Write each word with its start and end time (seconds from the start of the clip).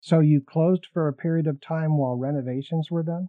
So 0.00 0.20
you 0.20 0.40
closed 0.40 0.86
for 0.92 1.08
a 1.08 1.12
period 1.12 1.46
of 1.46 1.60
time 1.60 1.98
while 1.98 2.16
renovations 2.16 2.88
were 2.90 3.02
done? 3.02 3.28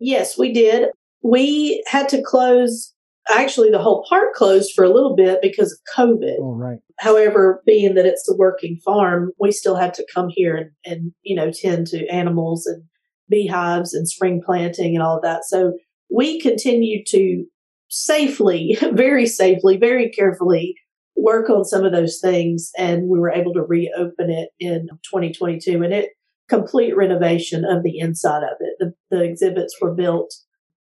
Yes, 0.00 0.38
we 0.38 0.52
did. 0.52 0.88
We 1.22 1.82
had 1.86 2.08
to 2.10 2.22
close 2.22 2.94
actually 3.30 3.70
the 3.70 3.78
whole 3.78 4.06
park 4.08 4.32
closed 4.34 4.72
for 4.74 4.84
a 4.84 4.90
little 4.90 5.14
bit 5.14 5.40
because 5.42 5.72
of 5.72 5.94
COVID. 5.96 6.36
Oh, 6.40 6.54
right. 6.54 6.78
However, 6.98 7.62
being 7.66 7.94
that 7.94 8.06
it's 8.06 8.28
a 8.28 8.36
working 8.36 8.78
farm, 8.84 9.32
we 9.38 9.52
still 9.52 9.76
had 9.76 9.94
to 9.94 10.06
come 10.14 10.28
here 10.30 10.56
and, 10.56 10.70
and 10.84 11.12
you 11.22 11.36
know 11.36 11.50
tend 11.50 11.88
to 11.88 12.06
animals 12.08 12.66
and 12.66 12.82
beehives 13.28 13.92
and 13.92 14.08
spring 14.08 14.40
planting 14.44 14.94
and 14.94 15.02
all 15.02 15.16
of 15.16 15.22
that. 15.22 15.44
So 15.44 15.74
we 16.10 16.40
continued 16.40 17.06
to 17.08 17.44
safely, 17.90 18.78
very 18.92 19.26
safely, 19.26 19.76
very 19.76 20.10
carefully 20.10 20.76
work 21.18 21.50
on 21.50 21.64
some 21.64 21.84
of 21.84 21.92
those 21.92 22.20
things, 22.20 22.70
and 22.78 23.08
we 23.08 23.18
were 23.18 23.30
able 23.30 23.52
to 23.54 23.62
reopen 23.62 24.30
it 24.30 24.50
in 24.58 24.88
2022. 25.10 25.82
And 25.82 25.92
it 25.92 26.10
complete 26.48 26.96
renovation 26.96 27.64
of 27.64 27.82
the 27.82 27.98
inside 27.98 28.42
of 28.42 28.56
it. 28.60 28.74
The, 28.78 28.94
the 29.10 29.22
exhibits 29.22 29.76
were 29.80 29.94
built 29.94 30.34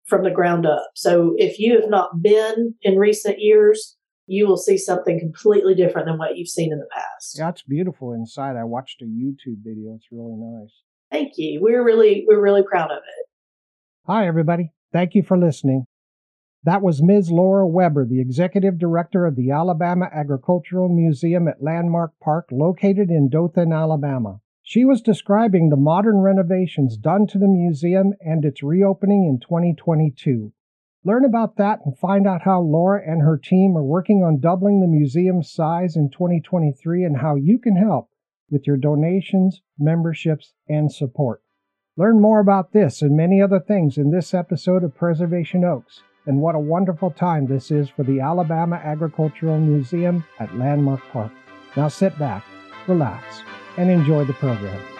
from 0.06 0.24
the 0.24 0.32
ground 0.32 0.66
up. 0.66 0.92
So 0.96 1.34
if 1.38 1.60
you 1.60 1.80
have 1.80 1.90
not 1.90 2.22
been 2.22 2.76
in 2.84 2.98
recent 2.98 3.38
years, 3.40 3.98
you 4.28 4.48
will 4.48 4.58
see 4.58 4.78
something 4.78 5.20
completely 5.20 5.76
different 5.76 6.08
than 6.08 6.18
what 6.18 6.38
you've 6.38 6.48
seen 6.48 6.72
in 6.72 6.80
the 6.80 6.88
past. 6.94 7.38
Yeah, 7.38 7.50
it's 7.50 7.64
beautiful 7.64 8.14
inside. 8.14 8.56
I 8.56 8.64
watched 8.64 9.02
a 9.02 9.06
YouTube 9.06 9.64
video. 9.64 9.96
It's 9.96 10.08
really 10.12 10.36
nice. 10.36 10.72
Thank 11.12 11.34
you. 11.38 11.60
We're 11.62 11.84
really 11.84 12.26
we're 12.28 12.42
really 12.42 12.64
proud 12.64 12.92
of 12.92 12.98
it. 12.98 13.26
Hi 14.08 14.28
everybody. 14.28 14.72
Thank 14.92 15.16
you 15.16 15.24
for 15.24 15.38
listening. 15.38 15.86
That 16.66 16.82
was 16.82 17.00
Ms. 17.00 17.30
Laura 17.30 17.68
Weber, 17.68 18.08
the 18.08 18.20
Executive 18.20 18.80
Director 18.80 19.28
of 19.28 19.36
the 19.36 19.52
Alabama 19.52 20.10
Agricultural 20.12 20.90
Museum 20.90 21.48
at 21.48 21.62
Landmark 21.62 22.14
Park, 22.20 22.48
located 22.52 23.12
in 23.12 23.30
Dothan, 23.30 23.72
Alabama. 23.72 24.40
She 24.64 24.84
was 24.84 25.04
describing 25.04 25.70
the 25.70 25.76
modern 25.76 26.22
renovations 26.22 26.98
done 26.98 27.28
to 27.28 27.38
the 27.38 27.48
museum 27.48 28.14
and 28.20 28.44
its 28.44 28.64
reopening 28.64 29.26
in 29.26 29.40
2022. 29.40 30.52
Learn 31.04 31.24
about 31.24 31.58
that 31.58 31.82
and 31.86 31.96
find 31.96 32.26
out 32.26 32.42
how 32.42 32.62
Laura 32.62 33.00
and 33.06 33.22
her 33.22 33.38
team 33.38 33.78
are 33.78 33.84
working 33.84 34.24
on 34.24 34.40
doubling 34.40 34.82
the 34.82 34.88
museum's 34.88 35.52
size 35.52 35.96
in 35.96 36.10
2023 36.10 37.04
and 37.04 37.18
how 37.18 37.36
you 37.36 37.60
can 37.60 37.76
help 37.76 38.10
with 38.50 38.66
your 38.66 38.78
donations, 38.78 39.62
memberships, 39.78 40.56
and 40.68 40.92
support. 40.92 41.44
Learn 41.96 42.20
more 42.20 42.40
about 42.40 42.74
this 42.74 43.04
and 43.04 43.16
many 43.16 43.40
other 43.40 43.60
things 43.60 44.00
in 44.00 44.10
this 44.10 44.34
episode 44.34 44.84
of 44.84 44.96
Preservation 44.96 45.64
Oaks, 45.64 46.02
and 46.26 46.40
what 46.40 46.56
a 46.56 46.60
wonderful 46.60 47.12
time 47.12 47.48
this 47.48 47.72
is 47.72 47.90
for 47.90 48.04
the 48.04 48.20
Alabama 48.20 48.78
Agricultural 48.78 49.60
Museum 49.60 50.24
at 50.40 50.56
Landmark 50.58 51.02
Park. 51.12 51.32
Now 51.76 51.88
sit 51.88 52.18
back, 52.18 52.44
relax, 52.88 53.42
and 53.78 53.90
enjoy 53.90 54.26
the 54.26 54.34
program. 54.34 54.95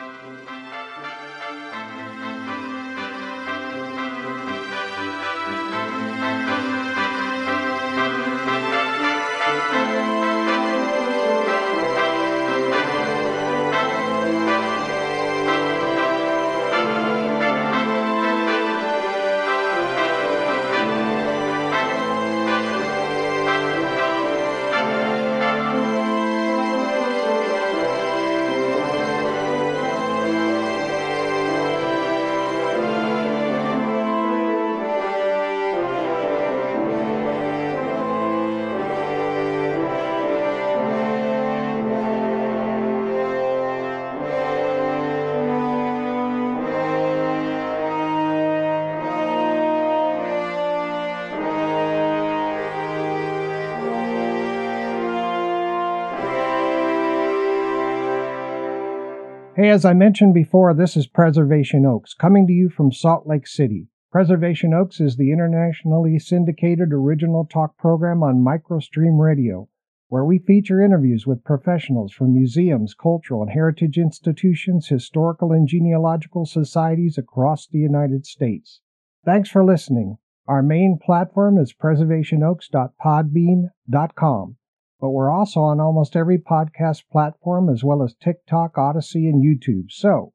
Hey, 59.66 59.72
as 59.72 59.84
I 59.84 59.94
mentioned 59.94 60.36
before, 60.36 60.76
this 60.76 60.96
is 60.96 61.08
Preservation 61.08 61.88
Oaks, 61.88 62.14
coming 62.14 62.46
to 62.46 62.54
you 62.54 62.70
from 62.70 62.92
Salt 62.92 63.26
Lake 63.26 63.48
City. 63.48 63.88
Preservation 64.12 64.76
Oaks 64.76 65.00
is 65.00 65.16
the 65.16 65.32
internationally 65.32 66.20
syndicated 66.20 66.94
original 66.94 67.46
talk 67.46 67.76
program 67.76 68.22
on 68.22 68.46
MicroStream 68.46 69.20
Radio, 69.20 69.68
where 70.08 70.24
we 70.24 70.38
feature 70.38 70.84
interviews 70.84 71.26
with 71.26 71.44
professionals 71.44 72.14
from 72.14 72.32
museums, 72.32 72.94
cultural 72.94 73.42
and 73.42 73.54
heritage 73.54 73.98
institutions, 73.98 74.90
historical 74.90 75.52
and 75.52 75.68
genealogical 75.68 76.46
societies 76.46 77.18
across 77.18 77.66
the 77.66 77.80
United 77.80 78.28
States. 78.28 78.82
Thanks 79.26 79.50
for 79.50 79.66
listening. 79.66 80.20
Our 80.48 80.62
main 80.62 81.00
platform 81.04 81.58
is 81.58 81.74
preservationoaks.podbean.com 81.74 84.58
but 85.00 85.10
we're 85.10 85.32
also 85.32 85.60
on 85.60 85.80
almost 85.80 86.16
every 86.16 86.38
podcast 86.38 87.04
platform 87.12 87.70
as 87.70 87.84
well 87.84 88.02
as 88.02 88.16
TikTok, 88.16 88.78
Odysee, 88.78 89.28
and 89.28 89.44
YouTube. 89.44 89.92
So, 89.92 90.34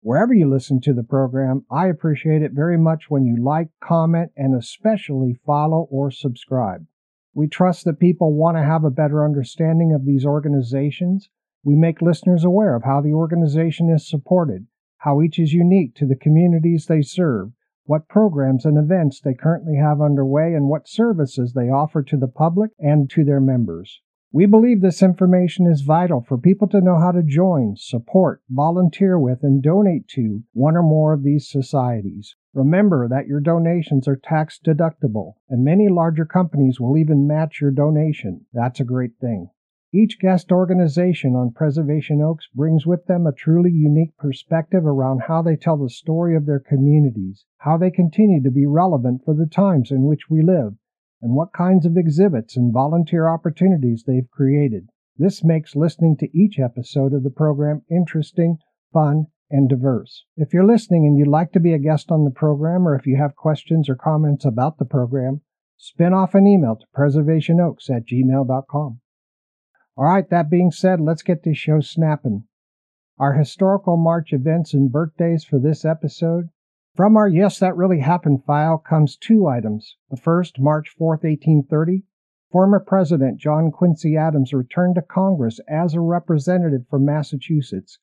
wherever 0.00 0.34
you 0.34 0.48
listen 0.48 0.80
to 0.82 0.92
the 0.92 1.02
program, 1.02 1.64
I 1.70 1.88
appreciate 1.88 2.42
it 2.42 2.52
very 2.52 2.76
much 2.76 3.04
when 3.08 3.24
you 3.24 3.42
like, 3.42 3.68
comment, 3.82 4.32
and 4.36 4.54
especially 4.54 5.40
follow 5.46 5.88
or 5.90 6.10
subscribe. 6.10 6.86
We 7.34 7.48
trust 7.48 7.86
that 7.86 7.98
people 7.98 8.34
want 8.34 8.58
to 8.58 8.62
have 8.62 8.84
a 8.84 8.90
better 8.90 9.24
understanding 9.24 9.94
of 9.94 10.04
these 10.04 10.26
organizations. 10.26 11.30
We 11.64 11.74
make 11.74 12.02
listeners 12.02 12.44
aware 12.44 12.74
of 12.74 12.82
how 12.84 13.00
the 13.00 13.14
organization 13.14 13.88
is 13.88 14.08
supported, 14.08 14.66
how 14.98 15.22
each 15.22 15.38
is 15.38 15.54
unique 15.54 15.94
to 15.96 16.06
the 16.06 16.16
communities 16.16 16.86
they 16.86 17.00
serve, 17.00 17.52
what 17.84 18.08
programs 18.08 18.64
and 18.64 18.78
events 18.78 19.20
they 19.20 19.34
currently 19.34 19.76
have 19.76 20.00
underway, 20.00 20.54
and 20.54 20.68
what 20.68 20.88
services 20.88 21.52
they 21.52 21.68
offer 21.68 22.02
to 22.02 22.16
the 22.16 22.28
public 22.28 22.70
and 22.78 23.10
to 23.10 23.24
their 23.24 23.40
members. 23.40 24.00
We 24.34 24.46
believe 24.46 24.80
this 24.80 25.02
information 25.02 25.66
is 25.66 25.82
vital 25.82 26.24
for 26.26 26.38
people 26.38 26.66
to 26.68 26.80
know 26.80 26.98
how 26.98 27.12
to 27.12 27.22
join, 27.22 27.76
support, 27.76 28.40
volunteer 28.48 29.18
with, 29.18 29.42
and 29.42 29.62
donate 29.62 30.08
to 30.08 30.42
one 30.54 30.74
or 30.74 30.82
more 30.82 31.12
of 31.12 31.22
these 31.22 31.50
societies. 31.50 32.34
Remember 32.54 33.08
that 33.08 33.26
your 33.26 33.40
donations 33.40 34.08
are 34.08 34.16
tax 34.16 34.58
deductible, 34.64 35.34
and 35.50 35.62
many 35.62 35.88
larger 35.90 36.24
companies 36.24 36.80
will 36.80 36.96
even 36.96 37.26
match 37.26 37.60
your 37.60 37.70
donation. 37.70 38.46
That's 38.54 38.80
a 38.80 38.84
great 38.84 39.12
thing. 39.20 39.50
Each 39.94 40.18
guest 40.18 40.50
organization 40.50 41.36
on 41.36 41.52
Preservation 41.52 42.22
Oaks 42.22 42.48
brings 42.54 42.86
with 42.86 43.04
them 43.04 43.26
a 43.26 43.32
truly 43.32 43.70
unique 43.70 44.16
perspective 44.16 44.86
around 44.86 45.24
how 45.28 45.42
they 45.42 45.54
tell 45.54 45.76
the 45.76 45.90
story 45.90 46.34
of 46.34 46.46
their 46.46 46.60
communities, 46.60 47.44
how 47.58 47.76
they 47.76 47.90
continue 47.90 48.42
to 48.42 48.50
be 48.50 48.64
relevant 48.64 49.22
for 49.22 49.34
the 49.34 49.44
times 49.44 49.90
in 49.90 50.04
which 50.04 50.30
we 50.30 50.40
live, 50.40 50.76
and 51.20 51.34
what 51.34 51.52
kinds 51.52 51.84
of 51.84 51.98
exhibits 51.98 52.56
and 52.56 52.72
volunteer 52.72 53.28
opportunities 53.28 54.04
they've 54.04 54.30
created. 54.30 54.88
This 55.18 55.44
makes 55.44 55.76
listening 55.76 56.16
to 56.20 56.34
each 56.34 56.58
episode 56.58 57.12
of 57.12 57.22
the 57.22 57.28
program 57.28 57.82
interesting, 57.90 58.56
fun, 58.94 59.26
and 59.50 59.68
diverse. 59.68 60.24
If 60.38 60.54
you're 60.54 60.64
listening 60.64 61.04
and 61.04 61.18
you'd 61.18 61.28
like 61.28 61.52
to 61.52 61.60
be 61.60 61.74
a 61.74 61.78
guest 61.78 62.10
on 62.10 62.24
the 62.24 62.30
program, 62.30 62.88
or 62.88 62.94
if 62.94 63.06
you 63.06 63.18
have 63.18 63.36
questions 63.36 63.90
or 63.90 63.94
comments 63.94 64.46
about 64.46 64.78
the 64.78 64.86
program, 64.86 65.42
spin 65.76 66.14
off 66.14 66.34
an 66.34 66.46
email 66.46 66.76
to 66.76 66.86
preservationoaks 66.96 67.90
at 67.90 68.06
gmail.com. 68.06 69.00
All 69.94 70.06
right, 70.06 70.28
that 70.30 70.48
being 70.48 70.70
said, 70.70 71.00
let's 71.00 71.22
get 71.22 71.42
this 71.42 71.58
show 71.58 71.80
snapping. 71.80 72.44
Our 73.18 73.34
historical 73.34 73.98
March 73.98 74.32
events 74.32 74.72
and 74.72 74.90
birthdays 74.90 75.44
for 75.44 75.58
this 75.58 75.84
episode. 75.84 76.48
From 76.94 77.14
our 77.14 77.28
Yes, 77.28 77.58
That 77.58 77.76
Really 77.76 78.00
Happened 78.00 78.42
file 78.44 78.78
comes 78.78 79.18
two 79.18 79.46
items. 79.46 79.98
The 80.08 80.16
first, 80.16 80.58
March 80.58 80.88
4, 80.88 81.16
1830, 81.16 82.04
former 82.50 82.80
President 82.80 83.38
John 83.38 83.70
Quincy 83.70 84.16
Adams 84.16 84.54
returned 84.54 84.94
to 84.94 85.02
Congress 85.02 85.60
as 85.68 85.92
a 85.92 86.00
representative 86.00 86.88
from 86.88 87.04
Massachusetts. 87.04 87.98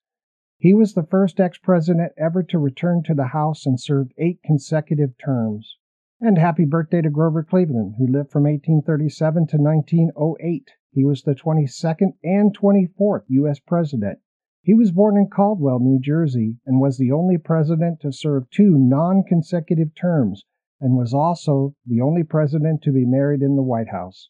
He 0.59 0.75
was 0.75 0.93
the 0.93 1.07
first 1.07 1.39
ex 1.39 1.57
president 1.57 2.13
ever 2.17 2.43
to 2.43 2.59
return 2.59 3.01
to 3.05 3.15
the 3.15 3.27
House 3.33 3.65
and 3.65 3.79
served 3.79 4.13
eight 4.19 4.43
consecutive 4.43 5.17
terms. 5.17 5.78
And 6.21 6.37
happy 6.37 6.65
birthday 6.65 7.01
to 7.01 7.09
Grover 7.09 7.43
Cleveland, 7.43 7.95
who 7.97 8.05
lived 8.05 8.31
from 8.31 8.43
1837 8.43 9.47
to 9.47 9.57
1908. 9.57 10.71
He 10.91 11.05
was 11.05 11.23
the 11.23 11.33
22nd 11.33 12.13
and 12.23 12.57
24th 12.57 13.23
U.S. 13.27 13.59
President. 13.59 14.19
He 14.61 14.73
was 14.73 14.91
born 14.91 15.15
in 15.15 15.29
Caldwell, 15.29 15.79
New 15.79 15.99
Jersey, 15.99 16.57
and 16.65 16.81
was 16.81 16.97
the 16.97 17.11
only 17.11 17.37
president 17.37 17.99
to 18.01 18.11
serve 18.11 18.49
two 18.49 18.77
non 18.77 19.23
consecutive 19.23 19.95
terms, 19.95 20.43
and 20.81 20.97
was 20.97 21.13
also 21.13 21.75
the 21.85 22.01
only 22.01 22.23
president 22.23 22.81
to 22.81 22.91
be 22.91 23.05
married 23.05 23.41
in 23.41 23.55
the 23.55 23.63
White 23.63 23.89
House. 23.89 24.29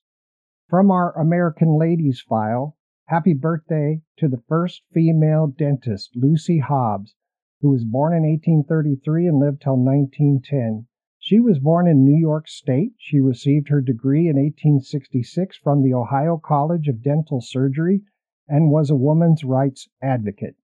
From 0.68 0.92
our 0.92 1.18
American 1.20 1.78
Ladies 1.78 2.22
file, 2.22 2.78
Happy 3.10 3.34
birthday 3.34 4.04
to 4.18 4.28
the 4.28 4.44
first 4.48 4.84
female 4.94 5.48
dentist, 5.48 6.16
Lucy 6.16 6.60
Hobbs, 6.60 7.16
who 7.60 7.72
was 7.72 7.84
born 7.84 8.14
in 8.14 8.22
1833 8.22 9.26
and 9.26 9.40
lived 9.40 9.64
till 9.64 9.78
1910. 9.78 10.86
She 11.30 11.40
was 11.40 11.60
born 11.60 11.88
in 11.88 12.04
New 12.04 12.18
York 12.18 12.48
State. 12.48 12.94
She 12.98 13.20
received 13.20 13.70
her 13.70 13.82
degree 13.82 14.28
in 14.28 14.36
1866 14.36 15.58
from 15.58 15.84
the 15.84 15.94
Ohio 15.94 16.38
College 16.38 16.88
of 16.88 17.04
Dental 17.04 17.40
Surgery 17.40 18.02
and 18.48 18.72
was 18.72 18.90
a 18.90 18.96
woman's 18.96 19.44
rights 19.44 19.88
advocate. 20.02 20.56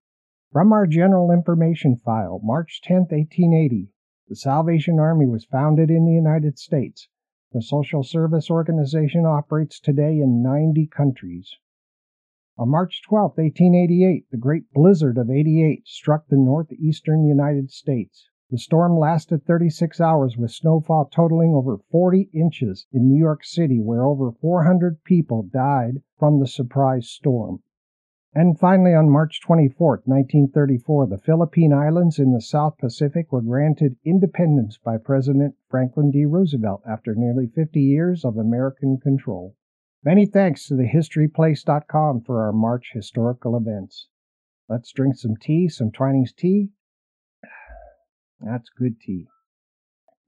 From 0.50 0.72
our 0.72 0.88
General 0.88 1.30
Information 1.30 1.94
File, 1.94 2.40
March 2.42 2.80
10, 2.82 3.02
1880, 3.02 3.92
the 4.26 4.34
Salvation 4.34 4.98
Army 4.98 5.26
was 5.26 5.44
founded 5.44 5.88
in 5.88 6.04
the 6.04 6.14
United 6.14 6.58
States. 6.58 7.06
The 7.52 7.62
social 7.62 8.02
service 8.02 8.50
organization 8.50 9.24
operates 9.24 9.78
today 9.78 10.18
in 10.18 10.42
90 10.42 10.88
countries. 10.88 11.54
On 12.58 12.68
March 12.68 13.02
12, 13.04 13.38
1888, 13.38 14.26
the 14.32 14.36
great 14.36 14.72
blizzard 14.72 15.16
of 15.16 15.30
88 15.30 15.86
struck 15.86 16.26
the 16.26 16.36
northeastern 16.36 17.24
United 17.24 17.70
States. 17.70 18.28
The 18.48 18.58
storm 18.58 18.96
lasted 18.96 19.44
36 19.44 20.00
hours 20.00 20.38
with 20.38 20.52
snowfall 20.52 21.06
totaling 21.06 21.52
over 21.52 21.78
40 21.78 22.30
inches 22.32 22.86
in 22.92 23.08
New 23.08 23.18
York 23.18 23.44
City, 23.44 23.80
where 23.80 24.04
over 24.04 24.30
400 24.30 25.02
people 25.02 25.42
died 25.42 26.00
from 26.16 26.38
the 26.38 26.46
surprise 26.46 27.08
storm. 27.08 27.64
And 28.32 28.56
finally, 28.56 28.94
on 28.94 29.10
March 29.10 29.40
24, 29.40 30.02
1934, 30.04 31.06
the 31.06 31.18
Philippine 31.18 31.72
Islands 31.72 32.20
in 32.20 32.32
the 32.32 32.40
South 32.40 32.78
Pacific 32.78 33.32
were 33.32 33.40
granted 33.40 33.96
independence 34.04 34.78
by 34.78 34.98
President 34.98 35.56
Franklin 35.68 36.12
D. 36.12 36.24
Roosevelt 36.24 36.82
after 36.86 37.16
nearly 37.16 37.48
50 37.48 37.80
years 37.80 38.24
of 38.24 38.36
American 38.36 38.98
control. 38.98 39.56
Many 40.04 40.24
thanks 40.24 40.68
to 40.68 40.74
thehistoryplace.com 40.74 42.20
for 42.20 42.42
our 42.42 42.52
March 42.52 42.92
historical 42.92 43.56
events. 43.56 44.06
Let's 44.68 44.92
drink 44.92 45.16
some 45.16 45.36
tea, 45.36 45.68
some 45.68 45.90
Twinings 45.90 46.32
tea. 46.32 46.70
That's 48.40 48.68
good 48.68 49.00
tea. 49.00 49.26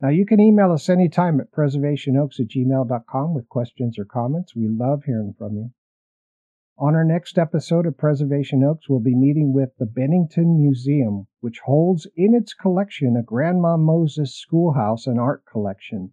Now, 0.01 0.09
you 0.11 0.25
can 0.25 0.41
email 0.41 0.73
us 0.73 0.89
anytime 0.89 1.41
at 1.41 1.51
preservationoaks 1.51 2.39
at 2.39 2.49
gmail.com 2.49 3.35
with 3.35 3.49
questions 3.49 3.99
or 3.99 4.05
comments. 4.05 4.55
We 4.55 4.69
love 4.69 5.05
hearing 5.05 5.35
from 5.37 5.57
you. 5.57 5.71
On 6.79 6.95
our 6.95 7.05
next 7.05 7.39
episode 7.39 7.87
of 7.87 7.99
Preservation 7.99 8.63
Oaks, 8.63 8.89
we'll 8.89 9.01
be 9.01 9.17
meeting 9.17 9.53
with 9.53 9.71
the 9.79 9.87
Bennington 9.87 10.57
Museum, 10.57 11.27
which 11.41 11.59
holds 11.59 12.07
in 12.15 12.35
its 12.35 12.55
collection 12.55 13.17
a 13.17 13.23
Grandma 13.23 13.77
Moses 13.77 14.33
schoolhouse 14.37 15.09
and 15.09 15.19
art 15.19 15.45
collection. 15.45 16.13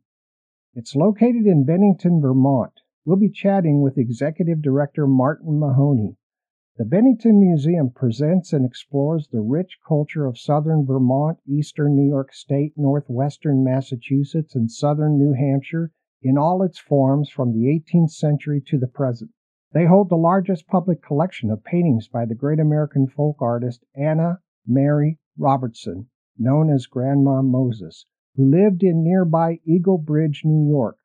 It's 0.74 0.96
located 0.96 1.46
in 1.46 1.66
Bennington, 1.66 2.20
Vermont. 2.20 2.82
We'll 3.06 3.18
be 3.18 3.30
chatting 3.30 3.82
with 3.82 4.00
Executive 4.00 4.64
Director 4.64 5.06
Martin 5.06 5.60
Mahoney. 5.60 6.18
The 6.78 6.84
Bennington 6.84 7.40
Museum 7.40 7.90
presents 7.90 8.52
and 8.52 8.66
explores 8.66 9.30
the 9.30 9.40
rich 9.40 9.80
culture 9.88 10.26
of 10.26 10.38
southern 10.38 10.86
Vermont, 10.86 11.40
eastern 11.48 11.96
New 11.96 12.06
York 12.06 12.34
State, 12.34 12.74
northwestern 12.76 13.64
Massachusetts, 13.64 14.58
and 14.58 14.70
southern 14.70 15.18
New 15.18 15.32
Hampshire 15.32 15.94
in 16.22 16.38
all 16.38 16.62
its 16.62 16.78
forms 16.78 17.30
from 17.30 17.54
the 17.54 17.68
18th 17.68 18.10
century 18.10 18.60
to 18.68 18.78
the 18.78 18.90
present. 18.90 19.32
They 19.72 19.86
hold 19.86 20.10
the 20.10 20.18
largest 20.18 20.68
public 20.68 21.02
collection 21.02 21.50
of 21.50 21.64
paintings 21.64 22.10
by 22.10 22.26
the 22.26 22.36
great 22.36 22.60
American 22.60 23.08
folk 23.08 23.42
artist 23.42 23.86
Anna 23.96 24.42
Mary 24.68 25.18
Robertson, 25.38 26.10
known 26.38 26.70
as 26.70 26.88
Grandma 26.88 27.42
Moses, 27.42 28.06
who 28.36 28.50
lived 28.50 28.84
in 28.84 29.02
nearby 29.02 29.62
Eagle 29.64 29.98
Bridge, 29.98 30.42
New 30.44 30.68
York 30.68 30.98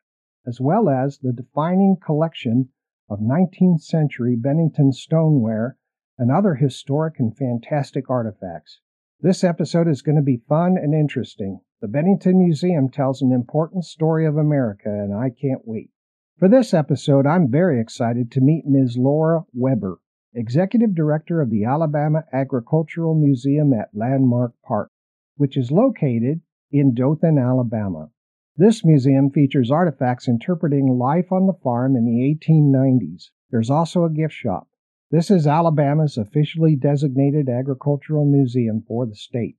as 0.45 0.61
well 0.61 0.89
as 0.89 1.19
the 1.19 1.33
defining 1.33 1.97
collection 1.97 2.71
of 3.11 3.19
19th 3.19 3.83
century 3.83 4.37
Bennington 4.37 4.93
stoneware 4.93 5.77
and 6.17 6.31
other 6.31 6.55
historic 6.55 7.19
and 7.19 7.37
fantastic 7.37 8.09
artifacts. 8.09 8.81
This 9.21 9.43
episode 9.43 9.89
is 9.89 10.01
going 10.01 10.17
to 10.17 10.23
be 10.23 10.45
fun 10.49 10.79
and 10.79 10.95
interesting. 10.95 11.61
The 11.81 11.89
Bennington 11.89 12.39
Museum 12.39 12.89
tells 12.89 13.21
an 13.21 13.33
important 13.33 13.85
story 13.85 14.27
of 14.27 14.37
America, 14.37 14.89
and 14.89 15.13
I 15.13 15.31
can't 15.31 15.67
wait. 15.67 15.91
For 16.39 16.49
this 16.49 16.73
episode, 16.73 17.27
I'm 17.27 17.51
very 17.51 17.81
excited 17.81 18.31
to 18.33 18.41
meet 18.41 18.65
Ms. 18.65 18.97
Laura 18.97 19.45
Weber, 19.53 19.99
Executive 20.33 20.95
Director 20.95 21.41
of 21.41 21.51
the 21.51 21.65
Alabama 21.65 22.23
Agricultural 22.33 23.15
Museum 23.15 23.73
at 23.73 23.91
Landmark 23.93 24.53
Park, 24.65 24.91
which 25.37 25.57
is 25.57 25.73
located 25.73 26.43
in 26.71 26.95
Dothan, 26.95 27.39
Alabama. 27.39 28.11
This 28.57 28.85
museum 28.85 29.31
features 29.31 29.71
artifacts 29.71 30.29
interpreting 30.29 30.99
life 30.99 31.31
on 31.31 31.47
the 31.47 31.59
farm 31.63 31.97
in 31.97 32.05
the 32.05 32.37
1890s. 32.37 33.31
There's 33.51 33.71
also 33.71 34.05
a 34.05 34.11
gift 34.11 34.35
shop. 34.35 34.69
This 35.11 35.31
is 35.31 35.47
Alabama's 35.47 36.17
officially 36.17 36.77
designated 36.77 37.49
agricultural 37.49 38.25
museum 38.25 38.83
for 38.87 39.07
the 39.07 39.15
state. 39.15 39.57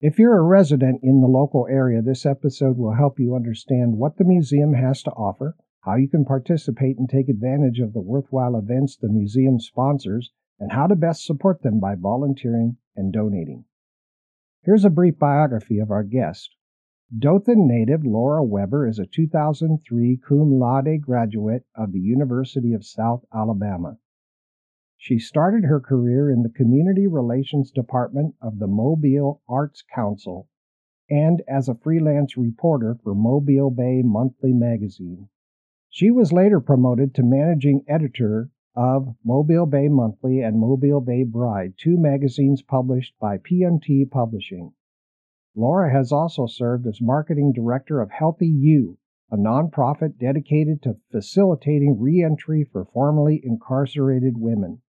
If 0.00 0.18
you're 0.18 0.36
a 0.36 0.42
resident 0.42 1.00
in 1.02 1.20
the 1.20 1.26
local 1.26 1.66
area, 1.70 2.02
this 2.02 2.26
episode 2.26 2.76
will 2.76 2.94
help 2.94 3.18
you 3.18 3.34
understand 3.34 3.96
what 3.96 4.18
the 4.18 4.24
museum 4.24 4.74
has 4.74 5.02
to 5.04 5.10
offer, 5.12 5.56
how 5.80 5.94
you 5.94 6.08
can 6.08 6.24
participate 6.24 6.98
and 6.98 7.08
take 7.08 7.28
advantage 7.28 7.80
of 7.80 7.92
the 7.92 8.02
worthwhile 8.02 8.56
events 8.56 8.96
the 8.96 9.08
museum 9.08 9.58
sponsors, 9.58 10.32
and 10.58 10.72
how 10.72 10.86
to 10.86 10.96
best 10.96 11.24
support 11.24 11.62
them 11.62 11.80
by 11.80 11.94
volunteering 11.94 12.76
and 12.94 13.12
donating. 13.12 13.64
Here's 14.62 14.84
a 14.84 14.90
brief 14.90 15.18
biography 15.18 15.78
of 15.78 15.90
our 15.90 16.02
guest. 16.02 16.54
Dothan 17.16 17.68
native 17.68 18.04
Laura 18.04 18.42
Weber 18.42 18.84
is 18.84 18.98
a 18.98 19.06
2003 19.06 20.16
cum 20.16 20.58
laude 20.58 21.00
graduate 21.00 21.64
of 21.72 21.92
the 21.92 22.00
University 22.00 22.72
of 22.72 22.84
South 22.84 23.24
Alabama. 23.32 23.96
She 24.96 25.20
started 25.20 25.66
her 25.66 25.78
career 25.78 26.28
in 26.28 26.42
the 26.42 26.48
Community 26.48 27.06
Relations 27.06 27.70
Department 27.70 28.34
of 28.42 28.58
the 28.58 28.66
Mobile 28.66 29.40
Arts 29.48 29.82
Council 29.82 30.48
and 31.08 31.42
as 31.46 31.68
a 31.68 31.76
freelance 31.76 32.36
reporter 32.36 32.96
for 32.96 33.14
Mobile 33.14 33.70
Bay 33.70 34.02
Monthly 34.02 34.52
magazine. 34.52 35.28
She 35.88 36.10
was 36.10 36.32
later 36.32 36.58
promoted 36.58 37.14
to 37.14 37.22
managing 37.22 37.84
editor 37.86 38.50
of 38.74 39.14
Mobile 39.24 39.66
Bay 39.66 39.86
Monthly 39.88 40.40
and 40.40 40.58
Mobile 40.58 41.00
Bay 41.00 41.22
Bride, 41.22 41.74
two 41.76 41.96
magazines 41.96 42.62
published 42.62 43.16
by 43.20 43.38
PMT 43.38 44.10
Publishing. 44.10 44.72
Laura 45.58 45.90
has 45.90 46.12
also 46.12 46.44
served 46.44 46.86
as 46.86 47.00
marketing 47.00 47.50
director 47.50 48.02
of 48.02 48.10
Healthy 48.10 48.46
You, 48.46 48.98
a 49.30 49.38
nonprofit 49.38 50.18
dedicated 50.18 50.82
to 50.82 50.98
facilitating 51.10 51.98
reentry 51.98 52.62
for 52.62 52.84
formerly 52.84 53.40
incarcerated 53.42 54.36
women. 54.36 54.82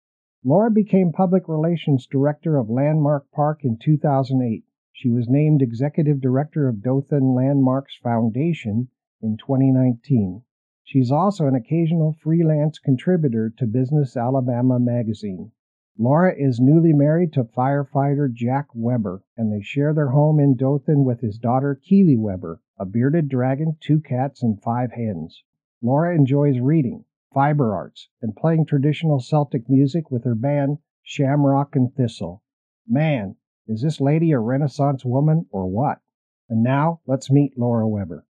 Laura 0.43 0.70
became 0.70 1.12
public 1.12 1.50
relations 1.50 2.06
director 2.06 2.56
of 2.56 2.70
Landmark 2.70 3.31
Park 3.31 3.62
in 3.62 3.76
2008. 3.76 4.64
She 4.90 5.11
was 5.11 5.28
named 5.28 5.61
executive 5.61 6.23
director 6.23 6.66
of 6.66 6.83
Dothan 6.83 7.35
Landmarks 7.35 7.99
Foundation 8.02 8.88
in 9.21 9.37
2019. 9.37 10.44
She's 10.83 11.11
also 11.11 11.47
an 11.47 11.54
occasional 11.54 12.14
freelance 12.14 12.78
contributor 12.78 13.50
to 13.59 13.66
Business 13.66 14.16
Alabama 14.16 14.78
magazine. 14.78 15.52
Laura 15.97 16.35
is 16.37 16.59
newly 16.59 16.93
married 16.93 17.33
to 17.33 17.45
firefighter 17.45 18.33
Jack 18.33 18.67
Weber, 18.75 19.23
and 19.37 19.53
they 19.53 19.63
share 19.63 19.95
their 19.95 20.09
home 20.09 20.41
in 20.41 20.57
Dothan 20.57 21.05
with 21.05 21.21
his 21.21 21.39
daughter 21.39 21.79
Keely 21.81 22.17
Weber, 22.17 22.61
a 22.79 22.85
bearded 22.85 23.29
dragon, 23.29 23.77
two 23.81 24.01
cats, 24.01 24.43
and 24.43 24.61
five 24.61 24.91
hens. 24.91 25.45
Laura 25.81 26.13
enjoys 26.13 26.59
reading, 26.59 27.05
fiber 27.33 27.75
arts, 27.75 28.09
and 28.21 28.35
playing 28.35 28.67
traditional 28.67 29.21
Celtic 29.21 29.69
music 29.69 30.11
with 30.11 30.25
her 30.25 30.35
band 30.35 30.79
Shamrock 31.05 31.77
and 31.77 31.95
Thistle. 31.95 32.43
Man, 32.89 33.37
is 33.69 33.83
this 33.83 34.01
lady 34.01 34.33
a 34.33 34.41
Renaissance 34.41 35.05
woman 35.05 35.47
or 35.51 35.67
what? 35.67 36.01
And 36.49 36.65
now 36.65 37.01
let's 37.07 37.31
meet 37.31 37.57
Laura 37.57 37.87
Weber. 37.87 38.27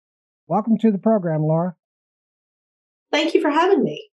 Welcome 0.47 0.79
to 0.79 0.91
the 0.91 0.97
program, 0.97 1.43
Laura. 1.43 1.75
Thank 3.11 3.35
you 3.35 3.41
for 3.41 3.51
having 3.51 3.83
me. 3.83 4.10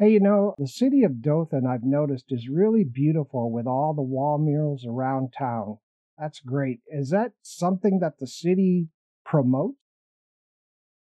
Hey, 0.00 0.12
you 0.12 0.20
know, 0.20 0.54
the 0.56 0.66
city 0.66 1.02
of 1.04 1.20
Dothan, 1.20 1.66
I've 1.66 1.84
noticed, 1.84 2.24
is 2.30 2.48
really 2.48 2.84
beautiful 2.84 3.52
with 3.52 3.66
all 3.66 3.92
the 3.92 4.00
wall 4.00 4.38
murals 4.38 4.86
around 4.88 5.34
town. 5.36 5.76
That's 6.18 6.40
great. 6.40 6.80
Is 6.86 7.10
that 7.10 7.32
something 7.42 7.98
that 8.00 8.14
the 8.18 8.26
city 8.26 8.88
promotes? 9.26 9.76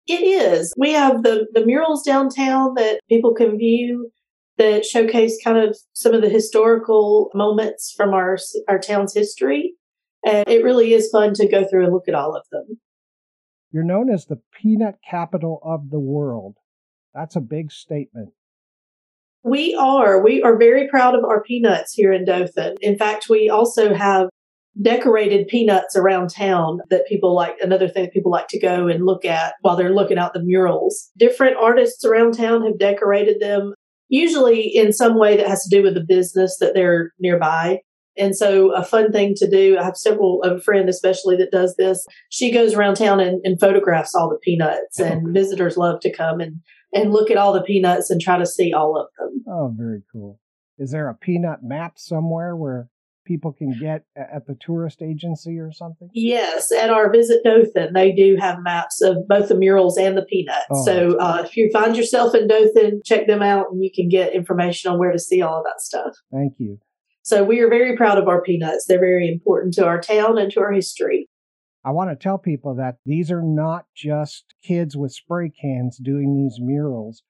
It 0.06 0.22
is. 0.22 0.74
We 0.76 0.92
have 0.92 1.22
the, 1.22 1.46
the 1.54 1.64
murals 1.64 2.04
downtown 2.04 2.74
that 2.74 3.00
people 3.08 3.32
can 3.32 3.56
view 3.56 4.10
that 4.58 4.84
showcase 4.84 5.38
kind 5.42 5.56
of 5.56 5.78
some 5.94 6.12
of 6.12 6.20
the 6.20 6.28
historical 6.28 7.30
moments 7.32 7.90
from 7.96 8.12
our 8.12 8.36
our 8.68 8.78
town's 8.78 9.14
history. 9.14 9.76
And 10.26 10.46
it 10.46 10.62
really 10.62 10.92
is 10.92 11.08
fun 11.10 11.32
to 11.34 11.48
go 11.48 11.66
through 11.66 11.84
and 11.84 11.92
look 11.94 12.06
at 12.06 12.14
all 12.14 12.36
of 12.36 12.44
them. 12.52 12.78
You're 13.72 13.82
known 13.82 14.10
as 14.10 14.26
the 14.26 14.42
peanut 14.52 14.96
capital 15.08 15.58
of 15.64 15.88
the 15.88 15.98
world. 15.98 16.58
That's 17.14 17.34
a 17.34 17.40
big 17.40 17.72
statement. 17.72 18.34
We 19.44 19.74
are. 19.74 20.22
We 20.24 20.42
are 20.42 20.56
very 20.56 20.88
proud 20.88 21.14
of 21.14 21.22
our 21.22 21.42
peanuts 21.42 21.92
here 21.92 22.12
in 22.12 22.24
Dothan. 22.24 22.76
In 22.80 22.96
fact, 22.96 23.28
we 23.28 23.50
also 23.50 23.92
have 23.94 24.28
decorated 24.80 25.48
peanuts 25.48 25.94
around 25.94 26.30
town 26.30 26.80
that 26.90 27.06
people 27.06 27.34
like 27.34 27.54
another 27.60 27.86
thing 27.86 28.04
that 28.04 28.12
people 28.12 28.32
like 28.32 28.48
to 28.48 28.58
go 28.58 28.88
and 28.88 29.04
look 29.04 29.24
at 29.24 29.54
while 29.60 29.76
they're 29.76 29.94
looking 29.94 30.18
out 30.18 30.32
the 30.32 30.42
murals. 30.42 31.10
Different 31.18 31.56
artists 31.56 32.04
around 32.04 32.32
town 32.32 32.64
have 32.64 32.78
decorated 32.78 33.36
them. 33.40 33.74
usually 34.08 34.62
in 34.62 34.92
some 34.92 35.18
way 35.18 35.36
that 35.36 35.48
has 35.48 35.62
to 35.64 35.76
do 35.76 35.82
with 35.82 35.94
the 35.94 36.04
business 36.06 36.56
that 36.60 36.74
they're 36.74 37.12
nearby. 37.18 37.80
And 38.16 38.36
so 38.36 38.72
a 38.72 38.84
fun 38.84 39.10
thing 39.10 39.34
to 39.36 39.50
do, 39.50 39.76
I 39.76 39.82
have 39.82 39.96
several, 39.96 40.40
of 40.42 40.58
a 40.58 40.60
friend 40.60 40.88
especially 40.88 41.36
that 41.36 41.50
does 41.50 41.74
this. 41.76 42.06
She 42.30 42.52
goes 42.52 42.74
around 42.74 42.94
town 42.94 43.18
and, 43.18 43.40
and 43.44 43.58
photographs 43.58 44.14
all 44.14 44.28
the 44.28 44.38
peanuts 44.38 45.00
and 45.00 45.34
visitors 45.34 45.76
love 45.76 46.00
to 46.00 46.12
come 46.12 46.40
and, 46.40 46.60
and 46.94 47.12
look 47.12 47.30
at 47.30 47.36
all 47.36 47.52
the 47.52 47.62
peanuts 47.62 48.10
and 48.10 48.20
try 48.20 48.38
to 48.38 48.46
see 48.46 48.72
all 48.72 48.96
of 48.96 49.08
them. 49.18 49.44
Oh, 49.48 49.74
very 49.76 50.02
cool. 50.10 50.40
Is 50.78 50.90
there 50.90 51.08
a 51.08 51.14
peanut 51.14 51.62
map 51.62 51.98
somewhere 51.98 52.56
where 52.56 52.88
people 53.24 53.52
can 53.52 53.72
get 53.80 54.04
at 54.16 54.46
the 54.46 54.56
tourist 54.60 55.02
agency 55.02 55.58
or 55.58 55.72
something? 55.72 56.08
Yes, 56.12 56.70
at 56.72 56.90
our 56.90 57.10
Visit 57.10 57.42
Dothan, 57.44 57.92
they 57.94 58.12
do 58.12 58.36
have 58.38 58.62
maps 58.62 59.00
of 59.02 59.26
both 59.28 59.48
the 59.48 59.54
murals 59.54 59.96
and 59.96 60.16
the 60.16 60.22
peanuts. 60.22 60.66
Oh, 60.70 60.84
so 60.84 61.16
uh, 61.18 61.42
if 61.44 61.56
you 61.56 61.70
find 61.72 61.96
yourself 61.96 62.34
in 62.34 62.48
Dothan, 62.48 63.02
check 63.04 63.26
them 63.26 63.42
out 63.42 63.66
and 63.70 63.82
you 63.82 63.90
can 63.94 64.08
get 64.08 64.34
information 64.34 64.90
on 64.90 64.98
where 64.98 65.12
to 65.12 65.18
see 65.18 65.42
all 65.42 65.58
of 65.58 65.64
that 65.64 65.80
stuff. 65.80 66.14
Thank 66.32 66.54
you. 66.58 66.78
So 67.22 67.42
we 67.42 67.60
are 67.60 67.70
very 67.70 67.96
proud 67.96 68.18
of 68.18 68.28
our 68.28 68.42
peanuts. 68.42 68.84
They're 68.86 69.00
very 69.00 69.28
important 69.28 69.72
to 69.74 69.86
our 69.86 70.00
town 70.00 70.36
and 70.36 70.52
to 70.52 70.60
our 70.60 70.72
history. 70.72 71.28
I 71.84 71.90
want 71.90 72.10
to 72.10 72.16
tell 72.16 72.38
people 72.38 72.74
that 72.76 72.96
these 73.04 73.30
are 73.30 73.42
not 73.42 73.84
just 73.94 74.54
kids 74.62 74.96
with 74.96 75.12
spray 75.12 75.50
cans 75.50 75.98
doing 75.98 76.34
these 76.34 76.58
murals. 76.58 77.22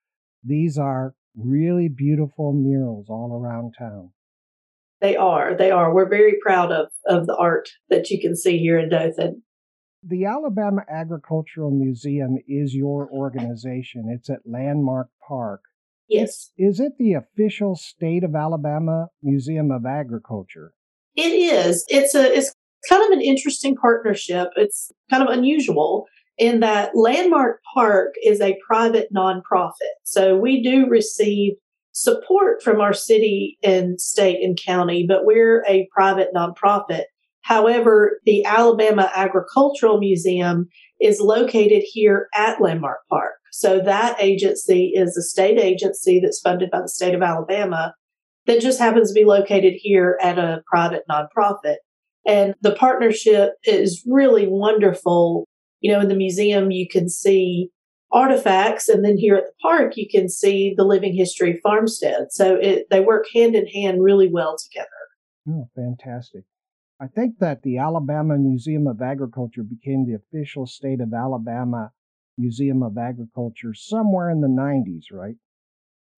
These 0.45 0.79
are 0.79 1.15
really 1.37 1.89
beautiful 1.89 2.53
murals 2.53 3.07
all 3.09 3.41
around 3.43 3.75
town. 3.77 4.11
They 5.01 5.17
are. 5.17 5.57
They 5.57 5.71
are. 5.71 5.93
We're 5.93 6.09
very 6.09 6.37
proud 6.41 6.71
of, 6.71 6.87
of 7.07 7.27
the 7.27 7.37
art 7.37 7.69
that 7.91 8.11
you 8.11 8.21
can 8.21 8.37
see 8.37 8.59
here 8.59 8.79
in 8.79 8.89
Dothan. 8.89 9.43
The 10.07 10.27
Alabama 10.27 10.83
Agricultural 10.89 11.71
Museum 11.71 12.37
is 12.47 12.75
your 12.75 13.11
organization. 13.11 14.05
It's 14.09 14.31
at 14.31 14.41
Landmark 14.47 15.09
Park. 15.27 15.63
Yes. 16.09 16.51
Is 16.57 16.79
it 16.79 16.93
the 16.99 17.15
official 17.15 17.75
state 17.75 18.23
of 18.23 18.35
Alabama 18.35 19.09
Museum 19.23 19.71
of 19.71 19.85
Agriculture? 19.85 20.75
It 21.17 21.33
is. 21.33 21.85
It's 21.89 22.15
a 22.15 22.37
it's 22.37 22.55
kind 22.89 23.05
of 23.05 23.11
an 23.11 23.21
interesting 23.21 23.77
partnership. 23.77 24.49
It's 24.57 24.93
kind 25.11 25.23
of 25.23 25.29
unusual 25.29 26.07
in 26.39 26.61
that 26.61 26.91
Landmark 26.95 27.61
Park 27.75 28.15
is 28.25 28.41
a 28.41 28.59
private 28.67 29.13
nonprofit. 29.15 29.95
So 30.03 30.37
we 30.37 30.63
do 30.63 30.89
receive 30.89 31.55
support 31.93 32.63
from 32.63 32.81
our 32.81 32.93
city 32.93 33.57
and 33.63 34.01
state 34.01 34.43
and 34.43 34.59
county, 34.61 35.05
but 35.07 35.25
we're 35.25 35.65
a 35.69 35.89
private 35.95 36.29
nonprofit. 36.35 37.05
However, 37.43 38.21
the 38.25 38.45
Alabama 38.45 39.11
Agricultural 39.15 39.99
Museum 39.99 40.69
is 41.01 41.21
located 41.21 41.85
here 41.87 42.29
at 42.35 42.61
Landmark 42.61 43.01
Park. 43.09 43.35
So 43.53 43.81
that 43.81 44.17
agency 44.21 44.93
is 44.95 45.17
a 45.17 45.23
state 45.23 45.59
agency 45.59 46.19
that's 46.21 46.41
funded 46.41 46.71
by 46.71 46.81
the 46.81 46.89
state 46.89 47.15
of 47.15 47.23
Alabama 47.23 47.95
that 48.47 48.61
just 48.61 48.79
happens 48.79 49.11
to 49.11 49.15
be 49.15 49.25
located 49.25 49.75
here 49.77 50.19
at 50.21 50.39
a 50.39 50.63
private 50.67 51.05
nonprofit. 51.09 51.77
And 52.27 52.55
the 52.61 52.75
partnership 52.75 53.53
is 53.65 54.03
really 54.07 54.47
wonderful. 54.47 55.47
You 55.81 55.93
know, 55.93 56.01
in 56.01 56.09
the 56.09 56.15
museum, 56.15 56.71
you 56.71 56.89
can 56.89 57.09
see 57.09 57.71
artifacts, 58.11 58.89
and 58.89 59.05
then 59.05 59.19
here 59.19 59.35
at 59.35 59.45
the 59.45 59.53
park, 59.61 59.97
you 59.97 60.07
can 60.09 60.29
see 60.29 60.73
the 60.77 60.85
living 60.85 61.15
history 61.15 61.61
farmstead. 61.63 62.29
So 62.31 62.55
it, 62.55 62.87
they 62.91 63.01
work 63.01 63.27
hand 63.35 63.55
in 63.55 63.67
hand 63.67 64.03
really 64.03 64.31
well 64.33 64.57
together. 64.57 64.89
Oh, 65.49 65.69
fantastic. 65.75 66.45
I 67.01 67.09
think 67.09 67.39
that 67.41 67.63
the 67.63 67.79
Alabama 67.79 68.39
Museum 68.39 68.87
of 68.87 69.03
Agriculture 69.03 69.65
became 69.65 70.07
the 70.07 70.15
official 70.15 70.67
state 70.67 71.01
of 71.01 71.13
Alabama 71.13 71.91
Museum 72.39 72.83
of 72.83 72.97
Agriculture 72.97 73.75
somewhere 73.75 74.31
in 74.31 74.41
the 74.41 74.49
90s, 74.49 75.13
right? 75.13 75.35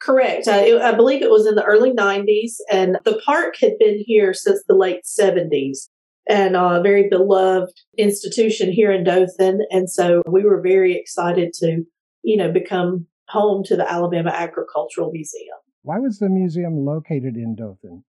Correct. 0.00 0.46
Uh, 0.46 0.52
I, 0.52 0.90
I, 0.90 0.94
believe 0.94 1.22
it 1.22 1.30
was 1.30 1.46
in 1.46 1.54
the 1.54 1.64
early 1.64 1.92
90s, 1.92 2.56
and 2.70 2.98
the 3.04 3.20
park 3.24 3.56
had 3.58 3.78
been 3.78 4.02
here 4.06 4.34
since 4.34 4.62
the 4.68 4.76
late 4.76 5.04
70s 5.04 5.88
and 6.28 6.56
a 6.56 6.80
very 6.82 7.08
beloved 7.08 7.72
institution 7.98 8.72
here 8.72 8.90
in 8.90 9.04
Dothan. 9.04 9.60
And 9.70 9.90
so 9.90 10.22
we 10.26 10.44
were 10.44 10.60
very 10.60 10.96
excited 10.96 11.52
to, 11.54 11.84
you 12.22 12.36
know, 12.36 12.50
become 12.50 13.06
home 13.28 13.62
to 13.64 13.76
the 13.76 13.90
Alabama 13.90 14.30
Agricultural 14.30 15.10
Museum. 15.12 15.56
Why 15.82 15.98
was 15.98 16.18
the 16.18 16.28
museum 16.28 16.84
located 16.84 17.36
in 17.36 17.54
Dothan? 17.54 18.04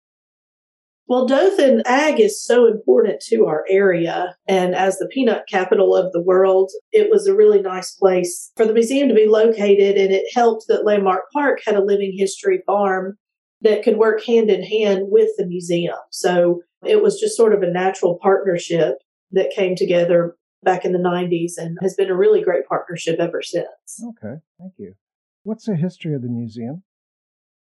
Well, 1.07 1.27
Dothan 1.27 1.83
Ag 1.85 2.19
is 2.19 2.43
so 2.43 2.67
important 2.67 3.21
to 3.29 3.45
our 3.45 3.65
area. 3.69 4.37
And 4.49 4.75
as 4.75 4.97
the 4.97 5.07
peanut 5.07 5.45
capital 5.51 5.95
of 5.95 6.13
the 6.13 6.23
world, 6.23 6.71
it 6.93 7.11
was 7.11 7.27
a 7.27 7.35
really 7.35 7.61
nice 7.61 7.95
place 7.95 8.51
for 8.57 8.65
the 8.65 8.73
museum 8.73 9.09
to 9.09 9.15
be 9.15 9.27
located. 9.27 9.99
And 9.99 10.13
it 10.13 10.25
helped 10.35 10.65
that 10.69 10.87
Landmark 10.87 11.25
Park 11.33 11.61
had 11.67 11.77
a 11.77 11.85
living 11.85 12.15
history 12.17 12.63
farm 12.65 13.19
that 13.61 13.83
could 13.83 13.99
work 13.99 14.25
hand 14.25 14.51
in 14.51 14.63
hand 14.63 15.07
with 15.11 15.29
the 15.37 15.47
museum. 15.47 15.97
So 16.11 16.63
it 16.87 17.03
was 17.03 17.19
just 17.21 17.37
sort 17.37 17.55
of 17.55 17.63
a 17.63 17.71
natural 17.71 18.19
partnership 18.21 18.97
that 19.33 19.51
came 19.55 19.75
together 19.77 20.37
back 20.63 20.85
in 20.85 20.93
the 20.93 20.99
90s 20.99 21.53
and 21.59 21.77
has 21.83 21.95
been 21.95 22.11
a 22.11 22.17
really 22.17 22.43
great 22.43 22.67
partnership 22.67 23.19
ever 23.21 23.43
since. 23.43 23.67
Okay, 24.03 24.37
thank 24.59 24.73
you. 24.79 24.95
What's 25.43 25.67
the 25.67 25.77
history 25.77 26.15
of 26.15 26.23
the 26.23 26.29
museum? 26.29 26.83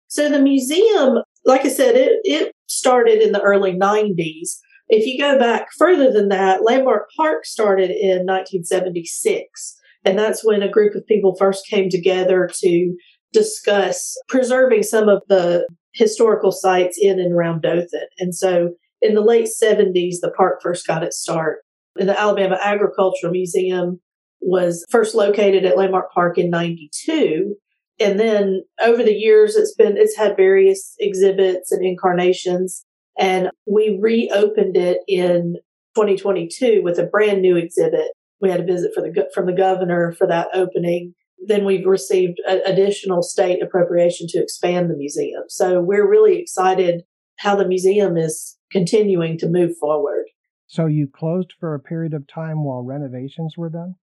So 0.07 0.29
the 0.29 0.39
museum, 0.39 1.17
like 1.45 1.65
I 1.65 1.69
said, 1.69 1.95
it, 1.95 2.19
it 2.23 2.53
started 2.67 3.21
in 3.21 3.33
the 3.33 3.41
early 3.41 3.73
90s. 3.73 4.57
If 4.87 5.05
you 5.05 5.19
go 5.19 5.37
back 5.37 5.67
further 5.77 6.11
than 6.11 6.29
that, 6.29 6.63
Landmark 6.63 7.07
Park 7.17 7.45
started 7.45 7.91
in 7.91 8.25
1976. 8.25 9.77
And 10.05 10.17
that's 10.17 10.45
when 10.45 10.61
a 10.61 10.71
group 10.71 10.95
of 10.95 11.05
people 11.05 11.35
first 11.37 11.67
came 11.67 11.89
together 11.89 12.49
to 12.59 12.95
discuss 13.33 14.15
preserving 14.29 14.83
some 14.83 15.09
of 15.09 15.21
the 15.27 15.67
historical 15.93 16.53
sites 16.53 16.97
in 16.99 17.19
and 17.19 17.33
around 17.33 17.63
Dothan. 17.63 18.07
And 18.19 18.33
so 18.33 18.69
in 19.01 19.13
the 19.13 19.21
late 19.21 19.47
70s, 19.47 20.15
the 20.21 20.33
park 20.35 20.59
first 20.61 20.87
got 20.87 21.03
its 21.03 21.19
start. 21.19 21.59
And 21.99 22.07
the 22.09 22.19
Alabama 22.19 22.59
Agricultural 22.61 23.31
Museum 23.31 23.99
was 24.39 24.85
first 24.89 25.15
located 25.15 25.65
at 25.65 25.77
Landmark 25.77 26.11
Park 26.13 26.37
in 26.37 26.49
92 26.49 27.55
and 27.99 28.19
then 28.19 28.63
over 28.81 29.03
the 29.03 29.13
years 29.13 29.55
it's 29.55 29.73
been 29.73 29.97
it's 29.97 30.15
had 30.15 30.37
various 30.37 30.95
exhibits 30.99 31.71
and 31.71 31.85
incarnations. 31.85 32.85
And 33.19 33.49
we 33.65 33.97
reopened 33.99 34.77
it 34.77 34.99
in 35.07 35.55
2022 35.95 36.81
with 36.83 36.99
a 36.99 37.05
brand 37.05 37.41
new 37.41 37.57
exhibit. 37.57 38.09
We 38.39 38.51
had 38.51 38.59
a 38.59 38.65
visit 38.65 38.91
the 38.95 39.29
from 39.33 39.47
the 39.47 39.53
governor 39.53 40.11
for 40.11 40.27
that 40.27 40.49
opening. 40.53 41.15
Then 41.47 41.65
we've 41.65 41.85
received 41.85 42.39
additional 42.47 43.23
state 43.23 43.63
appropriation 43.63 44.27
to 44.29 44.41
expand 44.41 44.89
the 44.89 44.97
museum. 44.97 45.43
So 45.47 45.81
we're 45.81 46.07
really 46.07 46.37
excited 46.37 47.03
how 47.37 47.55
the 47.55 47.67
museum 47.67 48.17
is 48.17 48.56
continuing 48.71 49.37
to 49.37 49.47
move 49.47 49.75
forward 49.77 50.25
so 50.67 50.85
you 50.85 51.07
closed 51.07 51.53
for 51.59 51.73
a 51.73 51.79
period 51.79 52.13
of 52.13 52.27
time 52.27 52.63
while 52.63 52.83
renovations 52.83 53.55
were 53.57 53.69
done 53.69 53.95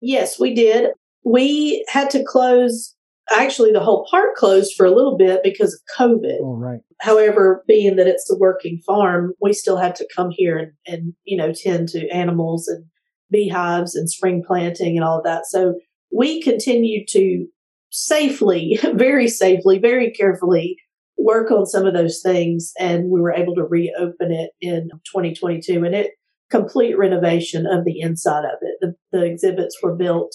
yes 0.00 0.38
we 0.38 0.54
did 0.54 0.90
we 1.24 1.84
had 1.88 2.10
to 2.10 2.24
close 2.24 2.94
actually 3.30 3.72
the 3.72 3.80
whole 3.80 4.06
park 4.10 4.34
closed 4.36 4.74
for 4.76 4.84
a 4.84 4.90
little 4.90 5.16
bit 5.16 5.40
because 5.42 5.74
of 5.74 5.80
COVID. 5.98 6.38
Oh, 6.40 6.56
right. 6.56 6.80
However, 7.00 7.64
being 7.66 7.96
that 7.96 8.06
it's 8.06 8.30
a 8.30 8.36
working 8.36 8.80
farm, 8.86 9.34
we 9.40 9.52
still 9.52 9.76
had 9.76 9.94
to 9.96 10.08
come 10.14 10.30
here 10.30 10.58
and, 10.58 10.72
and, 10.86 11.14
you 11.24 11.36
know, 11.36 11.52
tend 11.52 11.88
to 11.90 12.08
animals 12.08 12.68
and 12.68 12.84
beehives 13.30 13.94
and 13.94 14.10
spring 14.10 14.42
planting 14.44 14.96
and 14.96 15.04
all 15.04 15.18
of 15.18 15.24
that. 15.24 15.46
So 15.46 15.74
we 16.12 16.42
continued 16.42 17.06
to 17.10 17.46
safely, 17.90 18.78
very 18.94 19.28
safely, 19.28 19.78
very 19.78 20.10
carefully 20.10 20.76
work 21.22 21.50
on 21.50 21.66
some 21.66 21.86
of 21.86 21.94
those 21.94 22.20
things. 22.22 22.72
And 22.78 23.10
we 23.10 23.20
were 23.20 23.32
able 23.32 23.54
to 23.54 23.64
reopen 23.64 24.32
it 24.32 24.50
in 24.60 24.88
2022 25.12 25.84
and 25.84 25.94
it 25.94 26.12
complete 26.50 26.98
renovation 26.98 27.66
of 27.66 27.84
the 27.84 28.00
inside 28.00 28.44
of 28.44 28.58
it. 28.60 28.76
The, 28.80 28.94
the 29.12 29.24
exhibits 29.24 29.78
were 29.82 29.94
built 29.94 30.34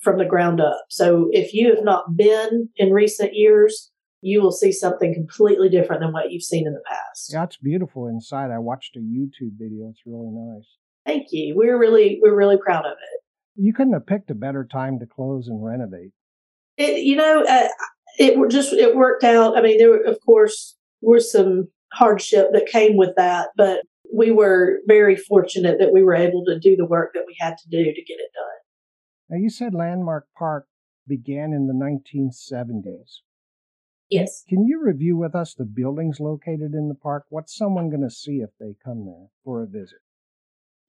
from 0.00 0.18
the 0.18 0.24
ground 0.24 0.60
up. 0.60 0.84
So 0.88 1.28
if 1.32 1.52
you 1.52 1.74
have 1.74 1.84
not 1.84 2.16
been 2.16 2.70
in 2.76 2.92
recent 2.92 3.34
years, 3.34 3.90
you 4.22 4.42
will 4.42 4.52
see 4.52 4.72
something 4.72 5.14
completely 5.14 5.68
different 5.68 6.02
than 6.02 6.12
what 6.12 6.30
you've 6.30 6.42
seen 6.42 6.66
in 6.66 6.72
the 6.72 6.82
past. 6.86 7.32
Yeah, 7.32 7.44
it's 7.44 7.56
beautiful 7.58 8.08
inside. 8.08 8.50
I 8.50 8.58
watched 8.58 8.96
a 8.96 9.00
YouTube 9.00 9.58
video. 9.58 9.88
It's 9.90 10.02
really 10.06 10.30
nice. 10.30 10.66
Thank 11.06 11.28
you. 11.30 11.54
We're 11.56 11.78
really 11.78 12.18
we're 12.22 12.36
really 12.36 12.58
proud 12.58 12.84
of 12.84 12.92
it. 12.92 13.20
You 13.56 13.72
couldn't 13.72 13.94
have 13.94 14.06
picked 14.06 14.30
a 14.30 14.34
better 14.34 14.64
time 14.70 14.98
to 15.00 15.06
close 15.06 15.48
and 15.48 15.64
renovate. 15.64 16.12
It 16.76 17.02
you 17.02 17.16
know 17.16 17.44
uh, 17.48 17.68
it 18.20 18.50
just 18.50 18.72
it 18.74 18.94
worked 18.94 19.24
out. 19.24 19.56
I 19.56 19.62
mean, 19.62 19.78
there 19.78 19.90
were, 19.90 20.04
of 20.04 20.18
course 20.24 20.76
were 21.00 21.20
some 21.20 21.68
hardship 21.92 22.48
that 22.52 22.66
came 22.66 22.96
with 22.96 23.14
that, 23.16 23.48
but 23.56 23.80
we 24.14 24.30
were 24.30 24.80
very 24.86 25.16
fortunate 25.16 25.78
that 25.78 25.92
we 25.92 26.02
were 26.02 26.14
able 26.14 26.44
to 26.44 26.58
do 26.58 26.76
the 26.76 26.84
work 26.84 27.12
that 27.14 27.24
we 27.26 27.34
had 27.40 27.56
to 27.56 27.68
do 27.70 27.82
to 27.82 27.90
get 27.90 28.18
it 28.18 28.30
done. 28.34 29.30
Now, 29.30 29.38
you 29.38 29.48
said 29.48 29.74
Landmark 29.74 30.26
Park 30.36 30.66
began 31.08 31.52
in 31.52 31.66
the 31.66 31.72
1970s. 31.72 33.20
Yes. 34.10 34.44
Can 34.48 34.66
you 34.66 34.82
review 34.84 35.16
with 35.16 35.34
us 35.34 35.54
the 35.54 35.64
buildings 35.64 36.18
located 36.20 36.74
in 36.74 36.88
the 36.88 36.96
park? 37.00 37.24
What's 37.30 37.56
someone 37.56 37.88
going 37.88 38.02
to 38.02 38.10
see 38.10 38.38
if 38.42 38.50
they 38.58 38.74
come 38.84 39.06
there 39.06 39.28
for 39.44 39.62
a 39.62 39.66
visit? 39.66 40.00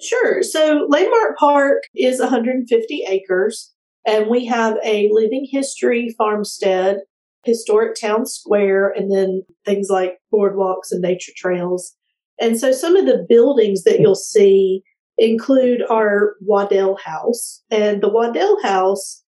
Sure. 0.01 0.41
So, 0.41 0.87
Landmark 0.89 1.37
Park 1.37 1.83
is 1.95 2.19
150 2.19 3.05
acres, 3.07 3.71
and 4.05 4.27
we 4.27 4.45
have 4.47 4.77
a 4.83 5.09
living 5.13 5.47
history 5.49 6.13
farmstead 6.17 7.01
historic 7.43 7.95
town 7.99 8.25
square, 8.25 8.89
and 8.89 9.11
then 9.11 9.43
things 9.65 9.89
like 9.89 10.19
boardwalks 10.33 10.91
and 10.91 11.01
nature 11.01 11.31
trails. 11.35 11.95
And 12.39 12.59
so 12.59 12.71
some 12.71 12.95
of 12.95 13.05
the 13.05 13.25
buildings 13.27 13.83
that 13.83 13.99
you'll 13.99 14.15
see 14.15 14.83
include 15.17 15.83
our 15.89 16.35
Waddell 16.41 16.97
House. 17.03 17.61
And 17.69 18.01
the 18.01 18.09
Waddell 18.09 18.61
House 18.63 19.23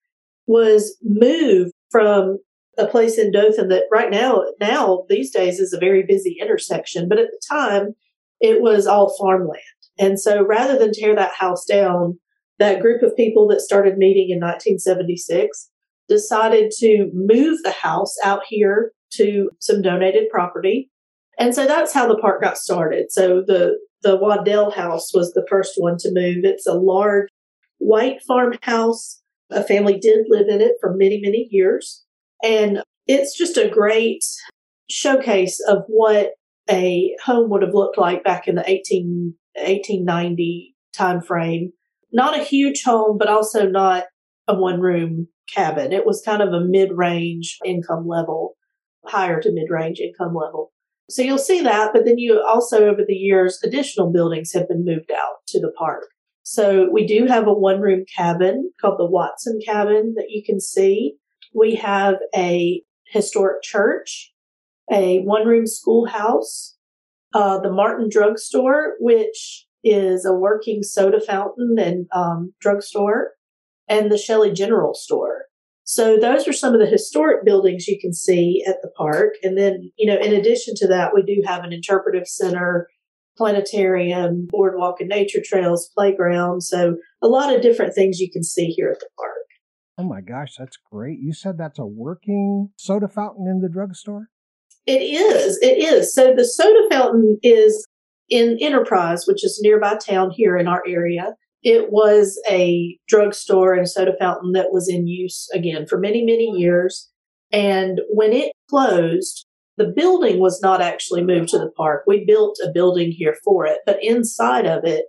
was 0.47 0.97
moved 1.03 1.73
from 1.91 2.39
a 2.77 2.87
place 2.87 3.19
in 3.19 3.31
Dothan 3.31 3.69
that 3.69 3.83
right 3.91 4.09
now, 4.09 4.43
now 4.59 5.05
these 5.07 5.31
days 5.31 5.59
is 5.59 5.73
a 5.73 5.79
very 5.79 6.03
busy 6.03 6.37
intersection, 6.41 7.07
but 7.07 7.19
at 7.19 7.27
the 7.27 7.41
time 7.47 7.93
it 8.41 8.61
was 8.61 8.87
all 8.87 9.15
farmland. 9.17 9.61
And 9.99 10.19
so 10.19 10.43
rather 10.43 10.77
than 10.77 10.91
tear 10.91 11.15
that 11.15 11.35
house 11.37 11.65
down, 11.65 12.19
that 12.57 12.81
group 12.81 13.03
of 13.03 13.15
people 13.15 13.47
that 13.49 13.61
started 13.61 13.97
meeting 13.97 14.29
in 14.31 14.39
1976 14.39 15.69
decided 16.07 16.71
to 16.79 17.09
move 17.13 17.59
the 17.63 17.71
house 17.71 18.15
out 18.23 18.41
here 18.47 18.91
to 19.13 19.49
some 19.59 19.81
donated 19.81 20.29
property. 20.29 20.89
And 21.39 21.53
so 21.55 21.65
that's 21.65 21.93
how 21.93 22.07
the 22.07 22.17
park 22.17 22.41
got 22.41 22.57
started. 22.57 23.11
So 23.11 23.43
the, 23.45 23.77
the 24.01 24.17
Waddell 24.17 24.71
house 24.71 25.13
was 25.13 25.33
the 25.33 25.45
first 25.49 25.73
one 25.77 25.97
to 25.99 26.11
move. 26.11 26.43
It's 26.43 26.67
a 26.67 26.73
large 26.73 27.29
white 27.79 28.21
farmhouse. 28.27 29.21
A 29.49 29.63
family 29.63 29.97
did 29.97 30.25
live 30.29 30.47
in 30.47 30.61
it 30.61 30.73
for 30.79 30.95
many, 30.95 31.19
many 31.21 31.47
years. 31.49 32.03
And 32.43 32.81
it's 33.07 33.37
just 33.37 33.57
a 33.57 33.69
great 33.69 34.23
showcase 34.89 35.59
of 35.67 35.83
what 35.87 36.31
a 36.69 37.15
home 37.23 37.49
would 37.49 37.61
have 37.61 37.73
looked 37.73 37.97
like 37.97 38.23
back 38.23 38.47
in 38.47 38.55
the 38.55 38.69
18, 38.69 39.33
1890 39.55 40.75
time 40.93 41.21
frame. 41.21 41.71
Not 42.11 42.39
a 42.39 42.43
huge 42.43 42.83
home, 42.83 43.17
but 43.17 43.27
also 43.27 43.67
not 43.67 44.05
a 44.47 44.55
one 44.55 44.79
room 44.79 45.27
cabin. 45.53 45.91
It 45.91 46.05
was 46.05 46.21
kind 46.25 46.41
of 46.41 46.53
a 46.53 46.65
mid 46.65 46.91
range 46.93 47.57
income 47.65 48.07
level, 48.07 48.55
higher 49.05 49.41
to 49.41 49.51
mid 49.51 49.69
range 49.69 49.99
income 49.99 50.35
level. 50.35 50.71
So 51.09 51.21
you'll 51.21 51.37
see 51.37 51.61
that, 51.61 51.91
but 51.93 52.05
then 52.05 52.17
you 52.17 52.41
also 52.47 52.87
over 52.87 53.01
the 53.05 53.13
years, 53.13 53.59
additional 53.63 54.11
buildings 54.11 54.53
have 54.53 54.67
been 54.67 54.85
moved 54.85 55.11
out 55.11 55.45
to 55.47 55.59
the 55.59 55.71
park. 55.77 56.05
So 56.43 56.89
we 56.91 57.05
do 57.05 57.25
have 57.25 57.47
a 57.47 57.53
one 57.53 57.81
room 57.81 58.05
cabin 58.15 58.71
called 58.79 58.99
the 58.99 59.09
Watson 59.09 59.59
cabin 59.65 60.13
that 60.15 60.27
you 60.29 60.43
can 60.45 60.59
see. 60.59 61.15
We 61.53 61.75
have 61.75 62.15
a 62.35 62.81
historic 63.05 63.63
church, 63.63 64.33
a 64.91 65.19
one 65.21 65.45
room 65.45 65.67
schoolhouse, 65.67 66.75
uh, 67.33 67.59
the 67.59 67.71
Martin 67.71 68.09
drugstore, 68.09 68.93
which 68.99 69.67
is 69.83 70.25
a 70.25 70.33
working 70.33 70.83
soda 70.83 71.19
fountain 71.19 71.75
and 71.77 72.07
um, 72.13 72.53
drugstore, 72.59 73.31
and 73.87 74.11
the 74.11 74.17
Shelley 74.17 74.51
General 74.51 74.93
Store. 74.93 75.45
So 75.85 76.17
those 76.17 76.47
are 76.47 76.53
some 76.53 76.73
of 76.73 76.79
the 76.79 76.85
historic 76.85 77.43
buildings 77.43 77.87
you 77.87 77.99
can 77.99 78.13
see 78.13 78.63
at 78.67 78.77
the 78.81 78.89
park. 78.97 79.33
And 79.43 79.57
then, 79.57 79.91
you 79.97 80.07
know, 80.07 80.17
in 80.17 80.33
addition 80.33 80.75
to 80.77 80.87
that, 80.87 81.13
we 81.13 81.23
do 81.23 81.41
have 81.45 81.63
an 81.63 81.73
interpretive 81.73 82.27
center, 82.27 82.87
planetarium, 83.37 84.47
boardwalk 84.49 85.01
and 85.01 85.09
nature 85.09 85.41
trails, 85.43 85.89
playground. 85.93 86.61
So 86.61 86.97
a 87.21 87.27
lot 87.27 87.53
of 87.53 87.61
different 87.61 87.93
things 87.93 88.19
you 88.19 88.31
can 88.31 88.43
see 88.43 88.67
here 88.67 88.89
at 88.89 88.99
the 88.99 89.09
park. 89.17 89.33
Oh 89.97 90.03
my 90.03 90.21
gosh, 90.21 90.55
that's 90.57 90.77
great. 90.91 91.19
You 91.19 91.33
said 91.33 91.57
that's 91.57 91.79
a 91.79 91.85
working 91.85 92.69
soda 92.77 93.07
fountain 93.07 93.47
in 93.47 93.59
the 93.59 93.69
drugstore? 93.69 94.29
It 94.85 95.01
is. 95.01 95.59
It 95.61 95.77
is. 95.77 96.13
So 96.13 96.33
the 96.35 96.45
soda 96.45 96.87
fountain 96.89 97.37
is 97.43 97.85
in 98.29 98.57
Enterprise, 98.59 99.25
which 99.27 99.43
is 99.43 99.59
nearby 99.61 99.97
town 99.97 100.31
here 100.31 100.57
in 100.57 100.67
our 100.67 100.81
area. 100.87 101.35
It 101.63 101.91
was 101.91 102.39
a 102.49 102.97
drugstore 103.07 103.73
and 103.73 103.89
soda 103.89 104.13
fountain 104.19 104.51
that 104.51 104.71
was 104.71 104.89
in 104.89 105.07
use 105.07 105.49
again 105.53 105.85
for 105.87 105.97
many, 105.97 106.23
many 106.23 106.45
years. 106.45 107.09
And 107.51 108.01
when 108.09 108.33
it 108.33 108.51
closed, 108.69 109.45
the 109.77 109.87
building 109.95 110.39
was 110.39 110.61
not 110.61 110.81
actually 110.81 111.23
moved 111.23 111.49
to 111.49 111.57
the 111.57 111.71
park. 111.71 112.03
We 112.05 112.25
built 112.25 112.57
a 112.63 112.71
building 112.71 113.11
here 113.11 113.35
for 113.43 113.65
it, 113.65 113.79
but 113.85 114.03
inside 114.03 114.65
of 114.65 114.83
it, 114.83 115.05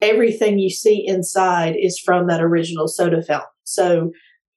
everything 0.00 0.58
you 0.58 0.70
see 0.70 1.04
inside 1.06 1.76
is 1.78 1.98
from 1.98 2.26
that 2.26 2.40
original 2.40 2.88
soda 2.88 3.22
fountain. 3.22 3.48
So 3.64 4.10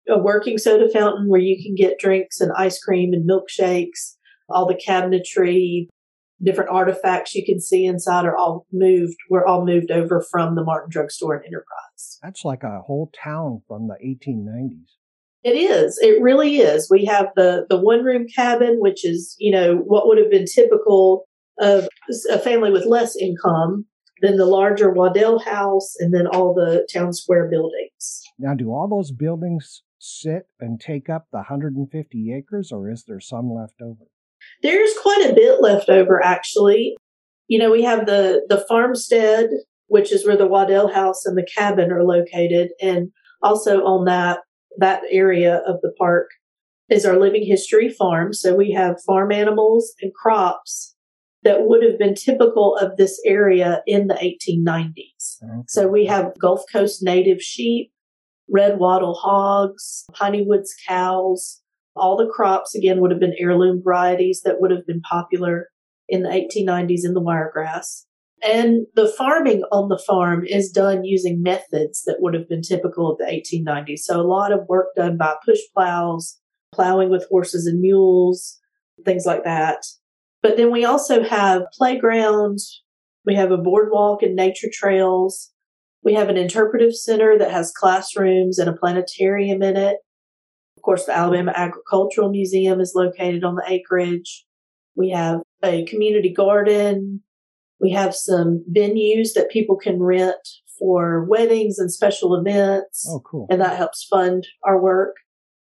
a 0.08 0.17
working 0.17 0.58
soda 0.58 0.89
fountain 0.89 1.27
where 1.27 1.41
you 1.41 1.62
can 1.62 1.75
get 1.75 1.99
drinks 1.99 2.39
and 2.39 2.51
ice 2.58 2.79
cream 2.79 3.13
and 3.13 3.29
milkshakes, 3.29 4.15
all 4.49 4.67
the 4.67 4.75
cabinetry, 4.75 5.88
different 6.43 6.69
artifacts 6.69 7.36
you 7.36 7.45
can 7.45 7.60
see 7.60 7.86
inside 7.86 8.25
are 8.25 8.36
all 8.36 8.65
moved. 8.71 9.15
We're 9.29 9.45
all 9.45 9.65
moved 9.65 9.91
over 9.91 10.21
from 10.21 10.56
the 10.56 10.63
Martin 10.63 10.89
Drugstore 10.89 11.36
and 11.36 11.45
Enterprise. 11.45 12.19
That's 12.21 12.45
like 12.45 12.63
a 12.63 12.82
whole 12.82 13.12
town 13.13 13.62
from 13.67 13.88
the 13.88 13.95
1890s. 14.03 14.93
It 15.43 15.58
is. 15.58 15.99
It 16.01 16.21
really 16.21 16.58
is. 16.58 16.89
We 16.89 17.06
have 17.06 17.27
the 17.36 17.65
the 17.69 17.77
one 17.77 18.03
room 18.03 18.27
cabin, 18.34 18.77
which 18.79 19.06
is 19.06 19.36
you 19.39 19.51
know 19.51 19.75
what 19.75 20.08
would 20.08 20.17
have 20.17 20.32
been 20.32 20.45
typical 20.45 21.25
of 21.60 21.88
a 22.32 22.39
family 22.39 22.71
with 22.71 22.86
less 22.86 23.15
income. 23.15 23.86
Then 24.21 24.38
the 24.38 24.45
larger 24.45 24.89
Waddell 24.89 25.39
house, 25.39 25.95
and 25.99 26.13
then 26.13 26.27
all 26.27 26.53
the 26.53 26.88
town 26.93 27.12
square 27.12 27.49
buildings. 27.49 28.21
Now, 28.39 28.53
do 28.53 28.69
all 28.69 28.88
those 28.88 29.12
buildings 29.12 29.84
sit 29.99 30.47
and 30.62 30.79
take 30.79 31.10
up 31.10 31.27
the 31.32 31.39
150 31.39 32.34
acres, 32.34 32.71
or 32.71 32.89
is 32.89 33.03
there 33.06 33.19
some 33.19 33.51
left 33.51 33.82
over? 33.82 34.06
There's 34.62 34.93
quite 35.01 35.29
a 35.29 35.34
bit 35.34 35.62
left 35.62 35.89
over, 35.89 36.23
actually. 36.23 36.95
You 37.47 37.60
know, 37.60 37.71
we 37.71 37.84
have 37.84 38.06
the 38.06 38.45
the 38.49 38.63
farmstead, 38.67 39.49
which 39.88 40.12
is 40.12 40.25
where 40.25 40.38
the 40.38 40.47
Waddell 40.47 40.93
house 40.93 41.25
and 41.25 41.38
the 41.38 41.47
cabin 41.58 41.91
are 41.91 42.03
located, 42.03 42.71
and 42.82 43.12
also 43.41 43.84
on 43.84 44.06
that 44.06 44.39
that 44.77 45.01
area 45.10 45.62
of 45.67 45.82
the 45.82 45.93
park 45.97 46.29
is 46.89 47.06
our 47.06 47.19
living 47.19 47.45
history 47.45 47.89
farm. 47.89 48.34
So 48.34 48.56
we 48.56 48.71
have 48.71 49.01
farm 49.06 49.32
animals 49.32 49.93
and 50.01 50.13
crops 50.13 50.95
that 51.43 51.67
would 51.67 51.84
have 51.84 51.99
been 51.99 52.15
typical 52.15 52.75
of 52.77 52.97
this 52.97 53.19
area 53.25 53.82
in 53.86 54.08
the 54.08 54.15
1890s. 54.15 55.43
Okay. 55.43 55.63
So 55.67 55.88
we 55.88 56.06
have 56.06 56.38
Gulf 56.39 56.63
Coast 56.71 57.03
native 57.03 57.41
sheep, 57.41 57.91
red 58.49 58.79
wattle 58.79 59.15
hogs, 59.15 60.06
piney 60.13 60.45
woods 60.45 60.73
cows. 60.88 61.62
All 61.95 62.17
the 62.17 62.32
crops 62.32 62.75
again 62.75 62.99
would 63.01 63.12
have 63.12 63.19
been 63.19 63.36
heirloom 63.38 63.82
varieties 63.84 64.41
that 64.43 64.60
would 64.60 64.71
have 64.71 64.86
been 64.86 65.01
popular 65.01 65.69
in 66.10 66.23
the 66.23 66.29
1890s 66.29 67.01
in 67.03 67.13
the 67.13 67.21
wiregrass. 67.21 68.06
And 68.43 68.88
the 68.95 69.08
farming 69.08 69.63
on 69.71 69.88
the 69.88 69.97
farm 70.06 70.43
is 70.45 70.69
done 70.69 71.06
using 71.06 71.41
methods 71.41 72.03
that 72.06 72.17
would 72.19 72.34
have 72.34 72.49
been 72.49 72.62
typical 72.62 73.10
of 73.10 73.17
the 73.17 73.25
1890s. 73.25 73.99
So 73.99 74.19
a 74.19 74.23
lot 74.23 74.51
of 74.51 74.67
work 74.67 74.88
done 74.95 75.17
by 75.17 75.36
push 75.45 75.60
plows, 75.73 76.39
plowing 76.73 77.10
with 77.10 77.25
horses 77.29 77.67
and 77.67 77.79
mules, 77.79 78.60
things 79.06 79.25
like 79.25 79.45
that. 79.45 79.86
But 80.41 80.58
then 80.58 80.71
we 80.71 80.84
also 80.84 81.23
have 81.23 81.63
playgrounds. 81.77 82.84
We 83.25 83.36
have 83.36 83.51
a 83.51 83.58
boardwalk 83.58 84.23
and 84.23 84.36
nature 84.36 84.67
trails. 84.71 85.51
We 86.03 86.13
have 86.15 86.27
an 86.27 86.36
interpretive 86.36 86.93
center 86.93 87.38
that 87.38 87.51
has 87.51 87.71
classrooms 87.71 88.60
and 88.60 88.69
a 88.69 88.73
planetarium 88.73 89.63
in 89.63 89.77
it. 89.77 89.97
Of 90.83 90.85
course, 90.85 91.05
the 91.05 91.15
Alabama 91.15 91.53
Agricultural 91.55 92.29
Museum 92.29 92.81
is 92.81 92.91
located 92.93 93.45
on 93.45 93.55
the 93.55 93.63
acreage. 93.65 94.43
We 94.97 95.11
have 95.11 95.39
a 95.63 95.85
community 95.85 96.33
garden. 96.33 97.23
We 97.79 97.91
have 97.91 98.13
some 98.13 98.65
venues 98.69 99.29
that 99.35 99.49
people 99.49 99.77
can 99.77 100.03
rent 100.03 100.45
for 100.77 101.23
weddings 101.23 101.79
and 101.79 101.89
special 101.89 102.35
events. 102.35 103.07
Oh, 103.09 103.21
cool. 103.21 103.47
And 103.49 103.61
that 103.61 103.77
helps 103.77 104.05
fund 104.09 104.45
our 104.65 104.77
work. 104.77 105.15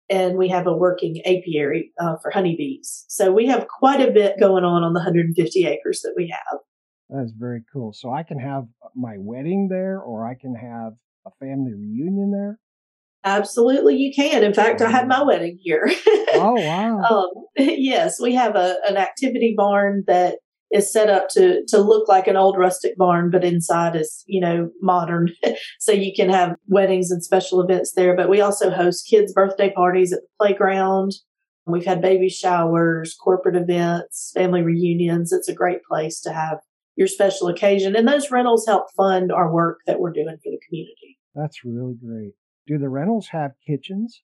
And 0.07 0.37
we 0.37 0.49
have 0.49 0.67
a 0.67 0.77
working 0.77 1.19
apiary 1.25 1.93
uh, 1.99 2.17
for 2.21 2.29
honeybees. 2.29 3.05
So 3.07 3.31
we 3.33 3.47
have 3.47 3.67
quite 3.67 4.07
a 4.07 4.11
bit 4.11 4.39
going 4.39 4.63
on 4.63 4.83
on 4.83 4.93
the 4.93 4.99
150 4.99 5.65
acres 5.65 6.01
that 6.03 6.13
we 6.15 6.27
have. 6.27 6.59
That 7.09 7.23
is 7.23 7.33
very 7.35 7.63
cool. 7.73 7.91
So 7.91 8.13
I 8.13 8.21
can 8.21 8.37
have 8.37 8.65
my 8.95 9.15
wedding 9.17 9.67
there, 9.67 9.99
or 9.99 10.27
I 10.27 10.35
can 10.35 10.53
have 10.53 10.93
a 11.25 11.31
family 11.39 11.73
reunion 11.73 12.29
there. 12.31 12.59
Absolutely, 13.23 13.95
you 13.95 14.13
can. 14.15 14.43
In 14.43 14.53
fact, 14.53 14.81
I 14.81 14.89
had 14.89 15.07
my 15.07 15.23
wedding 15.23 15.57
here. 15.61 15.89
oh 16.33 16.55
wow! 16.57 17.01
um, 17.01 17.29
yes, 17.57 18.19
we 18.21 18.33
have 18.35 18.55
a 18.55 18.77
an 18.87 18.97
activity 18.97 19.53
barn 19.55 20.03
that 20.07 20.35
is 20.71 20.91
set 20.91 21.09
up 21.09 21.29
to 21.29 21.63
to 21.67 21.79
look 21.79 22.07
like 22.07 22.27
an 22.27 22.37
old 22.37 22.57
rustic 22.57 22.95
barn, 22.97 23.29
but 23.29 23.43
inside 23.43 23.95
is 23.95 24.23
you 24.27 24.39
know 24.39 24.69
modern, 24.81 25.29
so 25.79 25.91
you 25.91 26.13
can 26.15 26.29
have 26.29 26.55
weddings 26.67 27.11
and 27.11 27.23
special 27.23 27.61
events 27.61 27.93
there. 27.95 28.15
But 28.15 28.29
we 28.29 28.39
also 28.41 28.69
host 28.69 29.07
kids' 29.09 29.33
birthday 29.33 29.71
parties 29.71 30.13
at 30.13 30.19
the 30.21 30.45
playground. 30.45 31.13
We've 31.65 31.85
had 31.85 32.01
baby 32.01 32.29
showers, 32.29 33.13
corporate 33.21 33.57
events, 33.57 34.31
family 34.33 34.61
reunions. 34.61 35.33
It's 35.33 35.49
a 35.49 35.53
great 35.53 35.83
place 35.83 36.21
to 36.21 36.31
have 36.31 36.59
your 36.95 37.07
special 37.07 37.49
occasion. 37.49 37.95
And 37.95 38.07
those 38.07 38.31
rentals 38.31 38.65
help 38.65 38.85
fund 38.95 39.33
our 39.33 39.53
work 39.53 39.79
that 39.85 39.99
we're 39.99 40.13
doing 40.13 40.37
for 40.41 40.49
the 40.49 40.59
community. 40.67 41.17
That's 41.35 41.65
really 41.65 41.95
great. 42.01 42.33
Do 42.67 42.77
the 42.77 42.89
rentals 42.89 43.29
have 43.29 43.51
kitchens? 43.65 44.21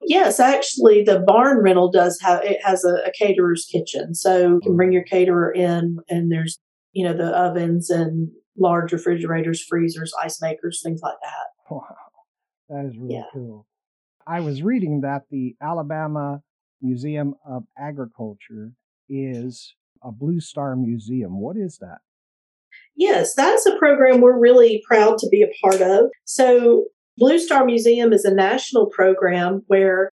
Yes, 0.00 0.40
actually, 0.40 1.02
the 1.02 1.20
barn 1.20 1.58
rental 1.62 1.90
does 1.90 2.18
have 2.22 2.42
it 2.44 2.58
has 2.64 2.84
a, 2.84 3.08
a 3.08 3.12
caterer's 3.12 3.66
kitchen, 3.70 4.14
so 4.14 4.54
you 4.54 4.60
can 4.62 4.76
bring 4.76 4.92
your 4.92 5.04
oh. 5.06 5.10
caterer 5.10 5.52
in, 5.52 5.98
and 6.08 6.32
there's 6.32 6.58
you 6.92 7.04
know 7.04 7.12
the 7.12 7.36
ovens 7.36 7.90
and 7.90 8.30
large 8.56 8.92
refrigerators, 8.92 9.62
freezers, 9.62 10.12
ice 10.22 10.40
makers, 10.40 10.80
things 10.82 11.00
like 11.02 11.16
that. 11.22 11.46
Wow, 11.70 11.84
that 12.70 12.86
is 12.86 12.96
really 12.96 13.16
yeah. 13.16 13.24
cool. 13.30 13.66
I 14.26 14.40
was 14.40 14.62
reading 14.62 15.02
that 15.02 15.24
the 15.30 15.54
Alabama 15.62 16.40
Museum 16.80 17.34
of 17.46 17.64
Agriculture 17.78 18.72
is 19.08 19.74
a 20.02 20.10
Blue 20.10 20.40
Star 20.40 20.76
Museum. 20.76 21.40
What 21.40 21.58
is 21.58 21.76
that? 21.82 21.98
Yes, 22.96 23.34
that's 23.34 23.66
a 23.66 23.76
program 23.76 24.20
we're 24.20 24.38
really 24.38 24.82
proud 24.86 25.18
to 25.18 25.28
be 25.28 25.42
a 25.42 25.52
part 25.62 25.80
of. 25.80 26.10
So, 26.24 26.86
Blue 27.18 27.40
Star 27.40 27.64
Museum 27.64 28.12
is 28.12 28.24
a 28.24 28.32
national 28.32 28.86
program 28.86 29.64
where 29.66 30.10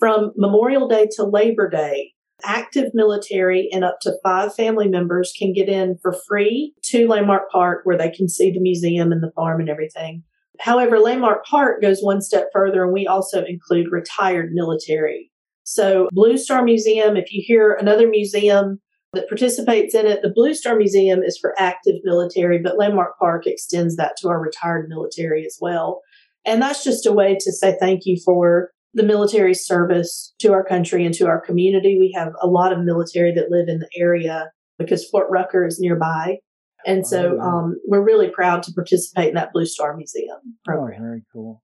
from 0.00 0.32
Memorial 0.36 0.88
Day 0.88 1.06
to 1.12 1.22
Labor 1.22 1.70
Day, 1.70 2.14
active 2.42 2.90
military 2.94 3.68
and 3.72 3.84
up 3.84 3.98
to 4.00 4.18
five 4.24 4.52
family 4.52 4.88
members 4.88 5.32
can 5.38 5.52
get 5.52 5.68
in 5.68 5.96
for 6.02 6.16
free 6.26 6.74
to 6.86 7.06
Landmark 7.06 7.48
Park 7.50 7.82
where 7.84 7.96
they 7.96 8.10
can 8.10 8.28
see 8.28 8.50
the 8.50 8.58
museum 8.58 9.12
and 9.12 9.22
the 9.22 9.30
farm 9.36 9.60
and 9.60 9.70
everything. 9.70 10.24
However, 10.58 10.98
Landmark 10.98 11.46
Park 11.46 11.80
goes 11.80 12.00
one 12.02 12.20
step 12.20 12.48
further 12.52 12.82
and 12.82 12.92
we 12.92 13.06
also 13.06 13.44
include 13.44 13.92
retired 13.92 14.50
military. 14.52 15.30
So, 15.62 16.08
Blue 16.10 16.36
Star 16.36 16.64
Museum, 16.64 17.16
if 17.16 17.32
you 17.32 17.42
hear 17.44 17.74
another 17.74 18.08
museum 18.08 18.80
that 19.12 19.28
participates 19.28 19.94
in 19.94 20.06
it, 20.06 20.22
the 20.22 20.32
Blue 20.34 20.54
Star 20.54 20.74
Museum 20.76 21.22
is 21.22 21.38
for 21.38 21.54
active 21.56 21.96
military, 22.02 22.58
but 22.58 22.78
Landmark 22.78 23.16
Park 23.16 23.46
extends 23.46 23.94
that 23.96 24.16
to 24.18 24.28
our 24.28 24.40
retired 24.40 24.88
military 24.88 25.46
as 25.46 25.56
well. 25.60 26.02
And 26.46 26.62
that's 26.62 26.84
just 26.84 27.06
a 27.06 27.12
way 27.12 27.36
to 27.40 27.52
say 27.52 27.76
thank 27.78 28.06
you 28.06 28.16
for 28.24 28.70
the 28.94 29.02
military 29.02 29.52
service 29.52 30.32
to 30.38 30.52
our 30.52 30.64
country 30.64 31.04
and 31.04 31.12
to 31.14 31.26
our 31.26 31.40
community. 31.40 31.98
We 31.98 32.12
have 32.16 32.32
a 32.40 32.46
lot 32.46 32.72
of 32.72 32.84
military 32.84 33.34
that 33.34 33.50
live 33.50 33.68
in 33.68 33.80
the 33.80 33.88
area 33.96 34.50
because 34.78 35.06
Fort 35.08 35.26
Rucker 35.28 35.66
is 35.66 35.78
nearby. 35.78 36.38
And 36.86 37.06
so 37.06 37.38
oh, 37.40 37.44
um, 37.44 37.76
we're 37.86 38.04
really 38.04 38.30
proud 38.30 38.62
to 38.62 38.72
participate 38.72 39.28
in 39.28 39.34
that 39.34 39.52
Blue 39.52 39.66
Star 39.66 39.94
Museum 39.96 40.38
program. 40.64 41.00
Oh, 41.00 41.04
very 41.04 41.22
cool. 41.32 41.62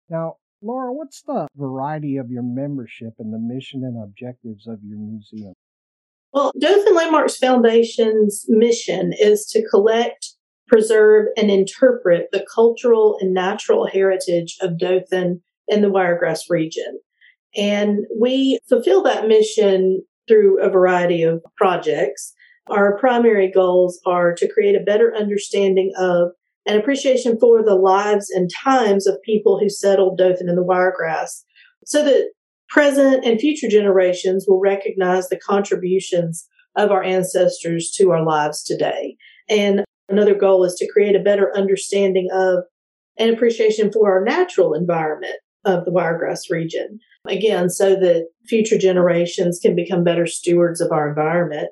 Now, 0.09 0.37
Laura, 0.61 0.93
what's 0.93 1.21
the 1.21 1.47
variety 1.55 2.17
of 2.17 2.31
your 2.31 2.43
membership 2.43 3.13
and 3.19 3.33
the 3.33 3.39
mission 3.39 3.83
and 3.83 4.01
objectives 4.01 4.67
of 4.67 4.79
your 4.83 4.99
museum? 4.99 5.53
Well, 6.33 6.51
Dothan 6.59 6.95
Landmarks 6.95 7.37
Foundation's 7.37 8.45
mission 8.47 9.13
is 9.13 9.45
to 9.47 9.67
collect, 9.67 10.33
preserve, 10.67 11.27
and 11.35 11.49
interpret 11.49 12.27
the 12.31 12.45
cultural 12.53 13.17
and 13.21 13.33
natural 13.33 13.87
heritage 13.87 14.55
of 14.61 14.77
Dothan 14.77 15.41
and 15.69 15.83
the 15.83 15.89
Wiregrass 15.89 16.49
region. 16.49 16.99
And 17.57 18.05
we 18.19 18.59
fulfill 18.69 19.03
that 19.03 19.27
mission 19.27 20.03
through 20.27 20.61
a 20.61 20.69
variety 20.69 21.23
of 21.23 21.43
projects. 21.57 22.33
Our 22.69 22.97
primary 22.97 23.51
goals 23.51 23.99
are 24.05 24.33
to 24.35 24.47
create 24.47 24.75
a 24.75 24.83
better 24.83 25.13
understanding 25.15 25.91
of 25.97 26.29
and 26.67 26.77
appreciation 26.77 27.39
for 27.39 27.63
the 27.63 27.75
lives 27.75 28.29
and 28.29 28.49
times 28.63 29.07
of 29.07 29.21
people 29.23 29.57
who 29.57 29.69
settled 29.69 30.17
Dothan 30.17 30.49
and 30.49 30.57
the 30.57 30.63
Wiregrass 30.63 31.45
so 31.85 32.03
that 32.03 32.31
present 32.67 33.25
and 33.25 33.39
future 33.39 33.69
generations 33.69 34.45
will 34.47 34.59
recognize 34.59 35.29
the 35.29 35.39
contributions 35.39 36.45
of 36.75 36.91
our 36.91 37.01
ancestors 37.01 37.91
to 37.95 38.11
our 38.11 38.23
lives 38.23 38.63
today. 38.63 39.15
And 39.49 39.85
another 40.09 40.35
goal 40.35 40.65
is 40.65 40.75
to 40.75 40.91
create 40.91 41.15
a 41.15 41.23
better 41.23 41.55
understanding 41.55 42.27
of 42.33 42.65
and 43.17 43.31
appreciation 43.31 43.91
for 43.91 44.11
our 44.11 44.23
natural 44.23 44.73
environment 44.73 45.37
of 45.65 45.85
the 45.85 45.91
Wiregrass 45.91 46.49
region. 46.49 46.99
Again, 47.27 47.69
so 47.69 47.95
that 47.95 48.27
future 48.47 48.77
generations 48.77 49.59
can 49.61 49.75
become 49.75 50.03
better 50.03 50.25
stewards 50.25 50.81
of 50.81 50.91
our 50.91 51.09
environment. 51.09 51.69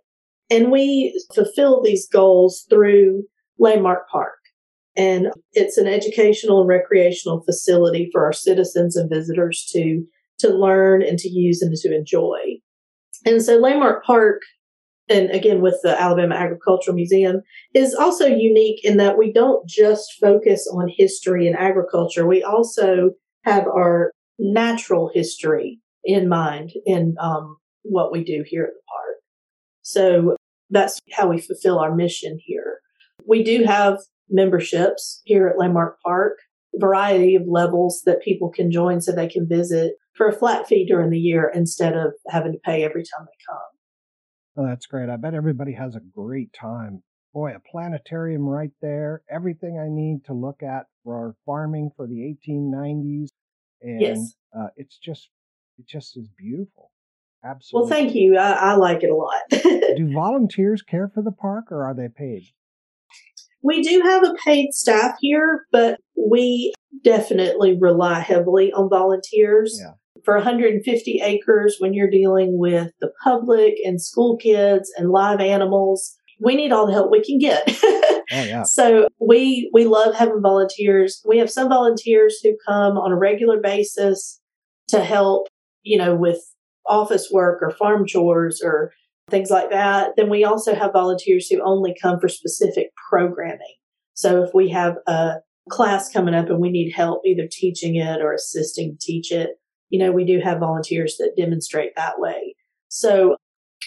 And 0.50 0.72
we 0.72 1.20
fulfill 1.34 1.82
these 1.82 2.08
goals 2.08 2.66
through 2.70 3.24
Landmark 3.58 4.10
Park. 4.10 4.38
And 4.98 5.28
it's 5.54 5.78
an 5.78 5.88
educational 5.88 6.62
and 6.62 6.70
recreational 6.70 7.42
facility 7.44 8.10
for 8.12 8.24
our 8.24 8.34
citizens 8.34 8.96
and 8.96 9.10
visitors 9.10 9.68
to, 9.74 10.04
to 10.40 10.50
learn 10.50 11.02
and 11.02 11.18
to 11.20 11.30
use 11.30 11.62
and 11.62 11.76
to 11.76 11.96
enjoy. 11.96 12.38
And 13.26 13.42
so 13.42 13.58
Landmark 13.58 14.06
Park, 14.06 14.42
and 15.10 15.30
again 15.32 15.62
with 15.62 15.78
the 15.84 16.00
Alabama 16.00 16.36
Agricultural 16.36 16.96
Museum, 16.96 17.42
is 17.74 17.94
also 17.94 18.26
unique 18.26 18.86
in 18.86 18.98
that 18.98 19.18
we 19.18 19.34
don't 19.34 19.68
just 19.68 20.14
focus 20.22 20.68
on 20.72 20.90
history 20.96 21.48
and 21.48 21.58
agriculture. 21.58 22.26
We 22.26 22.44
also 22.44 23.12
have 23.44 23.68
our 23.68 24.12
natural 24.38 25.10
history 25.14 25.80
in 26.04 26.28
mind 26.30 26.72
in 26.86 27.16
um, 27.20 27.58
what 27.84 28.12
we 28.12 28.24
do 28.24 28.44
here 28.46 28.64
at 28.64 28.74
the 28.74 28.82
park. 28.90 29.16
So 29.82 30.36
that's 30.70 31.00
how 31.14 31.28
we 31.28 31.40
fulfill 31.40 31.80
our 31.80 31.94
mission 31.96 32.40
here. 32.44 32.80
We 33.28 33.44
do 33.44 33.64
have 33.64 34.00
memberships 34.30 35.22
here 35.26 35.48
at 35.48 35.58
Landmark 35.58 35.98
Park, 36.02 36.40
variety 36.76 37.36
of 37.36 37.44
levels 37.48 38.02
that 38.06 38.22
people 38.22 38.50
can 38.50 38.72
join 38.72 39.02
so 39.02 39.12
they 39.12 39.28
can 39.28 39.48
visit 39.48 39.94
for 40.14 40.28
a 40.28 40.34
flat 40.34 40.68
fee 40.68 40.86
during 40.86 41.10
the 41.10 41.20
year 41.20 41.52
instead 41.54 41.96
of 41.96 42.14
having 42.30 42.54
to 42.54 42.60
pay 42.60 42.84
every 42.84 43.04
time 43.04 43.26
they 43.26 43.46
come. 43.48 43.58
Oh, 44.58 44.68
that's 44.68 44.86
great. 44.86 45.10
I 45.10 45.18
bet 45.18 45.34
everybody 45.34 45.74
has 45.74 45.96
a 45.96 46.00
great 46.00 46.54
time. 46.54 47.04
Boy, 47.34 47.54
a 47.54 47.60
planetarium 47.60 48.44
right 48.44 48.72
there, 48.82 49.22
everything 49.30 49.78
I 49.78 49.90
need 49.90 50.24
to 50.26 50.34
look 50.34 50.64
at 50.64 50.86
for 51.04 51.16
our 51.16 51.36
farming 51.46 51.92
for 51.98 52.08
the 52.08 52.38
1890s. 52.48 53.28
And 53.86 54.02
yes. 54.02 54.34
uh, 54.58 54.68
it's 54.76 54.98
just, 54.98 55.30
it 55.78 55.88
just 55.88 56.18
is 56.18 56.28
beautiful. 56.36 56.92
Absolutely. 57.46 57.90
Well, 57.90 58.00
thank 58.00 58.16
you. 58.16 58.38
I, 58.38 58.52
I 58.52 58.76
like 58.76 59.04
it 59.04 59.12
a 59.12 59.16
lot. 59.16 59.42
Do 59.52 60.12
volunteers 60.12 60.82
care 60.82 61.12
for 61.14 61.22
the 61.22 61.32
park 61.32 61.72
or 61.72 61.84
are 61.86 61.94
they 61.94 62.08
paid? 62.10 62.44
We 63.62 63.82
do 63.82 64.02
have 64.02 64.24
a 64.24 64.36
paid 64.44 64.74
staff 64.74 65.16
here, 65.20 65.66
but 65.72 66.00
we 66.16 66.72
definitely 67.04 67.76
rely 67.80 68.20
heavily 68.20 68.72
on 68.72 68.90
volunteers. 68.90 69.80
Yeah. 69.82 69.94
For 70.24 70.36
150 70.36 71.22
acres, 71.24 71.78
when 71.80 71.94
you're 71.94 72.10
dealing 72.10 72.60
with 72.60 72.92
the 73.00 73.12
public 73.24 73.76
and 73.84 74.02
school 74.02 74.38
kids 74.38 74.92
and 74.98 75.10
live 75.12 75.40
animals, 75.40 76.16
we 76.40 76.56
need 76.56 76.72
all 76.72 76.88
the 76.88 76.94
help 76.94 77.12
we 77.12 77.24
can 77.24 77.38
get. 77.38 77.64
oh, 77.84 78.24
yeah. 78.32 78.64
So 78.64 79.08
we 79.20 79.70
we 79.74 79.86
love 79.86 80.16
having 80.16 80.42
volunteers. 80.42 81.22
We 81.26 81.38
have 81.38 81.50
some 81.50 81.70
volunteers 81.70 82.40
who 82.44 82.56
come 82.68 82.98
on 82.98 83.12
a 83.12 83.18
regular 83.18 83.60
basis 83.62 84.40
to 84.90 85.04
help, 85.04 85.48
you 85.84 85.98
know, 85.98 86.16
with 86.16 86.40
office 86.88 87.30
work 87.32 87.62
or 87.62 87.72
farm 87.72 88.06
chores 88.06 88.62
or 88.64 88.92
things 89.30 89.50
like 89.50 89.72
that. 89.72 90.12
Then 90.16 90.30
we 90.30 90.44
also 90.44 90.76
have 90.76 90.94
volunteers 90.94 91.48
who 91.48 91.62
only 91.64 91.96
come 92.00 92.20
for 92.20 92.28
specific 92.28 92.92
programming. 93.10 93.76
So 94.14 94.44
if 94.44 94.52
we 94.54 94.70
have 94.70 94.96
a 95.08 95.36
class 95.70 96.12
coming 96.12 96.36
up 96.36 96.50
and 96.50 96.60
we 96.60 96.70
need 96.70 96.92
help 96.92 97.22
either 97.26 97.48
teaching 97.52 97.96
it 97.96 98.22
or 98.22 98.34
assisting 98.34 98.92
to 98.92 98.98
teach 99.06 99.32
it, 99.32 99.52
you 99.90 100.00
know, 100.00 100.12
we 100.12 100.26
do 100.26 100.40
have 100.40 100.60
volunteers 100.60 101.18
that 101.18 101.34
demonstrate 101.38 101.96
that 101.96 102.20
way. 102.20 102.56
So 102.90 103.36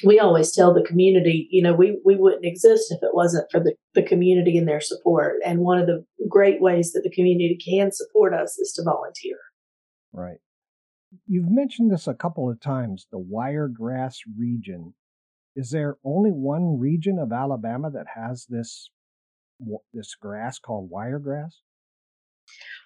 we 0.05 0.19
always 0.19 0.53
tell 0.53 0.73
the 0.73 0.85
community, 0.85 1.49
you 1.51 1.63
know, 1.63 1.75
we, 1.75 2.01
we 2.05 2.15
wouldn't 2.17 2.45
exist 2.45 2.93
if 2.93 3.03
it 3.03 3.15
wasn't 3.15 3.51
for 3.51 3.61
the, 3.61 3.75
the 3.95 4.03
community 4.03 4.57
and 4.57 4.69
their 4.69 4.81
support. 4.81 5.37
And 5.45 5.61
one 5.61 5.79
of 5.79 5.87
the 5.87 6.05
great 6.29 6.61
ways 6.61 6.93
that 6.93 7.03
the 7.03 7.11
community 7.11 7.59
can 7.65 7.91
support 7.93 8.33
us 8.35 8.59
is 8.59 8.73
to 8.75 8.83
volunteer. 8.85 9.37
Right. 10.13 10.39
You've 11.27 11.51
mentioned 11.51 11.91
this 11.91 12.07
a 12.07 12.15
couple 12.15 12.51
of 12.51 12.61
times, 12.61 13.07
the 13.11 13.19
wiregrass 13.19 14.21
region. 14.39 14.95
Is 15.57 15.71
there 15.71 15.97
only 16.05 16.31
one 16.31 16.79
region 16.79 17.19
of 17.19 17.33
Alabama 17.33 17.91
that 17.91 18.07
has 18.15 18.47
this 18.49 18.91
this 19.93 20.15
grass 20.15 20.59
called 20.59 20.89
wiregrass? 20.91 21.61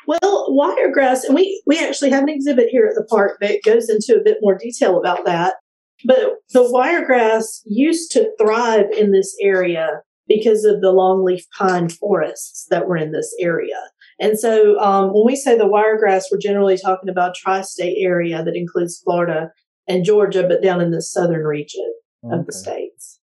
Well, 0.06 0.46
wiregrass, 0.48 1.24
and 1.24 1.34
we 1.34 1.62
we 1.66 1.78
actually 1.78 2.10
have 2.10 2.22
an 2.22 2.28
exhibit 2.28 2.68
here 2.70 2.86
at 2.86 2.94
the 2.94 3.04
park 3.04 3.38
that 3.40 3.60
goes 3.64 3.88
into 3.88 4.18
a 4.18 4.24
bit 4.24 4.38
more 4.40 4.56
detail 4.56 4.98
about 4.98 5.24
that. 5.26 5.56
But 6.04 6.18
the 6.52 6.70
wiregrass 6.70 7.62
used 7.64 8.10
to 8.12 8.30
thrive 8.40 8.86
in 8.96 9.12
this 9.12 9.36
area 9.40 10.02
because 10.26 10.64
of 10.64 10.80
the 10.80 10.92
longleaf 10.92 11.42
pine 11.56 11.88
forests 11.88 12.66
that 12.70 12.86
were 12.88 12.96
in 12.96 13.12
this 13.12 13.34
area. 13.40 13.78
And 14.18 14.38
so 14.38 14.78
um, 14.78 15.12
when 15.12 15.26
we 15.26 15.36
say 15.36 15.56
the 15.56 15.66
wiregrass, 15.66 16.28
we're 16.30 16.38
generally 16.38 16.78
talking 16.78 17.08
about 17.08 17.34
tri-state 17.34 17.96
area 17.98 18.42
that 18.42 18.56
includes 18.56 19.00
Florida 19.04 19.50
and 19.88 20.04
Georgia, 20.04 20.44
but 20.46 20.62
down 20.62 20.80
in 20.80 20.90
the 20.90 21.02
southern 21.02 21.44
region 21.44 21.92
okay. 22.24 22.36
of 22.36 22.46
the 22.46 22.52
states. 22.52 23.20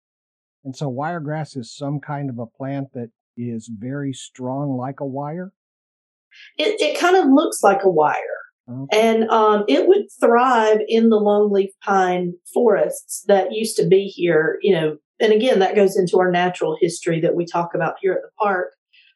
And 0.65 0.77
so 0.77 0.89
wiregrass 0.89 1.57
is 1.57 1.75
some 1.75 1.99
kind 1.99 2.31
of 2.31 2.39
a 2.39 2.47
plant 2.47 2.89
that 2.95 3.11
is 3.37 3.71
very 3.73 4.13
strong 4.13 4.77
like 4.77 5.01
a 5.01 5.07
wire? 5.07 5.53
It, 6.59 6.81
it 6.81 6.99
kind 6.99 7.17
of 7.17 7.27
looks 7.33 7.63
like 7.63 7.83
a 7.85 7.91
wire. 7.91 8.17
Okay. 8.71 9.01
And 9.01 9.25
um, 9.31 9.65
it 9.69 9.89
would 9.89 10.07
thrive 10.21 10.79
in 10.89 11.09
the 11.09 11.21
longleaf 11.21 11.71
pine 11.83 12.35
forests 12.55 13.25
that 13.27 13.53
used 13.53 13.77
to 13.77 13.87
be 13.87 14.05
here, 14.07 14.59
you 14.63 14.75
know. 14.75 14.97
And 15.21 15.33
again, 15.33 15.61
that 15.61 15.77
goes 15.77 15.97
into 15.97 16.19
our 16.19 16.31
natural 16.31 16.77
history 16.81 17.21
that 17.21 17.37
we 17.37 17.45
talk 17.45 17.75
about 17.75 17.95
here 18.01 18.13
at 18.13 18.23
the 18.23 18.31
park. 18.41 18.73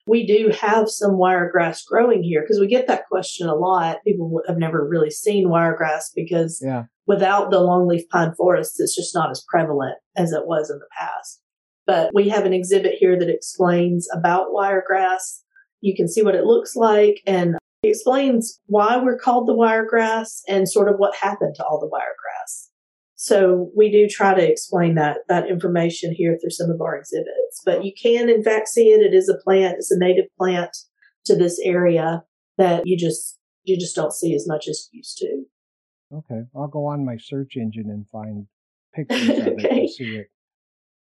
We 0.09 0.25
do 0.25 0.53
have 0.61 0.89
some 0.89 1.19
wiregrass 1.19 1.83
growing 1.83 2.23
here 2.23 2.43
because 2.43 2.61
we 2.61 2.69
get 2.69 2.87
that 2.87 3.07
question 3.09 3.49
a 3.49 3.57
lot. 3.57 3.99
People 4.07 4.41
have 4.47 4.57
never 4.57 4.87
really 4.87 5.11
seen 5.11 5.49
wiregrass 5.49 6.13
because 6.15 6.61
yeah. 6.65 6.85
without 7.09 7.51
the 7.51 7.59
longleaf 7.59 8.09
pine 8.11 8.33
forests, 8.37 8.79
it's 8.79 8.95
just 8.95 9.17
not 9.17 9.31
as 9.31 9.45
prevalent 9.49 9.97
as 10.17 10.31
it 10.31 10.47
was 10.47 10.71
in 10.71 10.79
the 10.79 10.87
past. 10.97 11.41
But 11.87 12.11
we 12.15 12.29
have 12.29 12.45
an 12.45 12.53
exhibit 12.53 12.95
here 12.99 13.19
that 13.19 13.29
explains 13.29 14.09
about 14.13 14.53
wiregrass. 14.53 15.43
You 15.81 15.97
can 15.97 16.09
see 16.09 16.23
what 16.23 16.37
it 16.37 16.45
looks 16.45 16.77
like 16.77 17.21
and 17.27 17.57
explains 17.83 18.61
why 18.67 18.97
we're 18.97 19.19
called 19.19 19.49
the 19.49 19.55
wiregrass 19.55 20.43
and 20.49 20.69
sort 20.69 20.89
of 20.89 20.97
what 20.97 21.17
happened 21.17 21.55
to 21.57 21.65
all 21.65 21.81
the 21.81 21.89
wiregrass. 21.89 22.71
So 23.15 23.71
we 23.75 23.91
do 23.91 24.07
try 24.09 24.35
to 24.35 24.51
explain 24.51 24.95
that 24.97 25.19
that 25.29 25.49
information 25.49 26.15
here 26.15 26.37
through 26.41 26.51
some 26.51 26.71
of 26.71 26.81
our 26.81 26.97
exhibits. 26.97 27.63
But 27.65 27.85
you 27.85 27.93
can 28.01 28.29
in 28.29 28.43
fact 28.43 28.69
see 28.69 28.89
it. 28.91 29.01
It 29.01 29.15
is 29.15 29.29
a 29.29 29.43
plant. 29.43 29.77
It's 29.79 29.91
a 29.91 29.99
native 29.99 30.27
plant 30.39 30.77
to 31.25 31.35
this 31.35 31.59
area 31.65 32.23
that 32.59 32.83
you 32.87 32.97
just 32.97 33.39
you 33.65 33.79
just 33.79 33.97
don't 33.97 34.13
see 34.13 34.35
as 34.35 34.47
much 34.47 34.69
as 34.69 34.89
you 34.93 34.99
used 34.99 35.19
to. 35.19 35.45
Okay, 36.15 36.43
I'll 36.55 36.69
go 36.69 36.87
on 36.87 37.05
my 37.05 37.17
search 37.17 37.57
engine 37.57 37.91
and 37.91 38.07
find 38.13 38.47
pictures 38.95 39.29
of 39.29 39.47
okay. 39.49 39.85
it 39.85 39.87
to 39.87 39.89
see 39.89 40.17
it. 40.17 40.27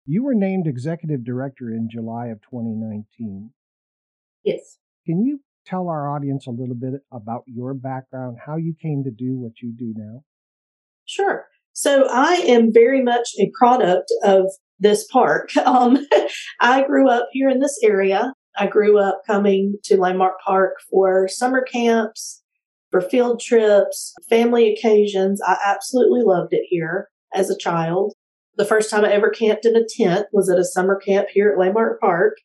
You 0.04 0.22
were 0.22 0.34
named 0.34 0.66
executive 0.66 1.24
director 1.24 1.70
in 1.70 1.88
July 1.90 2.26
of 2.26 2.40
2019. 2.42 3.50
Yes. 4.44 4.78
Can 5.06 5.24
you 5.24 5.40
tell 5.66 5.88
our 5.88 6.14
audience 6.14 6.46
a 6.46 6.50
little 6.50 6.74
bit 6.74 6.94
about 7.12 7.42
your 7.46 7.74
background, 7.74 8.38
how 8.46 8.56
you 8.56 8.74
came 8.80 9.04
to 9.04 9.10
do 9.10 9.36
what 9.36 9.60
you 9.62 9.72
do 9.72 9.92
now? 9.96 10.22
Sure. 11.04 11.46
So 11.72 12.06
I 12.10 12.34
am 12.46 12.72
very 12.72 13.02
much 13.02 13.30
a 13.38 13.50
product 13.58 14.12
of 14.24 14.46
this 14.78 15.06
park. 15.06 15.50
Um, 15.64 16.06
I 16.60 16.84
grew 16.84 17.08
up 17.08 17.28
here 17.32 17.48
in 17.48 17.60
this 17.60 17.78
area. 17.82 18.34
I 18.58 18.66
grew 18.66 18.98
up 18.98 19.22
coming 19.26 19.76
to 19.84 19.96
Landmark 19.96 20.34
Park 20.44 20.74
for 20.90 21.28
summer 21.28 21.62
camps, 21.62 22.42
for 22.90 23.00
field 23.00 23.40
trips, 23.40 24.12
family 24.28 24.72
occasions. 24.72 25.40
I 25.44 25.56
absolutely 25.64 26.22
loved 26.22 26.52
it 26.52 26.66
here 26.68 27.08
as 27.34 27.48
a 27.48 27.56
child. 27.56 28.14
The 28.56 28.66
first 28.66 28.90
time 28.90 29.04
I 29.04 29.12
ever 29.12 29.30
camped 29.30 29.64
in 29.64 29.76
a 29.76 29.86
tent 29.88 30.26
was 30.32 30.50
at 30.50 30.58
a 30.58 30.64
summer 30.64 30.96
camp 30.96 31.28
here 31.32 31.50
at 31.50 31.58
Landmark 31.58 32.00
Park. 32.00 32.36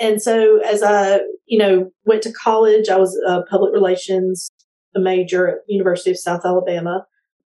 And 0.00 0.22
so 0.22 0.60
as 0.60 0.82
I, 0.82 1.20
you 1.46 1.58
know, 1.58 1.90
went 2.04 2.22
to 2.22 2.32
college, 2.32 2.88
I 2.88 2.96
was 2.96 3.18
a 3.26 3.42
public 3.42 3.72
relations 3.72 4.50
major 4.94 5.48
at 5.48 5.58
University 5.68 6.10
of 6.10 6.18
South 6.18 6.44
Alabama, 6.44 7.06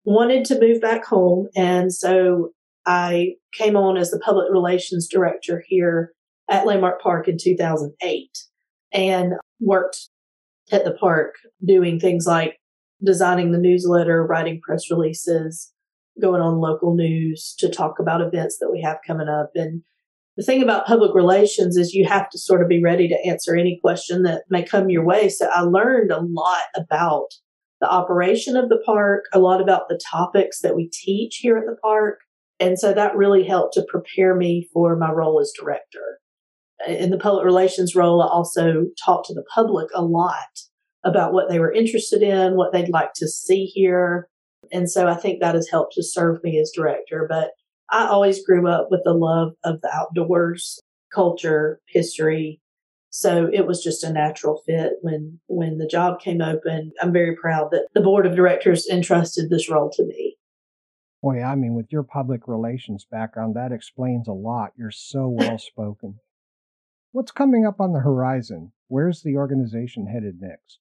wanted 0.03 0.45
to 0.45 0.59
move 0.59 0.81
back 0.81 1.05
home. 1.05 1.47
And 1.55 1.93
so 1.93 2.51
I 2.85 3.35
came 3.53 3.75
on 3.75 3.97
as 3.97 4.11
the 4.11 4.19
public 4.19 4.47
relations 4.51 5.07
director 5.07 5.63
here 5.67 6.11
at 6.49 6.65
Landmark 6.65 7.01
Park 7.01 7.27
in 7.27 7.37
2008 7.39 8.29
and 8.91 9.33
worked 9.59 10.09
at 10.71 10.83
the 10.83 10.93
park 10.93 11.35
doing 11.65 11.99
things 11.99 12.25
like 12.25 12.57
designing 13.03 13.51
the 13.51 13.59
newsletter, 13.59 14.25
writing 14.25 14.59
press 14.61 14.89
releases, 14.89 15.71
going 16.21 16.41
on 16.41 16.59
local 16.59 16.95
news 16.95 17.55
to 17.59 17.69
talk 17.69 17.99
about 17.99 18.21
events 18.21 18.57
that 18.59 18.71
we 18.71 18.81
have 18.81 18.97
coming 19.05 19.29
up. 19.29 19.51
And 19.55 19.83
the 20.39 20.45
thing 20.45 20.63
about 20.63 20.85
public 20.85 21.13
relations 21.13 21.75
is 21.75 21.93
you 21.93 22.07
have 22.07 22.29
to 22.29 22.39
sort 22.39 22.61
of 22.61 22.69
be 22.69 22.81
ready 22.81 23.09
to 23.09 23.27
answer 23.27 23.57
any 23.57 23.77
question 23.83 24.23
that 24.23 24.43
may 24.49 24.63
come 24.63 24.89
your 24.89 25.03
way. 25.03 25.27
So 25.27 25.49
I 25.53 25.63
learned 25.63 26.11
a 26.11 26.21
lot 26.21 26.63
about 26.77 27.27
the 27.81 27.89
operation 27.89 28.55
of 28.55 28.69
the 28.69 28.81
park, 28.85 29.25
a 29.33 29.39
lot 29.39 29.59
about 29.59 29.89
the 29.89 29.99
topics 30.09 30.61
that 30.61 30.77
we 30.77 30.89
teach 30.93 31.39
here 31.41 31.57
at 31.57 31.65
the 31.65 31.75
park. 31.81 32.19
And 32.57 32.79
so 32.79 32.93
that 32.93 33.17
really 33.17 33.45
helped 33.45 33.73
to 33.73 33.85
prepare 33.89 34.33
me 34.33 34.69
for 34.71 34.95
my 34.95 35.11
role 35.11 35.41
as 35.41 35.51
director. 35.59 36.19
In 36.87 37.09
the 37.09 37.17
public 37.17 37.43
relations 37.43 37.93
role, 37.93 38.21
I 38.21 38.27
also 38.27 38.85
talked 39.03 39.27
to 39.27 39.33
the 39.33 39.43
public 39.53 39.89
a 39.93 40.05
lot 40.05 40.47
about 41.03 41.33
what 41.33 41.49
they 41.49 41.59
were 41.59 41.73
interested 41.73 42.21
in, 42.21 42.55
what 42.55 42.71
they'd 42.71 42.87
like 42.87 43.11
to 43.15 43.27
see 43.27 43.65
here, 43.65 44.29
and 44.71 44.89
so 44.89 45.07
I 45.07 45.15
think 45.15 45.39
that 45.39 45.55
has 45.55 45.69
helped 45.69 45.93
to 45.93 46.03
serve 46.03 46.43
me 46.43 46.59
as 46.59 46.71
director. 46.73 47.25
But 47.29 47.51
I 47.91 48.07
always 48.07 48.45
grew 48.45 48.67
up 48.67 48.87
with 48.91 49.01
the 49.03 49.13
love 49.13 49.53
of 49.63 49.81
the 49.81 49.89
outdoors, 49.93 50.79
culture, 51.13 51.79
history. 51.87 52.61
So 53.09 53.49
it 53.51 53.65
was 53.65 53.83
just 53.83 54.03
a 54.03 54.13
natural 54.13 54.61
fit 54.65 54.93
when 55.01 55.39
when 55.47 55.79
the 55.79 55.87
job 55.87 56.19
came 56.19 56.41
open. 56.41 56.91
I'm 57.01 57.11
very 57.11 57.35
proud 57.35 57.71
that 57.71 57.87
the 57.93 58.01
board 58.01 58.25
of 58.25 58.35
directors 58.35 58.87
entrusted 58.87 59.49
this 59.49 59.69
role 59.69 59.89
to 59.93 60.05
me. 60.05 60.37
Boy, 61.21 61.41
I 61.43 61.55
mean, 61.55 61.73
with 61.73 61.91
your 61.91 62.03
public 62.03 62.47
relations 62.47 63.05
background, 63.09 63.55
that 63.55 63.71
explains 63.71 64.27
a 64.27 64.33
lot. 64.33 64.71
You're 64.77 64.91
so 64.91 65.27
well 65.27 65.57
spoken. 65.57 66.19
What's 67.11 67.31
coming 67.31 67.65
up 67.65 67.81
on 67.81 67.93
the 67.93 67.99
horizon? 67.99 68.71
Where's 68.87 69.23
the 69.23 69.35
organization 69.35 70.07
headed 70.07 70.39
next? 70.39 70.79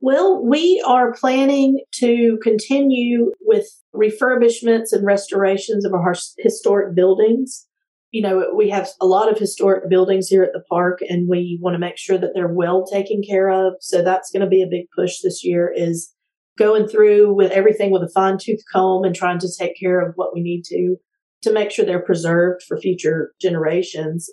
Well, 0.00 0.44
we 0.44 0.82
are 0.86 1.12
planning 1.12 1.80
to 1.96 2.38
continue 2.42 3.32
with 3.40 3.66
refurbishments 3.94 4.92
and 4.92 5.04
restorations 5.04 5.84
of 5.84 5.92
our 5.92 6.14
historic 6.38 6.94
buildings. 6.94 7.66
You 8.12 8.22
know, 8.22 8.52
we 8.56 8.70
have 8.70 8.88
a 9.00 9.06
lot 9.06 9.30
of 9.30 9.38
historic 9.38 9.90
buildings 9.90 10.28
here 10.28 10.44
at 10.44 10.52
the 10.52 10.62
park 10.70 11.00
and 11.08 11.28
we 11.28 11.58
want 11.60 11.74
to 11.74 11.80
make 11.80 11.98
sure 11.98 12.16
that 12.16 12.30
they're 12.32 12.52
well 12.52 12.86
taken 12.86 13.22
care 13.28 13.50
of. 13.50 13.74
So 13.80 14.02
that's 14.02 14.30
going 14.30 14.42
to 14.42 14.48
be 14.48 14.62
a 14.62 14.68
big 14.70 14.86
push 14.96 15.20
this 15.20 15.44
year 15.44 15.70
is 15.74 16.14
going 16.56 16.86
through 16.86 17.34
with 17.34 17.50
everything 17.50 17.90
with 17.90 18.02
a 18.02 18.08
fine 18.08 18.38
tooth 18.38 18.62
comb 18.72 19.04
and 19.04 19.14
trying 19.14 19.40
to 19.40 19.48
take 19.58 19.78
care 19.78 20.00
of 20.00 20.14
what 20.14 20.32
we 20.32 20.42
need 20.42 20.62
to 20.66 20.96
to 21.42 21.52
make 21.52 21.70
sure 21.70 21.84
they're 21.84 22.02
preserved 22.02 22.62
for 22.66 22.80
future 22.80 23.32
generations. 23.40 24.28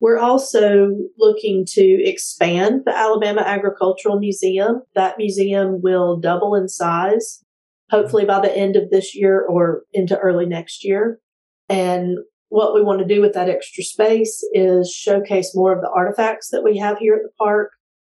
We're 0.00 0.18
also 0.18 0.90
looking 1.18 1.64
to 1.70 2.02
expand 2.04 2.82
the 2.84 2.96
Alabama 2.96 3.40
Agricultural 3.40 4.18
Museum. 4.18 4.82
That 4.94 5.16
museum 5.18 5.80
will 5.82 6.18
double 6.18 6.54
in 6.54 6.68
size, 6.68 7.42
hopefully 7.90 8.24
by 8.24 8.40
the 8.40 8.54
end 8.54 8.76
of 8.76 8.90
this 8.90 9.14
year 9.14 9.40
or 9.40 9.82
into 9.92 10.18
early 10.18 10.46
next 10.46 10.84
year. 10.84 11.20
And 11.68 12.18
what 12.48 12.74
we 12.74 12.82
want 12.82 13.00
to 13.00 13.14
do 13.14 13.20
with 13.20 13.32
that 13.34 13.48
extra 13.48 13.82
space 13.82 14.46
is 14.52 14.92
showcase 14.92 15.52
more 15.54 15.74
of 15.74 15.80
the 15.80 15.90
artifacts 15.90 16.50
that 16.50 16.62
we 16.62 16.78
have 16.78 16.98
here 16.98 17.14
at 17.14 17.22
the 17.22 17.32
park. 17.38 17.70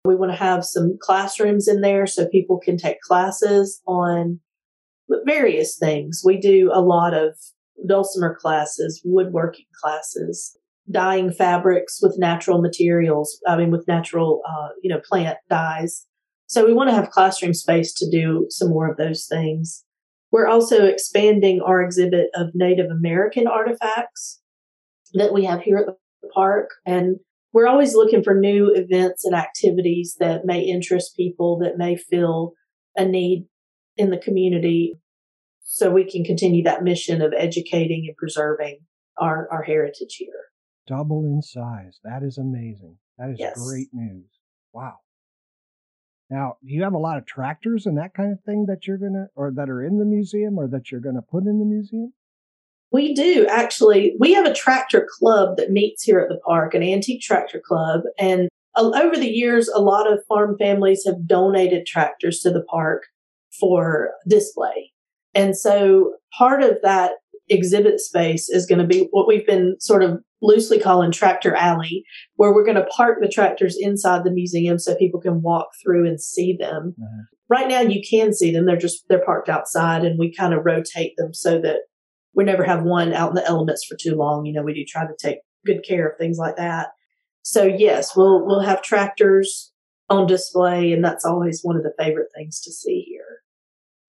We 0.05 0.15
want 0.15 0.31
to 0.31 0.37
have 0.37 0.63
some 0.65 0.97
classrooms 0.99 1.67
in 1.67 1.81
there 1.81 2.05
so 2.07 2.27
people 2.27 2.59
can 2.59 2.77
take 2.77 2.99
classes 3.01 3.81
on 3.87 4.39
various 5.25 5.77
things. 5.77 6.21
We 6.25 6.39
do 6.39 6.71
a 6.73 6.81
lot 6.81 7.13
of 7.13 7.35
dulcimer 7.87 8.35
classes, 8.39 9.01
woodworking 9.05 9.65
classes, 9.81 10.57
dyeing 10.91 11.31
fabrics 11.31 11.99
with 12.01 12.17
natural 12.19 12.61
materials. 12.61 13.39
I 13.47 13.57
mean, 13.57 13.71
with 13.71 13.87
natural, 13.87 14.41
uh, 14.47 14.69
you 14.81 14.89
know, 14.89 15.01
plant 15.03 15.37
dyes. 15.49 16.05
So 16.47 16.65
we 16.65 16.73
want 16.73 16.89
to 16.89 16.95
have 16.95 17.09
classroom 17.09 17.53
space 17.53 17.93
to 17.95 18.09
do 18.09 18.45
some 18.49 18.69
more 18.69 18.89
of 18.89 18.97
those 18.97 19.25
things. 19.27 19.83
We're 20.31 20.47
also 20.47 20.85
expanding 20.85 21.61
our 21.61 21.81
exhibit 21.81 22.27
of 22.35 22.49
Native 22.53 22.91
American 22.91 23.47
artifacts 23.47 24.41
that 25.13 25.33
we 25.33 25.45
have 25.45 25.61
here 25.61 25.77
at 25.77 25.85
the 25.85 26.29
park. 26.33 26.69
And 26.85 27.17
we're 27.53 27.67
always 27.67 27.95
looking 27.95 28.23
for 28.23 28.35
new 28.35 28.71
events 28.75 29.23
and 29.23 29.33
activities 29.33 30.17
that 30.19 30.45
may 30.45 30.59
interest 30.59 31.15
people, 31.15 31.57
that 31.59 31.77
may 31.77 31.95
feel 31.95 32.53
a 32.95 33.05
need 33.05 33.47
in 33.97 34.09
the 34.09 34.17
community 34.17 34.99
so 35.63 35.89
we 35.89 36.09
can 36.09 36.23
continue 36.23 36.63
that 36.63 36.83
mission 36.83 37.21
of 37.21 37.33
educating 37.35 38.05
and 38.07 38.17
preserving 38.17 38.79
our, 39.17 39.47
our 39.51 39.63
heritage 39.63 40.15
here 40.17 40.45
double 40.87 41.25
in 41.25 41.41
size. 41.41 41.99
That 42.03 42.23
is 42.23 42.37
amazing. 42.37 42.97
That 43.17 43.29
is 43.29 43.37
yes. 43.39 43.61
great 43.61 43.89
news. 43.93 44.29
Wow. 44.73 44.99
Now, 46.29 46.57
do 46.65 46.73
you 46.73 46.83
have 46.83 46.93
a 46.93 46.97
lot 46.97 47.17
of 47.17 47.25
tractors 47.25 47.85
and 47.85 47.97
that 47.97 48.13
kind 48.13 48.31
of 48.31 48.41
thing 48.43 48.65
that 48.67 48.87
you're 48.87 48.97
going 48.97 49.13
to, 49.13 49.27
or 49.35 49.51
that 49.51 49.69
are 49.69 49.83
in 49.83 49.99
the 49.99 50.05
museum 50.05 50.57
or 50.57 50.67
that 50.67 50.91
you're 50.91 51.01
going 51.01 51.15
to 51.15 51.21
put 51.21 51.43
in 51.43 51.59
the 51.59 51.65
museum? 51.65 52.13
We 52.91 53.13
do 53.13 53.45
actually. 53.49 54.15
We 54.19 54.33
have 54.33 54.45
a 54.45 54.53
tractor 54.53 55.07
club 55.19 55.57
that 55.57 55.71
meets 55.71 56.03
here 56.03 56.19
at 56.19 56.29
the 56.29 56.39
park, 56.45 56.73
an 56.73 56.83
antique 56.83 57.21
tractor 57.21 57.61
club. 57.65 58.01
And 58.17 58.49
over 58.77 59.15
the 59.15 59.29
years, 59.29 59.67
a 59.67 59.81
lot 59.81 60.11
of 60.11 60.19
farm 60.27 60.57
families 60.57 61.03
have 61.05 61.27
donated 61.27 61.85
tractors 61.85 62.39
to 62.39 62.51
the 62.51 62.63
park 62.63 63.03
for 63.59 64.11
display. 64.27 64.91
And 65.33 65.57
so 65.57 66.13
part 66.37 66.63
of 66.63 66.77
that 66.83 67.13
exhibit 67.49 67.99
space 67.99 68.49
is 68.49 68.65
going 68.65 68.79
to 68.79 68.87
be 68.87 69.07
what 69.11 69.27
we've 69.27 69.45
been 69.45 69.75
sort 69.79 70.03
of 70.03 70.21
loosely 70.45 70.79
calling 70.79 71.11
Tractor 71.11 71.55
Alley, 71.55 72.03
where 72.35 72.53
we're 72.53 72.65
going 72.65 72.75
to 72.75 72.85
park 72.85 73.17
the 73.21 73.27
tractors 73.27 73.77
inside 73.79 74.23
the 74.23 74.31
museum 74.31 74.79
so 74.79 74.95
people 74.95 75.19
can 75.19 75.41
walk 75.41 75.67
through 75.81 76.07
and 76.07 76.21
see 76.21 76.55
them. 76.59 76.95
Mm-hmm. 76.99 77.21
Right 77.47 77.67
now, 77.67 77.81
you 77.81 78.01
can 78.07 78.33
see 78.33 78.51
them; 78.51 78.65
they're 78.65 78.77
just 78.77 79.05
they're 79.09 79.23
parked 79.23 79.49
outside, 79.49 80.03
and 80.03 80.17
we 80.17 80.33
kind 80.33 80.53
of 80.53 80.65
rotate 80.65 81.13
them 81.17 81.33
so 81.33 81.59
that 81.61 81.81
we 82.33 82.43
never 82.43 82.63
have 82.63 82.83
one 82.83 83.13
out 83.13 83.29
in 83.29 83.35
the 83.35 83.45
elements 83.45 83.85
for 83.85 83.95
too 83.99 84.15
long. 84.15 84.45
You 84.45 84.53
know, 84.53 84.63
we 84.63 84.73
do 84.73 84.83
try 84.87 85.05
to 85.05 85.15
take 85.19 85.39
good 85.65 85.83
care 85.87 86.07
of 86.07 86.17
things 86.17 86.37
like 86.37 86.57
that. 86.57 86.89
So 87.43 87.63
yes, 87.63 88.15
we'll 88.15 88.45
we'll 88.45 88.61
have 88.61 88.81
tractors 88.81 89.71
on 90.09 90.27
display, 90.27 90.91
and 90.91 91.03
that's 91.03 91.25
always 91.25 91.61
one 91.61 91.75
of 91.77 91.83
the 91.83 91.93
favorite 91.97 92.29
things 92.35 92.59
to 92.61 92.71
see 92.71 93.01
here. 93.07 93.41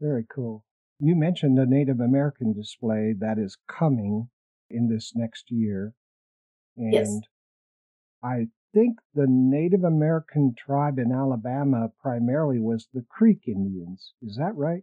Very 0.00 0.26
cool. 0.34 0.64
You 0.98 1.14
mentioned 1.14 1.58
a 1.58 1.66
Native 1.66 2.00
American 2.00 2.54
display 2.54 3.14
that 3.18 3.38
is 3.38 3.58
coming 3.68 4.28
in 4.70 4.88
this 4.88 5.12
next 5.14 5.50
year. 5.50 5.92
And 6.76 6.92
yes. 6.92 7.18
I 8.22 8.46
think 8.74 8.98
the 9.14 9.26
Native 9.28 9.84
American 9.84 10.54
tribe 10.58 10.98
in 10.98 11.12
Alabama 11.12 11.90
primarily 12.00 12.58
was 12.58 12.88
the 12.92 13.04
Creek 13.08 13.42
Indians. 13.46 14.12
Is 14.22 14.36
that 14.36 14.54
right? 14.54 14.82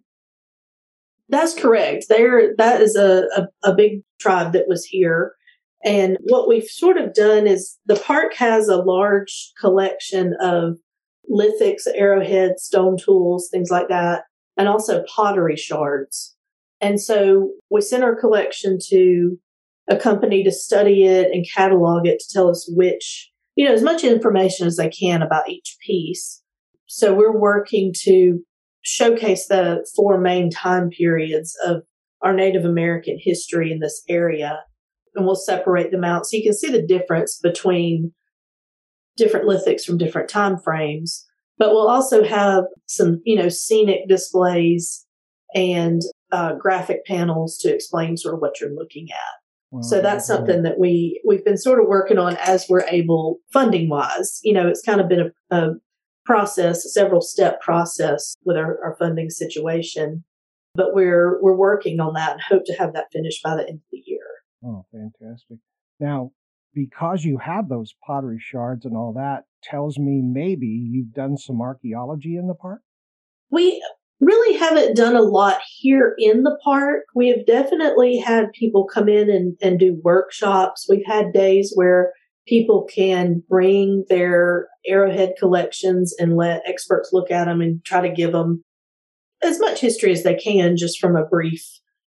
That's 1.30 1.54
correct. 1.54 2.06
There, 2.10 2.56
that 2.58 2.82
is 2.82 2.96
a, 2.96 3.24
a, 3.36 3.72
a 3.72 3.76
big 3.76 4.02
tribe 4.20 4.54
that 4.54 4.68
was 4.68 4.86
here. 4.86 5.36
And 5.84 6.18
what 6.22 6.48
we've 6.48 6.64
sort 6.64 6.98
of 6.98 7.14
done 7.14 7.46
is 7.46 7.78
the 7.86 7.96
park 7.96 8.34
has 8.36 8.68
a 8.68 8.78
large 8.78 9.52
collection 9.60 10.36
of 10.40 10.78
lithics, 11.30 11.84
arrowheads, 11.94 12.64
stone 12.64 12.98
tools, 12.98 13.50
things 13.52 13.70
like 13.70 13.90
that, 13.90 14.24
and 14.58 14.68
also 14.68 15.04
pottery 15.14 15.56
shards. 15.56 16.36
And 16.82 17.00
so 17.00 17.52
we 17.70 17.82
sent 17.82 18.04
our 18.04 18.16
collection 18.16 18.78
to 18.90 19.38
a 19.90 19.98
company 19.98 20.44
to 20.44 20.52
study 20.52 21.06
it 21.06 21.32
and 21.32 21.46
catalog 21.54 22.08
it 22.08 22.20
to 22.20 22.26
tell 22.32 22.50
us 22.50 22.70
which, 22.74 23.32
you 23.56 23.66
know, 23.66 23.74
as 23.74 23.84
much 23.84 24.04
information 24.04 24.66
as 24.68 24.78
they 24.78 24.90
can 24.90 25.22
about 25.22 25.50
each 25.50 25.78
piece. 25.86 26.42
So 26.88 27.14
we're 27.14 27.38
working 27.38 27.94
to 28.04 28.40
showcase 28.82 29.48
the 29.48 29.86
four 29.96 30.20
main 30.20 30.50
time 30.50 30.90
periods 30.90 31.58
of 31.66 31.84
our 32.22 32.34
Native 32.34 32.66
American 32.66 33.18
history 33.20 33.72
in 33.72 33.80
this 33.80 34.04
area. 34.08 34.60
And 35.16 35.26
we'll 35.26 35.36
separate 35.36 35.92
them 35.92 36.04
out 36.04 36.26
so 36.26 36.38
you 36.38 36.44
can 36.44 36.54
see 36.54 36.72
the 36.72 36.82
difference 36.82 37.40
between 37.42 38.14
different 39.18 39.48
lithics 39.48 39.84
from 39.84 39.98
different 39.98 40.30
time 40.30 40.58
frames. 40.58 41.26
But 41.58 41.70
we'll 41.70 41.90
also 41.90 42.24
have 42.24 42.64
some, 42.88 43.22
you 43.26 43.36
know, 43.36 43.50
scenic 43.50 44.08
displays 44.08 45.06
and 45.54 46.02
uh, 46.32 46.54
graphic 46.56 47.06
panels 47.06 47.58
to 47.60 47.72
explain 47.72 48.18
sort 48.18 48.34
of 48.34 48.42
what 48.42 48.60
you're 48.60 48.74
looking 48.74 49.08
at 49.12 49.43
so 49.82 50.02
that's 50.02 50.28
something 50.28 50.64
that 50.64 50.80
we 50.80 51.22
we've 51.26 51.44
been 51.44 51.58
sort 51.58 51.80
of 51.80 51.88
working 51.88 52.18
on 52.18 52.38
as 52.38 52.66
we're 52.70 52.86
able 52.90 53.40
funding 53.52 53.90
wise. 53.90 54.40
You 54.44 54.54
know 54.54 54.68
it's 54.68 54.82
kind 54.82 55.02
of 55.02 55.10
been 55.10 55.32
a, 55.52 55.56
a 55.56 55.74
process 56.26 56.86
a 56.86 56.90
several 56.90 57.22
step 57.22 57.62
process 57.62 58.36
with 58.46 58.58
our, 58.58 58.80
our, 58.84 58.96
funding 58.98 59.30
situation. 59.30 60.24
But 60.76 60.94
we're 60.94 61.42
we're 61.42 61.56
working 61.56 62.00
on 62.00 62.14
that 62.14 62.34
and 62.34 62.42
hope 62.42 62.64
to 62.66 62.74
have 62.74 62.94
that 62.94 63.08
finished 63.12 63.44
by 63.44 63.56
the 63.56 63.68
end 63.68 63.80
of 63.80 63.92
the 63.92 64.04
year. 64.06 64.26
Oh 64.64 64.86
fantastic. 64.92 65.58
Now 66.00 66.32
because 66.74 67.24
you 67.24 67.38
have 67.38 67.70
those 67.70 67.94
pottery 68.06 68.40
shards 68.40 68.86
and 68.86 68.98
all 68.98 69.14
that 69.14 69.44
tells 69.64 69.98
me 70.00 70.22
maybe 70.24 70.68
you've 70.68 71.14
done 71.14 71.38
some 71.38 71.62
archaeology 71.62 72.36
in 72.36 72.48
the 72.48 72.56
park? 72.56 72.82
We 73.52 73.84
really 74.26 74.58
haven't 74.58 74.96
done 74.96 75.16
a 75.16 75.22
lot 75.22 75.60
here 75.80 76.16
in 76.18 76.44
the 76.44 76.58
park. 76.64 77.04
We 77.16 77.30
have 77.30 77.46
definitely 77.46 78.18
had 78.18 78.52
people 78.54 78.86
come 78.86 79.10
in 79.10 79.30
and, 79.30 79.58
and 79.62 79.80
do 79.80 80.00
workshops. 80.04 80.88
We've 80.90 81.06
had 81.06 81.34
days 81.34 81.72
where 81.76 82.14
people 82.48 82.88
can 82.94 83.44
bring 83.48 84.06
their 84.10 84.68
arrowhead 84.88 85.34
collections 85.40 86.14
and 86.20 86.36
let 86.36 86.62
experts 86.68 87.12
look 87.14 87.32
at 87.32 87.46
them 87.46 87.62
and 87.62 87.84
try 87.86 88.02
to 88.02 88.14
give 88.14 88.34
them 88.34 88.64
as 89.44 89.60
much 89.60 89.80
history 89.80 90.12
as 90.12 90.24
they 90.24 90.36
can 90.36 90.78
just 90.78 91.00
from 91.00 91.16
a 91.16 91.26
brief, 91.26 91.66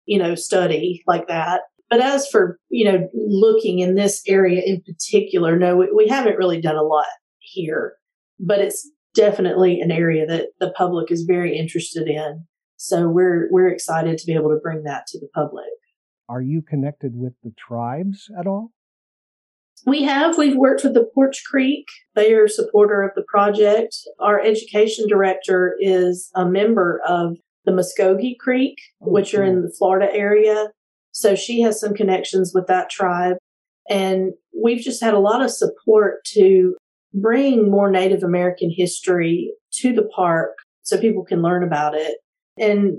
you 0.07 0.19
know, 0.19 0.35
study 0.35 1.03
like 1.07 1.29
that. 1.29 1.63
But 1.91 2.01
as 2.01 2.27
for, 2.29 2.59
you 2.71 2.85
know, 2.85 3.09
looking 3.15 3.79
in 3.79 3.95
this 3.95 4.23
area 4.27 4.63
in 4.65 4.83
particular, 4.83 5.57
no, 5.57 5.77
we, 5.77 5.93
we 5.95 6.09
haven't 6.09 6.39
really 6.39 6.61
done 6.61 6.77
a 6.77 6.83
lot 6.83 7.07
here, 7.39 7.95
but 8.41 8.59
it's 8.59 8.91
definitely 9.15 9.81
an 9.81 9.91
area 9.91 10.27
that 10.27 10.49
the 10.61 10.71
public 10.71 11.11
is 11.11 11.23
very 11.23 11.57
interested 11.57 12.09
in. 12.09 12.47
So 12.77 13.09
we're 13.09 13.49
we're 13.51 13.69
excited 13.69 14.19
to 14.19 14.27
be 14.27 14.35
able 14.35 14.51
to 14.51 14.61
bring 14.63 14.83
that 14.83 15.07
to 15.09 15.21
the 15.21 15.29
public. 15.35 15.67
Are 16.29 16.43
you 16.43 16.63
connected 16.63 17.13
with 17.15 17.35
the 17.43 17.53
tribes 17.57 18.31
at 18.39 18.47
all? 18.47 18.73
We 19.87 20.03
have. 20.05 20.39
We've 20.39 20.57
worked 20.57 20.85
with 20.85 20.95
the 20.95 21.09
Poarch 21.17 21.45
Creek. 21.45 21.87
They 22.15 22.33
are 22.33 22.45
a 22.45 22.49
supporter 22.49 23.03
of 23.03 23.11
the 23.15 23.25
project. 23.29 23.97
Our 24.19 24.41
education 24.41 25.07
director 25.09 25.77
is 25.79 26.31
a 26.35 26.47
member 26.47 27.01
of 27.07 27.37
the 27.65 27.73
Muskogee 27.73 28.39
Creek, 28.39 28.79
oh, 29.03 29.11
which 29.11 29.35
are 29.35 29.45
in 29.45 29.63
the 29.63 29.75
Florida 29.77 30.09
area. 30.13 30.69
So 31.13 31.35
she 31.35 31.61
has 31.63 31.79
some 31.79 31.95
connections 31.95 32.53
with 32.55 32.67
that 32.67 32.91
tribe. 32.91 33.37
And 33.89 34.33
we've 34.59 34.83
just 34.83 35.03
had 35.03 35.15
a 35.15 35.19
lot 35.19 35.43
of 35.43 35.51
support 35.51 36.25
to 36.33 36.75
bring 37.15 37.71
more 37.71 37.91
Native 37.91 38.23
American 38.23 38.71
history 38.75 39.53
to 39.75 39.93
the 39.93 40.09
park 40.15 40.57
so 40.83 41.01
people 41.01 41.25
can 41.25 41.43
learn 41.43 41.63
about 41.63 41.95
it. 41.95 42.19
And 42.59 42.99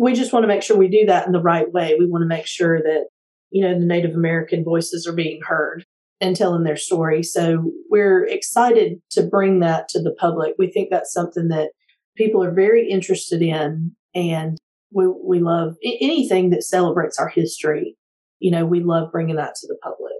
we 0.00 0.14
just 0.14 0.32
want 0.32 0.44
to 0.44 0.48
make 0.48 0.62
sure 0.62 0.76
we 0.76 0.88
do 0.88 1.06
that 1.06 1.26
in 1.26 1.32
the 1.32 1.40
right 1.40 1.70
way. 1.72 1.96
We 1.98 2.06
want 2.06 2.22
to 2.22 2.28
make 2.28 2.46
sure 2.46 2.80
that, 2.80 3.06
you 3.50 3.62
know, 3.62 3.78
the 3.78 3.84
Native 3.84 4.14
American 4.14 4.64
voices 4.64 5.06
are 5.06 5.12
being 5.12 5.40
heard 5.42 5.84
and 6.20 6.34
telling 6.34 6.64
their 6.64 6.76
story. 6.76 7.22
So 7.22 7.72
we're 7.90 8.24
excited 8.24 9.00
to 9.10 9.22
bring 9.22 9.60
that 9.60 9.88
to 9.90 10.02
the 10.02 10.14
public. 10.18 10.54
We 10.58 10.70
think 10.70 10.88
that's 10.90 11.12
something 11.12 11.48
that 11.48 11.70
people 12.16 12.42
are 12.42 12.54
very 12.54 12.88
interested 12.88 13.42
in 13.42 13.94
and 14.14 14.58
we, 14.92 15.06
we 15.06 15.40
love 15.40 15.76
anything 15.84 16.50
that 16.50 16.62
celebrates 16.62 17.18
our 17.18 17.28
history. 17.28 17.96
You 18.38 18.50
know, 18.50 18.64
we 18.64 18.82
love 18.82 19.12
bringing 19.12 19.36
that 19.36 19.54
to 19.56 19.66
the 19.66 19.76
public. 19.82 20.12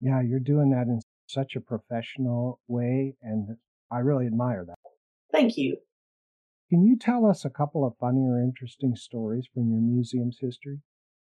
Yeah, 0.00 0.20
you're 0.20 0.40
doing 0.40 0.70
that 0.70 0.86
in 0.86 1.00
such 1.28 1.56
a 1.56 1.60
professional 1.60 2.60
way, 2.68 3.14
and 3.22 3.56
I 3.90 3.98
really 3.98 4.26
admire 4.26 4.64
that. 4.66 4.76
Thank 5.32 5.56
you. 5.56 5.76
Can 6.70 6.84
you 6.84 6.96
tell 6.98 7.26
us 7.26 7.44
a 7.44 7.50
couple 7.50 7.86
of 7.86 7.94
funny 7.98 8.26
or 8.26 8.42
interesting 8.42 8.94
stories 8.94 9.46
from 9.52 9.70
your 9.70 9.80
museum's 9.80 10.38
history? 10.40 10.78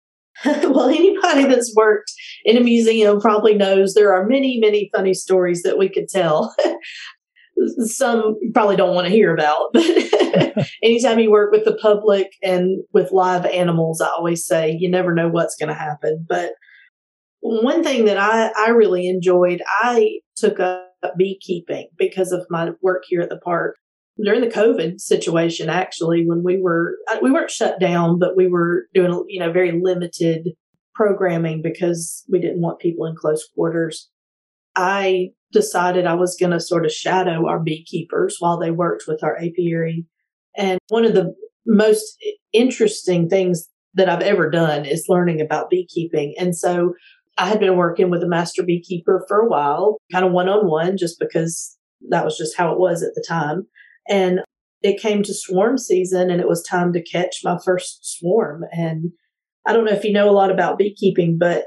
well, 0.45 0.89
anybody 0.89 1.45
that's 1.45 1.73
worked 1.75 2.11
in 2.45 2.57
a 2.57 2.61
museum 2.61 3.19
probably 3.19 3.55
knows 3.55 3.93
there 3.93 4.13
are 4.13 4.25
many, 4.25 4.59
many 4.59 4.89
funny 4.95 5.13
stories 5.13 5.63
that 5.63 5.77
we 5.77 5.89
could 5.89 6.07
tell. 6.07 6.55
Some 7.79 8.39
probably 8.53 8.75
don't 8.75 8.95
want 8.95 9.07
to 9.07 9.13
hear 9.13 9.33
about, 9.33 9.71
but 9.73 9.85
anytime 10.83 11.19
you 11.19 11.29
work 11.29 11.51
with 11.51 11.65
the 11.65 11.77
public 11.81 12.31
and 12.41 12.83
with 12.93 13.11
live 13.11 13.45
animals, 13.45 14.01
I 14.01 14.07
always 14.07 14.45
say 14.45 14.75
you 14.79 14.89
never 14.89 15.13
know 15.13 15.27
what's 15.27 15.55
going 15.57 15.69
to 15.69 15.75
happen. 15.75 16.25
But 16.27 16.53
one 17.41 17.83
thing 17.83 18.05
that 18.05 18.17
I, 18.17 18.51
I 18.57 18.69
really 18.69 19.07
enjoyed, 19.07 19.61
I 19.67 20.19
took 20.35 20.59
up 20.59 20.87
beekeeping 21.17 21.89
because 21.97 22.31
of 22.31 22.45
my 22.49 22.69
work 22.81 23.03
here 23.07 23.21
at 23.21 23.29
the 23.29 23.39
park 23.39 23.75
during 24.23 24.41
the 24.41 24.47
COVID 24.47 24.99
situation. 24.99 25.69
Actually, 25.69 26.23
when 26.25 26.43
we 26.43 26.61
were 26.61 26.95
uh, 27.11 27.17
we 27.21 27.31
weren't 27.31 27.51
shut 27.51 27.79
down, 27.79 28.19
but 28.19 28.37
we 28.37 28.47
were 28.47 28.85
doing 28.93 29.25
you 29.27 29.39
know 29.39 29.51
very 29.51 29.79
limited 29.81 30.49
programming 30.93 31.61
because 31.63 32.23
we 32.29 32.39
didn't 32.39 32.61
want 32.61 32.79
people 32.79 33.05
in 33.05 33.15
close 33.15 33.47
quarters. 33.55 34.09
I 34.75 35.29
decided 35.51 36.05
I 36.05 36.13
was 36.13 36.37
going 36.39 36.51
to 36.51 36.59
sort 36.59 36.85
of 36.85 36.91
shadow 36.91 37.47
our 37.47 37.59
beekeepers 37.59 38.37
while 38.39 38.57
they 38.59 38.71
worked 38.71 39.03
with 39.07 39.23
our 39.23 39.37
apiary. 39.37 40.05
And 40.55 40.79
one 40.89 41.05
of 41.05 41.13
the 41.13 41.33
most 41.65 42.17
interesting 42.53 43.27
things 43.29 43.67
that 43.93 44.09
I've 44.09 44.21
ever 44.21 44.49
done 44.49 44.85
is 44.85 45.05
learning 45.09 45.41
about 45.41 45.69
beekeeping. 45.69 46.33
And 46.39 46.55
so 46.55 46.93
I 47.41 47.47
had 47.47 47.59
been 47.59 47.75
working 47.75 48.11
with 48.11 48.21
a 48.21 48.27
master 48.27 48.61
beekeeper 48.61 49.25
for 49.27 49.39
a 49.39 49.49
while, 49.49 49.97
kind 50.11 50.23
of 50.23 50.31
one 50.31 50.47
on 50.47 50.67
one, 50.67 50.95
just 50.95 51.17
because 51.19 51.75
that 52.09 52.23
was 52.23 52.37
just 52.37 52.55
how 52.55 52.71
it 52.71 52.77
was 52.77 53.01
at 53.01 53.15
the 53.15 53.25
time. 53.27 53.65
And 54.07 54.41
it 54.83 55.01
came 55.01 55.23
to 55.23 55.33
swarm 55.33 55.79
season 55.79 56.29
and 56.29 56.39
it 56.39 56.47
was 56.47 56.61
time 56.61 56.93
to 56.93 57.03
catch 57.03 57.37
my 57.43 57.57
first 57.65 57.99
swarm. 58.03 58.63
And 58.71 59.11
I 59.65 59.73
don't 59.73 59.85
know 59.85 59.91
if 59.91 60.03
you 60.03 60.13
know 60.13 60.29
a 60.29 60.37
lot 60.37 60.51
about 60.51 60.77
beekeeping, 60.77 61.39
but 61.39 61.65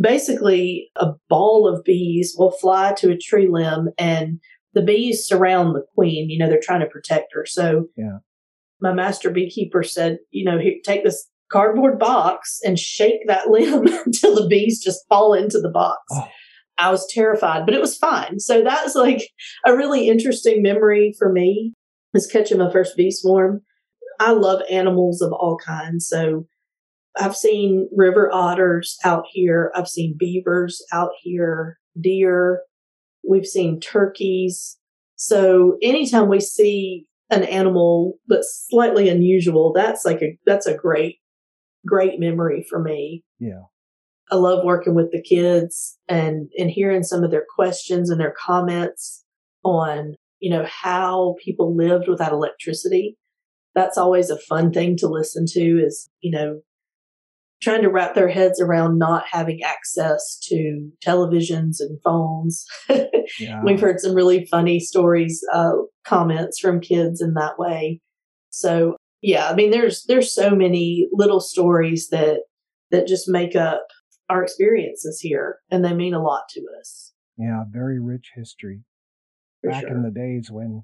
basically 0.00 0.88
a 0.96 1.08
ball 1.28 1.68
of 1.68 1.84
bees 1.84 2.34
will 2.38 2.52
fly 2.52 2.94
to 2.94 3.10
a 3.10 3.18
tree 3.18 3.48
limb 3.50 3.90
and 3.98 4.40
the 4.72 4.82
bees 4.82 5.26
surround 5.26 5.74
the 5.74 5.84
queen. 5.94 6.30
You 6.30 6.38
know, 6.38 6.48
they're 6.48 6.60
trying 6.62 6.80
to 6.80 6.86
protect 6.86 7.34
her. 7.34 7.44
So 7.44 7.88
yeah. 7.94 8.20
my 8.80 8.94
master 8.94 9.30
beekeeper 9.30 9.82
said, 9.82 10.20
you 10.30 10.46
know, 10.46 10.58
here, 10.58 10.76
take 10.82 11.04
this 11.04 11.29
cardboard 11.50 11.98
box 11.98 12.60
and 12.64 12.78
shake 12.78 13.26
that 13.26 13.48
limb 13.48 13.86
until 14.06 14.34
the 14.34 14.46
bees 14.48 14.82
just 14.82 15.06
fall 15.08 15.34
into 15.34 15.60
the 15.60 15.70
box. 15.70 16.00
Oh. 16.12 16.28
I 16.78 16.90
was 16.90 17.06
terrified, 17.12 17.66
but 17.66 17.74
it 17.74 17.80
was 17.80 17.98
fine. 17.98 18.40
So 18.40 18.62
that's 18.62 18.94
like 18.94 19.28
a 19.66 19.76
really 19.76 20.08
interesting 20.08 20.62
memory 20.62 21.14
for 21.18 21.30
me 21.30 21.74
is 22.14 22.26
catching 22.26 22.58
my 22.58 22.72
first 22.72 22.96
bee 22.96 23.10
swarm. 23.10 23.60
I 24.18 24.32
love 24.32 24.62
animals 24.70 25.20
of 25.20 25.32
all 25.32 25.58
kinds. 25.64 26.08
So 26.08 26.46
I've 27.18 27.36
seen 27.36 27.88
river 27.94 28.30
otters 28.32 28.96
out 29.04 29.24
here. 29.30 29.72
I've 29.74 29.88
seen 29.88 30.16
beavers 30.18 30.82
out 30.92 31.10
here, 31.22 31.78
deer. 32.00 32.62
We've 33.28 33.46
seen 33.46 33.80
turkeys. 33.80 34.78
So 35.16 35.76
anytime 35.82 36.28
we 36.28 36.40
see 36.40 37.06
an 37.30 37.44
animal 37.44 38.14
that's 38.28 38.66
slightly 38.70 39.08
unusual, 39.08 39.72
that's 39.74 40.04
like 40.04 40.22
a, 40.22 40.38
that's 40.46 40.66
a 40.66 40.74
great, 40.74 41.18
great 41.86 42.18
memory 42.18 42.64
for 42.68 42.80
me. 42.80 43.24
Yeah. 43.38 43.62
I 44.30 44.36
love 44.36 44.64
working 44.64 44.94
with 44.94 45.10
the 45.10 45.22
kids 45.22 45.98
and, 46.08 46.48
and 46.56 46.70
hearing 46.70 47.02
some 47.02 47.24
of 47.24 47.30
their 47.30 47.44
questions 47.54 48.10
and 48.10 48.20
their 48.20 48.34
comments 48.38 49.24
on, 49.64 50.14
you 50.38 50.50
know, 50.50 50.64
how 50.68 51.34
people 51.44 51.76
lived 51.76 52.06
without 52.06 52.32
electricity. 52.32 53.16
That's 53.74 53.98
always 53.98 54.30
a 54.30 54.38
fun 54.38 54.72
thing 54.72 54.96
to 54.98 55.08
listen 55.08 55.46
to 55.48 55.84
is, 55.84 56.10
you 56.20 56.30
know, 56.30 56.60
trying 57.60 57.82
to 57.82 57.90
wrap 57.90 58.14
their 58.14 58.28
heads 58.28 58.60
around 58.60 58.98
not 58.98 59.24
having 59.30 59.62
access 59.62 60.38
to 60.44 60.90
televisions 61.04 61.76
and 61.80 62.00
phones. 62.02 62.66
yeah. 63.38 63.62
We've 63.62 63.80
heard 63.80 64.00
some 64.00 64.14
really 64.14 64.46
funny 64.46 64.80
stories, 64.80 65.44
uh, 65.52 65.72
comments 66.04 66.58
from 66.58 66.80
kids 66.80 67.20
in 67.20 67.34
that 67.34 67.58
way. 67.58 68.00
So 68.50 68.96
yeah, 69.22 69.48
I 69.48 69.54
mean, 69.54 69.70
there's, 69.70 70.04
there's 70.04 70.34
so 70.34 70.50
many 70.50 71.08
little 71.12 71.40
stories 71.40 72.08
that, 72.10 72.40
that 72.90 73.06
just 73.06 73.28
make 73.28 73.54
up 73.54 73.86
our 74.28 74.42
experiences 74.42 75.20
here 75.20 75.58
and 75.70 75.84
they 75.84 75.92
mean 75.92 76.14
a 76.14 76.22
lot 76.22 76.42
to 76.50 76.62
us. 76.78 77.12
Yeah. 77.36 77.64
Very 77.70 78.00
rich 78.00 78.30
history. 78.34 78.80
For 79.62 79.70
Back 79.70 79.82
sure. 79.82 79.90
in 79.90 80.02
the 80.02 80.10
days 80.10 80.50
when, 80.50 80.82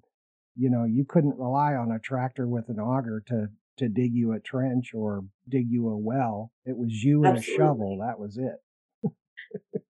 you 0.57 0.71
know, 0.71 0.85
you 0.85 1.05
couldn't 1.09 1.39
rely 1.39 1.75
on 1.75 1.91
a 1.91 1.99
tractor 1.99 2.47
with 2.47 2.69
an 2.69 2.79
auger 2.79 3.23
to 3.29 3.49
to 3.79 3.89
dig 3.89 4.15
you 4.15 4.33
a 4.33 4.41
trench 4.41 4.93
or 4.95 5.25
dig 5.49 5.67
you 5.69 5.89
a 5.89 5.97
well. 5.97 6.51
It 6.65 6.77
was 6.77 6.93
you 7.03 7.25
and 7.25 7.39
a 7.39 7.43
shovel. 7.43 7.99
That 8.01 8.19
was 8.19 8.39
it. 8.39 9.13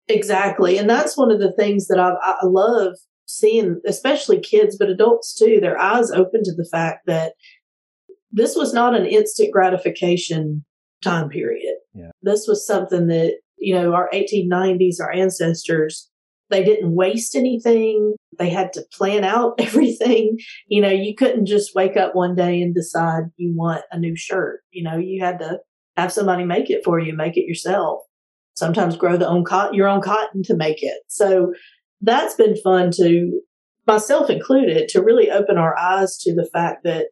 exactly. 0.09 0.77
And 0.79 0.91
that's 0.91 1.17
one 1.17 1.31
of 1.31 1.39
the 1.39 1.53
things 1.53 1.87
that 1.87 1.99
I, 1.99 2.15
I 2.21 2.45
love 2.47 2.97
seeing, 3.27 3.81
especially 3.87 4.41
kids, 4.41 4.77
but 4.77 4.89
adults 4.89 5.35
too, 5.35 5.59
their 5.61 5.79
eyes 5.79 6.11
open 6.11 6.43
to 6.45 6.55
the 6.55 6.69
fact 6.71 7.07
that 7.07 7.35
this 8.31 8.57
was 8.57 8.73
not 8.73 8.95
an 8.95 9.07
instant 9.07 9.53
gratification 9.53 10.65
time 11.03 11.29
period. 11.29 11.77
Yeah. 11.95 12.11
This 12.23 12.47
was 12.49 12.67
something 12.67 13.09
that, 13.09 13.35
you 13.59 13.75
know, 13.75 13.95
our 13.95 14.09
1890s, 14.13 15.01
our 15.01 15.13
ancestors 15.13 16.11
they 16.51 16.63
didn't 16.63 16.95
waste 16.95 17.35
anything. 17.35 18.15
They 18.39 18.51
had 18.51 18.73
to 18.75 18.85
plan 18.93 19.25
out 19.25 19.55
everything. 19.59 20.39
You 20.67 20.83
know, 20.83 20.91
you 20.91 21.15
couldn't 21.15 21.47
just 21.47 21.75
wake 21.75 21.97
up 21.97 22.15
one 22.15 22.35
day 22.35 22.61
and 22.63 22.75
decide 22.75 23.25
you 23.37 23.55
want 23.57 23.83
a 23.91 23.99
new 23.99 24.17
shirt. 24.17 24.61
You 24.71 24.85
know, 24.85 24.97
you 24.97 25.23
had 25.23 25.39
to 25.41 25.59
have 25.97 26.13
somebody 26.13 26.45
make 26.45 26.71
it 26.71 26.85
for 26.85 27.01
you, 27.01 27.15
make 27.15 27.37
it 27.37 27.47
yourself. 27.47 28.01
Sometimes 28.55 28.97
grow 28.97 29.17
the 29.17 29.29
own 29.29 29.45
cotton, 29.45 29.75
your 29.75 29.89
own 29.89 30.01
cotton 30.01 30.43
to 30.45 30.57
make 30.57 30.83
it. 30.83 30.99
So 31.09 31.53
that's 32.01 32.35
been 32.35 32.57
fun 32.57 32.91
to 32.93 33.41
myself 33.87 34.31
included 34.31 34.89
to 34.89 35.03
really 35.03 35.31
open 35.31 35.59
our 35.59 35.77
eyes 35.79 36.17
to 36.19 36.35
the 36.35 36.49
fact 36.53 36.85
that 36.85 37.07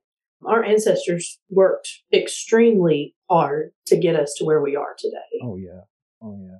our 0.46 0.64
ancestors 0.64 1.38
worked 1.50 2.02
extremely 2.12 3.14
hard 3.30 3.72
to 3.86 3.96
get 3.96 4.16
us 4.16 4.34
to 4.38 4.44
where 4.44 4.62
we 4.62 4.76
are 4.76 4.94
today. 4.98 5.40
Oh 5.42 5.56
yeah. 5.56 5.82
Oh 6.22 6.38
yeah. 6.40 6.58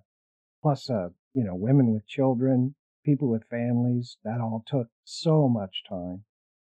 Plus, 0.62 0.88
uh, 0.88 1.08
you 1.34 1.44
know, 1.44 1.54
women 1.54 1.92
with 1.92 2.06
children, 2.06 2.74
people 3.04 3.28
with 3.28 3.44
families. 3.50 4.16
That 4.24 4.40
all 4.40 4.64
took 4.66 4.88
so 5.04 5.48
much 5.48 5.82
time. 5.88 6.24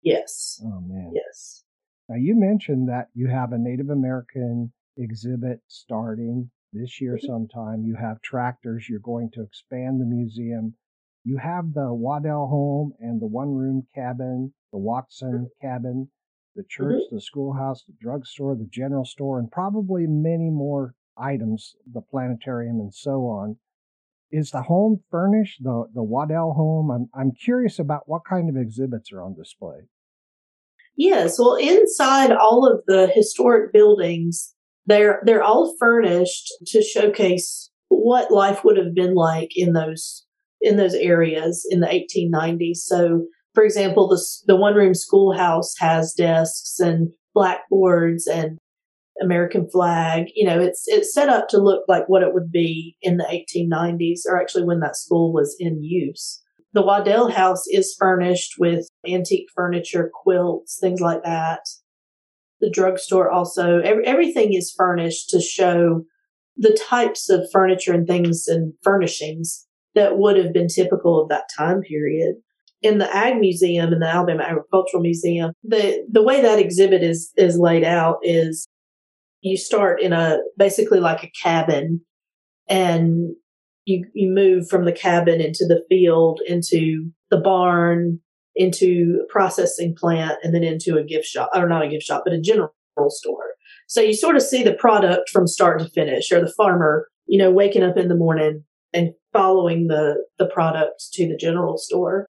Yes. 0.02 0.60
Oh, 0.64 0.80
man. 0.80 1.12
Yes. 1.14 1.64
Now, 2.08 2.16
you 2.16 2.34
mentioned 2.38 2.88
that 2.88 3.08
you 3.14 3.28
have 3.28 3.52
a 3.52 3.58
Native 3.58 3.88
American 3.88 4.72
exhibit 4.98 5.60
starting 5.68 6.50
this 6.72 7.00
year 7.00 7.16
mm-hmm. 7.16 7.26
sometime. 7.26 7.84
You 7.84 7.96
have 7.98 8.20
tractors. 8.20 8.86
You're 8.88 9.00
going 9.00 9.30
to 9.34 9.42
expand 9.42 10.00
the 10.00 10.06
museum. 10.06 10.74
You 11.24 11.38
have 11.38 11.72
the 11.72 11.92
Waddell 11.92 12.48
home 12.48 12.92
and 13.00 13.20
the 13.20 13.26
one 13.26 13.54
room 13.54 13.86
cabin, 13.94 14.52
the 14.72 14.78
Watson 14.78 15.48
mm-hmm. 15.48 15.66
cabin, 15.66 16.10
the 16.54 16.64
church, 16.68 17.02
mm-hmm. 17.02 17.16
the 17.16 17.20
schoolhouse, 17.20 17.84
the 17.84 17.94
drugstore, 18.00 18.54
the 18.54 18.68
general 18.70 19.04
store, 19.04 19.38
and 19.38 19.50
probably 19.50 20.06
many 20.06 20.50
more 20.50 20.94
items, 21.16 21.74
the 21.92 22.00
planetarium, 22.00 22.80
and 22.80 22.94
so 22.94 23.26
on 23.26 23.56
is 24.34 24.50
the 24.50 24.62
home 24.62 25.00
furnished, 25.10 25.62
the, 25.62 25.84
the 25.94 26.02
Waddell 26.02 26.54
home? 26.54 26.90
I'm, 26.90 27.08
I'm 27.14 27.32
curious 27.32 27.78
about 27.78 28.02
what 28.06 28.22
kind 28.28 28.48
of 28.48 28.56
exhibits 28.56 29.12
are 29.12 29.22
on 29.22 29.34
display. 29.34 29.82
Yes, 30.96 31.38
well, 31.38 31.54
inside 31.54 32.32
all 32.32 32.68
of 32.70 32.82
the 32.86 33.08
historic 33.14 33.72
buildings, 33.72 34.54
they're 34.86 35.22
they're 35.24 35.42
all 35.42 35.74
furnished 35.78 36.52
to 36.66 36.82
showcase 36.82 37.70
what 37.88 38.30
life 38.30 38.64
would 38.64 38.76
have 38.76 38.94
been 38.94 39.14
like 39.14 39.50
in 39.56 39.72
those 39.72 40.24
in 40.60 40.76
those 40.76 40.94
areas 40.94 41.66
in 41.68 41.80
the 41.80 41.86
1890s. 41.86 42.76
So, 42.76 43.26
for 43.54 43.64
example, 43.64 44.08
the 44.08 44.22
the 44.46 44.56
one 44.56 44.74
room 44.74 44.94
schoolhouse 44.94 45.74
has 45.78 46.12
desks 46.12 46.80
and 46.80 47.10
blackboards 47.34 48.26
and 48.26 48.58
American 49.22 49.68
flag. 49.70 50.26
You 50.34 50.46
know, 50.46 50.60
it's 50.60 50.84
it's 50.86 51.14
set 51.14 51.28
up 51.28 51.48
to 51.48 51.58
look 51.58 51.84
like 51.88 52.08
what 52.08 52.22
it 52.22 52.34
would 52.34 52.50
be 52.50 52.96
in 53.00 53.16
the 53.16 53.24
1890s, 53.24 54.20
or 54.28 54.40
actually 54.40 54.64
when 54.64 54.80
that 54.80 54.96
school 54.96 55.32
was 55.32 55.56
in 55.58 55.82
use. 55.82 56.42
The 56.72 56.82
Waddell 56.82 57.30
House 57.30 57.64
is 57.68 57.94
furnished 57.96 58.54
with 58.58 58.88
antique 59.06 59.46
furniture, 59.54 60.10
quilts, 60.12 60.78
things 60.80 61.00
like 61.00 61.22
that. 61.22 61.60
The 62.60 62.70
drugstore 62.70 63.30
also, 63.30 63.78
every, 63.78 64.04
everything 64.04 64.54
is 64.54 64.74
furnished 64.76 65.30
to 65.30 65.40
show 65.40 66.02
the 66.56 66.76
types 66.88 67.30
of 67.30 67.48
furniture 67.52 67.92
and 67.92 68.08
things 68.08 68.46
and 68.48 68.72
furnishings 68.82 69.66
that 69.94 70.18
would 70.18 70.36
have 70.36 70.52
been 70.52 70.66
typical 70.66 71.22
of 71.22 71.28
that 71.28 71.48
time 71.56 71.80
period. 71.80 72.36
In 72.84 72.98
the 72.98 73.16
Ag 73.16 73.38
Museum, 73.40 73.92
in 73.92 74.00
the 74.00 74.06
Alabama 74.06 74.42
Agricultural 74.42 75.02
Museum, 75.02 75.52
the, 75.62 76.04
the 76.10 76.22
way 76.22 76.42
that 76.42 76.58
exhibit 76.58 77.02
is, 77.02 77.32
is 77.36 77.58
laid 77.58 77.82
out 77.82 78.18
is 78.22 78.68
you 79.44 79.56
start 79.56 80.00
in 80.00 80.12
a 80.12 80.38
basically 80.58 81.00
like 81.00 81.22
a 81.22 81.30
cabin 81.42 82.00
and 82.68 83.34
you 83.84 84.06
you 84.14 84.30
move 84.30 84.68
from 84.68 84.86
the 84.86 84.92
cabin 84.92 85.40
into 85.40 85.66
the 85.66 85.84
field 85.88 86.40
into 86.46 87.10
the 87.30 87.36
barn 87.36 88.18
into 88.56 89.20
a 89.22 89.32
processing 89.32 89.94
plant 89.94 90.38
and 90.42 90.54
then 90.54 90.64
into 90.64 90.96
a 90.96 91.04
gift 91.04 91.26
shop 91.26 91.50
or 91.54 91.68
not 91.68 91.84
a 91.84 91.88
gift 91.88 92.04
shop 92.04 92.22
but 92.24 92.32
a 92.32 92.40
general 92.40 92.72
store. 93.08 93.54
So 93.86 94.00
you 94.00 94.14
sort 94.14 94.36
of 94.36 94.42
see 94.42 94.62
the 94.62 94.72
product 94.72 95.28
from 95.28 95.46
start 95.46 95.80
to 95.80 95.88
finish 95.90 96.32
or 96.32 96.40
the 96.40 96.52
farmer 96.56 97.08
you 97.26 97.38
know 97.38 97.50
waking 97.50 97.82
up 97.82 97.98
in 97.98 98.08
the 98.08 98.16
morning 98.16 98.64
and 98.94 99.12
following 99.32 99.88
the 99.88 100.24
the 100.38 100.46
products 100.46 101.10
to 101.14 101.28
the 101.28 101.36
general 101.36 101.76
store 101.76 102.26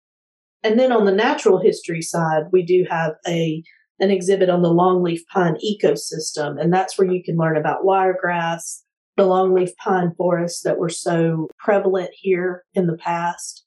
and 0.62 0.78
then 0.78 0.92
on 0.92 1.04
the 1.04 1.12
natural 1.12 1.60
history 1.60 2.02
side 2.02 2.44
we 2.52 2.64
do 2.64 2.84
have 2.88 3.14
a 3.26 3.62
an 4.00 4.10
exhibit 4.10 4.48
on 4.48 4.62
the 4.62 4.72
longleaf 4.72 5.20
pine 5.30 5.56
ecosystem. 5.64 6.60
And 6.60 6.72
that's 6.72 6.98
where 6.98 7.10
you 7.10 7.22
can 7.22 7.36
learn 7.36 7.56
about 7.56 7.84
wiregrass, 7.84 8.82
the 9.16 9.24
longleaf 9.24 9.76
pine 9.76 10.12
forests 10.16 10.62
that 10.62 10.78
were 10.78 10.88
so 10.88 11.48
prevalent 11.58 12.10
here 12.14 12.64
in 12.74 12.86
the 12.86 12.96
past. 12.96 13.64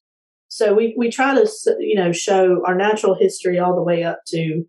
So 0.47 0.73
we, 0.73 0.95
we 0.97 1.09
try 1.09 1.35
to, 1.35 1.47
you 1.79 1.95
know, 1.95 2.11
show 2.11 2.63
our 2.65 2.75
natural 2.75 3.15
history 3.15 3.59
all 3.59 3.75
the 3.75 3.83
way 3.83 4.03
up 4.03 4.21
to 4.27 4.63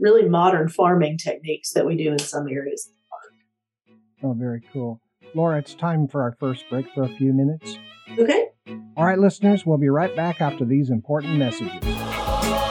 really 0.00 0.28
modern 0.28 0.68
farming 0.68 1.18
techniques 1.18 1.72
that 1.72 1.86
we 1.86 1.96
do 1.96 2.12
in 2.12 2.18
some 2.18 2.48
areas. 2.48 2.88
Of 2.88 2.94
the 2.94 4.30
park. 4.30 4.34
Oh, 4.36 4.38
very 4.38 4.62
cool. 4.72 5.00
Laura, 5.34 5.58
it's 5.58 5.74
time 5.74 6.08
for 6.08 6.22
our 6.22 6.34
first 6.38 6.64
break 6.70 6.86
for 6.94 7.02
a 7.02 7.08
few 7.08 7.32
minutes. 7.32 7.76
Okay. 8.18 8.46
All 8.96 9.04
right, 9.04 9.18
listeners, 9.18 9.64
we'll 9.64 9.78
be 9.78 9.88
right 9.88 10.14
back 10.14 10.40
after 10.40 10.64
these 10.64 10.90
important 10.90 11.36
messages. 11.36 12.67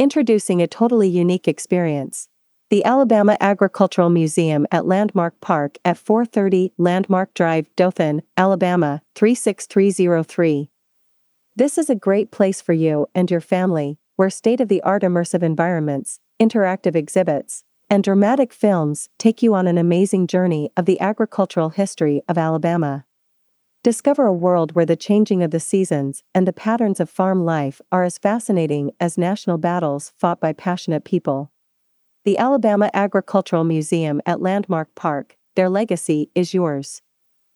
Introducing 0.00 0.62
a 0.62 0.68
totally 0.68 1.08
unique 1.08 1.48
experience. 1.48 2.28
The 2.70 2.84
Alabama 2.84 3.36
Agricultural 3.40 4.10
Museum 4.10 4.64
at 4.70 4.86
Landmark 4.86 5.40
Park 5.40 5.76
at 5.84 5.98
430 5.98 6.72
Landmark 6.78 7.34
Drive, 7.34 7.66
Dothan, 7.74 8.22
Alabama 8.36 9.02
36303. 9.16 10.70
This 11.56 11.76
is 11.76 11.90
a 11.90 11.96
great 11.96 12.30
place 12.30 12.60
for 12.60 12.74
you 12.74 13.08
and 13.12 13.28
your 13.28 13.40
family, 13.40 13.98
where 14.14 14.30
state 14.30 14.60
of 14.60 14.68
the 14.68 14.80
art 14.82 15.02
immersive 15.02 15.42
environments, 15.42 16.20
interactive 16.38 16.94
exhibits, 16.94 17.64
and 17.90 18.04
dramatic 18.04 18.52
films 18.52 19.08
take 19.18 19.42
you 19.42 19.52
on 19.52 19.66
an 19.66 19.78
amazing 19.78 20.28
journey 20.28 20.70
of 20.76 20.84
the 20.84 21.00
agricultural 21.00 21.70
history 21.70 22.22
of 22.28 22.38
Alabama. 22.38 23.04
Discover 23.88 24.26
a 24.26 24.34
world 24.34 24.72
where 24.72 24.84
the 24.84 24.96
changing 24.96 25.42
of 25.42 25.50
the 25.50 25.58
seasons 25.58 26.22
and 26.34 26.46
the 26.46 26.52
patterns 26.52 27.00
of 27.00 27.08
farm 27.08 27.46
life 27.46 27.80
are 27.90 28.04
as 28.04 28.18
fascinating 28.18 28.90
as 29.00 29.16
national 29.16 29.56
battles 29.56 30.12
fought 30.18 30.40
by 30.40 30.52
passionate 30.52 31.04
people. 31.04 31.50
The 32.26 32.36
Alabama 32.36 32.90
Agricultural 32.92 33.64
Museum 33.64 34.20
at 34.26 34.42
Landmark 34.42 34.94
Park, 34.94 35.38
their 35.56 35.70
legacy 35.70 36.28
is 36.34 36.52
yours. 36.52 37.00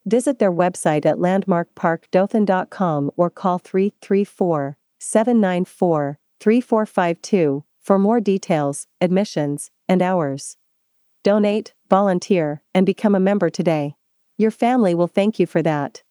Visit 0.06 0.38
their 0.38 0.50
website 0.50 1.04
at 1.04 1.18
landmarkparkdothan.com 1.18 3.10
or 3.14 3.28
call 3.28 3.58
334 3.58 4.78
794 5.00 6.18
3452 6.40 7.64
for 7.78 7.98
more 7.98 8.20
details, 8.20 8.86
admissions, 9.02 9.70
and 9.86 10.00
hours. 10.00 10.56
Donate, 11.24 11.74
volunteer, 11.90 12.62
and 12.72 12.86
become 12.86 13.14
a 13.14 13.20
member 13.20 13.50
today. 13.50 13.96
Your 14.38 14.50
family 14.50 14.94
will 14.94 15.08
thank 15.08 15.38
you 15.38 15.44
for 15.46 15.60
that. 15.60 16.02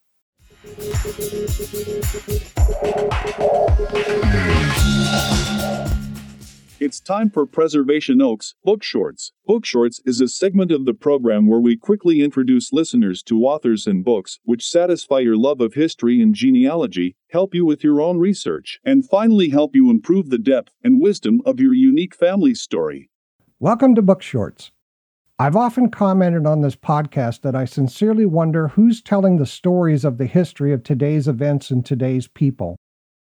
It's 6.79 6.99
time 6.99 7.31
for 7.31 7.47
Preservation 7.47 8.21
Oaks 8.21 8.53
Book 8.63 8.83
Shorts. 8.83 9.31
Book 9.47 9.65
Shorts 9.65 10.01
is 10.05 10.21
a 10.21 10.27
segment 10.27 10.71
of 10.71 10.85
the 10.85 10.93
program 10.93 11.47
where 11.47 11.59
we 11.59 11.75
quickly 11.75 12.21
introduce 12.21 12.71
listeners 12.71 13.23
to 13.23 13.43
authors 13.43 13.87
and 13.87 14.05
books 14.05 14.37
which 14.43 14.69
satisfy 14.69 15.17
your 15.17 15.35
love 15.35 15.61
of 15.61 15.73
history 15.73 16.21
and 16.21 16.35
genealogy, 16.35 17.15
help 17.31 17.55
you 17.55 17.65
with 17.65 17.83
your 17.83 17.99
own 17.99 18.19
research, 18.19 18.79
and 18.85 19.09
finally 19.09 19.49
help 19.49 19.75
you 19.75 19.89
improve 19.89 20.29
the 20.29 20.37
depth 20.37 20.73
and 20.83 21.01
wisdom 21.01 21.41
of 21.43 21.59
your 21.59 21.73
unique 21.73 22.13
family 22.13 22.53
story. 22.53 23.09
Welcome 23.59 23.95
to 23.95 24.03
Book 24.03 24.21
Shorts. 24.21 24.71
I've 25.41 25.55
often 25.55 25.89
commented 25.89 26.45
on 26.45 26.61
this 26.61 26.75
podcast 26.75 27.41
that 27.41 27.55
I 27.55 27.65
sincerely 27.65 28.27
wonder 28.27 28.67
who's 28.67 29.01
telling 29.01 29.37
the 29.37 29.47
stories 29.47 30.05
of 30.05 30.19
the 30.19 30.27
history 30.27 30.71
of 30.71 30.83
today's 30.83 31.27
events 31.27 31.71
and 31.71 31.83
today's 31.83 32.27
people. 32.27 32.77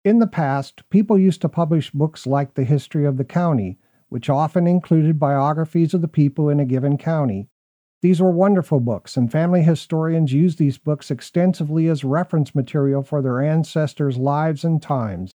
In 0.06 0.18
the 0.18 0.26
past, 0.26 0.88
people 0.88 1.18
used 1.18 1.42
to 1.42 1.50
publish 1.50 1.90
books 1.90 2.26
like 2.26 2.54
The 2.54 2.64
History 2.64 3.04
of 3.04 3.18
the 3.18 3.26
County, 3.26 3.76
which 4.08 4.30
often 4.30 4.66
included 4.66 5.20
biographies 5.20 5.92
of 5.92 6.00
the 6.00 6.08
people 6.08 6.48
in 6.48 6.58
a 6.58 6.64
given 6.64 6.96
county. 6.96 7.46
These 8.00 8.22
were 8.22 8.30
wonderful 8.30 8.80
books, 8.80 9.18
and 9.18 9.30
family 9.30 9.60
historians 9.60 10.32
used 10.32 10.58
these 10.58 10.78
books 10.78 11.10
extensively 11.10 11.88
as 11.88 12.04
reference 12.04 12.54
material 12.54 13.02
for 13.02 13.20
their 13.20 13.42
ancestors' 13.42 14.16
lives 14.16 14.64
and 14.64 14.80
times. 14.80 15.30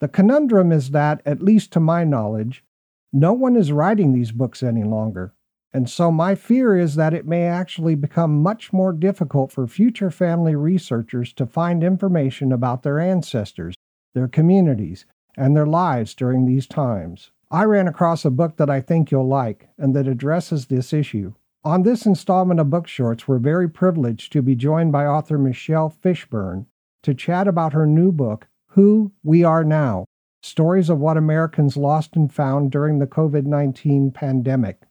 The 0.00 0.08
conundrum 0.08 0.70
is 0.70 0.90
that, 0.90 1.22
at 1.24 1.40
least 1.40 1.72
to 1.72 1.80
my 1.80 2.04
knowledge, 2.04 2.62
no 3.10 3.32
one 3.32 3.56
is 3.56 3.72
writing 3.72 4.12
these 4.12 4.32
books 4.32 4.62
any 4.62 4.84
longer. 4.84 5.32
And 5.72 5.88
so 5.88 6.10
my 6.10 6.34
fear 6.34 6.76
is 6.76 6.96
that 6.96 7.14
it 7.14 7.26
may 7.26 7.44
actually 7.44 7.94
become 7.94 8.42
much 8.42 8.72
more 8.72 8.92
difficult 8.92 9.52
for 9.52 9.66
future 9.66 10.10
family 10.10 10.56
researchers 10.56 11.32
to 11.34 11.46
find 11.46 11.84
information 11.84 12.50
about 12.52 12.82
their 12.82 12.98
ancestors, 12.98 13.76
their 14.14 14.26
communities, 14.26 15.06
and 15.36 15.56
their 15.56 15.66
lives 15.66 16.14
during 16.14 16.44
these 16.44 16.66
times. 16.66 17.30
I 17.52 17.64
ran 17.64 17.86
across 17.86 18.24
a 18.24 18.30
book 18.30 18.56
that 18.56 18.70
I 18.70 18.80
think 18.80 19.10
you'll 19.10 19.28
like 19.28 19.68
and 19.78 19.94
that 19.94 20.08
addresses 20.08 20.66
this 20.66 20.92
issue. 20.92 21.34
On 21.64 21.82
this 21.82 22.06
installment 22.06 22.58
of 22.58 22.70
Book 22.70 22.88
Shorts, 22.88 23.28
we're 23.28 23.38
very 23.38 23.68
privileged 23.68 24.32
to 24.32 24.42
be 24.42 24.56
joined 24.56 24.92
by 24.92 25.06
author 25.06 25.38
Michelle 25.38 25.90
Fishburne 25.90 26.66
to 27.02 27.14
chat 27.14 27.46
about 27.46 27.74
her 27.74 27.86
new 27.86 28.12
book, 28.12 28.48
Who 28.68 29.12
We 29.22 29.44
Are 29.44 29.64
Now 29.64 30.06
Stories 30.42 30.88
of 30.88 30.98
What 30.98 31.16
Americans 31.16 31.76
Lost 31.76 32.16
and 32.16 32.32
Found 32.32 32.70
During 32.70 32.98
the 32.98 33.06
COVID 33.06 33.44
19 33.44 34.10
Pandemic. 34.10 34.82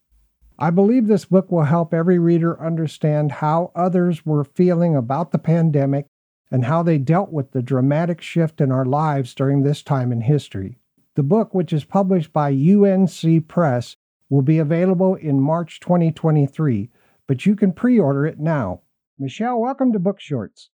I 0.61 0.71
believe 0.71 1.07
this 1.07 1.23
book 1.23 1.53
will 1.53 1.63
help 1.63 1.93
every 1.93 2.19
reader 2.19 2.61
understand 2.61 3.31
how 3.31 3.71
others 3.75 4.25
were 4.25 4.43
feeling 4.43 4.93
about 4.93 5.31
the 5.31 5.39
pandemic 5.39 6.05
and 6.51 6.65
how 6.65 6.83
they 6.83 6.97
dealt 6.97 7.31
with 7.31 7.51
the 7.51 7.61
dramatic 7.61 8.21
shift 8.21 8.59
in 8.59 8.69
our 8.69 8.83
lives 8.83 9.33
during 9.33 9.63
this 9.63 9.81
time 9.81 10.11
in 10.11 10.19
history. 10.19 10.77
The 11.15 11.23
book, 11.23 11.53
which 11.53 11.71
is 11.71 11.85
published 11.85 12.33
by 12.33 12.51
UNC 12.51 13.47
Press, 13.47 13.95
will 14.29 14.41
be 14.41 14.57
available 14.57 15.15
in 15.15 15.39
March 15.39 15.79
2023, 15.79 16.89
but 17.25 17.45
you 17.45 17.55
can 17.55 17.71
pre 17.71 17.97
order 17.97 18.25
it 18.25 18.37
now. 18.37 18.81
Michelle, 19.17 19.61
welcome 19.61 19.93
to 19.93 19.99
Book 19.99 20.19
Shorts. 20.19 20.71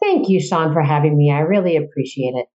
Thank 0.00 0.30
you, 0.30 0.40
Sean, 0.40 0.72
for 0.72 0.82
having 0.82 1.18
me. 1.18 1.30
I 1.30 1.40
really 1.40 1.76
appreciate 1.76 2.32
it. 2.34 2.46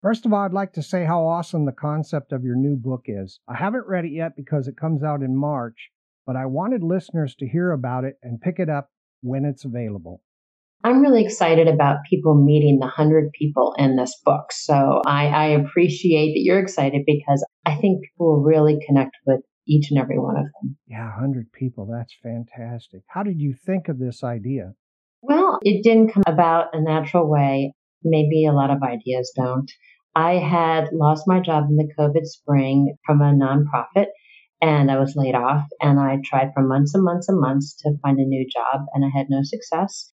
First 0.00 0.24
of 0.24 0.32
all, 0.32 0.40
I'd 0.40 0.54
like 0.54 0.72
to 0.74 0.82
say 0.82 1.04
how 1.04 1.26
awesome 1.26 1.66
the 1.66 1.72
concept 1.72 2.32
of 2.32 2.44
your 2.44 2.56
new 2.56 2.76
book 2.76 3.04
is. 3.08 3.40
I 3.46 3.56
haven't 3.56 3.86
read 3.86 4.06
it 4.06 4.12
yet 4.12 4.36
because 4.36 4.68
it 4.68 4.76
comes 4.76 5.02
out 5.02 5.22
in 5.22 5.36
March, 5.36 5.90
but 6.26 6.36
I 6.36 6.46
wanted 6.46 6.82
listeners 6.82 7.34
to 7.36 7.48
hear 7.48 7.72
about 7.72 8.04
it 8.04 8.14
and 8.22 8.40
pick 8.40 8.58
it 8.58 8.68
up 8.68 8.90
when 9.22 9.44
it's 9.44 9.64
available. 9.64 10.22
I'm 10.84 11.00
really 11.00 11.24
excited 11.24 11.66
about 11.66 12.04
people 12.08 12.34
meeting 12.34 12.78
the 12.78 12.86
100 12.86 13.32
people 13.32 13.74
in 13.78 13.96
this 13.96 14.14
book. 14.22 14.52
So 14.52 15.00
I, 15.06 15.28
I, 15.28 15.44
appreciate 15.46 16.34
that 16.34 16.42
you're 16.42 16.58
excited 16.58 17.04
because 17.06 17.42
I 17.64 17.76
think 17.76 18.02
people 18.02 18.26
will 18.26 18.42
really 18.42 18.78
connect 18.86 19.16
with 19.26 19.40
each 19.66 19.90
and 19.90 19.98
every 19.98 20.18
one 20.18 20.36
of 20.36 20.44
them. 20.60 20.76
Yeah, 20.86 21.06
100 21.06 21.52
people. 21.52 21.88
That's 21.90 22.14
fantastic. 22.22 23.00
How 23.06 23.22
did 23.22 23.40
you 23.40 23.54
think 23.54 23.88
of 23.88 23.98
this 23.98 24.22
idea? 24.22 24.74
Well, 25.22 25.58
it 25.62 25.82
didn't 25.82 26.12
come 26.12 26.24
about 26.26 26.66
a 26.74 26.82
natural 26.82 27.30
way. 27.30 27.72
Maybe 28.02 28.44
a 28.44 28.52
lot 28.52 28.70
of 28.70 28.82
ideas 28.82 29.32
don't. 29.34 29.70
I 30.14 30.32
had 30.34 30.90
lost 30.92 31.24
my 31.26 31.40
job 31.40 31.64
in 31.70 31.76
the 31.76 31.88
COVID 31.98 32.26
spring 32.26 32.94
from 33.06 33.22
a 33.22 33.32
nonprofit 33.32 34.08
and 34.64 34.90
I 34.90 34.98
was 34.98 35.14
laid 35.14 35.34
off 35.34 35.66
and 35.82 36.00
I 36.00 36.16
tried 36.24 36.52
for 36.54 36.62
months 36.62 36.94
and 36.94 37.04
months 37.04 37.28
and 37.28 37.38
months 37.38 37.76
to 37.82 37.92
find 38.02 38.18
a 38.18 38.24
new 38.24 38.46
job 38.50 38.86
and 38.94 39.04
I 39.04 39.10
had 39.14 39.26
no 39.28 39.40
success. 39.42 40.10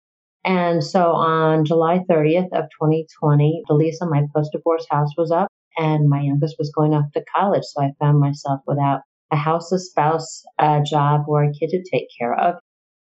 And 0.44 0.84
so 0.84 1.12
on 1.12 1.64
July 1.64 2.00
30th 2.10 2.52
of 2.52 2.64
2020, 2.78 3.62
the 3.66 3.74
lease 3.74 4.00
on 4.02 4.10
my 4.10 4.24
post-divorce 4.36 4.86
house 4.90 5.08
was 5.16 5.30
up 5.30 5.48
and 5.78 6.10
my 6.10 6.20
youngest 6.20 6.56
was 6.58 6.70
going 6.76 6.92
off 6.92 7.10
to 7.14 7.24
college. 7.34 7.62
So 7.64 7.82
I 7.82 7.92
found 7.98 8.20
myself 8.20 8.60
without 8.66 9.00
a 9.32 9.36
house, 9.36 9.72
a 9.72 9.78
spouse, 9.78 10.42
a 10.58 10.82
job, 10.82 11.22
or 11.26 11.44
a 11.44 11.52
kid 11.52 11.70
to 11.70 11.82
take 11.90 12.08
care 12.20 12.38
of. 12.38 12.56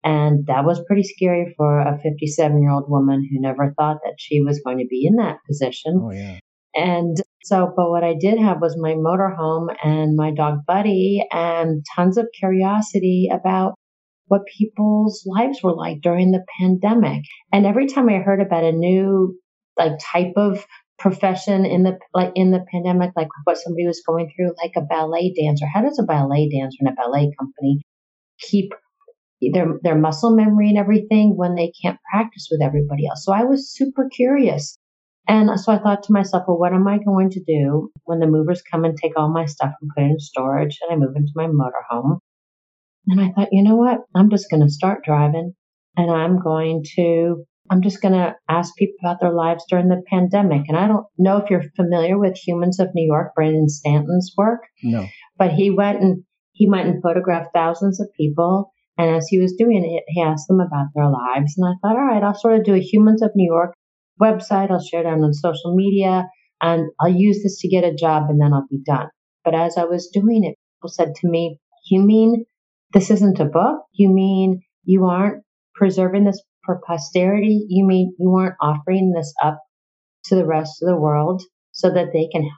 And 0.04 0.46
that 0.46 0.64
was 0.64 0.84
pretty 0.86 1.02
scary 1.02 1.52
for 1.56 1.80
a 1.80 1.98
57 2.00 2.62
year 2.62 2.70
old 2.70 2.88
woman 2.88 3.28
who 3.28 3.40
never 3.40 3.74
thought 3.76 3.98
that 4.04 4.14
she 4.16 4.40
was 4.42 4.62
going 4.64 4.78
to 4.78 4.86
be 4.88 5.04
in 5.04 5.16
that 5.16 5.38
position. 5.48 6.00
Oh, 6.00 6.12
yeah. 6.12 6.38
And 6.76 7.16
so, 7.46 7.72
but 7.76 7.90
what 7.90 8.02
I 8.02 8.14
did 8.18 8.40
have 8.40 8.60
was 8.60 8.76
my 8.76 8.94
motorhome 8.94 9.68
and 9.84 10.16
my 10.16 10.32
dog 10.32 10.66
Buddy 10.66 11.24
and 11.30 11.84
tons 11.94 12.18
of 12.18 12.26
curiosity 12.36 13.28
about 13.32 13.74
what 14.26 14.46
people's 14.58 15.22
lives 15.24 15.60
were 15.62 15.76
like 15.76 16.00
during 16.02 16.32
the 16.32 16.44
pandemic. 16.58 17.22
And 17.52 17.64
every 17.64 17.86
time 17.86 18.08
I 18.08 18.14
heard 18.14 18.40
about 18.40 18.64
a 18.64 18.72
new 18.72 19.38
like 19.78 19.92
type 20.02 20.32
of 20.34 20.66
profession 20.98 21.64
in 21.64 21.84
the 21.84 21.96
like 22.12 22.32
in 22.34 22.50
the 22.50 22.64
pandemic, 22.72 23.12
like 23.14 23.28
what 23.44 23.58
somebody 23.58 23.86
was 23.86 24.02
going 24.04 24.28
through, 24.34 24.52
like 24.60 24.72
a 24.76 24.80
ballet 24.84 25.32
dancer. 25.40 25.66
How 25.72 25.82
does 25.82 26.00
a 26.00 26.02
ballet 26.04 26.48
dancer 26.48 26.78
in 26.80 26.88
a 26.88 26.96
ballet 26.96 27.30
company 27.38 27.80
keep 28.40 28.72
their 29.52 29.78
their 29.84 29.96
muscle 29.96 30.34
memory 30.34 30.70
and 30.70 30.78
everything 30.78 31.36
when 31.36 31.54
they 31.54 31.70
can't 31.80 31.98
practice 32.12 32.48
with 32.50 32.60
everybody 32.60 33.06
else? 33.06 33.24
So 33.24 33.32
I 33.32 33.44
was 33.44 33.72
super 33.72 34.08
curious. 34.08 34.76
And 35.28 35.58
so 35.58 35.72
I 35.72 35.78
thought 35.78 36.04
to 36.04 36.12
myself, 36.12 36.44
well, 36.46 36.58
what 36.58 36.72
am 36.72 36.86
I 36.86 36.98
going 36.98 37.30
to 37.30 37.42
do 37.42 37.90
when 38.04 38.20
the 38.20 38.26
movers 38.26 38.62
come 38.62 38.84
and 38.84 38.96
take 38.96 39.18
all 39.18 39.28
my 39.28 39.46
stuff 39.46 39.72
and 39.80 39.90
put 39.94 40.04
it 40.04 40.10
in 40.10 40.20
storage 40.20 40.78
and 40.80 40.92
I 40.92 40.96
move 40.96 41.16
into 41.16 41.32
my 41.34 41.46
motorhome? 41.46 42.18
And 43.08 43.20
I 43.20 43.30
thought, 43.32 43.48
you 43.52 43.62
know 43.62 43.76
what? 43.76 43.98
I'm 44.14 44.30
just 44.30 44.50
going 44.50 44.62
to 44.62 44.72
start 44.72 45.04
driving 45.04 45.54
and 45.96 46.10
I'm 46.10 46.40
going 46.40 46.84
to, 46.94 47.44
I'm 47.70 47.82
just 47.82 48.00
going 48.00 48.14
to 48.14 48.34
ask 48.48 48.74
people 48.76 48.96
about 49.02 49.20
their 49.20 49.32
lives 49.32 49.64
during 49.68 49.88
the 49.88 50.02
pandemic. 50.08 50.62
And 50.68 50.76
I 50.76 50.86
don't 50.86 51.06
know 51.18 51.38
if 51.38 51.50
you're 51.50 51.64
familiar 51.74 52.18
with 52.18 52.36
Humans 52.36 52.78
of 52.78 52.88
New 52.94 53.06
York, 53.06 53.34
Brandon 53.34 53.68
Stanton's 53.68 54.32
work. 54.36 54.60
No. 54.82 55.06
But 55.38 55.52
he 55.52 55.70
went 55.70 56.00
and 56.00 56.22
he 56.52 56.68
went 56.68 56.88
and 56.88 57.02
photographed 57.02 57.50
thousands 57.52 58.00
of 58.00 58.08
people. 58.16 58.72
And 58.96 59.14
as 59.14 59.26
he 59.28 59.38
was 59.38 59.54
doing 59.58 59.84
it, 59.84 60.04
he 60.06 60.22
asked 60.22 60.48
them 60.48 60.60
about 60.60 60.86
their 60.94 61.10
lives. 61.10 61.54
And 61.58 61.66
I 61.66 61.74
thought, 61.82 61.96
all 61.96 62.06
right, 62.06 62.22
I'll 62.22 62.34
sort 62.34 62.54
of 62.54 62.64
do 62.64 62.74
a 62.74 62.80
Humans 62.80 63.22
of 63.22 63.32
New 63.34 63.52
York 63.52 63.74
website. 64.20 64.70
I'll 64.70 64.82
share 64.82 65.00
it 65.00 65.06
on 65.06 65.32
social 65.34 65.74
media 65.74 66.24
and 66.60 66.90
I'll 67.00 67.14
use 67.14 67.42
this 67.42 67.60
to 67.60 67.68
get 67.68 67.84
a 67.84 67.94
job 67.94 68.24
and 68.28 68.40
then 68.40 68.52
I'll 68.52 68.66
be 68.70 68.80
done. 68.84 69.08
But 69.44 69.54
as 69.54 69.76
I 69.76 69.84
was 69.84 70.10
doing 70.12 70.44
it, 70.44 70.56
people 70.76 70.88
said 70.88 71.14
to 71.16 71.28
me, 71.28 71.58
you 71.90 72.00
mean 72.00 72.44
this 72.92 73.10
isn't 73.10 73.40
a 73.40 73.44
book? 73.44 73.82
You 73.92 74.08
mean 74.08 74.62
you 74.84 75.06
aren't 75.06 75.44
preserving 75.74 76.24
this 76.24 76.42
for 76.64 76.80
posterity? 76.86 77.66
You 77.68 77.86
mean 77.86 78.14
you 78.18 78.34
aren't 78.34 78.56
offering 78.60 79.12
this 79.12 79.32
up 79.42 79.60
to 80.24 80.34
the 80.34 80.46
rest 80.46 80.82
of 80.82 80.88
the 80.88 81.00
world 81.00 81.42
so 81.72 81.90
that 81.92 82.12
they 82.12 82.28
can 82.32 82.48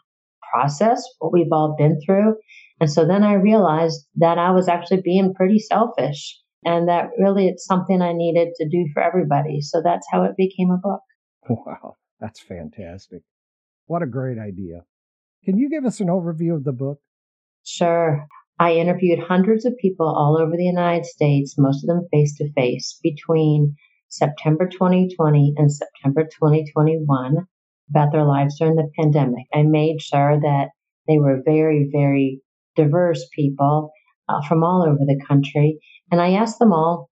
process 0.53 1.03
what 1.19 1.33
we've 1.33 1.53
all 1.53 1.75
been 1.77 1.99
through? 2.05 2.37
And 2.81 2.91
so 2.91 3.07
then 3.07 3.25
I 3.25 3.35
realized 3.35 4.07
that 4.17 4.39
I 4.39 4.53
was 4.53 4.69
actually 4.69 5.03
being 5.03 5.35
pretty 5.35 5.59
selfish 5.59 6.41
and 6.65 6.89
that 6.89 7.09
really 7.19 7.49
it's 7.49 7.67
something 7.67 8.01
I 8.01 8.13
needed 8.13 8.49
to 8.57 8.69
do 8.69 8.87
for 8.95 9.03
everybody. 9.03 9.61
So 9.61 9.83
that's 9.83 10.07
how 10.11 10.23
it 10.25 10.37
became 10.37 10.71
a 10.71 10.79
book. 10.79 11.01
Wow, 11.67 11.97
that's 12.21 12.41
fantastic. 12.41 13.23
What 13.87 14.03
a 14.03 14.07
great 14.07 14.39
idea. 14.39 14.85
Can 15.45 15.57
you 15.57 15.71
give 15.71 15.87
us 15.87 16.01
an 16.01 16.09
overview 16.09 16.55
of 16.55 16.65
the 16.65 16.73
book? 16.73 16.99
Sure. 17.65 18.27
I 18.59 18.73
interviewed 18.73 19.21
hundreds 19.21 19.65
of 19.65 19.79
people 19.79 20.07
all 20.07 20.37
over 20.37 20.57
the 20.57 20.65
United 20.65 21.07
States, 21.07 21.55
most 21.57 21.85
of 21.85 21.89
them 21.89 22.09
face 22.11 22.37
to 22.37 22.53
face, 22.53 22.99
between 23.03 23.77
September 24.09 24.69
2020 24.69 25.55
and 25.57 25.73
September 25.73 26.25
2021 26.25 27.47
about 27.91 28.13
their 28.13 28.25
lives 28.25 28.59
during 28.59 28.75
the 28.75 28.91
pandemic. 28.99 29.47
I 29.55 29.63
made 29.63 30.03
sure 30.03 30.39
that 30.41 30.71
they 31.07 31.19
were 31.19 31.43
very, 31.45 31.89
very 31.91 32.43
diverse 32.77 33.27
people 33.35 33.91
uh, 34.29 34.43
from 34.47 34.65
all 34.65 34.83
over 34.83 35.05
the 35.07 35.23
country. 35.27 35.79
And 36.11 36.21
I 36.21 36.33
asked 36.33 36.59
them 36.59 36.73
all 36.73 37.09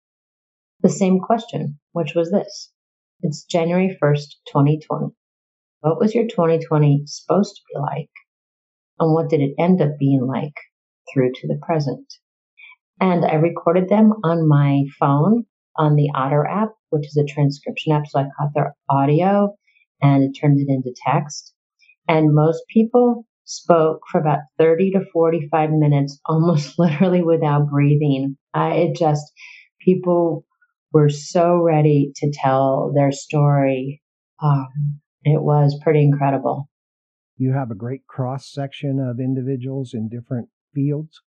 the 0.82 0.88
same 0.88 1.18
question, 1.20 1.78
which 1.92 2.14
was 2.14 2.30
this 2.30 2.70
It's 3.22 3.44
January 3.44 3.98
1st, 4.02 4.36
2020. 4.48 5.14
What 5.80 6.00
was 6.00 6.14
your 6.14 6.26
2020 6.26 7.02
supposed 7.04 7.54
to 7.54 7.62
be 7.68 7.78
like? 7.78 8.10
And 8.98 9.12
what 9.12 9.28
did 9.28 9.40
it 9.40 9.54
end 9.58 9.82
up 9.82 9.98
being 9.98 10.26
like 10.26 10.54
through 11.12 11.32
to 11.34 11.46
the 11.46 11.58
present? 11.60 12.06
And 12.98 13.24
I 13.24 13.34
recorded 13.34 13.90
them 13.90 14.14
on 14.24 14.48
my 14.48 14.84
phone 14.98 15.44
on 15.76 15.96
the 15.96 16.10
Otter 16.14 16.46
app, 16.46 16.70
which 16.88 17.06
is 17.06 17.16
a 17.18 17.24
transcription 17.24 17.92
app. 17.92 18.06
So 18.06 18.20
I 18.20 18.28
caught 18.38 18.54
their 18.54 18.74
audio 18.88 19.54
and 20.00 20.24
it 20.24 20.32
turned 20.40 20.58
it 20.58 20.72
into 20.72 20.94
text. 21.06 21.52
And 22.08 22.34
most 22.34 22.62
people 22.72 23.26
spoke 23.44 24.00
for 24.10 24.18
about 24.18 24.40
30 24.58 24.92
to 24.92 25.04
45 25.12 25.70
minutes, 25.72 26.18
almost 26.24 26.74
literally 26.78 27.22
without 27.22 27.68
breathing. 27.68 28.38
I, 28.54 28.72
it 28.76 28.96
just, 28.96 29.30
people 29.80 30.46
were 30.92 31.08
so 31.08 31.56
ready 31.56 32.12
to 32.16 32.32
tell 32.32 32.92
their 32.94 33.12
story. 33.12 34.02
Um, 34.42 35.00
it 35.22 35.42
was 35.42 35.78
pretty 35.82 36.02
incredible. 36.02 36.68
You 37.36 37.52
have 37.52 37.70
a 37.70 37.74
great 37.74 38.06
cross 38.06 38.50
section 38.52 38.98
of 39.00 39.20
individuals 39.20 39.94
in 39.94 40.08
different 40.08 40.48
fields. 40.74 41.20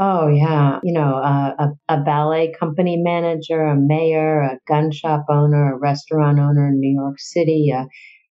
Oh 0.00 0.28
yeah, 0.28 0.78
you 0.84 0.92
know, 0.92 1.16
uh, 1.16 1.54
a, 1.58 1.94
a 1.94 2.00
ballet 2.04 2.52
company 2.58 2.96
manager, 2.96 3.62
a 3.62 3.74
mayor, 3.76 4.42
a 4.42 4.58
gun 4.68 4.92
shop 4.92 5.24
owner, 5.28 5.74
a 5.74 5.78
restaurant 5.78 6.38
owner 6.38 6.68
in 6.68 6.78
New 6.78 7.00
York 7.00 7.16
City, 7.18 7.72
a 7.74 7.86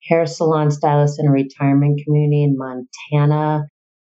hair 0.08 0.26
salon 0.26 0.72
stylist 0.72 1.20
in 1.20 1.28
a 1.28 1.32
retirement 1.32 2.02
community 2.04 2.44
in 2.44 2.58
Montana, 2.58 3.66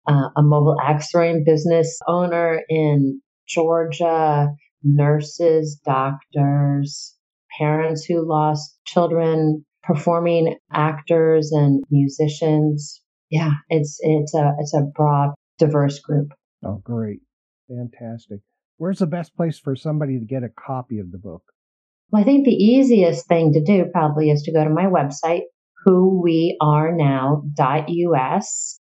uh, 0.06 0.28
a 0.36 0.42
mobile 0.42 0.76
axe 0.80 1.10
throwing 1.10 1.42
business 1.44 1.98
owner 2.06 2.60
in 2.68 3.20
Georgia, 3.48 4.48
nurses, 4.82 5.80
doctors, 5.84 7.16
parents 7.58 8.04
who 8.04 8.26
lost 8.26 8.78
children, 8.84 9.64
performing 9.82 10.56
actors 10.72 11.52
and 11.52 11.84
musicians. 11.90 13.02
Yeah, 13.30 13.52
it's 13.68 13.98
it's 14.00 14.34
a 14.34 14.54
it's 14.58 14.74
a 14.74 14.82
broad, 14.94 15.30
diverse 15.58 16.00
group. 16.00 16.32
Oh, 16.64 16.80
great. 16.84 17.20
Fantastic. 17.68 18.40
Where's 18.76 18.98
the 18.98 19.06
best 19.06 19.34
place 19.36 19.58
for 19.58 19.74
somebody 19.76 20.18
to 20.18 20.24
get 20.24 20.42
a 20.42 20.48
copy 20.48 20.98
of 20.98 21.12
the 21.12 21.18
book? 21.18 21.42
Well, 22.10 22.22
I 22.22 22.24
think 22.24 22.44
the 22.44 22.52
easiest 22.52 23.26
thing 23.26 23.52
to 23.54 23.62
do 23.62 23.86
probably 23.92 24.30
is 24.30 24.42
to 24.42 24.52
go 24.52 24.64
to 24.64 24.70
my 24.70 24.84
website, 24.84 25.42
whowearenow.us, 25.86 28.80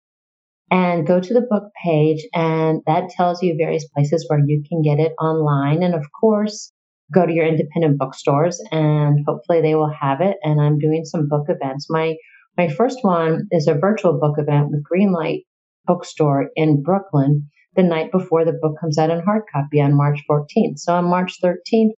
and 0.71 1.05
go 1.05 1.19
to 1.19 1.33
the 1.33 1.45
book 1.47 1.65
page. 1.83 2.25
And 2.33 2.81
that 2.87 3.09
tells 3.09 3.43
you 3.43 3.55
various 3.57 3.87
places 3.89 4.25
where 4.27 4.39
you 4.43 4.63
can 4.67 4.81
get 4.81 4.99
it 4.99 5.11
online. 5.21 5.83
And 5.83 5.93
of 5.93 6.05
course, 6.19 6.71
go 7.13 7.25
to 7.25 7.33
your 7.33 7.45
independent 7.45 7.99
bookstores 7.99 8.59
and 8.71 9.19
hopefully 9.27 9.61
they 9.61 9.75
will 9.75 9.91
have 9.91 10.21
it. 10.21 10.37
And 10.43 10.61
I'm 10.61 10.79
doing 10.79 11.03
some 11.03 11.27
book 11.27 11.47
events. 11.49 11.87
My 11.89 12.15
my 12.57 12.67
first 12.67 12.99
one 13.01 13.47
is 13.51 13.67
a 13.67 13.75
virtual 13.75 14.19
book 14.19 14.35
event 14.37 14.71
with 14.71 14.83
Greenlight 14.83 15.43
Bookstore 15.85 16.49
in 16.55 16.83
Brooklyn 16.83 17.49
the 17.75 17.83
night 17.83 18.11
before 18.11 18.43
the 18.43 18.57
book 18.61 18.75
comes 18.79 18.97
out 18.97 19.09
in 19.09 19.21
hard 19.21 19.43
copy 19.51 19.79
on 19.79 19.95
March 19.95 20.19
14th. 20.29 20.77
So 20.77 20.93
on 20.93 21.05
March 21.05 21.37
13th, 21.41 21.91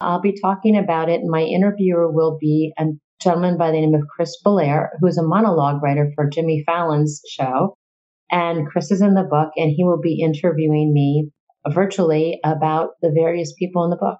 I'll 0.00 0.20
be 0.20 0.38
talking 0.40 0.76
about 0.76 1.08
it. 1.08 1.20
My 1.24 1.42
interviewer 1.42 2.10
will 2.10 2.38
be 2.40 2.72
a 2.78 2.86
gentleman 3.22 3.56
by 3.56 3.70
the 3.70 3.80
name 3.80 3.94
of 3.94 4.08
Chris 4.14 4.36
Belair, 4.42 4.90
who 4.98 5.06
is 5.06 5.18
a 5.18 5.22
monologue 5.22 5.82
writer 5.82 6.10
for 6.14 6.28
Jimmy 6.28 6.64
Fallon's 6.66 7.20
show. 7.30 7.76
And 8.30 8.66
Chris 8.66 8.90
is 8.90 9.02
in 9.02 9.14
the 9.14 9.22
book, 9.22 9.50
and 9.56 9.72
he 9.74 9.84
will 9.84 10.00
be 10.00 10.20
interviewing 10.22 10.92
me 10.92 11.30
virtually 11.68 12.38
about 12.44 12.90
the 13.02 13.12
various 13.14 13.52
people 13.58 13.84
in 13.84 13.90
the 13.90 13.96
book. 13.96 14.18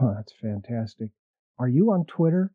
Oh, 0.00 0.14
that's 0.16 0.32
fantastic. 0.40 1.10
Are 1.58 1.68
you 1.68 1.92
on 1.92 2.04
Twitter? 2.06 2.52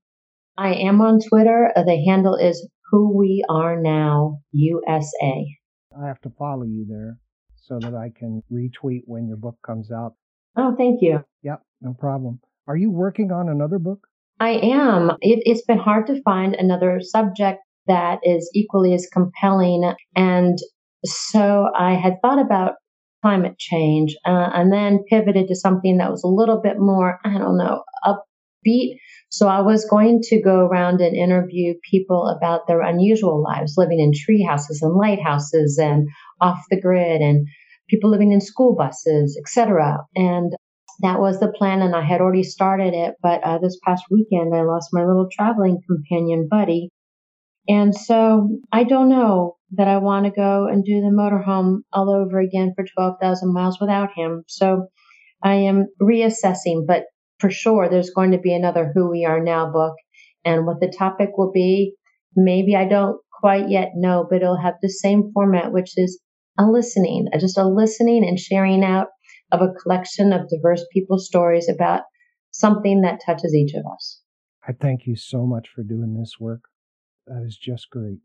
I 0.58 0.74
am 0.74 1.02
on 1.02 1.20
Twitter. 1.20 1.72
Uh, 1.76 1.84
the 1.84 2.04
handle 2.08 2.36
is 2.36 2.68
Who 2.90 3.16
We 3.16 3.44
Are 3.48 3.80
Now 3.80 4.40
USA. 4.54 5.46
I 6.00 6.08
have 6.08 6.22
to 6.22 6.32
follow 6.32 6.64
you 6.64 6.86
there 6.90 7.18
so 7.56 7.78
that 7.80 7.94
I 7.94 8.12
can 8.18 8.42
retweet 8.52 9.02
when 9.06 9.28
your 9.28 9.38
book 9.38 9.58
comes 9.66 9.92
out. 9.92 10.14
Oh, 10.56 10.74
thank 10.76 11.02
you. 11.02 11.20
Yep, 11.44 11.62
no 11.82 11.94
problem. 11.94 12.40
Are 12.68 12.76
you 12.78 12.90
working 12.90 13.32
on 13.32 13.50
another 13.50 13.78
book? 13.78 14.08
I 14.40 14.52
am. 14.52 15.12
It, 15.22 15.44
it's 15.46 15.66
been 15.66 15.78
hard 15.78 16.08
to 16.08 16.22
find 16.24 16.56
another 16.56 17.00
subject 17.02 17.60
that 17.88 18.20
is 18.24 18.50
equally 18.54 18.94
as 18.94 19.08
compelling. 19.12 19.94
And 20.16 20.58
so 21.08 21.70
I 21.78 21.94
had 21.94 22.22
thought 22.22 22.40
about 22.40 22.74
climate 23.22 23.58
change 23.58 24.16
uh, 24.26 24.50
and 24.54 24.72
then 24.72 25.04
pivoted 25.10 25.48
to 25.48 25.56
something 25.56 25.98
that 25.98 26.12
was 26.12 26.24
a 26.24 26.28
little 26.28 26.62
bit 26.62 26.78
more, 26.80 27.20
I 27.26 27.38
don't 27.38 27.58
know, 27.58 27.84
upbeat. 28.06 28.98
So 29.30 29.48
I 29.48 29.62
was 29.62 29.86
going 29.90 30.22
to 30.24 30.42
go 30.42 30.60
around 30.60 31.02
and 31.02 31.16
interview 31.16 31.74
people 31.90 32.28
about 32.28 32.68
their 32.68 32.82
unusual 32.82 33.42
lives, 33.42 33.74
living 33.76 34.00
in 34.00 34.12
tree 34.16 34.46
houses 34.48 34.82
and 34.82 34.96
lighthouses 34.96 35.78
and 35.82 36.08
off 36.40 36.60
the 36.70 36.80
grid 36.80 37.22
and 37.22 37.48
people 37.90 38.10
living 38.10 38.32
in 38.32 38.42
school 38.42 38.76
buses, 38.76 39.38
etc. 39.42 39.98
And 40.16 40.54
that 41.02 41.20
was 41.20 41.40
the 41.40 41.52
plan, 41.52 41.82
and 41.82 41.96
I 41.96 42.04
had 42.04 42.22
already 42.22 42.44
started 42.44 42.94
it. 42.94 43.16
But 43.22 43.44
uh, 43.44 43.60
this 43.60 43.78
past 43.86 44.04
weekend, 44.10 44.56
I 44.56 44.64
lost 44.64 44.90
my 44.94 45.06
little 45.06 45.28
traveling 45.32 45.80
companion, 45.88 46.48
Buddy. 46.50 46.90
And 47.68 47.94
so 47.94 48.50
I 48.72 48.84
don't 48.84 49.10
know 49.10 49.57
that 49.72 49.88
I 49.88 49.98
want 49.98 50.26
to 50.26 50.32
go 50.32 50.68
and 50.68 50.84
do 50.84 51.02
the 51.02 51.08
motorhome 51.08 51.80
all 51.92 52.10
over 52.10 52.40
again 52.40 52.74
for 52.76 52.86
12,000 52.86 53.54
miles 53.54 53.80
without 53.80 54.10
him. 54.16 54.44
So 54.48 54.88
I 55.44 55.56
am 55.56 55.88
reassessing, 56.02 56.86
but 56.88 57.04
for 57.40 57.50
sure, 57.50 57.90
there's 57.90 58.10
going 58.10 58.32
to 58.32 58.40
be 58.40 58.54
another 58.54 58.92
Who 58.94 59.10
We 59.10 59.26
Are 59.26 59.44
Now 59.44 59.72
book. 59.72 59.94
And 60.46 60.66
what 60.66 60.80
the 60.80 60.94
topic 60.98 61.30
will 61.38 61.52
be, 61.52 61.94
maybe 62.36 62.76
I 62.76 62.88
don't 62.88 63.20
quite 63.40 63.70
yet 63.70 63.90
know, 63.96 64.26
but 64.30 64.38
it'll 64.38 64.62
have 64.62 64.76
the 64.82 64.90
same 64.90 65.32
format, 65.34 65.72
which 65.72 65.92
is 65.98 66.20
a 66.58 66.66
listening, 66.66 67.28
just 67.40 67.58
a 67.58 67.68
listening 67.68 68.26
and 68.28 68.40
sharing 68.40 68.84
out 68.84 69.08
of 69.52 69.62
a 69.62 69.74
collection 69.82 70.34
of 70.34 70.50
diverse 70.50 70.86
people's 70.92 71.28
stories 71.28 71.70
about 71.70 72.02
something 72.52 73.02
that 73.02 73.20
touches 73.26 73.54
each 73.54 73.74
of 73.76 73.84
us. 73.92 74.22
I 74.68 74.74
thank 74.74 75.06
you 75.06 75.16
so 75.16 75.46
much 75.46 75.68
for 75.74 75.84
doing 75.84 76.16
this 76.18 76.36
work. 76.40 76.64
That 77.28 77.44
is 77.46 77.58
just 77.58 77.90
great. 77.90 78.20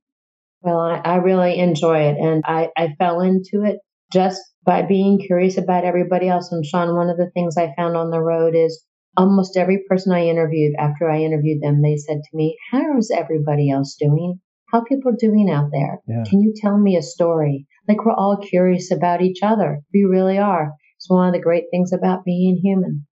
Well, 0.62 0.78
I, 0.78 1.00
I 1.04 1.14
really 1.16 1.58
enjoy 1.58 2.02
it. 2.02 2.16
And 2.18 2.42
I, 2.46 2.68
I 2.76 2.94
fell 2.98 3.20
into 3.20 3.64
it 3.64 3.78
just 4.12 4.40
by 4.64 4.82
being 4.82 5.18
curious 5.18 5.58
about 5.58 5.84
everybody 5.84 6.28
else. 6.28 6.52
And 6.52 6.64
Sean, 6.64 6.94
one 6.94 7.10
of 7.10 7.16
the 7.16 7.30
things 7.34 7.56
I 7.56 7.74
found 7.76 7.96
on 7.96 8.10
the 8.10 8.20
road 8.20 8.54
is 8.54 8.84
almost 9.16 9.56
every 9.56 9.82
person 9.88 10.12
I 10.12 10.26
interviewed, 10.26 10.74
after 10.78 11.10
I 11.10 11.20
interviewed 11.20 11.62
them, 11.62 11.82
they 11.82 11.96
said 11.96 12.18
to 12.18 12.36
me, 12.36 12.56
How 12.70 12.96
is 12.96 13.10
everybody 13.10 13.70
else 13.70 13.96
doing? 13.98 14.40
How 14.72 14.82
people 14.84 15.12
doing 15.18 15.50
out 15.50 15.70
there? 15.70 16.00
Yeah. 16.06 16.24
Can 16.24 16.40
you 16.40 16.54
tell 16.56 16.78
me 16.78 16.96
a 16.96 17.02
story? 17.02 17.66
Like 17.88 18.04
we're 18.04 18.14
all 18.14 18.38
curious 18.38 18.90
about 18.90 19.20
each 19.20 19.40
other. 19.42 19.80
We 19.92 20.04
really 20.04 20.38
are. 20.38 20.72
It's 20.96 21.10
one 21.10 21.26
of 21.26 21.34
the 21.34 21.40
great 21.40 21.64
things 21.70 21.92
about 21.92 22.24
being 22.24 22.60
human. 22.62 23.06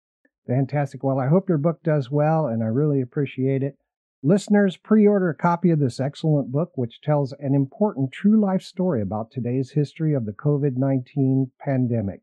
Fantastic. 0.47 1.03
Well, 1.03 1.19
I 1.19 1.29
hope 1.29 1.49
your 1.49 1.59
book 1.59 1.83
does 1.83 2.11
well, 2.11 2.47
and 2.47 2.63
I 2.63 2.67
really 2.67 3.01
appreciate 3.01 3.63
it. 3.63 3.77
Listeners, 4.23 4.77
pre 4.77 5.07
order 5.07 5.31
a 5.31 5.35
copy 5.35 5.71
of 5.71 5.79
this 5.79 6.01
excellent 6.01 6.51
book, 6.51 6.73
which 6.75 7.01
tells 7.01 7.33
an 7.39 7.55
important 7.55 8.11
true 8.11 8.41
life 8.41 8.63
story 8.63 9.01
about 9.01 9.31
today's 9.31 9.71
history 9.71 10.13
of 10.13 10.27
the 10.27 10.33
COVID 10.33 10.77
19 10.77 11.53
pandemic. 11.61 12.23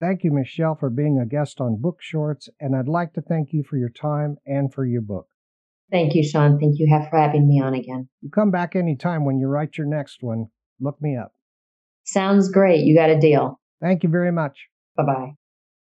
Thank 0.00 0.24
you, 0.24 0.32
Michelle, 0.32 0.76
for 0.76 0.88
being 0.88 1.18
a 1.18 1.26
guest 1.26 1.60
on 1.60 1.76
Book 1.76 1.98
Shorts, 2.00 2.48
and 2.58 2.74
I'd 2.74 2.88
like 2.88 3.12
to 3.12 3.20
thank 3.20 3.52
you 3.52 3.62
for 3.62 3.76
your 3.76 3.90
time 3.90 4.38
and 4.46 4.72
for 4.72 4.86
your 4.86 5.02
book. 5.02 5.26
Thank 5.90 6.14
you, 6.14 6.22
Sean. 6.22 6.58
Thank 6.58 6.78
you 6.78 6.86
for 7.10 7.18
having 7.18 7.46
me 7.46 7.60
on 7.60 7.74
again. 7.74 8.08
You 8.22 8.30
come 8.30 8.50
back 8.50 8.74
anytime 8.74 9.26
when 9.26 9.38
you 9.38 9.48
write 9.48 9.76
your 9.76 9.86
next 9.86 10.22
one. 10.22 10.46
Look 10.80 11.02
me 11.02 11.18
up. 11.18 11.34
Sounds 12.04 12.48
great. 12.50 12.86
You 12.86 12.94
got 12.94 13.10
a 13.10 13.20
deal. 13.20 13.60
Thank 13.82 14.02
you 14.04 14.08
very 14.08 14.32
much. 14.32 14.68
Bye 14.96 15.04
bye. 15.04 15.32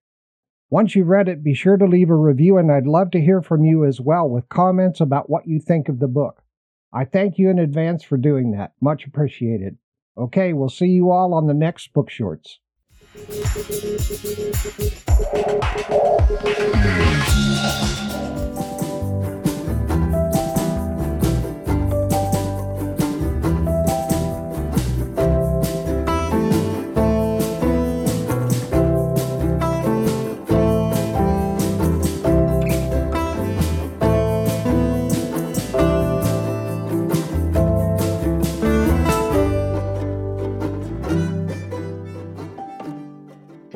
Once 0.70 0.96
you've 0.96 1.10
read 1.10 1.28
it, 1.28 1.44
be 1.44 1.54
sure 1.54 1.76
to 1.76 1.86
leave 1.86 2.10
a 2.10 2.16
review, 2.16 2.58
and 2.58 2.72
I'd 2.72 2.88
love 2.88 3.12
to 3.12 3.20
hear 3.20 3.42
from 3.42 3.66
you 3.66 3.84
as 3.84 4.00
well 4.00 4.30
with 4.30 4.48
comments 4.48 5.02
about 5.02 5.30
what 5.30 5.50
you 5.50 5.60
think 5.60 5.90
of 5.90 6.00
the 6.00 6.08
book. 6.08 6.44
I 6.94 7.04
thank 7.04 7.38
you 7.38 7.50
in 7.50 7.60
advance 7.60 8.02
for 8.02 8.16
doing 8.16 8.52
that. 8.52 8.72
Much 8.80 9.06
appreciated. 9.06 9.76
Okay, 10.18 10.54
we'll 10.54 10.70
see 10.70 10.88
you 10.88 11.12
all 11.12 11.34
on 11.34 11.48
the 11.48 11.54
next 11.54 11.92
Book 11.92 12.10
Shorts. 12.10 12.60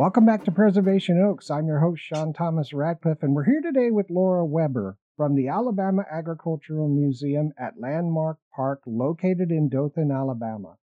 Welcome 0.04 0.26
back 0.26 0.44
to 0.44 0.52
Preservation 0.52 1.18
Oaks. 1.18 1.50
I'm 1.50 1.66
your 1.66 1.80
host, 1.80 2.02
Sean 2.04 2.34
Thomas 2.34 2.74
Radcliffe, 2.74 3.24
and 3.24 3.34
we're 3.34 3.46
here 3.46 3.62
today 3.62 3.90
with 3.90 4.10
Laura 4.10 4.44
Weber 4.46 4.98
from 5.16 5.34
the 5.34 5.48
Alabama 5.48 6.04
Agricultural 6.12 6.90
Museum 6.90 7.54
at 7.58 7.80
Landmark 7.80 8.36
Park, 8.54 8.82
located 8.86 9.50
in 9.50 9.70
Dothan, 9.70 10.12
Alabama. 10.12 10.76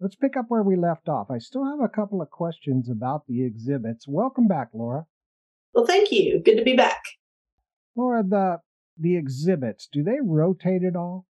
Let's 0.00 0.14
pick 0.14 0.38
up 0.38 0.46
where 0.48 0.62
we 0.62 0.76
left 0.76 1.10
off. 1.10 1.26
I 1.30 1.36
still 1.36 1.66
have 1.66 1.80
a 1.84 1.94
couple 1.94 2.22
of 2.22 2.30
questions 2.30 2.88
about 2.88 3.26
the 3.28 3.44
exhibits. 3.44 4.08
Welcome 4.08 4.48
back, 4.48 4.68
Laura. 4.72 5.04
Well, 5.74 5.84
thank 5.84 6.10
you. 6.10 6.40
Good 6.42 6.56
to 6.56 6.64
be 6.64 6.74
back. 6.74 7.02
Laura, 7.94 8.22
the 8.26 8.60
the 8.96 9.18
exhibits, 9.18 9.86
do 9.92 10.02
they 10.02 10.16
rotate 10.24 10.82
at 10.82 10.96
all? 10.96 11.26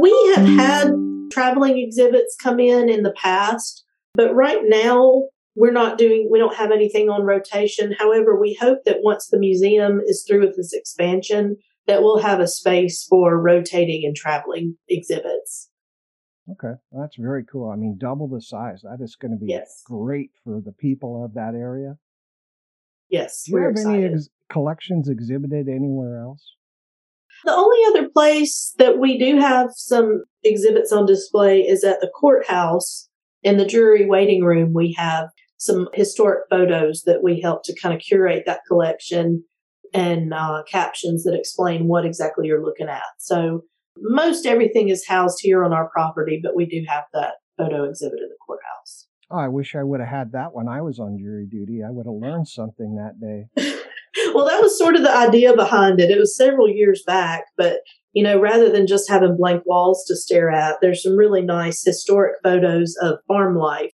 We 0.00 0.12
have 0.36 0.46
had 0.46 0.92
traveling 1.32 1.78
exhibits 1.78 2.36
come 2.40 2.60
in 2.60 2.88
in 2.88 3.02
the 3.02 3.14
past, 3.20 3.84
but 4.14 4.32
right 4.36 4.60
now 4.62 5.24
we're 5.56 5.72
not 5.72 5.98
doing 5.98 6.28
we 6.30 6.38
don't 6.38 6.54
have 6.54 6.70
anything 6.70 7.08
on 7.08 7.22
rotation. 7.22 7.94
However 7.98 8.38
we 8.38 8.56
hope 8.60 8.80
that 8.84 8.98
once 9.00 9.28
the 9.28 9.38
museum 9.38 10.00
is 10.06 10.24
through 10.26 10.40
with 10.40 10.56
this 10.56 10.72
expansion 10.72 11.56
that 11.86 12.02
we'll 12.02 12.18
have 12.18 12.40
a 12.40 12.46
space 12.46 13.04
for 13.08 13.40
rotating 13.40 14.02
and 14.04 14.14
traveling 14.14 14.76
exhibits. 14.88 15.70
Okay 16.50 16.74
well, 16.90 17.02
that's 17.02 17.16
very 17.18 17.44
cool. 17.50 17.70
I 17.70 17.76
mean 17.76 17.96
double 17.98 18.28
the 18.28 18.40
size. 18.40 18.82
That 18.82 19.02
is 19.02 19.16
going 19.16 19.32
to 19.32 19.38
be 19.38 19.50
yes. 19.50 19.82
great 19.84 20.30
for 20.44 20.60
the 20.64 20.72
people 20.72 21.24
of 21.24 21.34
that 21.34 21.54
area. 21.54 21.96
Yes 23.08 23.44
do 23.44 23.52
you 23.52 23.62
have 23.62 23.72
excited. 23.72 24.04
any 24.04 24.14
ex- 24.14 24.28
collections 24.50 25.08
exhibited 25.08 25.68
anywhere 25.68 26.20
else? 26.20 26.44
The 27.44 27.52
only 27.52 27.78
other 27.88 28.08
place 28.08 28.74
that 28.78 28.98
we 28.98 29.18
do 29.18 29.38
have 29.38 29.68
some 29.74 30.24
exhibits 30.42 30.92
on 30.92 31.06
display 31.06 31.60
is 31.60 31.84
at 31.84 32.00
the 32.00 32.08
courthouse 32.08 33.08
in 33.42 33.58
the 33.58 33.66
jury 33.66 34.06
waiting 34.06 34.42
room 34.42 34.72
we 34.72 34.94
have 34.96 35.28
some 35.58 35.88
historic 35.94 36.44
photos 36.50 37.02
that 37.06 37.22
we 37.22 37.40
help 37.40 37.62
to 37.64 37.74
kind 37.80 37.94
of 37.94 38.00
curate 38.00 38.44
that 38.46 38.60
collection 38.68 39.44
and 39.94 40.34
uh, 40.34 40.62
captions 40.70 41.24
that 41.24 41.34
explain 41.34 41.86
what 41.88 42.04
exactly 42.04 42.46
you're 42.46 42.64
looking 42.64 42.88
at. 42.88 43.02
So 43.18 43.62
most 43.98 44.46
everything 44.46 44.88
is 44.88 45.06
housed 45.06 45.38
here 45.40 45.64
on 45.64 45.72
our 45.72 45.88
property, 45.88 46.40
but 46.42 46.56
we 46.56 46.66
do 46.66 46.84
have 46.88 47.04
that 47.14 47.34
photo 47.56 47.84
exhibit 47.84 48.18
in 48.20 48.28
the 48.28 48.36
courthouse. 48.46 49.06
Oh, 49.30 49.38
I 49.38 49.48
wish 49.48 49.74
I 49.74 49.82
would 49.82 50.00
have 50.00 50.08
had 50.08 50.32
that 50.32 50.52
when 50.52 50.68
I 50.68 50.82
was 50.82 50.98
on 50.98 51.18
jury 51.18 51.46
duty. 51.50 51.82
I 51.82 51.90
would 51.90 52.06
have 52.06 52.14
learned 52.14 52.46
something 52.46 52.96
that 52.96 53.20
day. 53.20 53.46
well, 54.34 54.46
that 54.46 54.62
was 54.62 54.78
sort 54.78 54.94
of 54.94 55.02
the 55.02 55.16
idea 55.16 55.56
behind 55.56 56.00
it. 56.00 56.10
It 56.10 56.18
was 56.18 56.36
several 56.36 56.68
years 56.68 57.02
back, 57.06 57.44
but 57.56 57.80
you 58.12 58.22
know, 58.22 58.40
rather 58.40 58.70
than 58.70 58.86
just 58.86 59.10
having 59.10 59.36
blank 59.36 59.64
walls 59.66 60.04
to 60.06 60.16
stare 60.16 60.50
at, 60.50 60.76
there's 60.80 61.02
some 61.02 61.16
really 61.16 61.42
nice 61.42 61.84
historic 61.84 62.36
photos 62.42 62.94
of 63.02 63.18
farm 63.28 63.56
life 63.56 63.90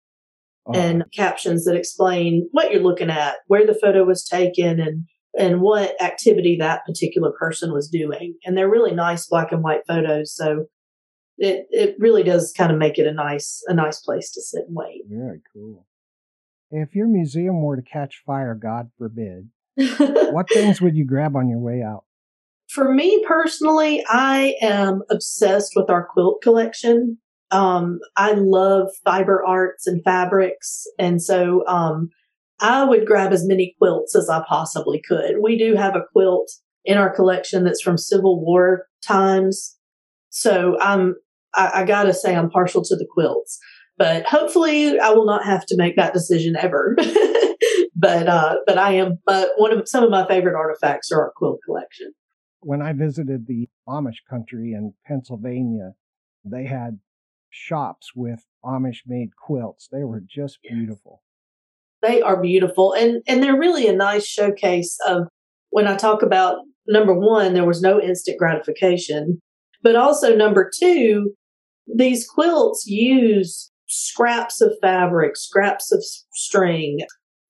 uh-huh. 0.66 0.78
and 0.78 1.04
captions 1.14 1.64
that 1.64 1.76
explain 1.76 2.48
what 2.52 2.72
you're 2.72 2.82
looking 2.82 3.10
at, 3.10 3.36
where 3.46 3.66
the 3.66 3.78
photo 3.80 4.04
was 4.04 4.24
taken, 4.24 4.80
and 4.80 5.06
and 5.38 5.60
what 5.60 6.00
activity 6.02 6.56
that 6.60 6.84
particular 6.84 7.32
person 7.38 7.72
was 7.72 7.88
doing. 7.88 8.34
And 8.44 8.56
they're 8.56 8.70
really 8.70 8.94
nice 8.94 9.26
black 9.26 9.50
and 9.52 9.62
white 9.62 9.82
photos, 9.86 10.34
so 10.34 10.66
it 11.38 11.66
it 11.70 11.96
really 11.98 12.22
does 12.22 12.52
kind 12.56 12.72
of 12.72 12.78
make 12.78 12.98
it 12.98 13.06
a 13.06 13.12
nice 13.12 13.62
a 13.66 13.74
nice 13.74 14.00
place 14.00 14.30
to 14.32 14.42
sit 14.42 14.64
and 14.66 14.76
wait. 14.76 15.02
Very 15.08 15.40
cool. 15.52 15.86
If 16.70 16.94
your 16.94 17.06
museum 17.06 17.62
were 17.62 17.76
to 17.76 17.82
catch 17.82 18.22
fire, 18.24 18.54
God 18.54 18.90
forbid, 18.96 19.50
what 19.76 20.48
things 20.48 20.80
would 20.80 20.96
you 20.96 21.04
grab 21.04 21.36
on 21.36 21.48
your 21.48 21.58
way 21.58 21.82
out? 21.82 22.04
For 22.68 22.92
me 22.92 23.22
personally, 23.26 24.02
I 24.08 24.54
am 24.62 25.02
obsessed 25.10 25.72
with 25.76 25.90
our 25.90 26.06
quilt 26.06 26.40
collection. 26.40 27.18
Um, 27.52 28.00
I 28.16 28.32
love 28.32 28.88
fiber 29.04 29.44
arts 29.44 29.86
and 29.86 30.02
fabrics. 30.02 30.84
And 30.98 31.22
so, 31.22 31.66
um, 31.66 32.10
I 32.62 32.84
would 32.84 33.06
grab 33.06 33.32
as 33.32 33.46
many 33.46 33.74
quilts 33.78 34.14
as 34.14 34.30
I 34.30 34.44
possibly 34.48 35.02
could. 35.06 35.36
We 35.42 35.58
do 35.58 35.74
have 35.74 35.96
a 35.96 36.04
quilt 36.12 36.48
in 36.84 36.96
our 36.96 37.12
collection 37.12 37.64
that's 37.64 37.82
from 37.82 37.98
Civil 37.98 38.40
War 38.40 38.86
times. 39.04 39.76
So 40.30 40.78
I'm, 40.80 41.16
I, 41.54 41.82
I 41.82 41.84
gotta 41.84 42.14
say 42.14 42.36
I'm 42.36 42.50
partial 42.50 42.82
to 42.84 42.96
the 42.96 43.06
quilts, 43.12 43.58
but 43.98 44.24
hopefully 44.26 44.98
I 44.98 45.10
will 45.10 45.26
not 45.26 45.44
have 45.44 45.66
to 45.66 45.76
make 45.76 45.96
that 45.96 46.14
decision 46.14 46.54
ever. 46.56 46.96
but, 47.96 48.28
uh, 48.28 48.56
but 48.64 48.78
I 48.78 48.92
am, 48.92 49.18
but 49.26 49.50
one 49.56 49.72
of, 49.72 49.88
some 49.88 50.04
of 50.04 50.10
my 50.10 50.26
favorite 50.28 50.54
artifacts 50.54 51.10
are 51.10 51.20
our 51.20 51.32
quilt 51.36 51.58
collection. 51.64 52.12
When 52.60 52.80
I 52.80 52.92
visited 52.92 53.48
the 53.48 53.68
Amish 53.88 54.22
country 54.30 54.72
in 54.72 54.94
Pennsylvania, 55.04 55.94
they 56.44 56.64
had 56.64 57.00
shops 57.52 58.12
with 58.14 58.44
Amish 58.64 59.00
made 59.06 59.30
quilts. 59.36 59.88
They 59.90 60.04
were 60.04 60.22
just 60.26 60.58
beautiful. 60.62 61.22
They 62.02 62.20
are 62.20 62.40
beautiful 62.40 62.92
and 62.94 63.22
and 63.28 63.42
they're 63.42 63.58
really 63.58 63.86
a 63.86 63.94
nice 63.94 64.26
showcase 64.26 64.98
of 65.06 65.28
when 65.70 65.86
I 65.86 65.96
talk 65.96 66.22
about 66.22 66.56
number 66.88 67.14
1 67.14 67.54
there 67.54 67.66
was 67.66 67.80
no 67.80 68.00
instant 68.00 68.38
gratification, 68.38 69.40
but 69.82 69.94
also 69.94 70.34
number 70.34 70.68
2 70.80 71.32
these 71.94 72.26
quilts 72.26 72.86
use 72.86 73.70
scraps 73.88 74.60
of 74.60 74.72
fabric, 74.80 75.36
scraps 75.36 75.92
of 75.92 76.02
string, 76.32 77.00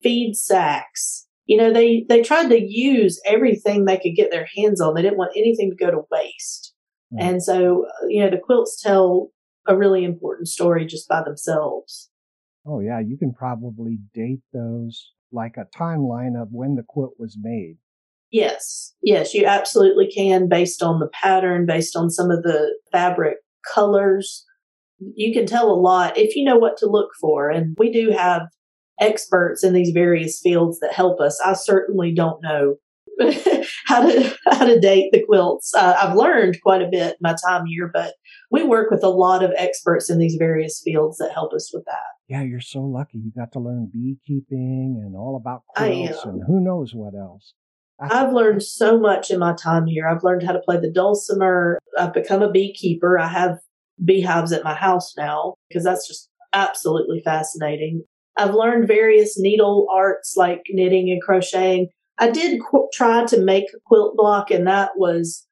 feed 0.01 0.35
sacks. 0.35 1.25
You 1.45 1.57
know, 1.57 1.73
they 1.73 2.05
they 2.07 2.21
tried 2.21 2.49
to 2.49 2.61
use 2.61 3.19
everything 3.25 3.85
they 3.85 3.97
could 3.97 4.15
get 4.15 4.31
their 4.31 4.47
hands 4.55 4.79
on. 4.79 4.93
They 4.93 5.01
didn't 5.01 5.17
want 5.17 5.35
anything 5.35 5.71
to 5.71 5.85
go 5.85 5.91
to 5.91 6.03
waste. 6.11 6.73
Mm. 7.13 7.21
And 7.21 7.43
so, 7.43 7.85
uh, 7.85 8.07
you 8.07 8.21
know, 8.21 8.29
the 8.29 8.41
quilts 8.41 8.81
tell 8.81 9.29
a 9.67 9.77
really 9.77 10.03
important 10.03 10.47
story 10.47 10.85
just 10.85 11.07
by 11.07 11.23
themselves. 11.23 12.09
Oh, 12.65 12.79
yeah. 12.79 12.99
You 12.99 13.17
can 13.17 13.33
probably 13.33 13.99
date 14.13 14.41
those 14.53 15.11
like 15.31 15.55
a 15.57 15.65
timeline 15.77 16.41
of 16.41 16.49
when 16.51 16.75
the 16.75 16.83
quilt 16.87 17.13
was 17.17 17.37
made. 17.41 17.77
Yes. 18.31 18.93
Yes, 19.01 19.33
you 19.33 19.45
absolutely 19.45 20.09
can 20.09 20.47
based 20.49 20.81
on 20.81 20.99
the 20.99 21.09
pattern, 21.09 21.65
based 21.65 21.95
on 21.95 22.09
some 22.09 22.31
of 22.31 22.43
the 22.43 22.75
fabric 22.91 23.37
colors. 23.73 24.45
You 24.99 25.33
can 25.33 25.45
tell 25.45 25.69
a 25.69 25.79
lot 25.79 26.17
if 26.17 26.35
you 26.35 26.43
know 26.43 26.57
what 26.57 26.77
to 26.77 26.87
look 26.87 27.09
for. 27.19 27.49
And 27.49 27.75
we 27.77 27.91
do 27.91 28.11
have 28.11 28.43
experts 28.99 29.63
in 29.63 29.73
these 29.73 29.91
various 29.91 30.39
fields 30.39 30.79
that 30.79 30.93
help 30.93 31.19
us. 31.19 31.39
I 31.43 31.53
certainly 31.53 32.13
don't 32.13 32.41
know 32.41 32.75
how 33.85 34.07
to 34.07 34.35
how 34.47 34.65
to 34.65 34.79
date 34.79 35.11
the 35.11 35.23
quilts. 35.23 35.73
Uh, 35.75 35.95
I've 35.99 36.15
learned 36.15 36.61
quite 36.61 36.81
a 36.81 36.89
bit 36.89 37.17
my 37.21 37.35
time 37.47 37.65
here, 37.65 37.89
but 37.93 38.13
we 38.51 38.63
work 38.63 38.89
with 38.91 39.03
a 39.03 39.09
lot 39.09 39.43
of 39.43 39.51
experts 39.57 40.09
in 40.09 40.19
these 40.19 40.35
various 40.35 40.81
fields 40.83 41.17
that 41.17 41.31
help 41.33 41.53
us 41.53 41.71
with 41.73 41.85
that. 41.85 42.13
Yeah, 42.27 42.41
you're 42.41 42.59
so 42.59 42.81
lucky. 42.81 43.19
You 43.19 43.31
got 43.35 43.51
to 43.53 43.59
learn 43.59 43.91
beekeeping 43.93 45.01
and 45.03 45.15
all 45.15 45.35
about 45.35 45.63
quilts 45.75 46.23
and 46.25 46.41
who 46.47 46.59
knows 46.59 46.93
what 46.93 47.13
else. 47.13 47.53
I've 47.99 48.33
learned 48.33 48.63
so 48.63 48.99
much 48.99 49.29
in 49.29 49.39
my 49.39 49.53
time 49.53 49.85
here. 49.85 50.07
I've 50.07 50.23
learned 50.23 50.43
how 50.43 50.51
to 50.51 50.59
play 50.59 50.77
the 50.77 50.91
dulcimer. 50.91 51.79
I've 51.97 52.13
become 52.13 52.41
a 52.41 52.51
beekeeper. 52.51 53.19
I 53.19 53.27
have 53.27 53.59
beehives 54.03 54.51
at 54.51 54.63
my 54.63 54.73
house 54.73 55.13
now 55.15 55.55
because 55.69 55.83
that's 55.83 56.07
just 56.07 56.29
absolutely 56.53 57.21
fascinating. 57.23 58.03
I've 58.35 58.55
learned 58.55 58.87
various 58.87 59.39
needle 59.39 59.87
arts 59.91 60.33
like 60.35 60.63
knitting 60.69 61.11
and 61.11 61.21
crocheting. 61.21 61.89
I 62.19 62.29
did 62.29 62.61
qu- 62.61 62.89
try 62.93 63.25
to 63.25 63.39
make 63.39 63.65
a 63.75 63.79
quilt 63.85 64.15
block, 64.15 64.51
and 64.51 64.67
that 64.67 64.91
was 64.95 65.47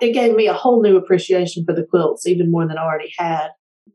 it 0.00 0.12
gave 0.12 0.34
me 0.34 0.46
a 0.46 0.52
whole 0.52 0.82
new 0.82 0.96
appreciation 0.96 1.64
for 1.64 1.74
the 1.74 1.84
quilts, 1.84 2.26
even 2.26 2.50
more 2.50 2.66
than 2.66 2.78
I 2.78 2.84
already 2.84 3.12
had, 3.18 3.48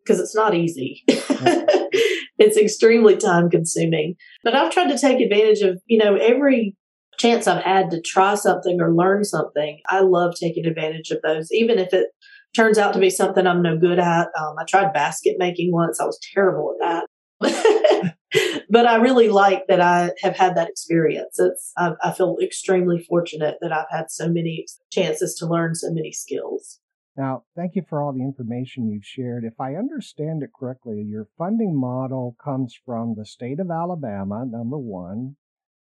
because 0.03 0.19
it's 0.19 0.35
not 0.35 0.53
easy. 0.53 1.03
it's 1.07 2.57
extremely 2.57 3.15
time 3.15 3.49
consuming. 3.49 4.15
But 4.43 4.55
I've 4.55 4.71
tried 4.71 4.89
to 4.89 4.97
take 4.97 5.21
advantage 5.21 5.61
of, 5.61 5.81
you 5.85 5.97
know, 5.97 6.15
every 6.15 6.75
chance 7.17 7.47
I've 7.47 7.63
had 7.63 7.91
to 7.91 8.01
try 8.01 8.35
something 8.35 8.81
or 8.81 8.93
learn 8.93 9.23
something, 9.23 9.79
I 9.87 10.01
love 10.01 10.33
taking 10.35 10.65
advantage 10.65 11.11
of 11.11 11.21
those, 11.21 11.51
even 11.51 11.79
if 11.79 11.93
it 11.93 12.07
turns 12.55 12.77
out 12.77 12.93
to 12.93 12.99
be 12.99 13.09
something 13.09 13.45
I'm 13.47 13.61
no 13.61 13.77
good 13.77 13.99
at. 13.99 14.27
Um, 14.37 14.55
I 14.59 14.65
tried 14.67 14.93
basket 14.93 15.35
making 15.37 15.71
once. 15.71 15.99
I 15.99 16.05
was 16.05 16.19
terrible 16.33 16.75
at 16.83 17.05
that. 17.41 18.15
but 18.69 18.85
I 18.85 18.95
really 18.95 19.29
like 19.29 19.67
that 19.67 19.81
I 19.81 20.11
have 20.21 20.37
had 20.37 20.55
that 20.55 20.69
experience. 20.69 21.39
It's 21.39 21.73
I, 21.77 21.93
I, 22.03 22.11
feel 22.11 22.37
extremely 22.41 23.03
fortunate 23.03 23.57
that 23.61 23.73
I've 23.73 23.89
had 23.89 24.09
so 24.09 24.29
many 24.29 24.65
chances 24.91 25.35
to 25.35 25.45
learn 25.45 25.75
so 25.75 25.91
many 25.91 26.11
skills. 26.11 26.79
Now, 27.17 27.43
thank 27.55 27.75
you 27.75 27.83
for 27.87 28.01
all 28.01 28.13
the 28.13 28.23
information 28.23 28.89
you've 28.89 29.05
shared. 29.05 29.43
If 29.43 29.59
I 29.59 29.75
understand 29.75 30.43
it 30.43 30.51
correctly, 30.57 31.01
your 31.01 31.27
funding 31.37 31.77
model 31.77 32.37
comes 32.41 32.73
from 32.85 33.15
the 33.15 33.25
state 33.25 33.59
of 33.59 33.69
Alabama, 33.69 34.45
number 34.45 34.77
one, 34.77 35.35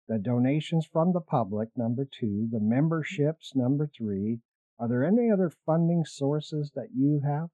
the 0.07 0.19
donations 0.19 0.85
from 0.85 1.13
the 1.13 1.21
public, 1.21 1.69
number 1.75 2.05
two, 2.05 2.47
the 2.51 2.59
memberships, 2.59 3.53
number 3.55 3.89
three. 3.97 4.39
Are 4.79 4.87
there 4.87 5.03
any 5.03 5.31
other 5.31 5.51
funding 5.65 6.05
sources 6.05 6.71
that 6.75 6.89
you 6.95 7.21
have? 7.25 7.49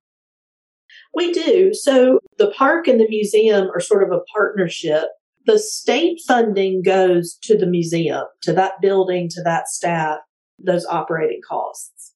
We 1.14 1.32
do. 1.32 1.74
So 1.74 2.20
the 2.38 2.52
park 2.52 2.88
and 2.88 3.00
the 3.00 3.08
museum 3.10 3.70
are 3.74 3.80
sort 3.80 4.04
of 4.04 4.12
a 4.12 4.22
partnership. 4.36 5.06
The 5.46 5.60
state 5.60 6.20
funding 6.26 6.82
goes 6.84 7.38
to 7.44 7.58
the 7.58 7.68
museum, 7.68 8.24
to 8.44 8.54
that 8.54 8.74
building, 8.82 9.28
to 9.30 9.42
that 9.44 9.68
staff, 9.68 10.20
those 10.58 10.86
operating 10.86 11.42
costs. 11.48 12.14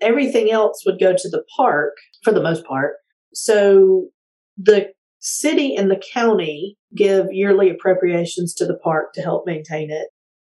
Everything 0.00 0.50
else 0.50 0.84
would 0.86 1.00
go 1.00 1.12
to 1.12 1.28
the 1.28 1.42
park 1.56 1.94
for 2.22 2.32
the 2.32 2.42
most 2.42 2.64
part. 2.64 2.94
So 3.34 4.08
the 4.56 4.92
city 5.18 5.74
and 5.74 5.90
the 5.90 6.00
county 6.12 6.76
give 6.94 7.26
yearly 7.32 7.70
appropriations 7.70 8.54
to 8.54 8.66
the 8.66 8.78
park 8.78 9.12
to 9.14 9.22
help 9.22 9.46
maintain 9.46 9.90
it. 9.90 10.08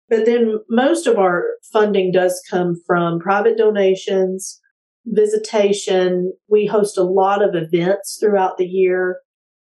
But 0.09 0.25
then 0.25 0.59
most 0.69 1.07
of 1.07 1.17
our 1.17 1.43
funding 1.71 2.11
does 2.11 2.41
come 2.49 2.75
from 2.85 3.19
private 3.19 3.57
donations, 3.57 4.61
visitation. 5.07 6.33
We 6.49 6.65
host 6.65 6.97
a 6.97 7.03
lot 7.03 7.43
of 7.43 7.55
events 7.55 8.17
throughout 8.19 8.57
the 8.57 8.65
year 8.65 9.19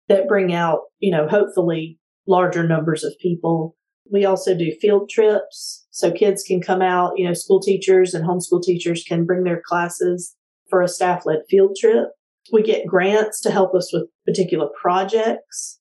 that 0.07 0.27
bring 0.27 0.53
out, 0.53 0.81
you 0.99 1.11
know, 1.11 1.27
hopefully 1.27 1.99
larger 2.27 2.67
numbers 2.67 3.03
of 3.03 3.13
people. 3.21 3.75
We 4.11 4.25
also 4.25 4.55
do 4.55 4.71
field 4.79 5.09
trips 5.09 5.85
so 5.89 6.11
kids 6.11 6.43
can 6.43 6.61
come 6.61 6.81
out, 6.81 7.13
you 7.15 7.27
know, 7.27 7.33
school 7.33 7.59
teachers 7.59 8.13
and 8.13 8.25
homeschool 8.25 8.61
teachers 8.61 9.03
can 9.07 9.25
bring 9.25 9.43
their 9.43 9.61
classes 9.65 10.35
for 10.69 10.81
a 10.81 10.87
staff 10.87 11.25
led 11.25 11.39
field 11.49 11.75
trip. 11.79 12.09
We 12.51 12.61
get 12.61 12.85
grants 12.85 13.41
to 13.41 13.51
help 13.51 13.73
us 13.73 13.91
with 13.91 14.07
particular 14.25 14.67
projects. 14.79 15.79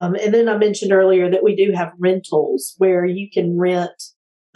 Um, 0.00 0.14
and 0.14 0.32
then 0.32 0.48
I 0.48 0.56
mentioned 0.56 0.92
earlier 0.92 1.30
that 1.30 1.42
we 1.42 1.56
do 1.56 1.72
have 1.72 1.92
rentals 1.98 2.74
where 2.78 3.04
you 3.04 3.28
can 3.32 3.58
rent 3.58 4.02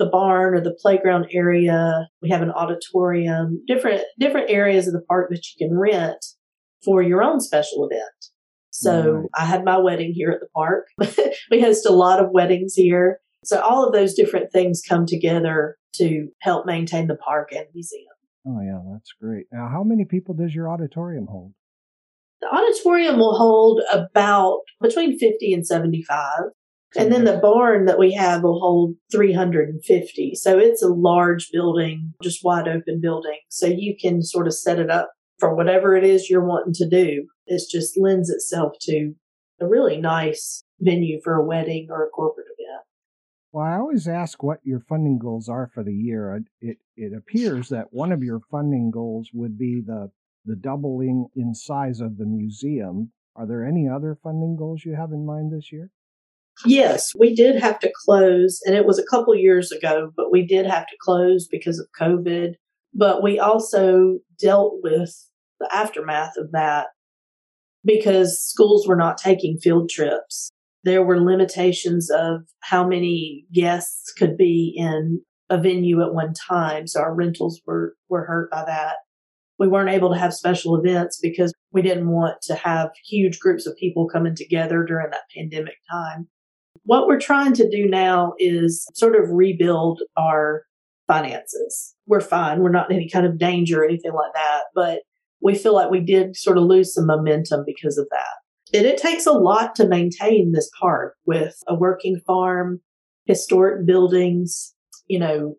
the 0.01 0.07
barn 0.07 0.55
or 0.55 0.61
the 0.61 0.77
playground 0.81 1.27
area. 1.31 2.09
We 2.23 2.31
have 2.31 2.43
an 2.43 2.51
auditorium, 2.51 3.63
different 3.69 4.03
different 4.19 4.51
areas 4.51 4.89
of 4.89 4.95
the 4.95 5.03
park 5.03 5.29
that 5.31 5.45
you 5.47 5.69
can 5.69 5.79
rent 5.79 6.25
for 6.85 7.03
your 7.03 7.23
own 7.23 7.41
special 7.41 7.87
event. 7.87 8.03
So 8.71 9.11
right. 9.11 9.27
I 9.37 9.45
had 9.45 9.65
my 9.65 9.77
wedding 9.77 10.13
here 10.15 10.31
at 10.31 10.41
the 10.41 10.49
park. 10.55 10.87
we 11.51 11.61
host 11.61 11.85
a 11.85 11.93
lot 11.93 12.19
of 12.19 12.31
weddings 12.33 12.75
here. 12.75 13.19
So 13.45 13.61
all 13.61 13.87
of 13.87 13.93
those 13.93 14.15
different 14.15 14.51
things 14.53 14.83
come 14.87 15.05
together 15.07 15.77
to 15.97 16.29
help 16.41 16.67
maintain 16.67 17.07
the 17.07 17.17
park 17.17 17.51
and 17.53 17.67
museum. 17.75 18.07
Oh 18.47 18.61
yeah, 18.63 18.81
that's 18.93 19.13
great. 19.21 19.47
Now, 19.53 19.69
how 19.69 19.83
many 19.85 20.07
people 20.07 20.35
does 20.35 20.55
your 20.55 20.71
auditorium 20.71 21.27
hold? 21.27 21.53
The 22.41 22.49
auditorium 22.49 23.19
will 23.19 23.37
hold 23.37 23.83
about 23.93 24.61
between 24.81 25.19
50 25.19 25.53
and 25.53 25.67
75. 25.67 26.21
And 26.97 27.13
then 27.13 27.25
the 27.25 27.39
barn 27.39 27.85
that 27.85 27.99
we 27.99 28.13
have 28.15 28.43
will 28.43 28.59
hold 28.59 28.97
350. 29.13 30.35
So 30.35 30.59
it's 30.59 30.83
a 30.83 30.89
large 30.89 31.51
building, 31.53 32.15
just 32.23 32.45
wide 32.45 32.67
open 32.67 33.01
building. 33.01 33.39
So 33.49 33.67
you 33.67 33.95
can 34.01 34.23
sort 34.23 34.49
of 34.49 34.55
set 34.55 34.79
it 34.81 34.91
up 34.91 35.11
for 35.39 35.55
whatever 35.55 35.95
it 35.97 36.05
is 36.05 36.29
you're 36.29 36.45
wanting 36.45 36.75
to 36.75 36.89
do. 36.89 37.27
It 37.47 37.63
just 37.71 37.99
lends 37.99 38.29
itself 38.29 38.73
to 38.83 39.15
a 39.61 39.67
really 39.67 39.99
nice 39.99 40.65
venue 40.81 41.21
for 41.23 41.35
a 41.35 41.45
wedding 41.45 41.89
or 41.91 42.05
a 42.05 42.11
corporate 42.11 42.47
event. 42.59 42.83
Well, 43.53 43.67
I 43.67 43.77
always 43.77 44.09
ask 44.09 44.43
what 44.43 44.61
your 44.63 44.81
funding 44.81 45.19
goals 45.19 45.49
are 45.49 45.71
for 45.73 45.83
the 45.83 45.95
year. 45.95 46.41
It 46.61 46.79
it 46.97 47.13
appears 47.17 47.69
that 47.71 47.93
one 47.93 48.13
of 48.13 48.23
your 48.23 48.41
funding 48.51 48.91
goals 48.91 49.31
would 49.33 49.59
be 49.59 49.81
the 49.85 50.11
the 50.45 50.57
doubling 50.57 51.29
in 51.35 51.55
size 51.55 52.01
of 52.01 52.17
the 52.17 52.27
museum. 52.27 53.13
Are 53.37 53.47
there 53.47 53.65
any 53.65 53.89
other 53.89 54.17
funding 54.23 54.57
goals 54.57 54.85
you 54.85 54.95
have 54.95 55.13
in 55.13 55.27
mind 55.27 55.53
this 55.53 55.73
year? 55.73 55.91
Yes, 56.67 57.13
we 57.19 57.35
did 57.35 57.61
have 57.61 57.79
to 57.81 57.93
close, 58.05 58.61
and 58.65 58.75
it 58.75 58.87
was 58.87 58.99
a 58.99 59.07
couple 59.07 59.35
years 59.35 59.73
ago, 59.73 60.11
but 60.17 60.31
we 60.31 60.47
did 60.47 60.67
have 60.67 60.87
to 60.87 60.97
close 61.01 61.49
because 61.51 61.79
of 61.79 61.87
COVID. 61.99 62.55
But 62.93 63.23
we 63.23 63.39
also 63.39 64.19
dealt 64.39 64.75
with 64.83 65.15
the 65.61 65.69
aftermath 65.73 66.37
of 66.37 66.51
that 66.53 66.89
because 67.85 68.43
schools 68.43 68.87
were 68.87 68.97
not 68.97 69.19
taking 69.19 69.59
field 69.59 69.89
trips. 69.89 70.51
There 70.85 71.05
were 71.05 71.21
limitations 71.21 72.11
of 72.11 72.43
how 72.61 72.87
many 72.87 73.47
guests 73.53 74.13
could 74.13 74.37
be 74.37 74.75
in 74.77 75.23
a 75.51 75.59
venue 75.59 76.03
at 76.03 76.15
one 76.15 76.33
time. 76.35 76.87
So 76.87 77.01
our 77.01 77.15
rentals 77.15 77.61
were, 77.67 77.95
were 78.09 78.25
hurt 78.25 78.51
by 78.51 78.65
that. 78.65 78.97
We 79.59 79.69
weren't 79.69 79.91
able 79.91 80.11
to 80.13 80.19
have 80.19 80.33
special 80.33 80.75
events 80.77 81.19
because 81.21 81.53
we 81.73 81.83
didn't 81.83 82.09
want 82.09 82.41
to 82.43 82.55
have 82.55 82.91
huge 83.05 83.39
groups 83.41 83.67
of 83.67 83.77
people 83.77 84.09
coming 84.09 84.35
together 84.35 84.85
during 84.85 85.11
that 85.11 85.29
pandemic 85.37 85.77
time. 85.91 86.29
What 86.85 87.07
we're 87.07 87.21
trying 87.21 87.53
to 87.55 87.69
do 87.69 87.87
now 87.89 88.33
is 88.39 88.87
sort 88.95 89.15
of 89.15 89.31
rebuild 89.31 90.01
our 90.17 90.65
finances. 91.07 91.95
We're 92.07 92.21
fine. 92.21 92.61
We're 92.61 92.71
not 92.71 92.91
in 92.91 92.97
any 92.97 93.09
kind 93.09 93.27
of 93.27 93.39
danger 93.39 93.83
or 93.83 93.85
anything 93.85 94.13
like 94.13 94.33
that, 94.35 94.63
but 94.75 95.01
we 95.43 95.55
feel 95.55 95.75
like 95.75 95.91
we 95.91 96.01
did 96.01 96.37
sort 96.37 96.59
of 96.59 96.65
lose 96.65 96.95
some 96.95 97.07
momentum 97.07 97.65
because 97.67 97.99
of 97.99 98.07
that. 98.11 98.77
And 98.79 98.87
it 98.87 98.99
takes 98.99 99.27
a 99.27 99.33
lot 99.33 99.75
to 99.77 99.89
maintain 99.89 100.53
this 100.53 100.71
park 100.79 101.17
with 101.27 101.57
a 101.67 101.75
working 101.75 102.21
farm, 102.27 102.81
historic 103.25 103.87
buildings, 103.87 104.75
you 105.07 105.19
know, 105.19 105.57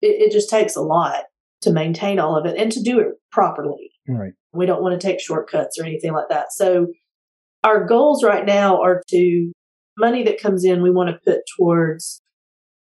it, 0.00 0.28
it 0.28 0.32
just 0.32 0.48
takes 0.48 0.76
a 0.76 0.80
lot 0.80 1.24
to 1.62 1.72
maintain 1.72 2.18
all 2.18 2.36
of 2.36 2.46
it 2.46 2.56
and 2.58 2.72
to 2.72 2.82
do 2.82 2.98
it 2.98 3.08
properly. 3.30 3.90
Right. 4.08 4.32
We 4.52 4.66
don't 4.66 4.82
want 4.82 4.98
to 4.98 5.06
take 5.06 5.20
shortcuts 5.20 5.78
or 5.78 5.84
anything 5.84 6.12
like 6.12 6.28
that. 6.30 6.52
So 6.52 6.86
our 7.62 7.84
goals 7.84 8.24
right 8.24 8.46
now 8.46 8.80
are 8.80 9.02
to 9.08 9.52
money 9.98 10.22
that 10.24 10.40
comes 10.40 10.64
in, 10.64 10.82
we 10.82 10.90
want 10.90 11.10
to 11.10 11.30
put 11.30 11.42
towards 11.56 12.22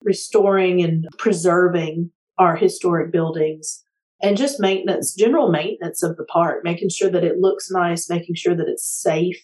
restoring 0.03 0.83
and 0.83 1.07
preserving 1.19 2.11
our 2.39 2.57
historic 2.57 3.13
buildings 3.13 3.85
and 4.23 4.37
just 4.37 4.61
maintenance, 4.61 5.15
general 5.15 5.51
maintenance 5.51 6.03
of 6.03 6.17
the 6.17 6.25
park, 6.25 6.65
making 6.65 6.89
sure 6.89 7.11
that 7.11 7.25
it 7.25 7.39
looks 7.39 7.71
nice, 7.71 8.09
making 8.09 8.35
sure 8.35 8.55
that 8.55 8.69
it's 8.69 8.87
safe, 8.87 9.37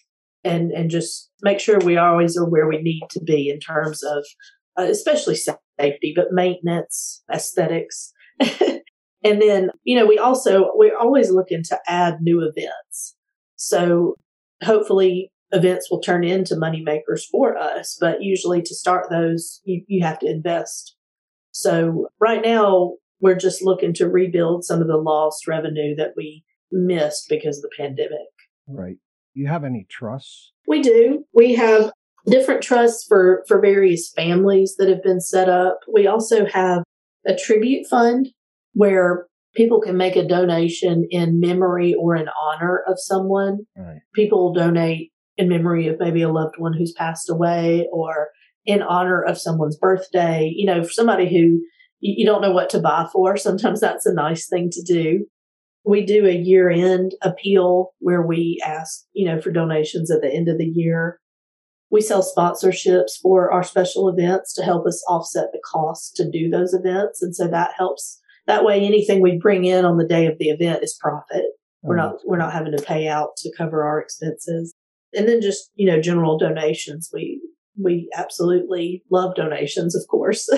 and 0.43 0.71
and 0.71 0.89
just 0.89 1.29
make 1.43 1.59
sure 1.59 1.79
we 1.79 1.97
always 1.97 2.37
are 2.37 2.49
where 2.49 2.67
we 2.67 2.81
need 2.81 3.03
to 3.11 3.21
be 3.23 3.49
in 3.49 3.59
terms 3.59 4.01
of, 4.03 4.25
uh, 4.77 4.83
especially 4.83 5.35
safety, 5.35 6.13
but 6.15 6.31
maintenance, 6.31 7.23
aesthetics, 7.31 8.11
and 8.39 9.41
then 9.41 9.69
you 9.83 9.95
know 9.95 10.05
we 10.05 10.17
also 10.17 10.71
we're 10.73 10.97
always 10.97 11.29
looking 11.29 11.63
to 11.63 11.79
add 11.87 12.17
new 12.21 12.41
events. 12.41 13.15
So 13.57 14.15
hopefully 14.63 15.31
events 15.51 15.89
will 15.89 16.01
turn 16.01 16.23
into 16.23 16.55
money 16.55 16.81
makers 16.81 17.25
for 17.25 17.57
us. 17.57 17.97
But 17.99 18.21
usually 18.21 18.61
to 18.61 18.75
start 18.75 19.09
those, 19.09 19.61
you, 19.63 19.83
you 19.87 20.05
have 20.05 20.19
to 20.19 20.29
invest. 20.29 20.95
So 21.51 22.07
right 22.19 22.41
now, 22.43 22.93
we're 23.19 23.35
just 23.35 23.61
looking 23.61 23.93
to 23.95 24.09
rebuild 24.09 24.63
some 24.63 24.81
of 24.81 24.87
the 24.87 24.97
lost 24.97 25.47
revenue 25.47 25.95
that 25.95 26.13
we 26.17 26.43
missed 26.71 27.25
because 27.29 27.57
of 27.57 27.63
the 27.63 27.69
pandemic. 27.77 28.19
Right. 28.67 28.97
You 29.33 29.47
have 29.47 29.63
any 29.63 29.85
trusts? 29.89 30.53
We 30.67 30.81
do. 30.81 31.25
We 31.33 31.55
have 31.55 31.91
different 32.25 32.61
trusts 32.61 33.05
for, 33.07 33.43
for 33.47 33.59
various 33.59 34.11
families 34.15 34.75
that 34.77 34.89
have 34.89 35.03
been 35.03 35.21
set 35.21 35.49
up. 35.49 35.79
We 35.91 36.07
also 36.07 36.45
have 36.45 36.83
a 37.25 37.35
tribute 37.35 37.87
fund 37.87 38.29
where 38.73 39.27
people 39.55 39.81
can 39.81 39.97
make 39.97 40.15
a 40.15 40.27
donation 40.27 41.07
in 41.09 41.39
memory 41.39 41.93
or 41.93 42.15
in 42.15 42.27
honor 42.41 42.83
of 42.87 42.95
someone. 42.97 43.59
Right. 43.75 43.99
People 44.15 44.53
donate 44.53 45.11
in 45.41 45.49
memory 45.49 45.87
of 45.87 45.99
maybe 45.99 46.21
a 46.21 46.31
loved 46.31 46.55
one 46.57 46.73
who's 46.73 46.93
passed 46.93 47.29
away 47.29 47.87
or 47.91 48.29
in 48.65 48.81
honor 48.83 49.23
of 49.23 49.39
someone's 49.39 49.75
birthday. 49.75 50.53
You 50.55 50.67
know, 50.67 50.83
for 50.83 50.91
somebody 50.91 51.27
who 51.27 51.61
you 51.99 52.25
don't 52.25 52.41
know 52.41 52.51
what 52.51 52.69
to 52.69 52.79
buy 52.79 53.07
for, 53.11 53.35
sometimes 53.37 53.79
that's 53.79 54.05
a 54.05 54.13
nice 54.13 54.47
thing 54.47 54.69
to 54.71 54.81
do. 54.83 55.25
We 55.83 56.05
do 56.05 56.27
a 56.27 56.35
year 56.35 56.69
end 56.69 57.13
appeal 57.23 57.93
where 57.99 58.21
we 58.21 58.61
ask, 58.63 59.03
you 59.13 59.25
know, 59.25 59.41
for 59.41 59.51
donations 59.51 60.11
at 60.11 60.21
the 60.21 60.31
end 60.31 60.47
of 60.47 60.59
the 60.59 60.71
year. 60.73 61.19
We 61.89 62.01
sell 62.01 62.23
sponsorships 62.23 63.19
for 63.21 63.51
our 63.51 63.63
special 63.63 64.07
events 64.07 64.53
to 64.53 64.63
help 64.63 64.85
us 64.85 65.03
offset 65.09 65.47
the 65.51 65.61
cost 65.65 66.15
to 66.15 66.29
do 66.29 66.49
those 66.49 66.73
events. 66.73 67.21
And 67.21 67.35
so 67.35 67.47
that 67.47 67.71
helps. 67.75 68.19
That 68.47 68.63
way, 68.63 68.79
anything 68.79 69.21
we 69.21 69.37
bring 69.37 69.65
in 69.65 69.85
on 69.85 69.97
the 69.97 70.07
day 70.07 70.27
of 70.27 70.37
the 70.37 70.49
event 70.49 70.83
is 70.83 70.97
profit. 71.01 71.45
We're 71.83 71.99
oh, 71.99 72.01
not, 72.01 72.15
we're 72.25 72.37
not 72.37 72.53
having 72.53 72.75
to 72.75 72.83
pay 72.83 73.07
out 73.07 73.35
to 73.37 73.51
cover 73.57 73.83
our 73.83 73.99
expenses 73.99 74.73
and 75.13 75.27
then 75.27 75.41
just 75.41 75.71
you 75.75 75.89
know 75.89 76.01
general 76.01 76.37
donations 76.37 77.09
we 77.13 77.41
we 77.81 78.09
absolutely 78.15 79.03
love 79.11 79.35
donations, 79.35 79.95
of 79.95 80.03
course. 80.09 80.49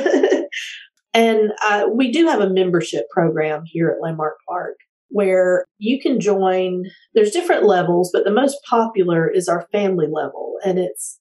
and 1.14 1.52
uh, 1.64 1.86
we 1.94 2.12
do 2.12 2.28
have 2.28 2.42
a 2.42 2.50
membership 2.50 3.06
program 3.12 3.64
here 3.66 3.90
at 3.90 4.02
Landmark 4.02 4.38
Park 4.48 4.76
where 5.10 5.66
you 5.78 6.00
can 6.02 6.20
join. 6.20 6.84
There's 7.14 7.32
different 7.32 7.66
levels, 7.66 8.10
but 8.12 8.24
the 8.24 8.34
most 8.34 8.58
popular 8.68 9.30
is 9.30 9.48
our 9.48 9.68
family 9.72 10.08
level, 10.12 10.56
and 10.66 10.80
it's 10.80 11.20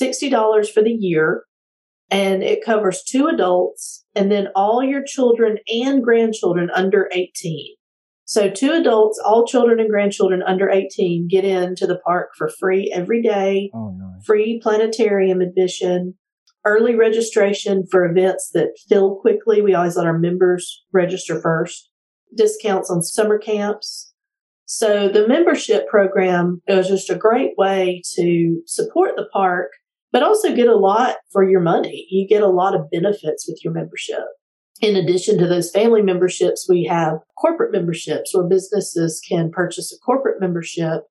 $60 0.00 0.70
for 0.70 0.82
the 0.82 0.92
year. 0.92 1.44
And 2.10 2.42
it 2.42 2.62
covers 2.62 3.02
two 3.02 3.26
adults 3.26 4.04
and 4.14 4.30
then 4.30 4.48
all 4.54 4.84
your 4.84 5.02
children 5.02 5.56
and 5.66 6.02
grandchildren 6.02 6.68
under 6.74 7.08
18. 7.10 7.74
So, 8.32 8.48
two 8.48 8.72
adults, 8.72 9.20
all 9.22 9.46
children 9.46 9.78
and 9.78 9.90
grandchildren 9.90 10.42
under 10.42 10.70
18 10.70 11.28
get 11.28 11.44
into 11.44 11.86
the 11.86 11.98
park 11.98 12.30
for 12.38 12.48
free 12.48 12.90
every 12.90 13.20
day, 13.20 13.70
Oh, 13.74 13.90
nice. 13.90 14.24
free 14.24 14.58
planetarium 14.62 15.42
admission, 15.42 16.14
early 16.64 16.94
registration 16.94 17.84
for 17.90 18.06
events 18.06 18.48
that 18.54 18.70
fill 18.88 19.16
quickly. 19.16 19.60
We 19.60 19.74
always 19.74 19.98
let 19.98 20.06
our 20.06 20.18
members 20.18 20.82
register 20.94 21.42
first, 21.42 21.90
discounts 22.34 22.88
on 22.90 23.02
summer 23.02 23.36
camps. 23.36 24.14
So, 24.64 25.10
the 25.10 25.28
membership 25.28 25.86
program 25.86 26.62
is 26.66 26.88
just 26.88 27.10
a 27.10 27.14
great 27.14 27.50
way 27.58 28.00
to 28.14 28.62
support 28.64 29.10
the 29.14 29.26
park, 29.30 29.72
but 30.10 30.22
also 30.22 30.56
get 30.56 30.68
a 30.68 30.74
lot 30.74 31.16
for 31.32 31.44
your 31.44 31.60
money. 31.60 32.06
You 32.08 32.26
get 32.26 32.42
a 32.42 32.48
lot 32.48 32.74
of 32.74 32.90
benefits 32.90 33.46
with 33.46 33.60
your 33.62 33.74
membership. 33.74 34.24
In 34.82 34.96
addition 34.96 35.38
to 35.38 35.46
those 35.46 35.70
family 35.70 36.02
memberships, 36.02 36.66
we 36.68 36.84
have 36.84 37.20
corporate 37.38 37.70
memberships 37.70 38.34
where 38.34 38.44
businesses 38.44 39.22
can 39.26 39.50
purchase 39.50 39.92
a 39.92 39.98
corporate 40.04 40.40
membership 40.40 41.04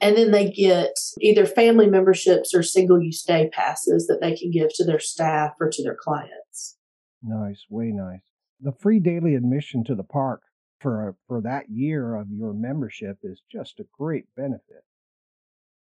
and 0.00 0.16
then 0.16 0.30
they 0.30 0.50
get 0.50 0.92
either 1.20 1.46
family 1.46 1.88
memberships 1.88 2.54
or 2.54 2.62
single 2.62 3.02
use 3.02 3.22
day 3.22 3.50
passes 3.52 4.06
that 4.06 4.20
they 4.20 4.36
can 4.36 4.50
give 4.50 4.68
to 4.74 4.84
their 4.84 5.00
staff 5.00 5.52
or 5.58 5.70
to 5.70 5.82
their 5.82 5.96
clients. 5.98 6.76
Nice, 7.22 7.64
way 7.68 7.92
nice. 7.92 8.20
The 8.60 8.72
free 8.72 9.00
daily 9.00 9.34
admission 9.34 9.84
to 9.84 9.94
the 9.94 10.04
park 10.04 10.42
for 10.80 11.16
for 11.26 11.40
that 11.40 11.68
year 11.68 12.14
of 12.14 12.28
your 12.30 12.52
membership 12.52 13.18
is 13.22 13.42
just 13.50 13.80
a 13.80 13.86
great 13.98 14.26
benefit. 14.36 14.84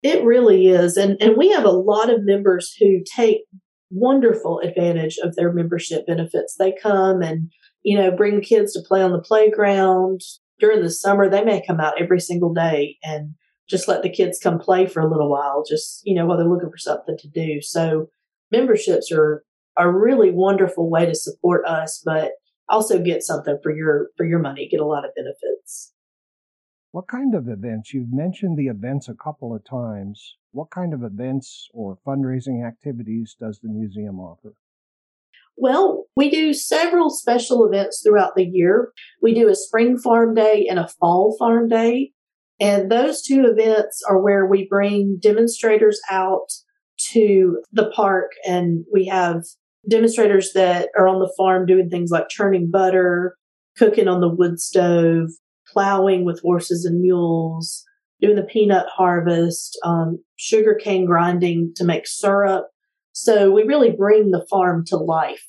It 0.03 0.25
really 0.25 0.67
is. 0.67 0.97
And, 0.97 1.17
and 1.23 1.37
we 1.37 1.53
have 1.53 1.65
a 1.65 1.71
lot 1.71 2.11
of 2.11 2.25
members 2.25 2.75
who 2.79 3.03
take 3.05 3.43
wonderful 3.93 4.61
advantage 4.61 5.19
of 5.23 5.37
their 5.37 5.53
membership 5.53 6.07
benefits. 6.07 6.57
They 6.59 6.75
come 6.81 7.23
and, 7.23 7.51
you 7.83 7.97
know, 7.99 8.11
bring 8.11 8.41
kids 8.41 8.73
to 8.73 8.83
play 8.87 9.03
on 9.03 9.13
the 9.13 9.21
playground. 9.21 10.21
During 10.59 10.83
the 10.83 10.91
summer, 10.91 11.29
they 11.29 11.45
may 11.45 11.65
come 11.65 11.81
out 11.81 12.01
every 12.01 12.21
single 12.21 12.53
day 12.53 12.97
and 13.03 13.35
just 13.69 13.89
let 13.89 14.03
the 14.03 14.11
kids 14.11 14.39
come 14.43 14.59
play 14.59 14.87
for 14.87 15.01
a 15.01 15.11
little 15.11 15.31
while, 15.31 15.65
just, 15.69 16.01
you 16.05 16.15
know, 16.15 16.27
while 16.27 16.37
they're 16.37 16.47
looking 16.47 16.71
for 16.71 16.79
something 16.79 17.17
to 17.19 17.29
do. 17.29 17.61
So 17.61 18.07
memberships 18.51 19.11
are 19.13 19.43
a 19.79 19.91
really 19.91 20.31
wonderful 20.31 20.91
way 20.91 21.07
to 21.07 21.15
support 21.15 21.65
us, 21.67 22.03
but 22.05 22.33
also 22.69 23.03
get 23.03 23.23
something 23.23 23.59
for 23.63 23.75
your 23.75 24.09
for 24.17 24.25
your 24.25 24.39
money, 24.39 24.69
get 24.71 24.81
a 24.81 24.87
lot 24.87 25.05
of 25.05 25.11
benefits. 25.15 25.93
What 26.93 27.09
kind 27.09 27.35
of 27.35 27.49
events? 27.49 27.95
You've 27.95 28.13
mentioned 28.13 28.59
the 28.59 28.67
events 28.67 29.09
a 29.09 29.15
couple 29.15 29.55
of 29.55 29.65
times. 29.65 30.37
What 30.51 30.71
kind 30.71 30.93
of 30.93 31.03
events 31.03 31.71
or 31.73 31.99
fundraising 32.07 32.67
activities 32.67 33.35
does 33.41 33.59
the 33.61 33.71
museum 33.71 34.21
offer? 34.21 34.53
Well, 35.57 36.05
we 36.17 36.29
do 36.29 36.53
several 36.53 37.09
special 37.09 37.67
events 37.67 38.03
throughout 38.03 38.35
the 38.37 38.45
year. 38.45 38.93
We 39.23 39.33
do 39.33 39.49
a 39.49 39.55
spring 39.55 39.97
farm 39.97 40.35
day 40.35 40.67
and 40.69 40.79
a 40.79 40.89
fall 41.01 41.35
farm 41.39 41.71
day. 41.71 42.13
And 42.61 42.93
those 42.93 43.23
two 43.23 43.47
events 43.47 44.03
are 44.07 44.21
where 44.21 44.45
we 44.45 44.67
bring 44.69 45.19
demonstrators 45.19 45.99
out 46.11 46.49
to 47.13 47.63
the 47.73 47.91
park 47.91 48.33
and 48.47 48.85
we 48.93 49.07
have 49.07 49.45
demonstrators 49.89 50.53
that 50.53 50.91
are 50.97 51.09
on 51.09 51.21
the 51.21 51.33
farm 51.39 51.65
doing 51.65 51.89
things 51.89 52.11
like 52.11 52.29
churning 52.29 52.71
butter, 52.71 53.37
cooking 53.79 54.09
on 54.09 54.21
the 54.21 54.29
wood 54.29 54.61
stove, 54.61 55.31
plowing 55.73 56.25
with 56.25 56.41
horses 56.41 56.85
and 56.85 57.01
mules, 57.01 57.85
doing 58.21 58.37
the 58.37 58.43
peanut 58.43 58.87
harvest, 58.95 59.79
um, 59.85 60.23
sugar 60.37 60.75
cane 60.75 61.05
grinding 61.07 61.73
to 61.77 61.85
make 61.85 62.07
syrup. 62.07 62.69
So 63.13 63.51
we 63.51 63.63
really 63.65 63.91
bring 63.91 64.31
the 64.31 64.47
farm 64.51 64.85
to 64.87 64.97
life 64.97 65.45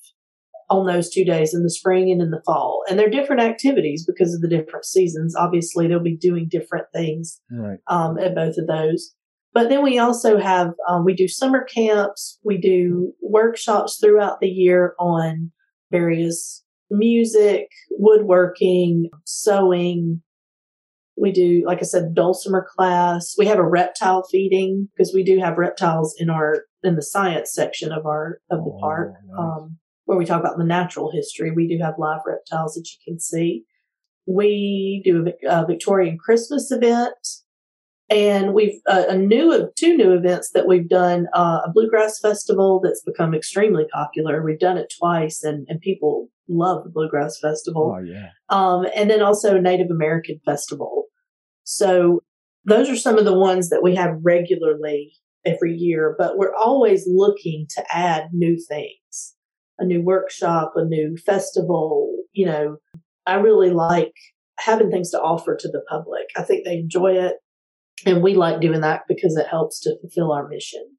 on 0.70 0.88
those 0.88 1.10
two 1.10 1.24
days 1.24 1.54
in 1.54 1.64
the 1.64 1.70
spring 1.70 2.12
and 2.12 2.22
in 2.22 2.32
the 2.32 2.42
fall. 2.46 2.84
And 2.90 2.98
they're 2.98 3.10
different 3.10 3.42
activities 3.42 4.06
because 4.06 4.34
of 4.34 4.42
the 4.42 4.48
different 4.48 4.86
seasons. 4.86 5.36
Obviously, 5.36 5.88
they'll 5.88 6.00
be 6.00 6.18
doing 6.18 6.48
different 6.50 6.88
things 6.94 7.40
Right. 7.52 7.80
um, 7.88 8.18
at 8.18 8.34
both 8.36 8.58
of 8.58 8.68
those. 8.68 9.14
But 9.54 9.70
then 9.70 9.84
we 9.84 10.00
also 10.00 10.40
have, 10.40 10.72
um, 10.90 11.06
we 11.06 11.14
do 11.14 11.28
summer 11.28 11.64
camps, 11.64 12.40
we 12.44 12.58
do 12.58 13.14
workshops 13.22 14.00
throughout 14.02 14.40
the 14.40 14.48
year 14.50 14.96
on 15.00 15.52
various 15.92 16.63
music, 16.94 17.70
woodworking, 17.92 19.10
sewing. 19.26 20.22
We 21.18 21.32
do, 21.32 21.64
like 21.66 21.80
I 21.80 21.84
said, 21.84 22.16
dulcimer 22.16 22.66
class. 22.76 23.36
We 23.38 23.46
have 23.48 23.60
a 23.60 23.68
reptile 23.68 24.24
feeding 24.32 24.90
because 24.96 25.14
we 25.14 25.24
do 25.24 25.40
have 25.40 25.58
reptiles 25.58 26.16
in 26.18 26.30
our, 26.30 26.66
in 26.84 26.96
the 26.96 27.02
science 27.04 27.52
section 27.54 27.92
of 27.92 28.06
our, 28.06 28.40
of 28.50 28.64
the 28.64 28.72
Oh, 28.72 28.80
park, 28.80 29.14
nice. 29.28 29.38
um, 29.40 29.78
where 30.06 30.18
we 30.18 30.26
talk 30.26 30.40
about 30.40 30.58
the 30.58 30.64
natural 30.66 31.12
history. 31.12 31.52
We 31.52 31.68
do 31.68 31.84
have 31.84 31.96
live 31.98 32.22
reptiles 32.26 32.74
that 32.74 32.88
you 32.92 32.98
can 33.06 33.20
see. 33.20 33.66
We 34.26 35.02
do 35.04 35.26
a, 35.44 35.62
a 35.62 35.66
Victorian 35.68 36.18
Christmas 36.18 36.72
event 36.72 37.16
and 38.10 38.54
we've 38.54 38.80
uh, 38.88 39.04
a 39.10 39.18
new 39.18 39.70
two 39.78 39.96
new 39.96 40.14
events 40.14 40.52
that 40.54 40.68
we've 40.68 40.90
done 40.90 41.28
uh, 41.34 41.62
a 41.66 41.72
bluegrass 41.74 42.20
festival 42.20 42.80
that's 42.84 43.02
become 43.02 43.34
extremely 43.34 43.86
popular 43.94 44.44
we've 44.44 44.60
done 44.60 44.78
it 44.78 44.94
twice 44.98 45.44
and, 45.44 45.66
and 45.70 45.80
people 45.80 46.30
love 46.50 46.84
the 46.84 46.90
bluegrass 46.90 47.40
festival 47.40 47.96
Oh 47.98 48.04
yeah. 48.04 48.30
um, 48.50 48.86
and 48.96 49.10
then 49.10 49.22
also 49.22 49.60
native 49.60 49.90
american 49.90 50.40
festival 50.46 51.06
so 51.64 52.22
those 52.66 52.90
are 52.90 52.96
some 52.96 53.18
of 53.18 53.26
the 53.26 53.38
ones 53.38 53.70
that 53.70 53.82
we 53.84 53.96
have 53.96 54.18
regularly 54.22 55.14
every 55.46 55.74
year 55.74 56.16
but 56.18 56.38
we're 56.38 56.56
always 56.56 57.06
looking 57.08 57.66
to 57.70 57.84
add 57.96 58.26
new 58.34 58.58
things 58.68 59.36
a 59.80 59.86
new 59.86 60.02
workshop 60.02 60.74
a 60.76 60.84
new 60.86 61.16
festival 61.26 62.14
you 62.34 62.46
know 62.46 62.78
i 63.26 63.36
really 63.36 63.70
like 63.72 64.14
having 64.60 64.92
things 64.92 65.12
to 65.12 65.20
offer 65.20 65.56
to 65.60 65.68
the 65.70 65.82
public 65.90 66.26
i 66.38 66.44
think 66.44 66.64
they 66.66 66.78
enjoy 66.78 67.12
it 67.14 67.36
and 68.06 68.22
we 68.22 68.36
like 68.36 68.60
doing 68.60 68.82
that 68.82 69.04
because 69.08 69.38
it 69.38 69.48
helps 69.48 69.80
to 69.82 69.96
fulfill 70.02 70.32
our 70.32 70.48
mission. 70.48 70.98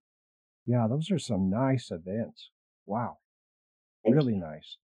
Yeah, 0.66 0.86
those 0.88 1.10
are 1.10 1.18
some 1.18 1.50
nice 1.50 1.90
events. 1.90 2.50
Wow. 2.86 3.18
Thank 4.04 4.16
really 4.16 4.36
nice. 4.36 4.78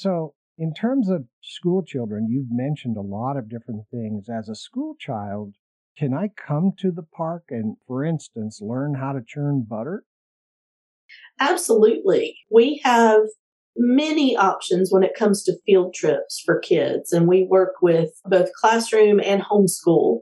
So, 0.00 0.32
in 0.56 0.72
terms 0.72 1.10
of 1.10 1.26
school 1.42 1.82
children, 1.84 2.26
you've 2.30 2.50
mentioned 2.50 2.96
a 2.96 3.02
lot 3.02 3.36
of 3.36 3.50
different 3.50 3.82
things. 3.90 4.30
As 4.30 4.48
a 4.48 4.54
school 4.54 4.94
child, 4.98 5.56
can 5.98 6.14
I 6.14 6.28
come 6.28 6.72
to 6.78 6.90
the 6.90 7.02
park 7.02 7.44
and, 7.50 7.76
for 7.86 8.02
instance, 8.02 8.62
learn 8.62 8.94
how 8.94 9.12
to 9.12 9.20
churn 9.20 9.66
butter? 9.68 10.04
Absolutely. 11.38 12.38
We 12.50 12.80
have 12.82 13.20
many 13.76 14.34
options 14.38 14.90
when 14.90 15.02
it 15.02 15.14
comes 15.14 15.42
to 15.42 15.58
field 15.66 15.92
trips 15.92 16.40
for 16.46 16.58
kids, 16.60 17.12
and 17.12 17.28
we 17.28 17.42
work 17.42 17.74
with 17.82 18.08
both 18.24 18.48
classroom 18.58 19.20
and 19.22 19.42
homeschool 19.42 20.20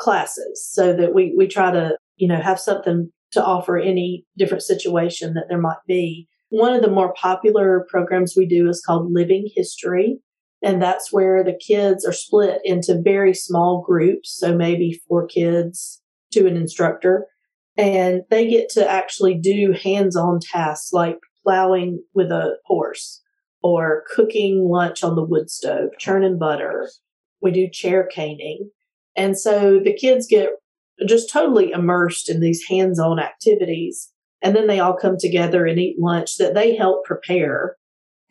classes 0.00 0.68
so 0.68 0.92
that 0.96 1.14
we, 1.14 1.32
we 1.38 1.46
try 1.46 1.70
to, 1.70 1.96
you 2.16 2.26
know, 2.26 2.40
have 2.40 2.58
something 2.58 3.12
to 3.30 3.44
offer 3.44 3.78
any 3.78 4.26
different 4.36 4.64
situation 4.64 5.34
that 5.34 5.44
there 5.48 5.60
might 5.60 5.84
be. 5.86 6.26
One 6.52 6.74
of 6.74 6.82
the 6.82 6.90
more 6.90 7.14
popular 7.14 7.86
programs 7.88 8.34
we 8.36 8.44
do 8.44 8.68
is 8.68 8.82
called 8.86 9.10
Living 9.10 9.48
History. 9.56 10.18
And 10.62 10.82
that's 10.82 11.10
where 11.10 11.42
the 11.42 11.58
kids 11.66 12.04
are 12.04 12.12
split 12.12 12.60
into 12.62 13.00
very 13.02 13.32
small 13.32 13.82
groups. 13.82 14.36
So 14.38 14.54
maybe 14.54 15.00
four 15.08 15.26
kids 15.26 16.02
to 16.32 16.46
an 16.46 16.58
instructor. 16.58 17.26
And 17.78 18.20
they 18.28 18.50
get 18.50 18.68
to 18.72 18.86
actually 18.86 19.38
do 19.38 19.72
hands 19.82 20.14
on 20.14 20.40
tasks 20.42 20.92
like 20.92 21.16
plowing 21.42 22.04
with 22.12 22.30
a 22.30 22.56
horse 22.66 23.22
or 23.62 24.04
cooking 24.14 24.68
lunch 24.70 25.02
on 25.02 25.16
the 25.16 25.24
wood 25.24 25.48
stove, 25.48 25.88
churning 25.98 26.38
butter. 26.38 26.86
We 27.40 27.50
do 27.50 27.66
chair 27.72 28.06
caning. 28.14 28.68
And 29.16 29.38
so 29.38 29.80
the 29.82 29.94
kids 29.94 30.26
get 30.28 30.50
just 31.08 31.30
totally 31.32 31.70
immersed 31.70 32.28
in 32.28 32.40
these 32.40 32.62
hands 32.68 33.00
on 33.00 33.18
activities. 33.18 34.11
And 34.42 34.56
then 34.56 34.66
they 34.66 34.80
all 34.80 34.96
come 34.96 35.16
together 35.18 35.66
and 35.66 35.78
eat 35.78 35.96
lunch 36.00 36.36
that 36.38 36.54
they 36.54 36.74
help 36.74 37.04
prepare, 37.04 37.76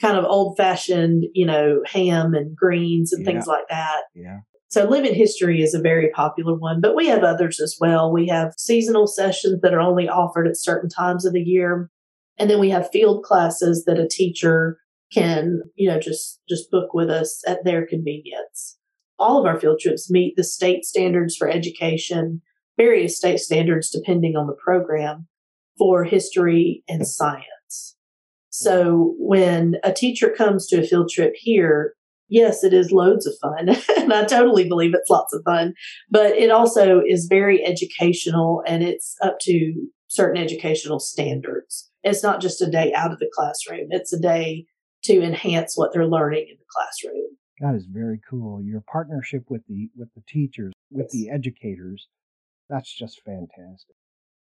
kind 0.01 0.17
of 0.17 0.25
old 0.25 0.57
fashioned, 0.57 1.25
you 1.33 1.45
know, 1.45 1.81
ham 1.85 2.33
and 2.33 2.55
greens 2.55 3.13
and 3.13 3.25
things 3.25 3.47
like 3.47 3.67
that. 3.69 4.01
Yeah. 4.13 4.39
So 4.69 4.85
living 4.85 5.13
history 5.13 5.61
is 5.61 5.73
a 5.73 5.81
very 5.81 6.09
popular 6.09 6.57
one, 6.57 6.79
but 6.81 6.95
we 6.95 7.07
have 7.07 7.23
others 7.23 7.59
as 7.59 7.77
well. 7.79 8.11
We 8.11 8.27
have 8.27 8.53
seasonal 8.57 9.07
sessions 9.07 9.59
that 9.61 9.73
are 9.73 9.81
only 9.81 10.07
offered 10.07 10.47
at 10.47 10.57
certain 10.57 10.89
times 10.89 11.25
of 11.25 11.33
the 11.33 11.41
year. 11.41 11.89
And 12.37 12.49
then 12.49 12.59
we 12.59 12.69
have 12.69 12.89
field 12.89 13.23
classes 13.23 13.83
that 13.85 13.99
a 13.99 14.07
teacher 14.07 14.77
can, 15.13 15.61
you 15.75 15.89
know, 15.89 15.99
just, 15.99 16.39
just 16.47 16.71
book 16.71 16.93
with 16.93 17.09
us 17.09 17.41
at 17.47 17.65
their 17.65 17.85
convenience. 17.85 18.77
All 19.19 19.37
of 19.37 19.45
our 19.45 19.59
field 19.59 19.79
trips 19.81 20.09
meet 20.09 20.35
the 20.37 20.43
state 20.43 20.85
standards 20.85 21.35
for 21.35 21.49
education, 21.49 22.41
various 22.77 23.17
state 23.17 23.39
standards 23.39 23.89
depending 23.89 24.35
on 24.37 24.47
the 24.47 24.55
program 24.63 25.27
for 25.81 26.03
history 26.03 26.83
and 26.87 27.07
science. 27.07 27.95
So 28.51 29.15
when 29.17 29.77
a 29.83 29.91
teacher 29.91 30.29
comes 30.29 30.67
to 30.67 30.79
a 30.79 30.85
field 30.85 31.09
trip 31.09 31.33
here, 31.35 31.95
yes, 32.29 32.63
it 32.63 32.71
is 32.71 32.91
loads 32.91 33.25
of 33.25 33.33
fun. 33.41 33.69
and 33.97 34.13
I 34.13 34.25
totally 34.25 34.69
believe 34.69 34.93
it's 34.93 35.09
lots 35.09 35.33
of 35.33 35.41
fun, 35.43 35.73
but 36.11 36.33
it 36.33 36.51
also 36.51 37.01
is 37.03 37.25
very 37.25 37.65
educational 37.65 38.61
and 38.67 38.83
it's 38.83 39.15
up 39.23 39.39
to 39.41 39.73
certain 40.07 40.39
educational 40.39 40.99
standards. 40.99 41.89
It's 42.03 42.21
not 42.21 42.41
just 42.41 42.61
a 42.61 42.69
day 42.69 42.93
out 42.93 43.11
of 43.11 43.17
the 43.17 43.31
classroom. 43.33 43.87
It's 43.89 44.13
a 44.13 44.19
day 44.19 44.65
to 45.05 45.19
enhance 45.19 45.75
what 45.75 45.93
they're 45.93 46.05
learning 46.05 46.45
in 46.47 46.57
the 46.59 46.65
classroom. 46.69 47.25
That 47.59 47.73
is 47.73 47.87
very 47.91 48.21
cool. 48.29 48.61
Your 48.61 48.81
partnership 48.81 49.45
with 49.49 49.63
the 49.67 49.89
with 49.95 50.09
the 50.13 50.21
teachers, 50.27 50.73
with 50.91 51.09
yes. 51.11 51.11
the 51.11 51.29
educators, 51.31 52.07
that's 52.69 52.95
just 52.95 53.23
fantastic. 53.25 53.95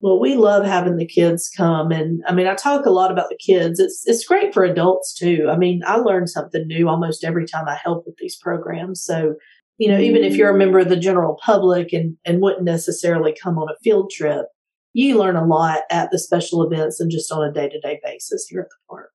Well, 0.01 0.21
we 0.21 0.35
love 0.35 0.67
having 0.67 0.97
the 0.97 1.07
kids 1.07 1.51
come 1.57 1.91
and 1.91 2.23
I 2.29 2.35
mean 2.35 2.47
I 2.47 2.55
talk 2.55 2.85
a 2.85 2.91
lot 2.91 3.11
about 3.11 3.29
the 3.31 3.39
kids. 3.39 3.81
It's 3.81 4.03
it's 4.07 4.27
great 4.27 4.53
for 4.53 4.65
adults 4.65 5.15
too. 5.15 5.49
I 5.51 5.57
mean, 5.57 5.81
I 5.87 5.97
learn 5.97 6.27
something 6.27 6.67
new 6.67 6.89
almost 6.89 7.25
every 7.25 7.47
time 7.47 7.67
I 7.67 7.79
help 7.83 8.05
with 8.07 8.17
these 8.19 8.37
programs. 8.37 9.03
So, 9.03 9.37
you 9.79 9.89
know, 9.91 9.99
even 9.99 10.23
if 10.23 10.37
you're 10.37 10.55
a 10.55 10.59
member 10.59 10.79
of 10.79 10.91
the 10.91 10.97
general 10.97 11.39
public 11.43 11.93
and 11.93 12.17
and 12.27 12.43
wouldn't 12.43 12.65
necessarily 12.65 13.35
come 13.43 13.59
on 13.59 13.71
a 13.71 13.79
field 13.83 14.11
trip, 14.11 14.47
you 14.93 15.19
learn 15.19 15.37
a 15.37 15.47
lot 15.47 15.83
at 15.91 16.11
the 16.11 16.19
special 16.19 16.63
events 16.63 17.01
and 17.01 17.11
just 17.11 17.33
on 17.33 17.47
a 17.47 17.53
day-to-day 17.53 18.01
basis 18.05 18.47
here 18.49 18.61
at 18.61 18.69
the 18.69 18.77
park. 18.89 19.13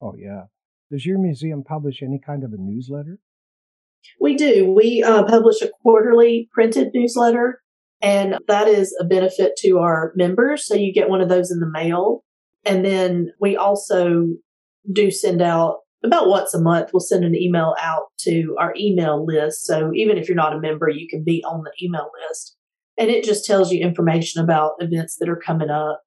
Oh 0.00 0.14
yeah. 0.16 0.44
Does 0.90 1.06
your 1.06 1.18
museum 1.18 1.62
publish 1.62 2.02
any 2.02 2.18
kind 2.18 2.44
of 2.44 2.52
a 2.52 2.56
newsletter? 2.56 3.18
We 4.20 4.36
do. 4.36 4.72
We 4.72 5.02
uh, 5.02 5.24
publish 5.24 5.60
a 5.62 5.70
quarterly 5.82 6.48
printed 6.52 6.90
newsletter, 6.94 7.62
and 8.02 8.36
that 8.48 8.68
is 8.68 8.96
a 9.00 9.04
benefit 9.04 9.52
to 9.58 9.78
our 9.78 10.12
members. 10.16 10.66
So 10.66 10.74
you 10.74 10.92
get 10.92 11.10
one 11.10 11.20
of 11.20 11.28
those 11.28 11.50
in 11.50 11.60
the 11.60 11.70
mail. 11.70 12.24
And 12.64 12.84
then 12.84 13.32
we 13.40 13.56
also 13.56 14.26
do 14.90 15.10
send 15.10 15.42
out 15.42 15.78
about 16.02 16.28
once 16.28 16.54
a 16.54 16.60
month, 16.60 16.90
we'll 16.92 17.00
send 17.00 17.24
an 17.24 17.36
email 17.36 17.74
out 17.78 18.04
to 18.20 18.56
our 18.58 18.72
email 18.76 19.24
list. 19.24 19.66
So 19.66 19.90
even 19.94 20.16
if 20.16 20.28
you're 20.28 20.36
not 20.36 20.54
a 20.54 20.60
member, 20.60 20.88
you 20.88 21.06
can 21.08 21.22
be 21.22 21.44
on 21.44 21.62
the 21.62 21.72
email 21.84 22.10
list. 22.28 22.56
And 22.96 23.10
it 23.10 23.24
just 23.24 23.44
tells 23.44 23.70
you 23.70 23.80
information 23.80 24.42
about 24.42 24.72
events 24.78 25.16
that 25.18 25.28
are 25.28 25.36
coming 25.36 25.70
up. 25.70 26.00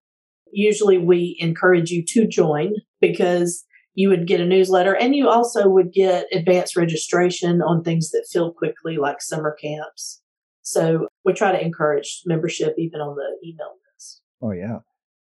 Usually 0.51 0.97
we 0.97 1.37
encourage 1.39 1.91
you 1.91 2.03
to 2.07 2.27
join 2.27 2.73
because 3.01 3.65
you 3.95 4.09
would 4.09 4.27
get 4.27 4.39
a 4.39 4.45
newsletter 4.45 4.95
and 4.95 5.15
you 5.15 5.29
also 5.29 5.69
would 5.69 5.93
get 5.93 6.25
advanced 6.31 6.75
registration 6.75 7.61
on 7.61 7.83
things 7.83 8.09
that 8.11 8.27
fill 8.31 8.51
quickly 8.51 8.97
like 8.97 9.21
summer 9.21 9.55
camps. 9.59 10.21
So 10.63 11.07
we 11.25 11.33
try 11.33 11.51
to 11.51 11.61
encourage 11.61 12.21
membership 12.25 12.75
even 12.77 12.99
on 12.99 13.15
the 13.15 13.47
email 13.47 13.73
list. 13.93 14.21
Oh 14.41 14.51
yeah. 14.51 14.79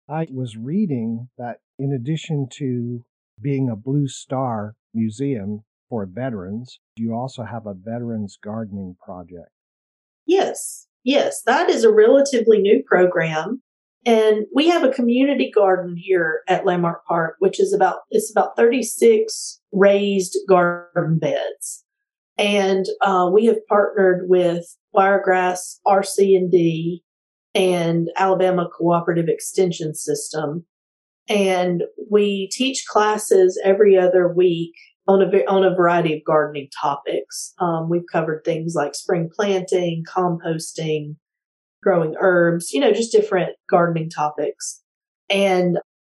I 0.08 0.26
was 0.32 0.56
reading 0.56 1.28
that 1.36 1.60
in 1.78 1.92
addition 1.92 2.48
to 2.54 3.04
being 3.40 3.68
a 3.68 3.76
Blue 3.76 4.08
Star 4.08 4.74
museum 4.94 5.64
for 5.88 6.06
veterans, 6.06 6.80
you 6.96 7.14
also 7.14 7.44
have 7.44 7.66
a 7.66 7.74
veterans 7.74 8.38
gardening 8.42 8.96
project. 9.04 9.50
Yes. 10.26 10.86
Yes, 11.04 11.42
that 11.46 11.70
is 11.70 11.84
a 11.84 11.92
relatively 11.92 12.58
new 12.58 12.82
program 12.86 13.62
and 14.06 14.46
we 14.54 14.68
have 14.68 14.84
a 14.84 14.90
community 14.90 15.50
garden 15.54 15.96
here 15.96 16.42
at 16.48 16.64
Landmark 16.64 17.04
Park, 17.06 17.36
which 17.40 17.60
is 17.60 17.74
about, 17.74 17.98
it's 18.10 18.30
about 18.30 18.56
36 18.56 19.60
raised 19.72 20.36
garden 20.48 21.18
beds. 21.18 21.84
And 22.38 22.86
uh, 23.02 23.28
we 23.32 23.46
have 23.46 23.66
partnered 23.68 24.28
with 24.28 24.64
Wiregrass 24.92 25.80
RC&D 25.86 27.02
and 27.54 28.08
Alabama 28.16 28.68
Cooperative 28.76 29.28
Extension 29.28 29.94
System. 29.94 30.64
And 31.28 31.82
we 32.10 32.48
teach 32.52 32.86
classes 32.86 33.60
every 33.64 33.98
other 33.98 34.32
week 34.32 34.74
on 35.08 35.22
a, 35.22 35.44
on 35.46 35.64
a 35.64 35.74
variety 35.74 36.14
of 36.14 36.24
gardening 36.24 36.68
topics. 36.80 37.54
Um, 37.58 37.88
we've 37.90 38.06
covered 38.10 38.44
things 38.44 38.74
like 38.74 38.94
spring 38.94 39.28
planting, 39.34 40.04
composting, 40.06 41.16
growing 41.82 42.14
herbs, 42.20 42.72
you 42.72 42.80
know, 42.80 42.92
just 42.92 43.12
different 43.12 43.50
gardening 43.68 44.10
topics. 44.10 44.82
And 45.28 45.78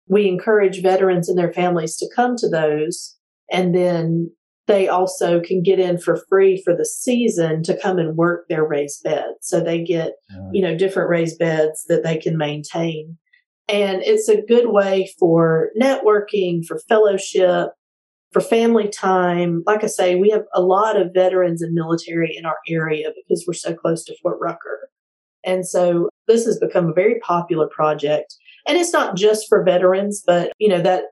we 0.08 0.26
encourage 0.26 0.82
veterans 0.82 1.28
and 1.28 1.38
their 1.38 1.52
families 1.52 1.96
to 1.96 2.08
come 2.14 2.36
to 2.36 2.48
those. 2.48 3.16
And 3.50 3.74
then 3.74 4.30
they 4.68 4.86
also 4.86 5.40
can 5.40 5.62
get 5.62 5.80
in 5.80 5.98
for 5.98 6.22
free 6.28 6.62
for 6.62 6.76
the 6.76 6.84
season 6.84 7.62
to 7.64 7.76
come 7.76 7.98
and 7.98 8.16
work 8.16 8.46
their 8.48 8.64
raised 8.64 9.02
bed. 9.02 9.24
So 9.40 9.60
they 9.60 9.82
get, 9.82 10.12
right. 10.30 10.50
you 10.52 10.62
know, 10.62 10.76
different 10.76 11.08
raised 11.08 11.38
beds 11.38 11.84
that 11.88 12.04
they 12.04 12.18
can 12.18 12.36
maintain. 12.36 13.16
And 13.66 14.02
it's 14.02 14.28
a 14.28 14.42
good 14.42 14.68
way 14.68 15.12
for 15.18 15.70
networking, 15.80 16.64
for 16.64 16.78
fellowship, 16.88 17.70
for 18.32 18.40
family 18.40 18.88
time. 18.88 19.62
Like 19.66 19.82
I 19.82 19.88
say, 19.88 20.14
we 20.16 20.30
have 20.30 20.44
a 20.54 20.62
lot 20.62 21.00
of 21.00 21.14
veterans 21.14 21.62
and 21.62 21.74
military 21.74 22.36
in 22.36 22.44
our 22.44 22.58
area 22.68 23.10
because 23.16 23.44
we're 23.46 23.54
so 23.54 23.74
close 23.74 24.04
to 24.04 24.16
Fort 24.22 24.38
Rucker. 24.40 24.90
And 25.44 25.66
so 25.66 26.10
this 26.26 26.44
has 26.44 26.58
become 26.58 26.90
a 26.90 26.94
very 26.94 27.20
popular 27.20 27.68
project. 27.68 28.34
And 28.66 28.76
it's 28.76 28.92
not 28.92 29.16
just 29.16 29.48
for 29.48 29.64
veterans, 29.64 30.22
but 30.26 30.52
you 30.58 30.68
know, 30.68 30.82
that 30.82 31.04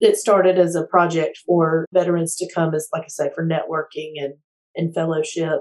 it 0.00 0.16
started 0.16 0.58
as 0.58 0.74
a 0.74 0.86
project 0.86 1.38
for 1.46 1.86
veterans 1.92 2.36
to 2.36 2.52
come 2.52 2.74
as, 2.74 2.88
like 2.92 3.04
I 3.04 3.08
say, 3.08 3.30
for 3.34 3.46
networking 3.46 4.12
and, 4.16 4.34
and 4.76 4.94
fellowship. 4.94 5.60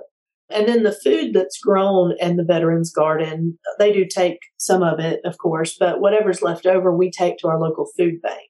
And 0.50 0.68
then 0.68 0.84
the 0.84 0.98
food 1.04 1.34
that's 1.34 1.60
grown 1.60 2.14
in 2.20 2.38
the 2.38 2.46
Veterans 2.46 2.92
Garden, 2.92 3.60
they 3.80 3.92
do 3.92 4.06
take 4.06 4.40
some 4.58 4.82
of 4.82 5.00
it, 5.00 5.20
of 5.26 5.38
course, 5.38 5.76
but 5.78 6.00
whatever's 6.00 6.42
left 6.42 6.66
over, 6.66 6.96
we 6.96 7.12
take 7.12 7.38
to 7.40 7.48
our 7.48 7.60
local 7.60 7.88
food 7.98 8.22
bank. 8.22 8.50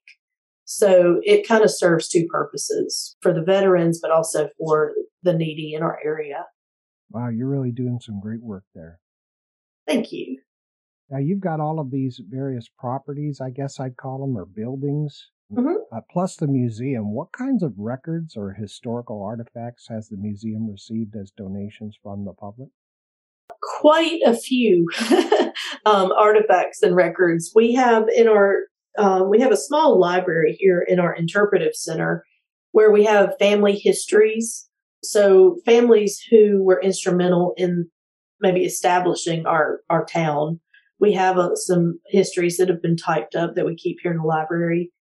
So 0.66 1.22
it 1.24 1.48
kind 1.48 1.64
of 1.64 1.72
serves 1.72 2.08
two 2.08 2.28
purposes 2.30 3.16
for 3.22 3.34
the 3.34 3.42
veterans, 3.42 4.00
but 4.02 4.12
also 4.12 4.50
for 4.60 4.94
the 5.24 5.34
needy 5.34 5.74
in 5.74 5.82
our 5.82 5.98
area. 6.04 6.46
Wow, 7.10 7.30
you're 7.30 7.48
really 7.48 7.72
doing 7.72 8.00
some 8.02 8.20
great 8.20 8.44
work 8.44 8.66
there. 8.76 9.00
Thank 9.88 10.12
you. 10.12 10.40
Now 11.10 11.20
you've 11.20 11.40
got 11.40 11.62
all 11.62 11.80
of 11.80 11.90
these 11.90 12.20
various 12.30 12.70
properties, 12.78 13.40
I 13.42 13.50
guess 13.50 13.80
I'd 13.80 13.96
call 13.96 14.20
them, 14.20 14.38
or 14.38 14.46
buildings, 14.46 15.30
mm-hmm. 15.52 15.96
uh, 15.96 16.02
plus 16.12 16.36
the 16.36 16.48
museum. 16.48 17.14
What 17.14 17.32
kinds 17.32 17.64
of 17.64 17.74
records 17.78 18.36
or 18.36 18.54
historical 18.54 19.24
artifacts 19.24 19.88
has 19.90 20.10
the 20.10 20.18
museum 20.18 20.70
received 20.70 21.16
as 21.16 21.32
donations 21.32 21.98
from 22.02 22.26
the 22.26 22.34
public? 22.34 22.70
Quite 23.80 24.22
a 24.26 24.36
few 24.36 24.90
um, 25.86 26.12
artifacts 26.12 26.82
and 26.84 26.96
records. 26.96 27.52
We 27.56 27.74
have 27.74 28.06
in 28.16 28.28
our 28.28 28.56
uh, 28.98 29.24
we 29.28 29.40
have 29.40 29.52
a 29.52 29.58
small 29.58 30.00
library 30.00 30.58
here 30.60 30.84
in 30.86 31.00
our 31.00 31.14
interpretive 31.14 31.76
center 31.76 32.26
where 32.72 32.92
we 32.92 33.06
have 33.06 33.38
family 33.40 33.76
histories. 33.76 34.70
So 35.04 35.60
families 35.66 36.20
who 36.30 36.64
were 36.64 36.82
instrumental 36.82 37.54
in 37.58 37.90
maybe 38.42 38.66
establishing 38.66 39.46
our 39.46 39.82
our 39.90 40.06
town. 40.06 40.60
We 41.00 41.14
have 41.14 41.38
uh, 41.38 41.56
some 41.56 42.00
histories 42.08 42.58
that 42.58 42.70
have 42.70 42.82
been 42.82 42.98
typed 42.98 43.36
up 43.36 43.56
that 43.56 43.66
we 43.66 43.76
keep 43.76 43.98
here 44.02 44.12
in 44.12 44.18
the 44.18 44.24
library. 44.24 44.92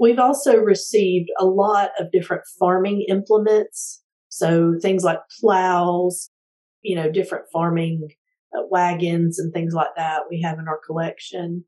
We've 0.00 0.18
also 0.18 0.56
received 0.58 1.30
a 1.38 1.44
lot 1.44 1.90
of 1.98 2.10
different 2.10 2.42
farming 2.58 3.06
implements, 3.08 4.02
so 4.28 4.74
things 4.80 5.04
like 5.04 5.20
plows, 5.40 6.30
you 6.82 6.96
know, 6.96 7.10
different 7.10 7.44
farming 7.52 8.08
uh, 8.56 8.62
wagons 8.70 9.38
and 9.38 9.52
things 9.52 9.74
like 9.74 9.94
that. 9.96 10.22
We 10.30 10.42
have 10.42 10.58
in 10.58 10.68
our 10.68 10.80
collection, 10.84 11.64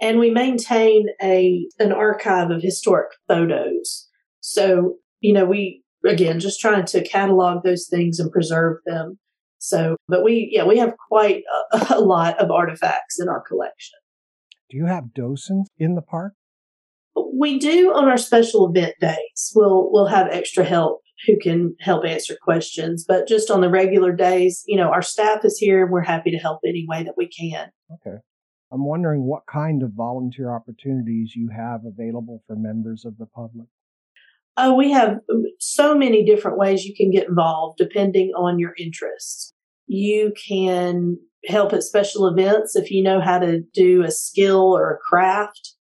and 0.00 0.18
we 0.18 0.30
maintain 0.30 1.06
a 1.22 1.66
an 1.78 1.92
archive 1.92 2.50
of 2.50 2.62
historic 2.62 3.12
photos. 3.28 4.08
So 4.40 4.96
you 5.20 5.32
know, 5.32 5.44
we 5.44 5.82
again 6.06 6.40
just 6.40 6.60
trying 6.60 6.86
to 6.86 7.06
catalog 7.06 7.62
those 7.62 7.86
things 7.88 8.18
and 8.18 8.32
preserve 8.32 8.78
them 8.86 9.18
so, 9.60 9.96
but 10.08 10.24
we, 10.24 10.48
yeah, 10.50 10.64
we 10.64 10.78
have 10.78 10.94
quite 11.08 11.42
a, 11.72 11.86
a 11.96 12.00
lot 12.00 12.38
of 12.38 12.50
artifacts 12.50 13.20
in 13.20 13.28
our 13.28 13.42
collection. 13.42 13.98
Do 14.70 14.78
you 14.78 14.86
have 14.86 15.14
docents 15.14 15.68
in 15.78 15.94
the 15.94 16.02
park? 16.02 16.32
We 17.14 17.58
do 17.58 17.92
on 17.94 18.08
our 18.08 18.18
special 18.18 18.68
event 18.68 18.94
days. 19.00 19.52
We'll 19.54 19.90
we'll 19.90 20.06
have 20.06 20.28
extra 20.30 20.64
help 20.64 21.02
who 21.26 21.38
can 21.38 21.74
help 21.80 22.04
answer 22.04 22.36
questions. 22.40 23.04
But 23.06 23.28
just 23.28 23.50
on 23.50 23.60
the 23.60 23.68
regular 23.68 24.12
days, 24.12 24.62
you 24.66 24.76
know, 24.76 24.90
our 24.90 25.02
staff 25.02 25.44
is 25.44 25.58
here 25.58 25.82
and 25.82 25.92
we're 25.92 26.00
happy 26.02 26.30
to 26.30 26.38
help 26.38 26.60
any 26.66 26.86
way 26.88 27.02
that 27.02 27.14
we 27.16 27.28
can. 27.28 27.70
Okay. 27.92 28.18
I'm 28.72 28.84
wondering 28.84 29.24
what 29.24 29.42
kind 29.46 29.82
of 29.82 29.92
volunteer 29.92 30.54
opportunities 30.54 31.34
you 31.34 31.50
have 31.54 31.80
available 31.84 32.42
for 32.46 32.56
members 32.56 33.04
of 33.04 33.18
the 33.18 33.26
public. 33.26 33.66
Oh, 34.56 34.74
we 34.74 34.92
have 34.92 35.18
um, 35.32 35.44
so 35.58 35.94
many 35.94 36.24
different 36.24 36.58
ways 36.58 36.84
you 36.84 36.94
can 36.94 37.10
get 37.10 37.28
involved 37.28 37.78
depending 37.78 38.32
on 38.36 38.58
your 38.58 38.74
interests. 38.78 39.52
You 39.86 40.32
can 40.48 41.18
help 41.46 41.72
at 41.72 41.82
special 41.82 42.28
events 42.28 42.76
if 42.76 42.90
you 42.90 43.02
know 43.02 43.20
how 43.20 43.38
to 43.38 43.60
do 43.74 44.02
a 44.02 44.10
skill 44.10 44.76
or 44.76 44.92
a 44.92 44.98
craft. 44.98 45.74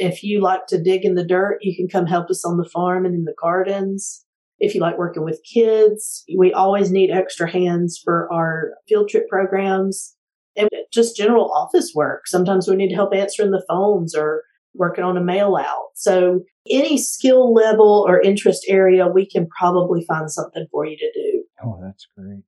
If 0.00 0.22
you 0.22 0.40
like 0.40 0.66
to 0.68 0.82
dig 0.82 1.04
in 1.04 1.14
the 1.14 1.26
dirt, 1.26 1.58
you 1.60 1.76
can 1.76 1.86
come 1.86 2.06
help 2.06 2.30
us 2.30 2.42
on 2.42 2.56
the 2.56 2.68
farm 2.68 3.04
and 3.04 3.14
in 3.14 3.24
the 3.24 3.34
gardens. 3.38 4.24
If 4.58 4.74
you 4.74 4.80
like 4.80 4.96
working 4.96 5.24
with 5.24 5.42
kids, 5.44 6.24
we 6.38 6.54
always 6.54 6.90
need 6.90 7.10
extra 7.10 7.50
hands 7.50 8.00
for 8.02 8.32
our 8.32 8.72
field 8.88 9.10
trip 9.10 9.28
programs. 9.28 10.16
and 10.56 10.68
just 10.92 11.16
general 11.16 11.52
office 11.52 11.92
work. 11.94 12.26
Sometimes 12.26 12.66
we 12.66 12.76
need 12.76 12.92
help 12.94 13.14
answering 13.14 13.50
the 13.50 13.64
phones 13.68 14.14
or 14.14 14.42
working 14.74 15.04
on 15.04 15.16
a 15.16 15.22
mail 15.22 15.56
out. 15.56 15.88
So 15.94 16.40
any 16.68 16.98
skill 16.98 17.52
level 17.52 18.04
or 18.08 18.20
interest 18.20 18.64
area, 18.68 19.06
we 19.06 19.28
can 19.28 19.46
probably 19.58 20.04
find 20.06 20.30
something 20.30 20.66
for 20.70 20.84
you 20.86 20.96
to 20.96 21.12
do. 21.14 21.44
Oh, 21.62 21.78
that's 21.82 22.06
great. 22.16 22.42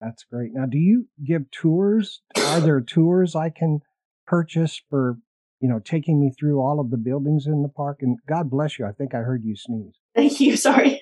That's 0.00 0.24
great. 0.24 0.50
Now, 0.52 0.66
do 0.66 0.78
you 0.78 1.08
give 1.24 1.50
tours? 1.50 2.22
Are 2.36 2.60
there 2.60 2.80
tours 2.80 3.36
I 3.36 3.50
can 3.50 3.80
purchase 4.26 4.80
for, 4.88 5.18
you 5.62 5.68
know, 5.68 5.78
taking 5.78 6.20
me 6.20 6.32
through 6.38 6.60
all 6.60 6.80
of 6.80 6.90
the 6.90 6.98
buildings 6.98 7.46
in 7.46 7.62
the 7.62 7.68
park? 7.68 7.98
And 8.00 8.18
God 8.28 8.50
bless 8.50 8.78
you. 8.78 8.84
I 8.84 8.92
think 8.92 9.14
I 9.14 9.18
heard 9.18 9.44
you 9.44 9.56
sneeze. 9.56 9.94
Thank 10.14 10.40
you. 10.40 10.56
Sorry. 10.56 11.00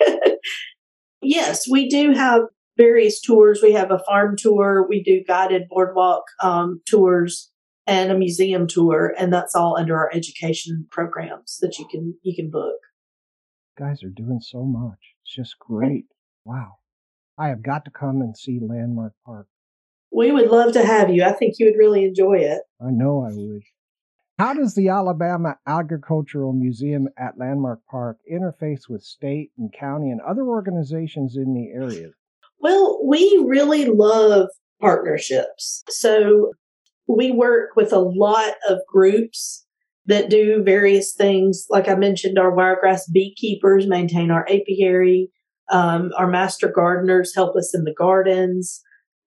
yes, 1.23 1.67
we 1.69 1.89
do 1.89 2.13
have 2.13 2.43
various 2.77 3.21
tours. 3.21 3.61
We 3.63 3.73
have 3.73 3.91
a 3.91 3.99
farm 4.07 4.37
tour. 4.37 4.87
We 4.89 5.03
do 5.03 5.25
guided 5.27 5.69
boardwalk 5.69 6.25
um, 6.43 6.81
tours 6.87 7.51
and 7.87 8.13
a 8.13 8.19
museum 8.19 8.69
tour, 8.69 9.15
and 9.19 9.33
that's 9.33 9.55
all 9.55 9.77
under 9.77 9.97
our 9.97 10.11
education 10.15 10.87
programs 10.91 11.59
that 11.61 11.79
you 11.79 11.89
can 11.91 12.15
you 12.23 12.37
can 12.37 12.51
book. 12.51 12.77
guys 13.77 14.05
are 14.05 14.11
doing 14.11 14.41
so 14.41 14.63
much. 14.63 14.99
It's 15.25 15.35
just 15.35 15.59
great. 15.59 16.05
Wow. 16.45 16.77
I 17.39 17.49
have 17.49 17.63
got 17.63 17.85
to 17.87 17.91
come 17.91 18.21
and 18.21 18.37
see 18.37 18.61
Landmark 18.61 19.15
Park. 19.25 19.49
We 20.13 20.31
would 20.31 20.51
love 20.51 20.73
to 20.75 20.85
have 20.85 21.09
you. 21.09 21.25
I 21.25 21.33
think 21.33 21.55
you 21.59 21.67
would 21.67 21.79
really 21.79 22.05
enjoy 22.05 22.39
it. 22.39 22.61
I 22.81 22.91
know 22.91 23.25
I 23.25 23.31
would. 23.33 23.63
How 24.41 24.55
does 24.55 24.75
the 24.75 24.89
Alabama 24.89 25.57
Agricultural 25.67 26.55
Museum 26.55 27.09
at 27.19 27.37
Landmark 27.37 27.81
Park 27.91 28.17
interface 28.33 28.89
with 28.89 29.03
state 29.03 29.51
and 29.59 29.71
county 29.71 30.11
and 30.11 30.19
other 30.23 30.45
organizations 30.45 31.37
in 31.37 31.53
the 31.53 31.69
area? 31.75 32.09
Well, 32.59 33.03
we 33.07 33.45
really 33.47 33.85
love 33.85 34.49
partnerships. 34.81 35.83
So 35.91 36.53
we 37.07 37.31
work 37.31 37.77
with 37.77 37.93
a 37.93 37.99
lot 37.99 38.55
of 38.67 38.79
groups 38.89 39.67
that 40.07 40.31
do 40.31 40.63
various 40.65 41.13
things. 41.13 41.67
Like 41.69 41.91
I 41.91 41.95
mentioned, 41.95 42.39
our 42.39 42.51
wiregrass 42.51 43.07
beekeepers 43.11 43.87
maintain 43.87 44.31
our 44.31 44.49
apiary. 44.49 45.29
Um, 45.71 46.13
our 46.17 46.29
master 46.29 46.73
gardeners 46.75 47.35
help 47.35 47.57
us 47.57 47.75
in 47.75 47.85
the 47.85 47.93
gardens. 47.93 48.81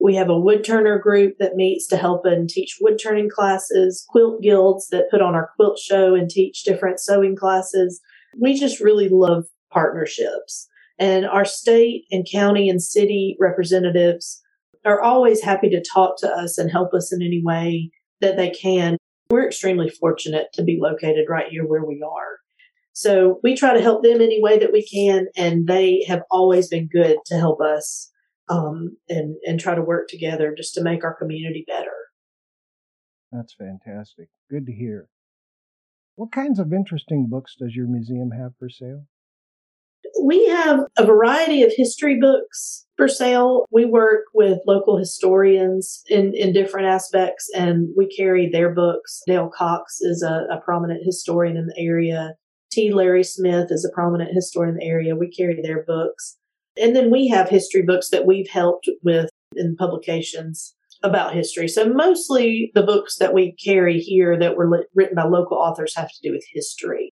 We 0.03 0.15
have 0.15 0.29
a 0.29 0.37
wood 0.37 0.65
turner 0.65 0.99
group 0.99 1.37
that 1.39 1.55
meets 1.55 1.87
to 1.87 1.95
help 1.95 2.25
and 2.25 2.49
teach 2.49 2.77
wood 2.81 2.99
turning 3.01 3.29
classes, 3.29 4.05
quilt 4.09 4.41
guilds 4.41 4.89
that 4.89 5.09
put 5.09 5.21
on 5.21 5.33
our 5.33 5.51
quilt 5.55 5.79
show 5.79 6.13
and 6.13 6.29
teach 6.29 6.63
different 6.63 6.99
sewing 6.99 7.37
classes. 7.37 8.01
We 8.37 8.59
just 8.59 8.81
really 8.81 9.07
love 9.07 9.45
partnerships. 9.71 10.67
And 10.99 11.25
our 11.25 11.45
state 11.45 12.03
and 12.11 12.27
county 12.29 12.67
and 12.67 12.83
city 12.83 13.37
representatives 13.39 14.41
are 14.83 15.01
always 15.01 15.41
happy 15.41 15.69
to 15.69 15.81
talk 15.93 16.17
to 16.17 16.27
us 16.29 16.57
and 16.57 16.69
help 16.69 16.93
us 16.93 17.13
in 17.13 17.21
any 17.21 17.41
way 17.41 17.89
that 18.19 18.35
they 18.35 18.49
can. 18.49 18.97
We're 19.29 19.47
extremely 19.47 19.89
fortunate 19.89 20.47
to 20.55 20.63
be 20.63 20.79
located 20.81 21.27
right 21.29 21.47
here 21.49 21.65
where 21.65 21.85
we 21.85 22.03
are. 22.05 22.39
So 22.91 23.39
we 23.41 23.55
try 23.55 23.73
to 23.73 23.81
help 23.81 24.03
them 24.03 24.19
any 24.19 24.43
way 24.43 24.59
that 24.59 24.73
we 24.73 24.85
can, 24.85 25.27
and 25.37 25.65
they 25.65 26.03
have 26.09 26.23
always 26.29 26.67
been 26.67 26.89
good 26.89 27.19
to 27.27 27.37
help 27.37 27.61
us 27.61 28.09
um, 28.49 28.97
and 29.09 29.35
and 29.45 29.59
try 29.59 29.75
to 29.75 29.81
work 29.81 30.07
together 30.07 30.53
just 30.55 30.73
to 30.75 30.83
make 30.83 31.03
our 31.03 31.15
community 31.15 31.63
better. 31.67 31.91
That's 33.31 33.55
fantastic. 33.55 34.29
Good 34.49 34.65
to 34.67 34.73
hear. 34.73 35.07
What 36.15 36.31
kinds 36.31 36.59
of 36.59 36.71
interesting 36.71 37.27
books 37.29 37.55
does 37.59 37.75
your 37.75 37.87
museum 37.87 38.31
have 38.31 38.51
for 38.59 38.69
sale? 38.69 39.05
We 40.23 40.47
have 40.47 40.81
a 40.97 41.05
variety 41.05 41.63
of 41.63 41.73
history 41.75 42.19
books 42.19 42.85
for 42.97 43.07
sale. 43.07 43.65
We 43.71 43.85
work 43.85 44.25
with 44.33 44.59
local 44.67 44.97
historians 44.97 46.03
in, 46.07 46.33
in 46.35 46.53
different 46.53 46.87
aspects 46.87 47.49
and 47.55 47.89
we 47.97 48.07
carry 48.07 48.47
their 48.47 48.69
books. 48.69 49.23
Dale 49.25 49.49
Cox 49.49 50.01
is 50.01 50.21
a, 50.21 50.45
a 50.55 50.61
prominent 50.63 51.01
historian 51.03 51.57
in 51.57 51.65
the 51.67 51.79
area. 51.79 52.35
T. 52.71 52.93
Larry 52.93 53.23
Smith 53.23 53.67
is 53.71 53.83
a 53.83 53.93
prominent 53.93 54.31
historian 54.33 54.75
in 54.75 54.79
the 54.79 54.85
area. 54.85 55.15
We 55.15 55.31
carry 55.31 55.59
their 55.61 55.83
books. 55.83 56.37
And 56.77 56.95
then 56.95 57.11
we 57.11 57.27
have 57.29 57.49
history 57.49 57.81
books 57.81 58.09
that 58.09 58.25
we've 58.25 58.49
helped 58.49 58.89
with 59.03 59.29
in 59.55 59.75
publications 59.75 60.75
about 61.03 61.33
history. 61.33 61.67
So 61.67 61.87
mostly 61.89 62.71
the 62.73 62.83
books 62.83 63.17
that 63.17 63.33
we 63.33 63.55
carry 63.63 63.99
here 63.99 64.39
that 64.39 64.55
were 64.55 64.69
lit, 64.69 64.87
written 64.95 65.15
by 65.15 65.25
local 65.25 65.57
authors 65.57 65.95
have 65.95 66.07
to 66.07 66.19
do 66.23 66.31
with 66.31 66.45
history. 66.53 67.11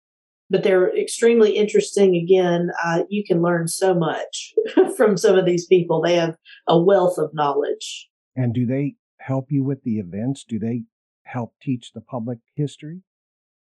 But 0.50 0.62
they're 0.62 0.94
extremely 0.96 1.56
interesting. 1.56 2.14
Again, 2.14 2.70
uh, 2.84 3.02
you 3.08 3.24
can 3.24 3.42
learn 3.42 3.68
so 3.68 3.94
much 3.94 4.54
from 4.96 5.16
some 5.16 5.36
of 5.36 5.46
these 5.46 5.66
people. 5.66 6.00
They 6.02 6.16
have 6.16 6.36
a 6.68 6.80
wealth 6.80 7.18
of 7.18 7.30
knowledge. 7.32 8.08
And 8.36 8.52
do 8.52 8.66
they 8.66 8.96
help 9.18 9.46
you 9.50 9.64
with 9.64 9.82
the 9.82 9.98
events? 9.98 10.44
Do 10.44 10.58
they 10.58 10.82
help 11.24 11.54
teach 11.60 11.92
the 11.92 12.00
public 12.00 12.38
history? 12.54 13.00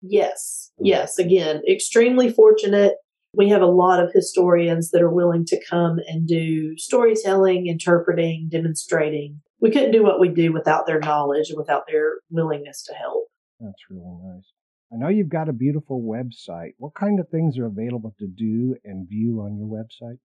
Yes, 0.01 0.71
yes. 0.79 1.19
Again, 1.19 1.61
extremely 1.69 2.31
fortunate. 2.31 2.93
We 3.33 3.49
have 3.49 3.61
a 3.61 3.67
lot 3.67 4.03
of 4.03 4.11
historians 4.13 4.89
that 4.91 5.01
are 5.01 5.13
willing 5.13 5.45
to 5.45 5.63
come 5.69 5.99
and 6.07 6.27
do 6.27 6.77
storytelling, 6.77 7.67
interpreting, 7.67 8.49
demonstrating. 8.51 9.41
We 9.61 9.71
couldn't 9.71 9.91
do 9.91 10.03
what 10.03 10.19
we 10.19 10.29
do 10.29 10.51
without 10.51 10.87
their 10.87 10.99
knowledge 10.99 11.49
and 11.49 11.57
without 11.57 11.83
their 11.87 12.19
willingness 12.29 12.83
to 12.83 12.93
help. 12.93 13.25
That's 13.59 13.83
really 13.89 14.17
nice. 14.23 14.45
I 14.91 14.95
know 14.97 15.09
you've 15.09 15.29
got 15.29 15.49
a 15.49 15.53
beautiful 15.53 16.01
website. 16.01 16.71
What 16.77 16.95
kind 16.95 17.19
of 17.19 17.29
things 17.29 17.59
are 17.59 17.67
available 17.67 18.15
to 18.17 18.27
do 18.27 18.75
and 18.83 19.07
view 19.07 19.41
on 19.41 19.57
your 19.57 19.67
website? 19.67 20.17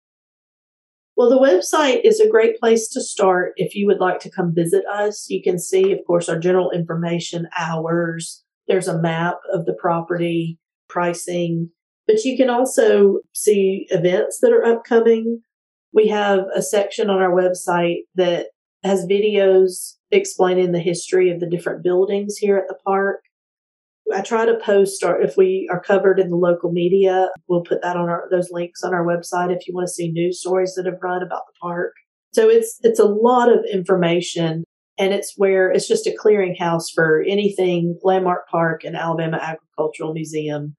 Well, 1.17 1.29
the 1.29 1.39
website 1.39 2.01
is 2.03 2.19
a 2.19 2.29
great 2.29 2.59
place 2.59 2.89
to 2.89 3.01
start 3.01 3.53
if 3.57 3.75
you 3.75 3.87
would 3.87 4.01
like 4.01 4.19
to 4.21 4.31
come 4.31 4.55
visit 4.55 4.85
us. 4.87 5.27
You 5.29 5.43
can 5.43 5.59
see, 5.59 5.93
of 5.93 5.99
course, 6.07 6.29
our 6.29 6.39
general 6.39 6.71
information, 6.71 7.49
hours. 7.57 8.43
There's 8.67 8.89
a 8.89 9.01
map 9.01 9.37
of 9.53 9.67
the 9.67 9.77
property, 9.79 10.59
pricing, 10.89 11.71
but 12.07 12.25
you 12.25 12.37
can 12.37 12.51
also 12.51 13.21
see 13.33 13.87
events 13.91 14.39
that 14.41 14.53
are 14.53 14.65
upcoming. 14.65 15.43
We 15.93 16.09
have 16.09 16.47
a 16.55 16.63
section 16.63 17.11
on 17.11 17.23
our 17.23 17.31
website 17.31 18.03
that 18.15 18.49
has 18.83 19.07
videos 19.07 19.95
explaining 20.11 20.73
the 20.73 20.81
history 20.81 21.31
of 21.31 21.41
the 21.41 21.49
different 21.49 21.83
buildings 21.83 22.37
here 22.37 22.57
at 22.57 22.69
the 22.69 22.77
park. 22.87 23.21
I 24.15 24.21
try 24.21 24.45
to 24.45 24.59
post 24.63 25.03
or 25.03 25.19
if 25.21 25.37
we 25.37 25.67
are 25.73 25.81
covered 25.81 26.21
in 26.21 26.29
the 26.29 26.37
local 26.37 26.71
media, 26.71 27.31
we'll 27.49 27.63
put 27.63 27.81
that 27.83 27.97
on 27.97 28.11
our 28.11 28.29
those 28.31 28.51
links 28.51 28.83
on 28.83 28.93
our 28.93 29.05
website 29.05 29.51
if 29.51 29.67
you 29.67 29.75
want 29.75 29.87
to 29.87 29.93
see 29.93 30.11
news 30.11 30.41
stories 30.41 30.75
that 30.75 30.85
have 30.85 30.99
run 31.03 31.23
about 31.23 31.47
the 31.47 31.55
park. 31.61 31.95
So 32.35 32.51
it's 32.51 32.79
it's 32.83 33.01
a 33.01 33.07
lot 33.07 33.51
of 33.51 33.65
information 33.73 34.65
and 34.99 35.15
it's 35.15 35.35
where 35.37 35.71
it's 35.71 35.89
just 35.89 36.07
a 36.07 36.17
clearinghouse 36.23 36.93
for 36.95 37.25
anything 37.27 37.99
Landmark 38.03 38.49
Park 38.49 38.85
and 38.85 38.95
Alabama 38.95 39.39
Agricultural 39.39 40.13
Museum, 40.13 40.77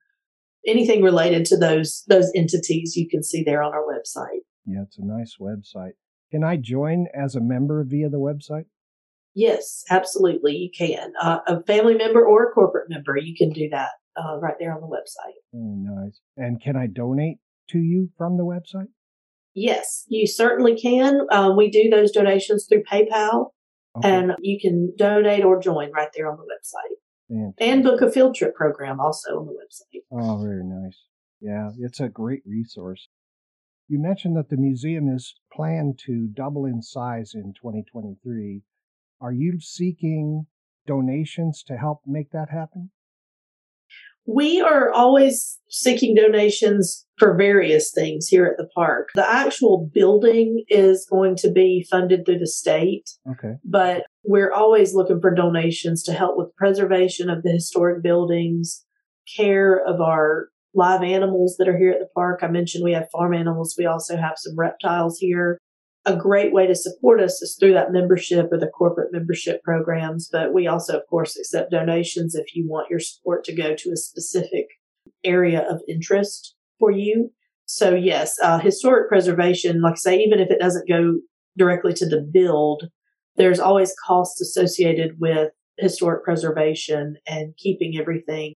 anything 0.66 1.02
related 1.02 1.44
to 1.46 1.56
those 1.56 2.04
those 2.08 2.30
entities 2.34 2.96
you 2.96 3.08
can 3.08 3.22
see 3.22 3.42
there 3.42 3.62
on 3.62 3.72
our 3.72 3.84
website. 3.84 4.40
Yeah, 4.66 4.82
it's 4.82 4.98
a 4.98 5.04
nice 5.04 5.36
website. 5.40 5.92
Can 6.30 6.42
I 6.42 6.56
join 6.56 7.06
as 7.14 7.34
a 7.36 7.40
member 7.40 7.84
via 7.86 8.08
the 8.08 8.18
website? 8.18 8.64
Yes, 9.34 9.84
absolutely, 9.90 10.56
you 10.56 10.70
can. 10.76 11.12
Uh, 11.20 11.38
a 11.46 11.62
family 11.64 11.94
member 11.94 12.24
or 12.24 12.48
a 12.48 12.52
corporate 12.52 12.88
member, 12.88 13.16
you 13.18 13.34
can 13.36 13.50
do 13.50 13.68
that 13.70 13.90
uh, 14.16 14.38
right 14.38 14.54
there 14.58 14.74
on 14.74 14.80
the 14.80 14.86
website. 14.86 15.34
Very 15.52 15.76
nice. 15.76 16.20
And 16.36 16.60
can 16.60 16.74
I 16.76 16.86
donate 16.86 17.36
to 17.70 17.78
you 17.78 18.08
from 18.16 18.38
the 18.38 18.44
website? 18.44 18.88
Yes, 19.54 20.04
you 20.08 20.26
certainly 20.26 20.74
can. 20.78 21.20
Uh, 21.30 21.52
we 21.56 21.70
do 21.70 21.88
those 21.90 22.12
donations 22.12 22.66
through 22.68 22.82
PayPal, 22.90 23.50
Okay. 23.98 24.10
and 24.14 24.32
you 24.40 24.58
can 24.60 24.92
donate 24.96 25.44
or 25.44 25.60
join 25.60 25.90
right 25.92 26.08
there 26.14 26.30
on 26.30 26.36
the 26.36 26.42
website. 26.42 26.96
And 27.28 27.82
book 27.82 28.00
a 28.02 28.10
field 28.10 28.34
trip 28.34 28.54
program 28.54 29.00
also 29.00 29.40
on 29.40 29.46
the 29.46 29.52
website. 29.52 30.02
Oh, 30.12 30.40
very 30.42 30.64
nice. 30.64 30.98
Yeah, 31.40 31.70
it's 31.78 32.00
a 32.00 32.08
great 32.08 32.42
resource. 32.46 33.08
You 33.88 34.00
mentioned 34.00 34.36
that 34.36 34.48
the 34.48 34.56
museum 34.56 35.08
is 35.08 35.34
planned 35.52 35.98
to 36.06 36.28
double 36.28 36.64
in 36.66 36.82
size 36.82 37.32
in 37.34 37.52
2023. 37.54 38.62
Are 39.20 39.32
you 39.32 39.60
seeking 39.60 40.46
donations 40.86 41.62
to 41.64 41.76
help 41.76 42.00
make 42.06 42.30
that 42.30 42.50
happen? 42.50 42.90
We 44.28 44.60
are 44.60 44.90
always 44.92 45.60
seeking 45.68 46.16
donations 46.16 47.06
for 47.16 47.36
various 47.36 47.92
things 47.92 48.26
here 48.26 48.44
at 48.44 48.56
the 48.56 48.68
park. 48.74 49.10
The 49.14 49.28
actual 49.28 49.88
building 49.94 50.64
is 50.68 51.06
going 51.08 51.36
to 51.36 51.50
be 51.50 51.86
funded 51.88 52.26
through 52.26 52.40
the 52.40 52.48
state, 52.48 53.08
Okay. 53.30 53.54
but 53.64 54.04
we're 54.26 54.52
always 54.52 54.94
looking 54.94 55.20
for 55.20 55.34
donations 55.34 56.02
to 56.04 56.12
help 56.12 56.36
with 56.36 56.54
preservation 56.56 57.30
of 57.30 57.42
the 57.42 57.50
historic 57.50 58.02
buildings, 58.02 58.84
care 59.36 59.80
of 59.86 60.00
our 60.00 60.48
live 60.74 61.02
animals 61.02 61.56
that 61.58 61.68
are 61.68 61.78
here 61.78 61.90
at 61.90 62.00
the 62.00 62.08
park. 62.14 62.40
I 62.42 62.48
mentioned 62.48 62.84
we 62.84 62.92
have 62.92 63.08
farm 63.10 63.34
animals. 63.34 63.74
We 63.78 63.86
also 63.86 64.16
have 64.16 64.34
some 64.36 64.56
reptiles 64.56 65.18
here. 65.18 65.58
A 66.04 66.14
great 66.14 66.52
way 66.52 66.66
to 66.66 66.74
support 66.74 67.20
us 67.20 67.40
is 67.42 67.56
through 67.58 67.72
that 67.72 67.92
membership 67.92 68.48
or 68.52 68.58
the 68.58 68.68
corporate 68.68 69.12
membership 69.12 69.62
programs. 69.62 70.28
But 70.30 70.52
we 70.52 70.66
also, 70.66 70.96
of 70.96 71.06
course, 71.08 71.36
accept 71.36 71.70
donations 71.70 72.34
if 72.34 72.54
you 72.54 72.68
want 72.68 72.90
your 72.90 73.00
support 73.00 73.42
to 73.44 73.54
go 73.54 73.74
to 73.74 73.90
a 73.90 73.96
specific 73.96 74.66
area 75.24 75.66
of 75.68 75.80
interest 75.88 76.54
for 76.78 76.90
you. 76.90 77.30
So 77.64 77.94
yes, 77.94 78.36
uh, 78.42 78.58
historic 78.58 79.08
preservation, 79.08 79.80
like 79.80 79.94
I 79.94 79.96
say, 79.96 80.18
even 80.18 80.38
if 80.38 80.50
it 80.50 80.60
doesn't 80.60 80.88
go 80.88 81.14
directly 81.56 81.94
to 81.94 82.06
the 82.06 82.20
build, 82.20 82.84
there's 83.36 83.60
always 83.60 83.94
costs 84.06 84.40
associated 84.40 85.16
with 85.20 85.52
historic 85.78 86.24
preservation 86.24 87.16
and 87.26 87.56
keeping 87.56 87.98
everything, 87.98 88.54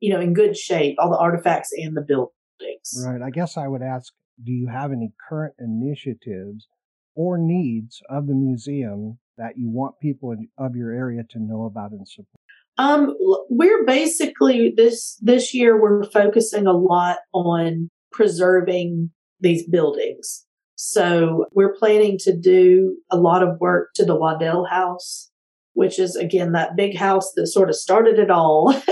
you 0.00 0.12
know, 0.12 0.20
in 0.20 0.34
good 0.34 0.56
shape, 0.56 0.96
all 0.98 1.10
the 1.10 1.18
artifacts 1.18 1.70
and 1.76 1.96
the 1.96 2.02
buildings. 2.02 3.04
Right. 3.06 3.22
I 3.22 3.30
guess 3.30 3.56
I 3.56 3.68
would 3.68 3.82
ask 3.82 4.12
do 4.42 4.52
you 4.52 4.68
have 4.68 4.92
any 4.92 5.12
current 5.28 5.54
initiatives 5.58 6.66
or 7.14 7.36
needs 7.38 8.00
of 8.08 8.26
the 8.26 8.34
museum 8.34 9.18
that 9.36 9.58
you 9.58 9.68
want 9.68 9.98
people 10.00 10.32
in, 10.32 10.48
of 10.58 10.76
your 10.76 10.92
area 10.92 11.22
to 11.30 11.38
know 11.38 11.64
about 11.64 11.90
and 11.92 12.08
support? 12.08 12.40
Um, 12.78 13.14
we're 13.50 13.84
basically 13.84 14.72
this 14.74 15.18
this 15.20 15.52
year 15.52 15.80
we're 15.80 16.04
focusing 16.04 16.66
a 16.66 16.72
lot 16.72 17.18
on 17.32 17.90
preserving 18.12 19.10
these 19.40 19.68
buildings. 19.68 20.46
So 20.82 21.44
we're 21.52 21.74
planning 21.74 22.16
to 22.20 22.34
do 22.34 22.96
a 23.10 23.18
lot 23.18 23.42
of 23.42 23.60
work 23.60 23.90
to 23.96 24.04
the 24.06 24.16
Waddell 24.16 24.64
House, 24.64 25.30
which 25.74 25.98
is 25.98 26.16
again 26.16 26.52
that 26.52 26.74
big 26.74 26.96
house 26.96 27.32
that 27.36 27.48
sort 27.48 27.68
of 27.68 27.76
started 27.76 28.18
it 28.18 28.30
all, 28.30 28.72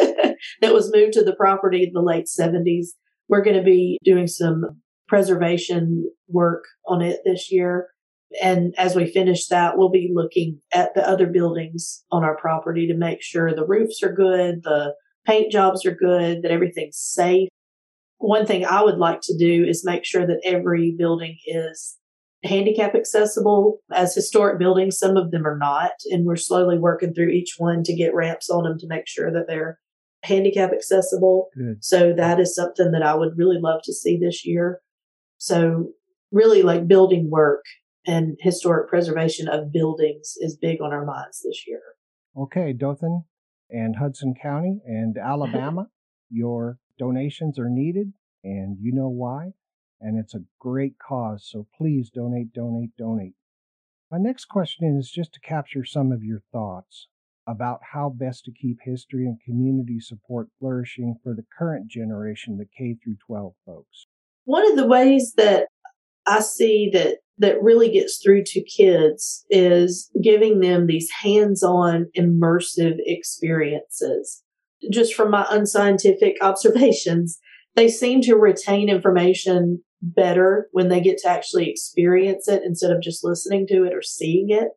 that 0.61 0.75
was 0.75 0.93
moved 0.93 1.15
to 1.15 1.25
the 1.25 1.35
property 1.35 1.85
in 1.85 1.95
the 1.95 2.03
late 2.03 2.27
70s. 2.27 2.89
We're 3.31 3.43
going 3.43 3.57
to 3.57 3.63
be 3.63 3.97
doing 4.05 4.27
some 4.27 4.83
preservation 5.09 6.11
work 6.29 6.65
on 6.87 7.01
it 7.01 7.21
this 7.25 7.51
year. 7.51 7.89
And 8.43 8.75
as 8.77 8.95
we 8.95 9.11
finish 9.11 9.47
that, 9.47 9.79
we'll 9.79 9.89
be 9.89 10.13
looking 10.15 10.61
at 10.71 10.95
the 10.95 11.09
other 11.09 11.27
buildings 11.27 12.05
on 12.13 12.23
our 12.23 12.37
property 12.37 12.87
to 12.89 12.95
make 12.95 13.23
sure 13.23 13.55
the 13.55 13.67
roofs 13.67 14.03
are 14.03 14.13
good, 14.13 14.63
the 14.63 14.93
paint 15.27 15.51
jobs 15.51 15.87
are 15.87 15.95
good, 15.95 16.43
that 16.43 16.51
everything's 16.51 16.99
safe. 16.99 17.48
One 18.19 18.47
thing 18.47 18.65
I 18.65 18.83
would 18.83 18.99
like 18.99 19.21
to 19.23 19.37
do 19.37 19.65
is 19.65 19.85
make 19.85 20.05
sure 20.05 20.27
that 20.27 20.41
every 20.45 20.95
building 20.97 21.39
is 21.47 21.97
handicap 22.45 22.95
accessible. 22.95 23.79
As 23.93 24.15
historic 24.15 24.59
buildings, 24.59 24.99
some 24.99 25.17
of 25.17 25.31
them 25.31 25.47
are 25.47 25.57
not, 25.57 25.93
and 26.11 26.25
we're 26.25 26.37
slowly 26.37 26.79
working 26.79 27.15
through 27.15 27.29
each 27.29 27.55
one 27.59 27.83
to 27.85 27.95
get 27.95 28.15
ramps 28.15 28.51
on 28.51 28.65
them 28.65 28.79
to 28.79 28.87
make 28.89 29.07
sure 29.07 29.33
that 29.33 29.47
they're 29.47 29.79
handicap 30.25 30.73
accessible. 30.73 31.49
Good. 31.57 31.85
So 31.85 32.13
that 32.13 32.41
is 32.41 32.55
something 32.55 32.91
that 32.93 33.03
I 33.03 33.15
would 33.15 33.37
really 33.37 33.59
love 33.61 33.81
to 33.85 33.93
see 33.93 34.19
this 34.19 34.45
year. 34.45 34.81
So 35.39 35.91
really 36.33 36.63
like 36.63 36.89
building 36.89 37.31
work 37.31 37.65
and 38.07 38.37
historic 38.41 38.89
preservation 38.89 39.49
of 39.49 39.73
buildings 39.73 40.35
is 40.39 40.57
big 40.57 40.81
on 40.81 40.93
our 40.93 41.05
minds 41.05 41.43
this 41.45 41.65
year. 41.67 41.81
Okay, 42.37 42.73
Dothan 42.73 43.25
and 43.71 43.97
Houston 43.97 44.35
County 44.41 44.81
and 44.87 45.17
Alabama, 45.23 45.89
your 46.31 46.79
donations 46.99 47.59
are 47.59 47.71
needed 47.71 48.13
and 48.45 48.77
you 48.81 48.93
know 48.93 49.09
why. 49.09 49.53
And 50.01 50.19
it's 50.19 50.35
a 50.35 50.45
great 50.61 50.95
cause. 50.99 51.49
So 51.51 51.67
please 51.77 52.11
donate, 52.11 52.53
donate, 52.53 52.97
donate. 52.97 53.35
My 54.11 54.19
next 54.19 54.47
question 54.47 54.97
is 54.99 55.11
just 55.11 55.33
to 55.35 55.41
capture 55.41 55.85
some 55.85 56.13
of 56.13 56.23
your 56.23 56.43
thoughts 56.53 57.09
about 57.47 57.81
how 57.93 58.11
best 58.11 58.45
to 58.45 58.53
keep 58.53 58.79
history 58.83 59.27
and 59.27 59.41
community 59.41 59.99
support 60.01 60.49
flourishing 60.59 61.17
for 61.23 61.35
the 61.35 61.45
current 61.59 61.89
generation, 61.89 62.59
the 62.59 62.67
K 62.67 62.97
through 63.03 63.17
12 63.27 63.55
folks. 63.65 64.07
One 64.45 64.71
of 64.71 64.77
the 64.77 64.87
ways 64.87 65.35
that 65.37 65.67
I 66.27 66.41
see 66.41 66.91
that 66.93 67.19
that 67.39 67.63
really 67.63 67.91
gets 67.91 68.19
through 68.23 68.43
to 68.45 68.63
kids 68.63 69.47
is 69.49 70.11
giving 70.23 70.61
them 70.61 70.87
these 70.87 71.09
hands-on 71.23 72.07
immersive 72.17 72.97
experiences. 72.99 74.43
Just 74.91 75.15
from 75.15 75.31
my 75.31 75.47
unscientific 75.51 76.37
observations, 76.43 77.39
they 77.77 77.89
seem 77.89 78.21
to 78.23 78.35
retain 78.35 78.89
information 78.89 79.83
better 80.01 80.69
when 80.73 80.89
they 80.89 81.01
get 81.01 81.19
to 81.19 81.29
actually 81.29 81.69
experience 81.69 82.49
it 82.49 82.63
instead 82.65 82.91
of 82.91 83.03
just 83.03 83.25
listening 83.25 83.67
to 83.67 83.85
it 83.85 83.95
or 83.95 84.03
seeing 84.03 84.47
it. 84.51 84.69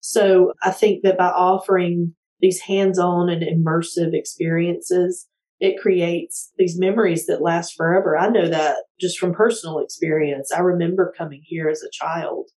So 0.00 0.52
I 0.62 0.70
think 0.70 1.02
that 1.02 1.18
by 1.18 1.28
offering 1.28 2.14
these 2.40 2.60
hands-on 2.60 3.28
and 3.28 3.42
immersive 3.42 4.14
experiences, 4.14 5.26
it 5.58 5.80
creates 5.80 6.52
these 6.58 6.78
memories 6.78 7.26
that 7.26 7.42
last 7.42 7.74
forever. 7.76 8.16
I 8.16 8.28
know 8.28 8.48
that 8.48 8.76
just 9.00 9.18
from 9.18 9.32
personal 9.32 9.78
experience. 9.78 10.52
I 10.52 10.60
remember 10.60 11.14
coming 11.16 11.40
here 11.42 11.68
as 11.68 11.82
a 11.82 11.90
child. 11.90 12.50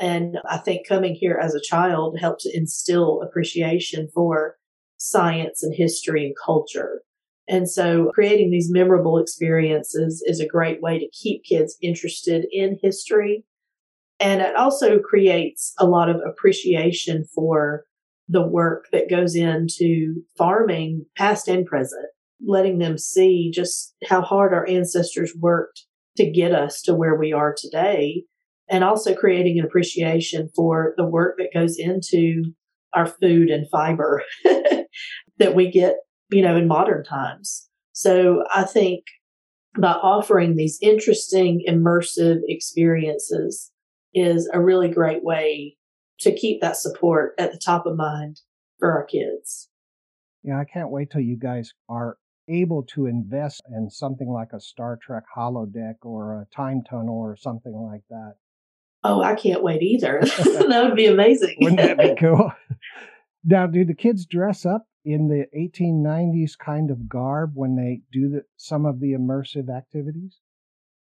And 0.00 0.38
I 0.48 0.58
think 0.58 0.88
coming 0.88 1.14
here 1.14 1.38
as 1.40 1.54
a 1.54 1.60
child 1.60 2.18
helped 2.18 2.40
to 2.42 2.56
instill 2.56 3.22
appreciation 3.22 4.08
for 4.12 4.56
science 5.00 5.62
and 5.62 5.74
history 5.74 6.24
and 6.24 6.34
culture. 6.44 7.02
And 7.48 7.68
so 7.68 8.10
creating 8.14 8.50
these 8.50 8.70
memorable 8.70 9.18
experiences 9.18 10.22
is 10.26 10.40
a 10.40 10.46
great 10.46 10.80
way 10.80 10.98
to 10.98 11.10
keep 11.10 11.42
kids 11.44 11.76
interested 11.82 12.46
in 12.52 12.78
history. 12.82 13.44
And 14.20 14.40
it 14.40 14.54
also 14.54 14.98
creates 15.00 15.72
a 15.78 15.86
lot 15.86 16.08
of 16.08 16.20
appreciation 16.24 17.24
for 17.34 17.84
the 18.28 18.46
work 18.46 18.86
that 18.92 19.10
goes 19.10 19.34
into 19.34 20.22
farming, 20.36 21.06
past 21.16 21.48
and 21.48 21.66
present 21.66 22.06
letting 22.46 22.78
them 22.78 22.98
see 22.98 23.50
just 23.52 23.94
how 24.06 24.22
hard 24.22 24.52
our 24.52 24.66
ancestors 24.68 25.34
worked 25.38 25.84
to 26.16 26.30
get 26.30 26.52
us 26.52 26.82
to 26.82 26.94
where 26.94 27.16
we 27.16 27.32
are 27.32 27.54
today 27.56 28.24
and 28.68 28.84
also 28.84 29.14
creating 29.14 29.58
an 29.58 29.64
appreciation 29.64 30.48
for 30.54 30.94
the 30.96 31.06
work 31.06 31.36
that 31.38 31.52
goes 31.52 31.76
into 31.78 32.44
our 32.94 33.06
food 33.06 33.50
and 33.50 33.68
fiber 33.70 34.22
that 35.40 35.56
we 35.56 35.70
get, 35.70 35.96
you 36.30 36.42
know, 36.42 36.56
in 36.56 36.68
modern 36.68 37.02
times. 37.02 37.68
So 37.92 38.44
I 38.54 38.62
think 38.62 39.04
by 39.78 39.92
offering 39.92 40.54
these 40.54 40.78
interesting, 40.80 41.64
immersive 41.68 42.38
experiences 42.46 43.72
is 44.14 44.48
a 44.52 44.60
really 44.60 44.88
great 44.88 45.24
way 45.24 45.76
to 46.20 46.34
keep 46.34 46.60
that 46.60 46.76
support 46.76 47.34
at 47.38 47.52
the 47.52 47.58
top 47.58 47.86
of 47.86 47.96
mind 47.96 48.40
for 48.78 48.92
our 48.92 49.04
kids. 49.04 49.68
Yeah, 50.42 50.58
I 50.58 50.64
can't 50.64 50.90
wait 50.90 51.10
till 51.10 51.20
you 51.20 51.36
guys 51.36 51.72
are 51.88 52.16
able 52.48 52.82
to 52.82 53.06
invest 53.06 53.62
in 53.70 53.90
something 53.90 54.28
like 54.28 54.52
a 54.52 54.60
Star 54.60 54.98
Trek 55.00 55.24
holodeck 55.36 55.96
or 56.02 56.42
a 56.42 56.54
time 56.54 56.82
tunnel 56.88 57.18
or 57.18 57.36
something 57.36 57.74
like 57.74 58.02
that. 58.10 58.34
Oh, 59.04 59.22
I 59.22 59.34
can't 59.34 59.62
wait 59.62 59.82
either. 59.82 60.20
that 60.38 60.84
would 60.84 60.96
be 60.96 61.06
amazing. 61.06 61.56
Wouldn't 61.60 61.80
that 61.80 61.98
be 61.98 62.14
cool? 62.18 62.52
now, 63.44 63.66
do 63.66 63.84
the 63.84 63.94
kids 63.94 64.26
dress 64.26 64.66
up 64.66 64.86
in 65.04 65.28
the 65.28 65.46
1890s 65.56 66.58
kind 66.58 66.90
of 66.90 67.08
garb 67.08 67.52
when 67.54 67.76
they 67.76 68.02
do 68.12 68.28
the, 68.28 68.42
some 68.56 68.86
of 68.86 69.00
the 69.00 69.12
immersive 69.12 69.74
activities? 69.74 70.38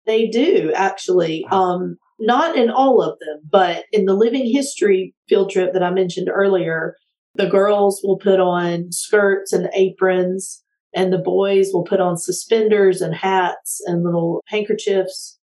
They 0.06 0.28
do, 0.28 0.72
actually. 0.74 1.46
Um, 1.50 1.96
not 2.18 2.56
in 2.56 2.70
all 2.70 3.02
of 3.02 3.18
them, 3.18 3.40
but 3.50 3.84
in 3.92 4.04
the 4.04 4.14
living 4.14 4.50
history 4.50 5.14
field 5.28 5.50
trip 5.50 5.72
that 5.72 5.82
I 5.82 5.90
mentioned 5.90 6.28
earlier, 6.28 6.96
the 7.34 7.48
girls 7.48 8.00
will 8.04 8.18
put 8.18 8.40
on 8.40 8.92
skirts 8.92 9.52
and 9.52 9.68
aprons 9.74 10.62
and 10.94 11.12
the 11.12 11.18
boys 11.18 11.70
will 11.72 11.82
put 11.82 12.00
on 12.00 12.16
suspenders 12.16 13.00
and 13.00 13.14
hats 13.14 13.80
and 13.86 14.04
little 14.04 14.42
handkerchiefs 14.46 15.38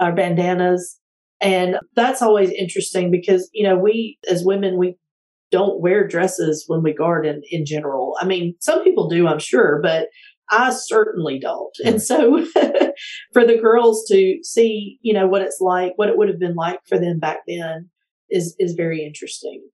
or 0.00 0.12
bandanas. 0.12 0.98
And 1.40 1.76
that's 1.94 2.22
always 2.22 2.50
interesting 2.50 3.10
because, 3.10 3.50
you 3.52 3.64
know, 3.64 3.76
we 3.76 4.18
as 4.30 4.44
women, 4.44 4.78
we 4.78 4.96
don't 5.54 5.80
wear 5.80 6.04
dresses 6.04 6.64
when 6.66 6.82
we 6.82 6.92
garden 6.92 7.42
in 7.48 7.64
general. 7.64 8.16
I 8.20 8.26
mean, 8.26 8.56
some 8.58 8.82
people 8.82 9.08
do, 9.08 9.28
I'm 9.28 9.38
sure, 9.38 9.78
but 9.80 10.08
I 10.50 10.70
certainly 10.70 11.38
don't. 11.38 11.72
And 11.84 12.02
so 12.02 12.44
for 13.32 13.46
the 13.46 13.56
girls 13.62 14.04
to 14.08 14.38
see, 14.42 14.98
you 15.00 15.14
know, 15.14 15.28
what 15.28 15.42
it's 15.42 15.60
like, 15.60 15.92
what 15.94 16.08
it 16.08 16.18
would 16.18 16.28
have 16.28 16.40
been 16.40 16.56
like 16.56 16.80
for 16.88 16.98
them 16.98 17.20
back 17.20 17.42
then 17.46 17.88
is 18.28 18.56
is 18.58 18.72
very 18.72 19.04
interesting. 19.04 19.64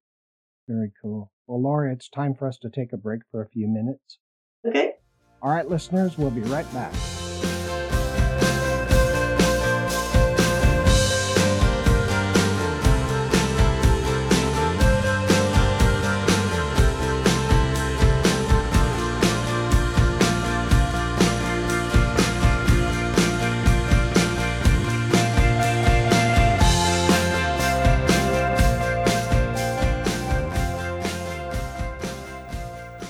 Very 0.68 0.92
cool. 1.00 1.32
Well, 1.46 1.62
Laura, 1.62 1.90
it's 1.94 2.10
time 2.10 2.34
for 2.34 2.46
us 2.46 2.58
to 2.58 2.68
take 2.68 2.92
a 2.92 2.98
break 2.98 3.22
for 3.30 3.42
a 3.42 3.48
few 3.48 3.66
minutes. 3.66 4.18
Okay. 4.68 4.92
All 5.40 5.50
right, 5.50 5.66
listeners, 5.66 6.18
we'll 6.18 6.30
be 6.30 6.42
right 6.42 6.70
back. 6.74 6.92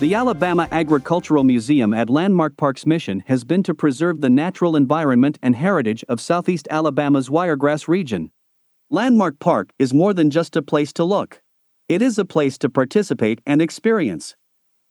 The 0.01 0.15
Alabama 0.15 0.67
Agricultural 0.73 1.45
Museum 1.45 1.93
at 1.93 2.09
Landmark 2.09 2.57
Park's 2.57 2.87
mission 2.87 3.23
has 3.27 3.45
been 3.45 3.63
to 3.65 3.75
preserve 3.75 4.23
the 4.23 4.31
natural 4.31 4.75
environment 4.75 5.39
and 5.43 5.55
heritage 5.55 6.03
of 6.09 6.23
southeast 6.23 6.67
Alabama's 6.71 7.29
Wiregrass 7.29 7.87
region. 7.87 8.31
Landmark 8.89 9.39
Park 9.41 9.75
is 9.79 9.93
more 9.93 10.15
than 10.15 10.31
just 10.31 10.57
a 10.57 10.63
place 10.63 10.95
to 10.95 11.05
look. 11.05 11.43
It 11.87 12.01
is 12.01 12.19
a 12.19 12.25
place 12.25 12.57
to 12.61 12.71
participate 12.71 13.43
and 13.45 13.61
experience. 13.61 14.37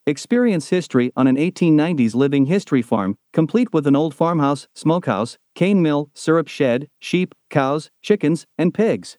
Experience 0.06 0.69
history 0.69 1.11
on 1.15 1.26
an 1.26 1.38
1890s 1.38 2.14
living 2.14 2.45
history 2.45 2.84
farm, 2.84 3.18
complete 3.34 3.73
with 3.73 3.88
an 3.88 3.95
old 3.95 4.14
farmhouse, 4.14 4.68
smokehouse, 4.76 5.40
cane 5.56 5.81
mill, 5.81 6.11
syrup 6.14 6.48
shed, 6.48 6.88
sheep, 6.99 7.34
cows, 7.49 7.90
chickens, 8.03 8.45
and 8.60 8.76
pigs. 8.76 9.18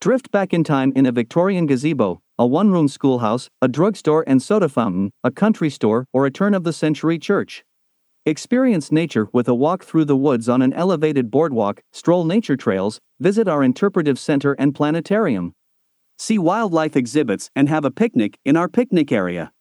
Drift 0.00 0.32
back 0.32 0.52
in 0.52 0.64
time 0.64 0.92
in 0.96 1.06
a 1.06 1.12
Victorian 1.12 1.66
gazebo, 1.66 2.22
a 2.42 2.46
one 2.46 2.72
room 2.72 2.88
schoolhouse, 2.88 3.48
a 3.60 3.68
drugstore 3.68 4.24
and 4.26 4.42
soda 4.42 4.68
fountain, 4.68 5.12
a 5.22 5.30
country 5.30 5.70
store, 5.70 6.06
or 6.12 6.26
a 6.26 6.30
turn 6.32 6.54
of 6.54 6.64
the 6.64 6.72
century 6.72 7.16
church. 7.16 7.62
Experience 8.26 8.90
nature 8.90 9.28
with 9.32 9.46
a 9.46 9.54
walk 9.54 9.84
through 9.84 10.04
the 10.06 10.16
woods 10.16 10.48
on 10.48 10.60
an 10.60 10.72
elevated 10.72 11.30
boardwalk, 11.30 11.82
stroll 11.92 12.24
nature 12.24 12.56
trails, 12.56 12.98
visit 13.20 13.46
our 13.46 13.62
interpretive 13.62 14.18
center 14.18 14.54
and 14.54 14.74
planetarium. 14.74 15.52
See 16.18 16.36
wildlife 16.36 16.96
exhibits 16.96 17.48
and 17.54 17.68
have 17.68 17.84
a 17.84 17.92
picnic 17.92 18.36
in 18.44 18.56
our 18.56 18.68
picnic 18.68 19.12
area. 19.12 19.52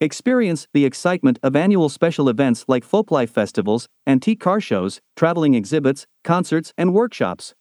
Experience 0.00 0.68
the 0.72 0.86
excitement 0.86 1.38
of 1.42 1.54
annual 1.54 1.90
special 1.90 2.30
events 2.30 2.64
like 2.66 2.82
folklife 2.82 3.28
festivals, 3.28 3.88
antique 4.06 4.40
car 4.40 4.62
shows, 4.62 5.02
traveling 5.16 5.52
exhibits, 5.52 6.06
concerts, 6.24 6.72
and 6.78 6.94
workshops. 6.94 7.54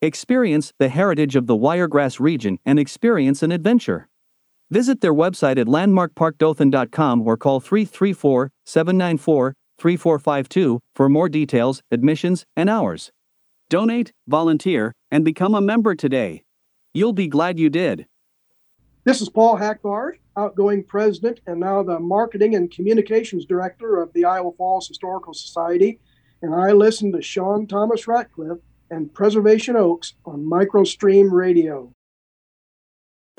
Experience 0.00 0.72
the 0.78 0.90
heritage 0.90 1.34
of 1.34 1.48
the 1.48 1.56
Wiregrass 1.56 2.20
region 2.20 2.60
and 2.64 2.78
experience 2.78 3.42
an 3.42 3.50
adventure. 3.50 4.08
Visit 4.70 5.00
their 5.00 5.12
website 5.12 5.58
at 5.58 5.66
landmarkparkdothan.com 5.66 7.26
or 7.26 7.36
call 7.36 7.58
334 7.58 8.52
794 8.64 9.54
3452 9.76 10.78
for 10.94 11.08
more 11.08 11.28
details, 11.28 11.82
admissions, 11.90 12.44
and 12.54 12.70
hours. 12.70 13.10
Donate, 13.68 14.12
volunteer, 14.28 14.92
and 15.10 15.24
become 15.24 15.52
a 15.52 15.60
member 15.60 15.96
today. 15.96 16.44
You'll 16.94 17.12
be 17.12 17.26
glad 17.26 17.58
you 17.58 17.68
did. 17.68 18.06
This 19.02 19.20
is 19.20 19.28
Paul 19.28 19.56
Hackbard, 19.56 20.20
outgoing 20.36 20.84
president 20.84 21.40
and 21.44 21.58
now 21.58 21.82
the 21.82 21.98
marketing 21.98 22.54
and 22.54 22.70
communications 22.70 23.44
director 23.44 24.00
of 24.00 24.12
the 24.12 24.24
Iowa 24.24 24.52
Falls 24.52 24.86
Historical 24.86 25.34
Society, 25.34 25.98
and 26.40 26.54
I 26.54 26.70
listen 26.70 27.10
to 27.12 27.20
Sean 27.20 27.66
Thomas 27.66 28.06
Ratcliffe 28.06 28.60
and 28.90 29.12
Preservation 29.12 29.76
Oaks 29.76 30.14
on 30.24 30.44
Microstream 30.44 31.30
Radio. 31.30 31.92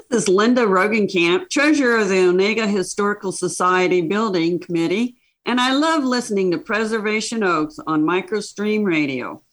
This 0.09 0.23
is 0.23 0.30
Linda 0.30 0.61
Rogenkamp, 0.61 1.49
treasurer 1.49 1.97
of 1.97 2.09
the 2.09 2.19
Onega 2.19 2.67
Historical 2.67 3.31
Society 3.31 4.01
Building 4.01 4.59
Committee, 4.59 5.15
and 5.45 5.59
I 5.59 5.73
love 5.73 6.03
listening 6.03 6.51
to 6.51 6.57
Preservation 6.57 7.43
Oaks 7.43 7.80
on 7.85 8.03
Microstream 8.03 8.85
Radio. 8.85 9.43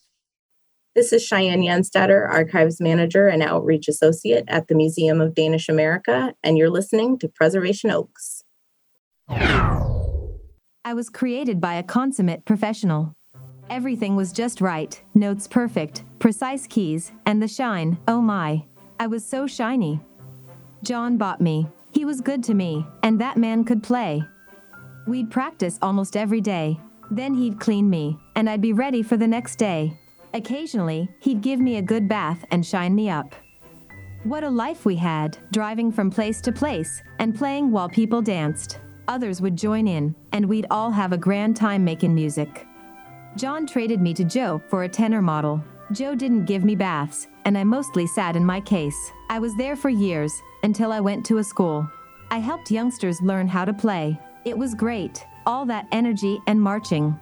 This 0.95 1.13
is 1.13 1.23
Cheyenne 1.23 1.61
Janstetter, 1.61 2.27
Archives 2.27 2.81
Manager 2.81 3.29
and 3.29 3.43
Outreach 3.43 3.87
Associate 3.87 4.45
at 4.49 4.69
the 4.69 4.75
Museum 4.75 5.21
of 5.21 5.35
Danish 5.35 5.69
America, 5.69 6.35
and 6.43 6.57
you're 6.57 6.71
listening 6.71 7.19
to 7.19 7.29
Preservation 7.29 7.91
Oaks. 7.91 8.43
I 9.29 10.95
was 10.95 11.11
created 11.11 11.61
by 11.61 11.75
a 11.75 11.83
consummate 11.83 12.45
professional. 12.45 13.15
Everything 13.69 14.15
was 14.15 14.33
just 14.33 14.61
right, 14.61 15.01
notes 15.15 15.49
perfect, 15.49 16.05
precise 16.21 16.67
keys, 16.69 17.11
and 17.27 17.43
the 17.43 17.49
shine, 17.49 17.99
oh 18.07 18.21
my. 18.21 18.65
I 19.01 19.09
was 19.09 19.27
so 19.27 19.47
shiny. 19.47 20.01
John 20.85 21.17
bought 21.17 21.41
me. 21.41 21.67
He 21.91 22.05
was 22.05 22.21
good 22.21 22.45
to 22.45 22.55
me, 22.55 22.87
and 23.03 23.21
that 23.21 23.37
man 23.37 23.65
could 23.65 23.83
play. 23.83 24.23
We'd 25.09 25.31
practice 25.31 25.79
almost 25.83 26.17
every 26.17 26.41
day. 26.41 26.79
Then 27.11 27.35
he'd 27.35 27.59
clean 27.59 27.91
me, 27.91 28.19
and 28.37 28.49
I'd 28.49 28.61
be 28.61 28.73
ready 28.73 29.03
for 29.03 29.17
the 29.17 29.27
next 29.27 29.57
day. 29.57 29.99
Occasionally, 30.33 31.09
he'd 31.21 31.41
give 31.41 31.59
me 31.59 31.77
a 31.77 31.83
good 31.83 32.09
bath 32.09 32.45
and 32.53 32.65
shine 32.65 32.95
me 32.95 33.11
up. 33.11 33.35
What 34.23 34.45
a 34.45 34.51
life 34.51 34.85
we 34.85 34.97
had, 34.97 35.39
driving 35.53 35.91
from 35.91 36.11
place 36.11 36.41
to 36.43 36.53
place 36.53 37.03
and 37.19 37.35
playing 37.37 37.73
while 37.73 37.89
people 37.89 38.23
danced. 38.23 38.79
Others 39.09 39.41
would 39.41 39.57
join 39.57 39.89
in, 39.89 40.15
and 40.33 40.47
we'd 40.47 40.67
all 40.71 40.91
have 40.91 41.13
a 41.13 41.19
grand 41.19 41.57
time 41.57 41.85
making 41.85 42.15
music. 42.15 42.67
John 43.37 43.67
traded 43.67 44.01
me 44.01 44.15
to 44.15 44.25
Joe 44.25 44.63
for 44.69 44.85
a 44.85 44.89
tenor 44.89 45.21
model. 45.21 45.63
Joe 45.93 46.15
didn't 46.15 46.47
give 46.47 46.65
me 46.65 46.75
baths, 46.75 47.29
and 47.45 47.59
I 47.59 47.65
mostly 47.65 48.07
sat 48.07 48.35
in 48.35 48.43
my 48.43 48.63
case. 48.63 49.13
I 49.29 49.39
was 49.39 49.55
there 49.57 49.77
for 49.77 49.91
years, 49.91 50.33
until 50.63 50.91
I 50.91 51.01
went 51.01 51.27
to 51.27 51.37
a 51.37 51.45
school. 51.45 51.87
I 52.31 52.39
helped 52.39 52.71
youngsters 52.71 53.21
learn 53.21 53.47
how 53.47 53.67
to 53.67 53.75
play. 53.75 54.19
It 54.47 54.57
was 54.57 54.75
great, 54.75 55.27
all 55.45 55.67
that 55.67 55.87
energy 55.93 56.41
and 56.47 56.59
marching. 56.59 57.21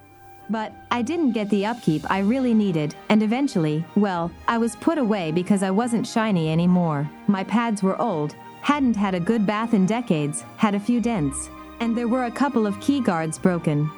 But 0.49 0.71
I 0.89 1.01
didn't 1.01 1.33
get 1.33 1.49
the 1.49 1.65
upkeep 1.65 2.09
I 2.09 2.19
really 2.19 2.53
needed, 2.53 2.95
and 3.09 3.21
eventually, 3.21 3.83
well, 3.97 4.31
I 4.47 4.57
was 4.57 4.77
put 4.77 4.97
away 4.97 5.33
because 5.33 5.63
I 5.63 5.71
wasn't 5.71 6.07
shiny 6.07 6.49
anymore. 6.49 7.09
My 7.27 7.43
pads 7.43 7.83
were 7.83 8.01
old, 8.01 8.35
hadn't 8.61 8.95
had 8.95 9.15
a 9.15 9.19
good 9.19 9.45
bath 9.45 9.73
in 9.73 9.85
decades, 9.85 10.45
had 10.55 10.75
a 10.75 10.79
few 10.79 11.01
dents, 11.01 11.49
and 11.81 11.93
there 11.93 12.07
were 12.07 12.23
a 12.23 12.31
couple 12.31 12.65
of 12.65 12.79
key 12.79 13.01
guards 13.01 13.37
broken. 13.37 13.91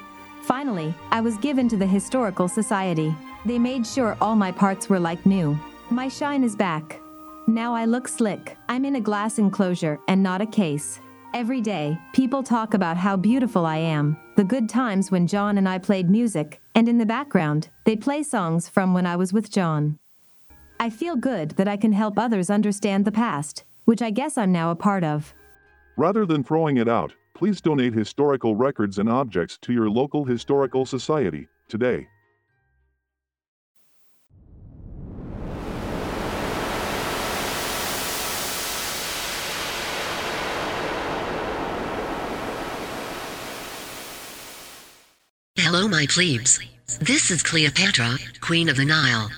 Finally, 0.47 0.95
I 1.11 1.19
was 1.19 1.35
given 1.39 1.67
to 1.67 1.75
the 1.75 1.85
Historical 1.85 2.47
Society. 2.47 3.13
They 3.43 3.59
made 3.59 3.85
sure 3.85 4.15
all 4.21 4.33
my 4.33 4.49
parts 4.49 4.87
were 4.87 4.97
like 4.97 5.25
new. 5.25 5.59
My 5.89 6.07
shine 6.07 6.41
is 6.41 6.55
back. 6.55 7.01
Now 7.47 7.75
I 7.75 7.83
look 7.83 8.07
slick. 8.07 8.55
I'm 8.69 8.85
in 8.85 8.95
a 8.95 9.01
glass 9.01 9.39
enclosure 9.39 9.99
and 10.07 10.23
not 10.23 10.39
a 10.39 10.45
case. 10.45 11.01
Every 11.33 11.59
day, 11.59 11.99
people 12.13 12.43
talk 12.43 12.73
about 12.73 12.95
how 12.95 13.17
beautiful 13.17 13.65
I 13.65 13.75
am, 13.75 14.15
the 14.37 14.43
good 14.45 14.69
times 14.69 15.11
when 15.11 15.27
John 15.27 15.57
and 15.57 15.67
I 15.67 15.79
played 15.79 16.09
music, 16.09 16.61
and 16.75 16.87
in 16.87 16.97
the 16.97 17.05
background, 17.05 17.67
they 17.83 17.97
play 17.97 18.23
songs 18.23 18.69
from 18.69 18.93
when 18.93 19.05
I 19.05 19.17
was 19.17 19.33
with 19.33 19.51
John. 19.51 19.99
I 20.79 20.89
feel 20.89 21.17
good 21.17 21.51
that 21.57 21.67
I 21.67 21.75
can 21.75 21.91
help 21.91 22.17
others 22.17 22.49
understand 22.49 23.03
the 23.03 23.11
past, 23.11 23.65
which 23.83 24.01
I 24.01 24.11
guess 24.11 24.37
I'm 24.37 24.53
now 24.53 24.71
a 24.71 24.75
part 24.75 25.03
of. 25.03 25.33
Rather 25.97 26.25
than 26.25 26.41
throwing 26.41 26.77
it 26.77 26.87
out, 26.87 27.11
please 27.37 27.61
donate 27.61 27.93
historical 27.93 28.55
records 28.55 28.97
and 28.97 29.07
objects 29.07 29.59
to 29.59 29.71
your 29.71 29.87
local 29.87 30.25
historical 30.25 30.87
society 30.87 31.47
today. 31.69 32.07
Hello, 45.57 45.87
my 45.87 46.07
plebes. 46.09 46.59
This 46.99 47.29
is 47.29 47.43
Cleopatra, 47.43 48.17
Queen 48.41 48.67
of 48.67 48.77
the 48.77 48.85
Nile. 48.85 49.29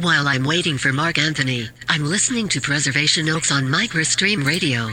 While 0.00 0.28
I'm 0.28 0.44
waiting 0.44 0.78
for 0.78 0.94
Mark 0.94 1.18
Antony, 1.18 1.68
I'm 1.90 2.04
listening 2.04 2.48
to 2.50 2.60
Preservation 2.62 3.28
Oaks 3.28 3.52
on 3.52 3.64
Microstream 3.64 4.46
Radio. 4.46 4.92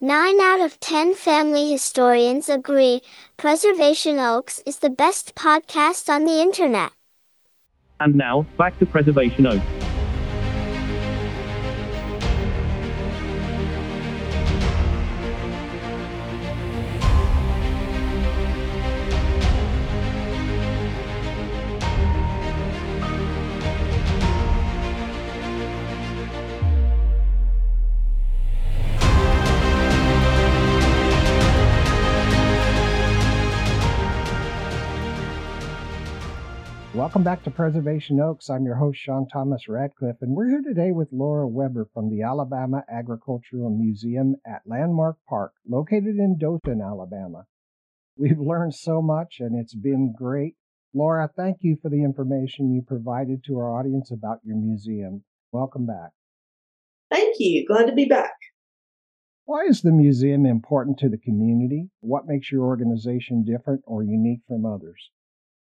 Nine 0.00 0.40
out 0.40 0.60
of 0.60 0.78
ten 0.78 1.12
family 1.12 1.72
historians 1.72 2.48
agree 2.48 3.02
Preservation 3.36 4.20
Oaks 4.20 4.62
is 4.64 4.78
the 4.78 4.90
best 4.90 5.34
podcast 5.34 6.08
on 6.08 6.24
the 6.24 6.40
internet. 6.40 6.92
And 7.98 8.14
now, 8.14 8.46
back 8.56 8.78
to 8.78 8.86
Preservation 8.86 9.44
Oaks. 9.48 9.87
Welcome 37.08 37.24
back 37.24 37.42
to 37.44 37.50
Preservation 37.50 38.20
Oaks. 38.20 38.50
I'm 38.50 38.66
your 38.66 38.74
host, 38.74 38.98
Sean 38.98 39.26
Thomas 39.26 39.66
Radcliffe, 39.66 40.20
and 40.20 40.36
we're 40.36 40.50
here 40.50 40.60
today 40.60 40.92
with 40.92 41.08
Laura 41.10 41.48
Weber 41.48 41.88
from 41.94 42.10
the 42.10 42.20
Alabama 42.20 42.84
Agricultural 42.86 43.70
Museum 43.70 44.36
at 44.46 44.60
Landmark 44.66 45.16
Park, 45.26 45.54
located 45.66 46.16
in 46.16 46.36
Dothan, 46.38 46.82
Alabama. 46.82 47.46
We've 48.18 48.38
learned 48.38 48.74
so 48.74 49.00
much, 49.00 49.36
and 49.40 49.58
it's 49.58 49.74
been 49.74 50.12
great. 50.14 50.56
Laura, 50.92 51.30
thank 51.34 51.56
you 51.62 51.78
for 51.80 51.88
the 51.88 52.04
information 52.04 52.74
you 52.74 52.82
provided 52.82 53.42
to 53.44 53.56
our 53.56 53.80
audience 53.80 54.10
about 54.10 54.40
your 54.44 54.56
museum. 54.56 55.24
Welcome 55.50 55.86
back. 55.86 56.10
Thank 57.10 57.36
you. 57.38 57.64
Glad 57.66 57.86
to 57.86 57.94
be 57.94 58.04
back. 58.04 58.34
Why 59.46 59.62
is 59.62 59.80
the 59.80 59.92
museum 59.92 60.44
important 60.44 60.98
to 60.98 61.08
the 61.08 61.16
community? 61.16 61.88
What 62.00 62.26
makes 62.26 62.52
your 62.52 62.64
organization 62.64 63.46
different 63.46 63.80
or 63.86 64.02
unique 64.02 64.40
from 64.46 64.66
others? 64.66 65.08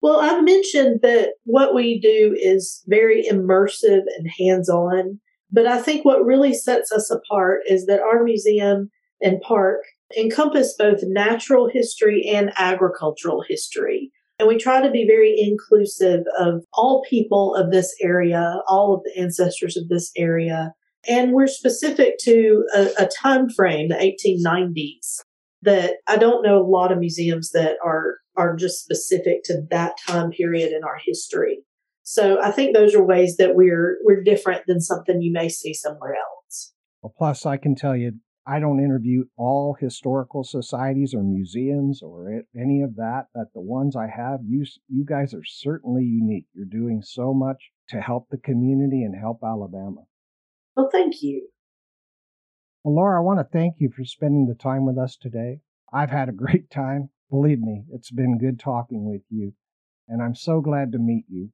Well, 0.07 0.21
I've 0.21 0.45
mentioned 0.45 1.01
that 1.01 1.31
what 1.43 1.75
we 1.75 1.99
do 1.99 2.33
is 2.39 2.81
very 2.87 3.25
immersive 3.29 4.03
and 4.17 4.29
hands 4.39 4.69
on. 4.69 5.19
But 5.51 5.67
I 5.67 5.81
think 5.81 6.05
what 6.05 6.23
really 6.23 6.53
sets 6.53 6.93
us 6.93 7.11
apart 7.11 7.63
is 7.67 7.87
that 7.87 7.99
our 7.99 8.23
museum 8.23 8.89
and 9.19 9.41
park 9.41 9.81
encompass 10.17 10.73
both 10.79 10.99
natural 11.03 11.67
history 11.67 12.23
and 12.25 12.53
agricultural 12.55 13.43
history. 13.49 14.09
And 14.39 14.47
we 14.47 14.57
try 14.57 14.81
to 14.81 14.89
be 14.89 15.05
very 15.05 15.35
inclusive 15.37 16.21
of 16.39 16.63
all 16.71 17.03
people 17.09 17.53
of 17.55 17.71
this 17.73 17.93
area, 18.01 18.61
all 18.65 18.93
of 18.93 19.01
the 19.03 19.21
ancestors 19.21 19.75
of 19.75 19.89
this 19.89 20.13
area. 20.15 20.71
and 21.05 21.33
we're 21.33 21.47
specific 21.47 22.17
to 22.19 22.65
a, 22.73 22.87
a 22.99 23.09
time 23.21 23.49
frame, 23.49 23.89
the 23.89 23.95
1890s, 23.95 25.21
that 25.63 25.95
I 26.07 26.17
don't 26.17 26.43
know 26.43 26.59
a 26.59 26.67
lot 26.67 26.91
of 26.91 26.99
museums 26.99 27.51
that 27.51 27.77
are 27.83 28.17
are 28.35 28.55
just 28.55 28.83
specific 28.83 29.43
to 29.45 29.61
that 29.71 29.97
time 30.07 30.31
period 30.31 30.71
in 30.71 30.83
our 30.83 30.99
history. 31.03 31.59
So 32.03 32.41
I 32.41 32.51
think 32.51 32.75
those 32.75 32.95
are 32.95 33.03
ways 33.03 33.37
that 33.37 33.55
we're 33.55 33.97
we're 34.03 34.23
different 34.23 34.63
than 34.67 34.79
something 34.79 35.21
you 35.21 35.31
may 35.31 35.49
see 35.49 35.73
somewhere 35.73 36.15
else. 36.15 36.73
Well, 37.01 37.13
plus 37.17 37.45
I 37.45 37.57
can 37.57 37.75
tell 37.75 37.95
you 37.95 38.13
I 38.47 38.61
don't 38.61 38.79
interview 38.79 39.25
all 39.35 39.75
historical 39.77 40.45
societies 40.45 41.13
or 41.13 41.21
museums 41.21 42.01
or 42.01 42.43
any 42.57 42.81
of 42.81 42.95
that, 42.95 43.25
but 43.35 43.47
the 43.53 43.61
ones 43.61 43.97
I 43.97 44.07
have, 44.07 44.39
you 44.47 44.65
you 44.87 45.03
guys 45.03 45.33
are 45.33 45.43
certainly 45.43 46.03
unique. 46.03 46.45
You're 46.53 46.65
doing 46.65 47.01
so 47.03 47.33
much 47.33 47.71
to 47.89 47.99
help 47.99 48.29
the 48.29 48.37
community 48.37 49.03
and 49.03 49.13
help 49.19 49.39
Alabama. 49.43 50.03
Well, 50.77 50.89
thank 50.89 51.21
you. 51.21 51.49
Well, 52.83 52.95
Laura, 52.95 53.19
I 53.19 53.23
want 53.23 53.39
to 53.39 53.57
thank 53.57 53.75
you 53.79 53.89
for 53.89 54.05
spending 54.05 54.47
the 54.47 54.55
time 54.55 54.85
with 54.85 54.97
us 54.97 55.17
today. 55.17 55.59
I've 55.91 56.11
had 56.11 56.29
a 56.29 56.33
great 56.33 56.69
time. 56.71 57.09
Believe 57.29 57.59
me, 57.59 57.83
it's 57.91 58.11
been 58.11 58.37
good 58.37 58.59
talking 58.59 59.09
with 59.09 59.23
you, 59.29 59.53
and 60.07 60.21
I'm 60.21 60.35
so 60.35 60.61
glad 60.61 60.93
to 60.93 60.97
meet 60.97 61.25
you. 61.27 61.49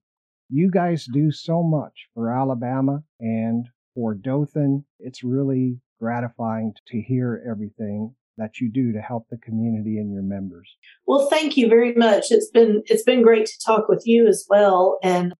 You 0.50 0.70
guys 0.70 1.08
do 1.12 1.32
so 1.32 1.64
much 1.64 2.08
for 2.14 2.32
Alabama 2.32 3.04
and 3.20 3.66
for 3.96 4.14
Dothan. 4.14 4.86
It's 5.00 5.24
really 5.24 5.80
gratifying 6.00 6.74
to 6.88 7.02
hear 7.02 7.44
everything 7.50 8.14
that 8.38 8.60
you 8.60 8.70
do 8.72 8.92
to 8.92 9.00
help 9.00 9.28
the 9.30 9.38
community 9.38 9.98
and 9.98 10.12
your 10.12 10.24
members. 10.24 10.70
Well, 11.08 11.28
thank 11.30 11.56
you 11.56 11.68
very 11.70 11.94
much. 11.96 12.26
It's 12.30 12.50
been 12.50 12.84
it's 12.86 13.04
been 13.04 13.22
great 13.22 13.46
to 13.46 13.66
talk 13.66 13.88
with 13.88 14.04
you 14.06 14.28
as 14.28 14.46
well, 14.50 14.98
and 15.04 15.34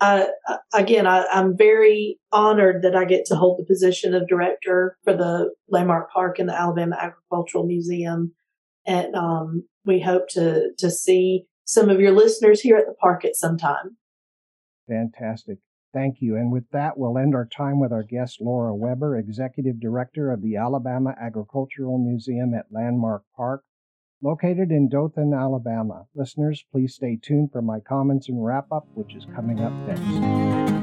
I, 0.00 0.28
again, 0.72 1.06
I, 1.06 1.24
am 1.32 1.56
very 1.56 2.18
honored 2.30 2.82
that 2.82 2.94
I 2.94 3.04
get 3.04 3.24
to 3.26 3.36
hold 3.36 3.58
the 3.58 3.66
position 3.66 4.14
of 4.14 4.28
director 4.28 4.96
for 5.02 5.12
the 5.12 5.50
Landmark 5.68 6.12
Park 6.12 6.38
and 6.38 6.48
the 6.48 6.58
Alabama 6.58 6.96
Agricultural 7.00 7.66
Museum, 7.66 8.32
and 8.86 9.14
um, 9.14 9.64
we 9.84 10.00
hope 10.00 10.28
to 10.30 10.70
to 10.78 10.90
see 10.90 11.46
some 11.64 11.90
of 11.90 12.00
your 12.00 12.12
listeners 12.12 12.60
here 12.60 12.76
at 12.76 12.86
the 12.86 12.94
park 12.94 13.24
at 13.24 13.36
some 13.36 13.58
time. 13.58 13.96
Fantastic. 14.88 15.58
Thank 15.92 16.16
you. 16.20 16.36
And 16.36 16.52
with 16.52 16.64
that, 16.72 16.96
we'll 16.96 17.18
end 17.18 17.34
our 17.34 17.46
time 17.46 17.80
with 17.80 17.92
our 17.92 18.02
guest, 18.02 18.38
Laura 18.40 18.74
Weber, 18.74 19.16
Executive 19.16 19.80
Director 19.80 20.30
of 20.30 20.42
the 20.42 20.56
Alabama 20.56 21.14
Agricultural 21.20 21.98
Museum 21.98 22.54
at 22.54 22.66
Landmark 22.70 23.22
Park 23.36 23.64
located 24.22 24.70
in 24.70 24.88
Dothan, 24.88 25.32
Alabama. 25.32 26.06
Listeners, 26.14 26.64
please 26.72 26.94
stay 26.94 27.18
tuned 27.20 27.52
for 27.52 27.62
my 27.62 27.80
comments 27.80 28.28
and 28.28 28.44
wrap 28.44 28.70
up, 28.72 28.86
which 28.94 29.14
is 29.14 29.26
coming 29.34 29.60
up 29.60 29.72
next. 29.86 30.77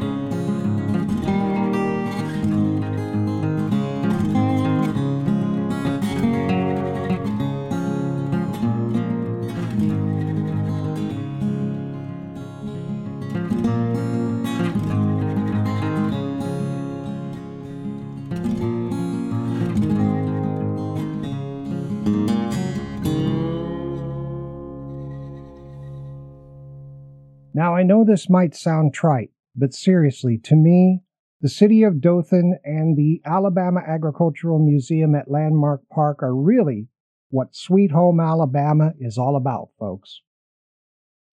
Now, 27.56 27.74
I 27.74 27.84
know 27.84 28.04
this 28.04 28.30
might 28.30 28.54
sound 28.54 28.94
trite, 28.94 29.32
but 29.56 29.74
seriously, 29.74 30.38
to 30.40 30.58
me, 30.58 31.04
the 31.40 31.48
city 31.48 31.84
of 31.84 32.02
Dothan 32.02 32.60
and 32.66 32.98
the 32.98 33.22
Alabama 33.26 33.80
Agricultural 33.80 34.60
Museum 34.60 35.16
at 35.16 35.32
Landmark 35.32 35.88
Park 35.90 36.22
are 36.22 36.36
really 36.36 36.90
what 37.30 37.56
Sweet 37.56 37.92
Home 37.92 38.20
Alabama 38.20 38.92
is 39.00 39.18
all 39.18 39.38
about, 39.38 39.70
folks. 39.80 40.20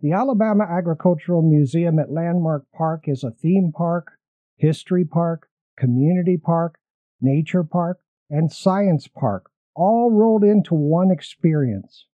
The 0.01 0.13
Alabama 0.13 0.63
Agricultural 0.63 1.43
Museum 1.43 1.99
at 1.99 2.13
Landmark 2.13 2.67
Park 2.73 3.09
is 3.09 3.25
a 3.25 3.33
theme 3.33 3.73
park, 3.77 4.13
history 4.57 5.05
park, 5.05 5.49
community 5.77 6.37
park, 6.37 6.79
nature 7.21 7.65
park, 7.65 7.99
and 8.31 8.53
science 8.53 9.09
park, 9.09 9.51
all 9.75 10.13
rolled 10.13 10.45
into 10.45 10.75
one 10.75 11.11
experience, 11.11 12.07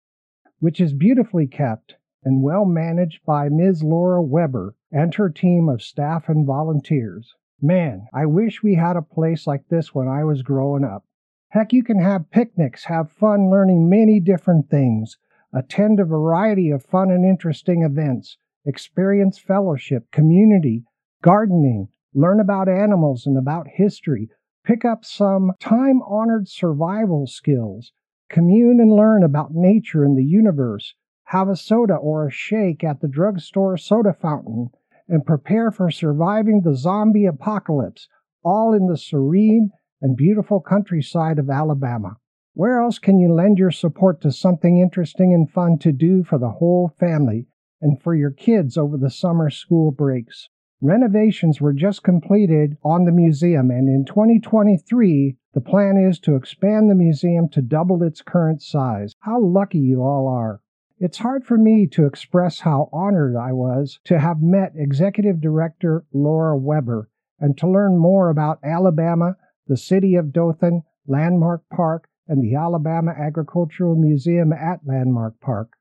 which 0.60 0.80
is 0.80 0.94
beautifully 0.94 1.46
kept 1.46 1.96
and 2.28 2.44
well 2.44 2.66
managed 2.66 3.24
by 3.26 3.48
Ms. 3.48 3.84
Laura 3.84 4.22
Weber 4.22 4.76
and 4.92 5.16
her 5.16 5.30
team 5.30 5.70
of 5.70 5.82
staff 5.82 6.28
and 6.28 6.46
volunteers. 6.46 7.34
Man, 7.62 8.06
I 8.14 8.26
wish 8.26 8.62
we 8.62 8.76
had 8.76 8.98
a 8.98 9.02
place 9.02 9.48
like 9.48 9.66
this 9.70 9.96
when 9.96 10.10
I 10.10 10.26
was 10.26 10.42
growing 10.42 10.84
up. 10.84 11.06
Heck, 11.52 11.72
you 11.72 11.86
can 11.86 12.00
have 12.00 12.30
picnics, 12.30 12.84
have 12.84 13.10
fun 13.10 13.50
learning 13.50 13.90
many 13.90 14.20
different 14.20 14.70
things, 14.70 15.18
attend 15.54 16.02
a 16.02 16.04
variety 16.04 16.70
of 16.70 16.84
fun 16.84 17.12
and 17.12 17.24
interesting 17.24 17.84
events, 17.84 18.38
experience 18.66 19.40
fellowship, 19.40 20.12
community, 20.12 20.84
gardening, 21.22 21.88
learn 22.14 22.42
about 22.42 22.68
animals 22.68 23.26
and 23.26 23.38
about 23.38 23.70
history, 23.70 24.30
pick 24.66 24.84
up 24.84 25.06
some 25.06 25.54
time 25.62 26.02
honored 26.02 26.50
survival 26.50 27.26
skills, 27.26 27.94
commune 28.30 28.82
and 28.82 28.92
learn 28.92 29.24
about 29.24 29.54
nature 29.54 30.04
and 30.04 30.18
the 30.18 30.26
universe, 30.26 30.94
have 31.32 31.50
a 31.50 31.56
soda 31.58 31.94
or 31.94 32.26
a 32.26 32.32
shake 32.32 32.86
at 32.86 33.02
the 33.02 33.08
drugstore 33.08 33.76
soda 33.76 34.14
fountain, 34.14 34.70
and 35.10 35.26
prepare 35.26 35.72
for 35.72 35.92
surviving 35.92 36.62
the 36.62 36.74
zombie 36.74 37.26
apocalypse, 37.26 38.08
all 38.44 38.74
in 38.74 38.88
the 38.88 38.98
serene 38.98 39.70
and 40.02 40.16
beautiful 40.16 40.62
countryside 40.62 41.38
of 41.38 41.50
Alabama. 41.50 42.16
Where 42.54 42.82
else 42.82 42.98
can 42.98 43.20
you 43.20 43.34
lend 43.34 43.58
your 43.58 43.72
support 43.72 44.22
to 44.22 44.32
something 44.32 44.78
interesting 44.78 45.34
and 45.34 45.50
fun 45.50 45.80
to 45.80 45.92
do 45.92 46.24
for 46.24 46.38
the 46.38 46.52
whole 46.52 46.94
family 46.98 47.48
and 47.82 48.02
for 48.02 48.16
your 48.16 48.32
kids 48.32 48.78
over 48.78 48.98
the 48.98 49.10
summer 49.10 49.50
school 49.50 49.92
breaks? 49.92 50.48
Renovations 50.80 51.60
were 51.60 51.74
just 51.74 52.04
completed 52.04 52.78
on 52.84 53.04
the 53.04 53.12
museum, 53.12 53.70
and 53.70 53.90
in 53.90 54.06
2023, 54.06 55.36
the 55.54 55.60
plan 55.60 55.98
is 55.98 56.20
to 56.20 56.36
expand 56.36 56.90
the 56.90 56.96
museum 56.96 57.50
to 57.50 57.62
double 57.62 58.02
its 58.02 58.22
current 58.22 58.62
size. 58.62 59.14
How 59.20 59.42
lucky 59.42 59.80
you 59.80 60.04
all 60.04 60.28
are! 60.28 60.62
It's 61.00 61.20
hard 61.20 61.46
for 61.46 61.60
me 61.60 61.86
to 61.92 62.08
express 62.08 62.62
how 62.62 62.90
honored 62.92 63.36
I 63.36 63.52
was 63.52 64.00
to 64.06 64.18
have 64.18 64.42
met 64.42 64.74
Executive 64.76 65.40
Director 65.40 66.06
Laura 66.12 66.58
Weber 66.58 67.08
and 67.40 67.56
to 67.60 67.70
learn 67.70 68.00
more 68.00 68.32
about 68.32 68.58
Alabama, 68.64 69.36
the 69.68 69.78
city 69.78 70.16
of 70.16 70.34
Dothan, 70.34 70.82
Landmark 71.06 71.62
Park, 71.70 72.10
and 72.28 72.44
the 72.44 72.56
Alabama 72.56 73.12
Agricultural 73.12 73.96
Museum 73.96 74.52
at 74.52 74.88
Landmark 74.88 75.40
Park. 75.40 75.74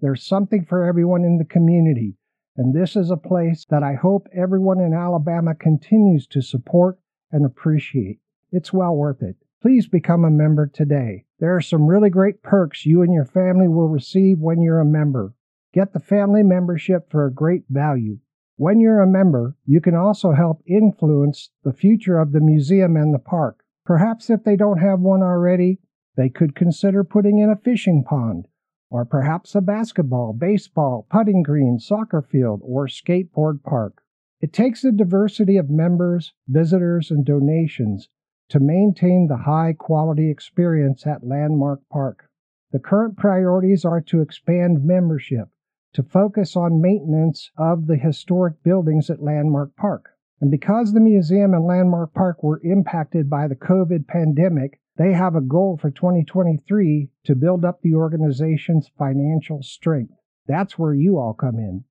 There's 0.00 0.26
something 0.26 0.64
for 0.64 0.84
everyone 0.84 1.22
in 1.22 1.38
the 1.38 1.44
community, 1.44 2.16
and 2.56 2.74
this 2.74 2.96
is 2.96 3.12
a 3.12 3.16
place 3.16 3.64
that 3.70 3.84
I 3.84 3.94
hope 3.94 4.26
everyone 4.34 4.80
in 4.80 4.92
Alabama 4.92 5.54
continues 5.54 6.26
to 6.26 6.42
support 6.42 6.98
and 7.30 7.46
appreciate. 7.46 8.18
It's 8.50 8.72
well 8.72 8.96
worth 8.96 9.22
it. 9.22 9.36
Please 9.64 9.88
become 9.88 10.26
a 10.26 10.30
member 10.30 10.66
today. 10.66 11.24
There 11.38 11.56
are 11.56 11.60
some 11.62 11.86
really 11.86 12.10
great 12.10 12.42
perks 12.42 12.84
you 12.84 13.00
and 13.00 13.14
your 13.14 13.24
family 13.24 13.66
will 13.66 13.88
receive 13.88 14.38
when 14.38 14.60
you're 14.60 14.80
a 14.80 14.84
member. 14.84 15.32
Get 15.72 15.94
the 15.94 16.00
family 16.00 16.42
membership 16.42 17.10
for 17.10 17.24
a 17.24 17.32
great 17.32 17.62
value. 17.70 18.18
When 18.56 18.78
you're 18.78 19.00
a 19.00 19.06
member, 19.06 19.56
you 19.64 19.80
can 19.80 19.94
also 19.94 20.32
help 20.32 20.62
influence 20.66 21.48
the 21.62 21.72
future 21.72 22.18
of 22.18 22.32
the 22.32 22.42
museum 22.42 22.94
and 22.94 23.14
the 23.14 23.18
park. 23.18 23.64
Perhaps 23.86 24.28
if 24.28 24.44
they 24.44 24.54
don't 24.54 24.82
have 24.82 25.00
one 25.00 25.22
already, 25.22 25.78
they 26.14 26.28
could 26.28 26.54
consider 26.54 27.02
putting 27.02 27.38
in 27.38 27.48
a 27.48 27.56
fishing 27.56 28.04
pond, 28.04 28.48
or 28.90 29.06
perhaps 29.06 29.54
a 29.54 29.62
basketball, 29.62 30.34
baseball, 30.34 31.06
putting 31.10 31.42
green, 31.42 31.78
soccer 31.78 32.20
field, 32.20 32.60
or 32.62 32.86
skateboard 32.86 33.62
park. 33.62 34.02
It 34.42 34.52
takes 34.52 34.84
a 34.84 34.92
diversity 34.92 35.56
of 35.56 35.70
members, 35.70 36.34
visitors, 36.48 37.10
and 37.10 37.24
donations 37.24 38.10
to 38.48 38.60
maintain 38.60 39.26
the 39.26 39.38
high 39.38 39.72
quality 39.72 40.30
experience 40.30 41.06
at 41.06 41.26
Landmark 41.26 41.80
Park. 41.90 42.28
The 42.72 42.78
current 42.78 43.16
priorities 43.16 43.84
are 43.84 44.00
to 44.02 44.20
expand 44.20 44.84
membership, 44.84 45.48
to 45.92 46.02
focus 46.02 46.56
on 46.56 46.80
maintenance 46.80 47.50
of 47.56 47.86
the 47.86 47.96
historic 47.96 48.62
buildings 48.62 49.10
at 49.10 49.22
Landmark 49.22 49.76
Park. 49.76 50.10
And 50.40 50.50
because 50.50 50.92
the 50.92 51.00
museum 51.00 51.54
and 51.54 51.64
Landmark 51.64 52.12
Park 52.12 52.42
were 52.42 52.60
impacted 52.64 53.30
by 53.30 53.46
the 53.46 53.56
COVID 53.56 54.06
pandemic, 54.06 54.80
they 54.96 55.12
have 55.12 55.34
a 55.34 55.40
goal 55.40 55.76
for 55.76 55.90
2023 55.90 57.08
to 57.24 57.34
build 57.34 57.64
up 57.64 57.80
the 57.80 57.94
organization's 57.94 58.90
financial 58.98 59.62
strength. 59.62 60.14
That's 60.46 60.78
where 60.78 60.94
you 60.94 61.18
all 61.18 61.34
come 61.34 61.58
in. 61.58 61.84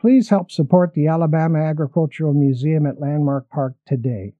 Please 0.00 0.30
help 0.30 0.50
support 0.50 0.94
the 0.94 1.06
Alabama 1.06 1.58
Agricultural 1.58 2.32
Museum 2.32 2.86
at 2.86 3.00
Landmark 3.00 3.48
Park 3.50 3.74
today. 3.86 4.34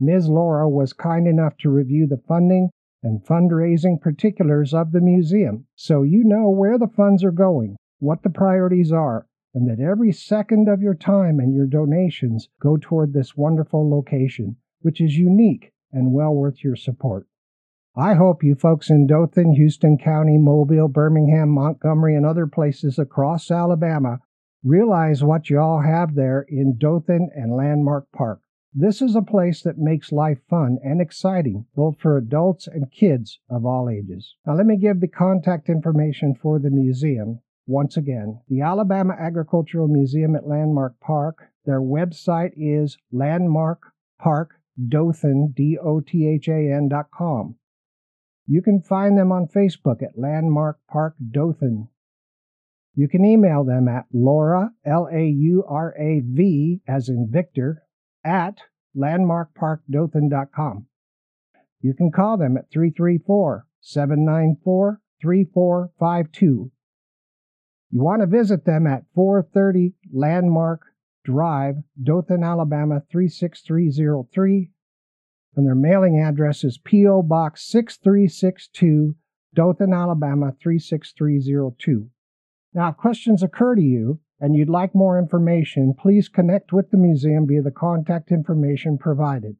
Ms. 0.00 0.28
Laura 0.30 0.66
was 0.66 0.94
kind 0.94 1.28
enough 1.28 1.56
to 1.58 1.68
review 1.68 2.06
the 2.06 2.22
funding 2.26 2.70
and 3.02 3.22
fundraising 3.22 4.00
particulars 4.00 4.72
of 4.72 4.92
the 4.92 5.00
museum 5.00 5.66
so 5.74 6.02
you 6.02 6.24
know 6.24 6.48
where 6.48 6.78
the 6.78 6.88
funds 6.88 7.22
are 7.22 7.30
going, 7.30 7.76
what 7.98 8.22
the 8.22 8.30
priorities 8.30 8.90
are, 8.90 9.26
and 9.54 9.68
that 9.68 9.78
every 9.82 10.10
second 10.10 10.68
of 10.68 10.80
your 10.80 10.94
time 10.94 11.38
and 11.38 11.54
your 11.54 11.66
donations 11.66 12.48
go 12.60 12.78
toward 12.78 13.12
this 13.12 13.36
wonderful 13.36 13.90
location, 13.90 14.56
which 14.80 15.00
is 15.00 15.18
unique 15.18 15.70
and 15.92 16.12
well 16.12 16.34
worth 16.34 16.64
your 16.64 16.76
support. 16.76 17.26
I 17.96 18.14
hope 18.14 18.42
you 18.42 18.54
folks 18.54 18.88
in 18.88 19.06
Dothan, 19.06 19.52
Houston 19.52 19.98
County, 19.98 20.38
Mobile, 20.38 20.88
Birmingham, 20.88 21.50
Montgomery, 21.50 22.16
and 22.16 22.24
other 22.24 22.46
places 22.46 22.98
across 22.98 23.50
Alabama 23.50 24.20
realize 24.62 25.24
what 25.24 25.50
you 25.50 25.58
all 25.58 25.80
have 25.80 26.14
there 26.14 26.46
in 26.48 26.78
Dothan 26.78 27.30
and 27.34 27.56
Landmark 27.56 28.06
Park. 28.12 28.40
This 28.72 29.02
is 29.02 29.16
a 29.16 29.22
place 29.22 29.62
that 29.62 29.78
makes 29.78 30.12
life 30.12 30.38
fun 30.48 30.78
and 30.84 31.00
exciting, 31.00 31.66
both 31.74 31.98
for 31.98 32.16
adults 32.16 32.68
and 32.68 32.92
kids 32.92 33.40
of 33.50 33.66
all 33.66 33.88
ages. 33.88 34.36
Now, 34.46 34.54
let 34.54 34.66
me 34.66 34.76
give 34.76 35.00
the 35.00 35.08
contact 35.08 35.68
information 35.68 36.36
for 36.36 36.60
the 36.60 36.70
museum. 36.70 37.40
Once 37.66 37.96
again, 37.96 38.42
the 38.48 38.60
Alabama 38.60 39.16
Agricultural 39.18 39.88
Museum 39.88 40.36
at 40.36 40.46
Landmark 40.46 41.00
Park. 41.00 41.50
Their 41.64 41.80
website 41.80 42.52
is 42.56 42.96
landmarkparkdothan, 43.12 45.54
D-O-T-H-A-N 45.54 46.88
dot 46.88 47.10
com. 47.12 47.56
You 48.46 48.62
can 48.62 48.82
find 48.82 49.18
them 49.18 49.32
on 49.32 49.48
Facebook 49.48 50.00
at 50.00 50.16
Landmark 50.16 50.78
Park 50.88 51.16
Dothan. 51.30 51.88
You 52.94 53.08
can 53.08 53.24
email 53.24 53.64
them 53.64 53.88
at 53.88 54.06
Laura, 54.12 54.70
L 54.84 55.08
A 55.12 55.26
U 55.26 55.64
R 55.68 55.92
A 55.98 56.20
V, 56.20 56.82
as 56.86 57.08
in 57.08 57.26
Victor, 57.30 57.82
at 58.24 58.58
landmarkparkdothan.com. 58.96 60.86
You 61.80 61.94
can 61.94 62.10
call 62.10 62.36
them 62.36 62.56
at 62.56 62.70
334 62.70 63.66
794 63.80 65.00
3452. 65.22 66.70
You 67.92 68.02
want 68.02 68.22
to 68.22 68.26
visit 68.26 68.64
them 68.64 68.86
at 68.86 69.04
430 69.14 69.94
Landmark 70.12 70.82
Drive, 71.24 71.76
Dothan, 72.02 72.42
Alabama 72.42 73.02
36303 73.10 74.70
and 75.56 75.66
their 75.66 75.74
mailing 75.74 76.20
address 76.20 76.64
is 76.64 76.78
P.O. 76.78 77.22
Box 77.22 77.66
6362, 77.70 79.16
Dothan, 79.54 79.92
Alabama 79.92 80.52
36302. 80.62 82.08
Now, 82.72 82.90
if 82.90 82.96
questions 82.96 83.42
occur 83.42 83.74
to 83.74 83.82
you 83.82 84.20
and 84.40 84.56
you'd 84.56 84.70
like 84.70 84.94
more 84.94 85.18
information, 85.18 85.94
please 85.96 86.28
connect 86.28 86.72
with 86.72 86.90
the 86.90 86.96
museum 86.96 87.46
via 87.46 87.62
the 87.62 87.70
contact 87.70 88.32
information 88.32 88.96
provided. 88.96 89.56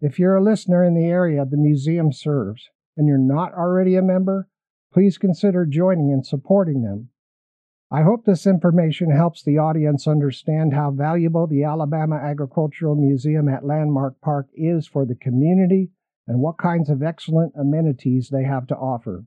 If 0.00 0.18
you're 0.18 0.36
a 0.36 0.42
listener 0.42 0.82
in 0.82 0.94
the 0.94 1.06
area 1.06 1.44
the 1.44 1.56
museum 1.56 2.12
serves 2.12 2.68
and 2.96 3.06
you're 3.06 3.18
not 3.18 3.54
already 3.54 3.94
a 3.94 4.02
member, 4.02 4.48
please 4.92 5.18
consider 5.18 5.64
joining 5.66 6.12
and 6.12 6.26
supporting 6.26 6.82
them. 6.82 7.10
I 7.92 8.02
hope 8.02 8.24
this 8.24 8.46
information 8.46 9.10
helps 9.10 9.42
the 9.42 9.58
audience 9.58 10.06
understand 10.06 10.74
how 10.74 10.90
valuable 10.90 11.46
the 11.46 11.64
Alabama 11.64 12.16
Agricultural 12.16 12.94
Museum 12.94 13.48
at 13.48 13.66
Landmark 13.66 14.20
Park 14.20 14.48
is 14.54 14.86
for 14.86 15.04
the 15.04 15.16
community 15.16 15.90
and 16.26 16.40
what 16.40 16.58
kinds 16.58 16.88
of 16.88 17.02
excellent 17.02 17.52
amenities 17.58 18.28
they 18.28 18.44
have 18.44 18.66
to 18.68 18.76
offer. 18.76 19.24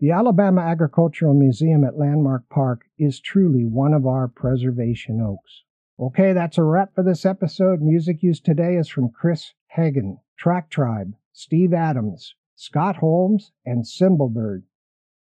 The 0.00 0.10
Alabama 0.12 0.62
Agricultural 0.62 1.34
Museum 1.34 1.84
at 1.84 1.98
Landmark 1.98 2.48
Park 2.48 2.86
is 2.96 3.20
truly 3.20 3.66
one 3.66 3.92
of 3.92 4.06
our 4.06 4.28
preservation 4.28 5.20
oaks. 5.20 5.64
Okay, 5.98 6.32
that's 6.32 6.56
a 6.56 6.62
wrap 6.62 6.94
for 6.94 7.04
this 7.04 7.26
episode. 7.26 7.82
Music 7.82 8.22
used 8.22 8.46
today 8.46 8.76
is 8.76 8.88
from 8.88 9.10
Chris 9.10 9.52
Haugen, 9.76 10.20
Track 10.38 10.70
Tribe, 10.70 11.12
Steve 11.34 11.74
Adams, 11.74 12.34
Scott 12.54 12.96
Holmes, 12.96 13.52
and 13.66 13.84
Cymbalbird. 13.84 14.62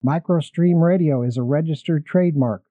MicroStream 0.05 0.81
Radio 0.81 1.21
is 1.21 1.35
a 1.35 1.43
registered 1.43 2.05
trademark. 2.05 2.63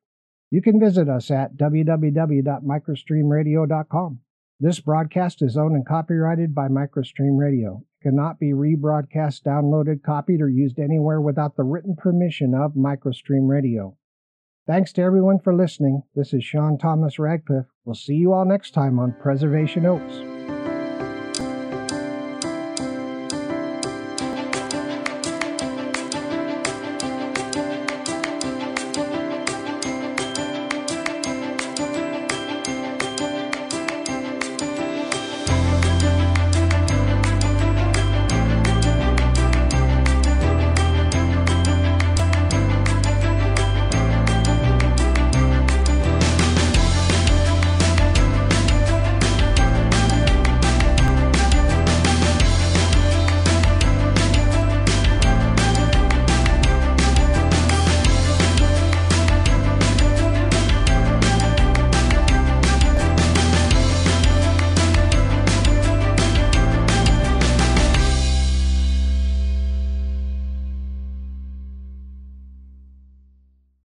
You 0.50 0.62
can 0.62 0.80
visit 0.80 1.06
us 1.06 1.30
at 1.30 1.58
www.microstreamradio.com. 1.58 4.20
This 4.62 4.78
broadcast 4.78 5.40
is 5.40 5.56
owned 5.56 5.74
and 5.74 5.86
copyrighted 5.86 6.54
by 6.54 6.68
MicroStream 6.68 7.38
Radio. 7.38 7.82
It 7.98 8.08
cannot 8.08 8.38
be 8.38 8.52
rebroadcast, 8.52 9.42
downloaded, 9.42 10.02
copied, 10.02 10.42
or 10.42 10.50
used 10.50 10.78
anywhere 10.78 11.18
without 11.18 11.56
the 11.56 11.62
written 11.62 11.96
permission 11.96 12.54
of 12.54 12.74
MicroStream 12.74 13.48
Radio. 13.48 13.96
Thanks 14.66 14.92
to 14.92 15.02
everyone 15.02 15.38
for 15.38 15.54
listening. 15.54 16.02
This 16.14 16.34
is 16.34 16.44
Sean 16.44 16.76
Thomas 16.76 17.18
Radcliffe. 17.18 17.72
We'll 17.86 17.94
see 17.94 18.16
you 18.16 18.34
all 18.34 18.44
next 18.44 18.72
time 18.72 18.98
on 18.98 19.16
Preservation 19.18 19.86
Oaks. 19.86 20.39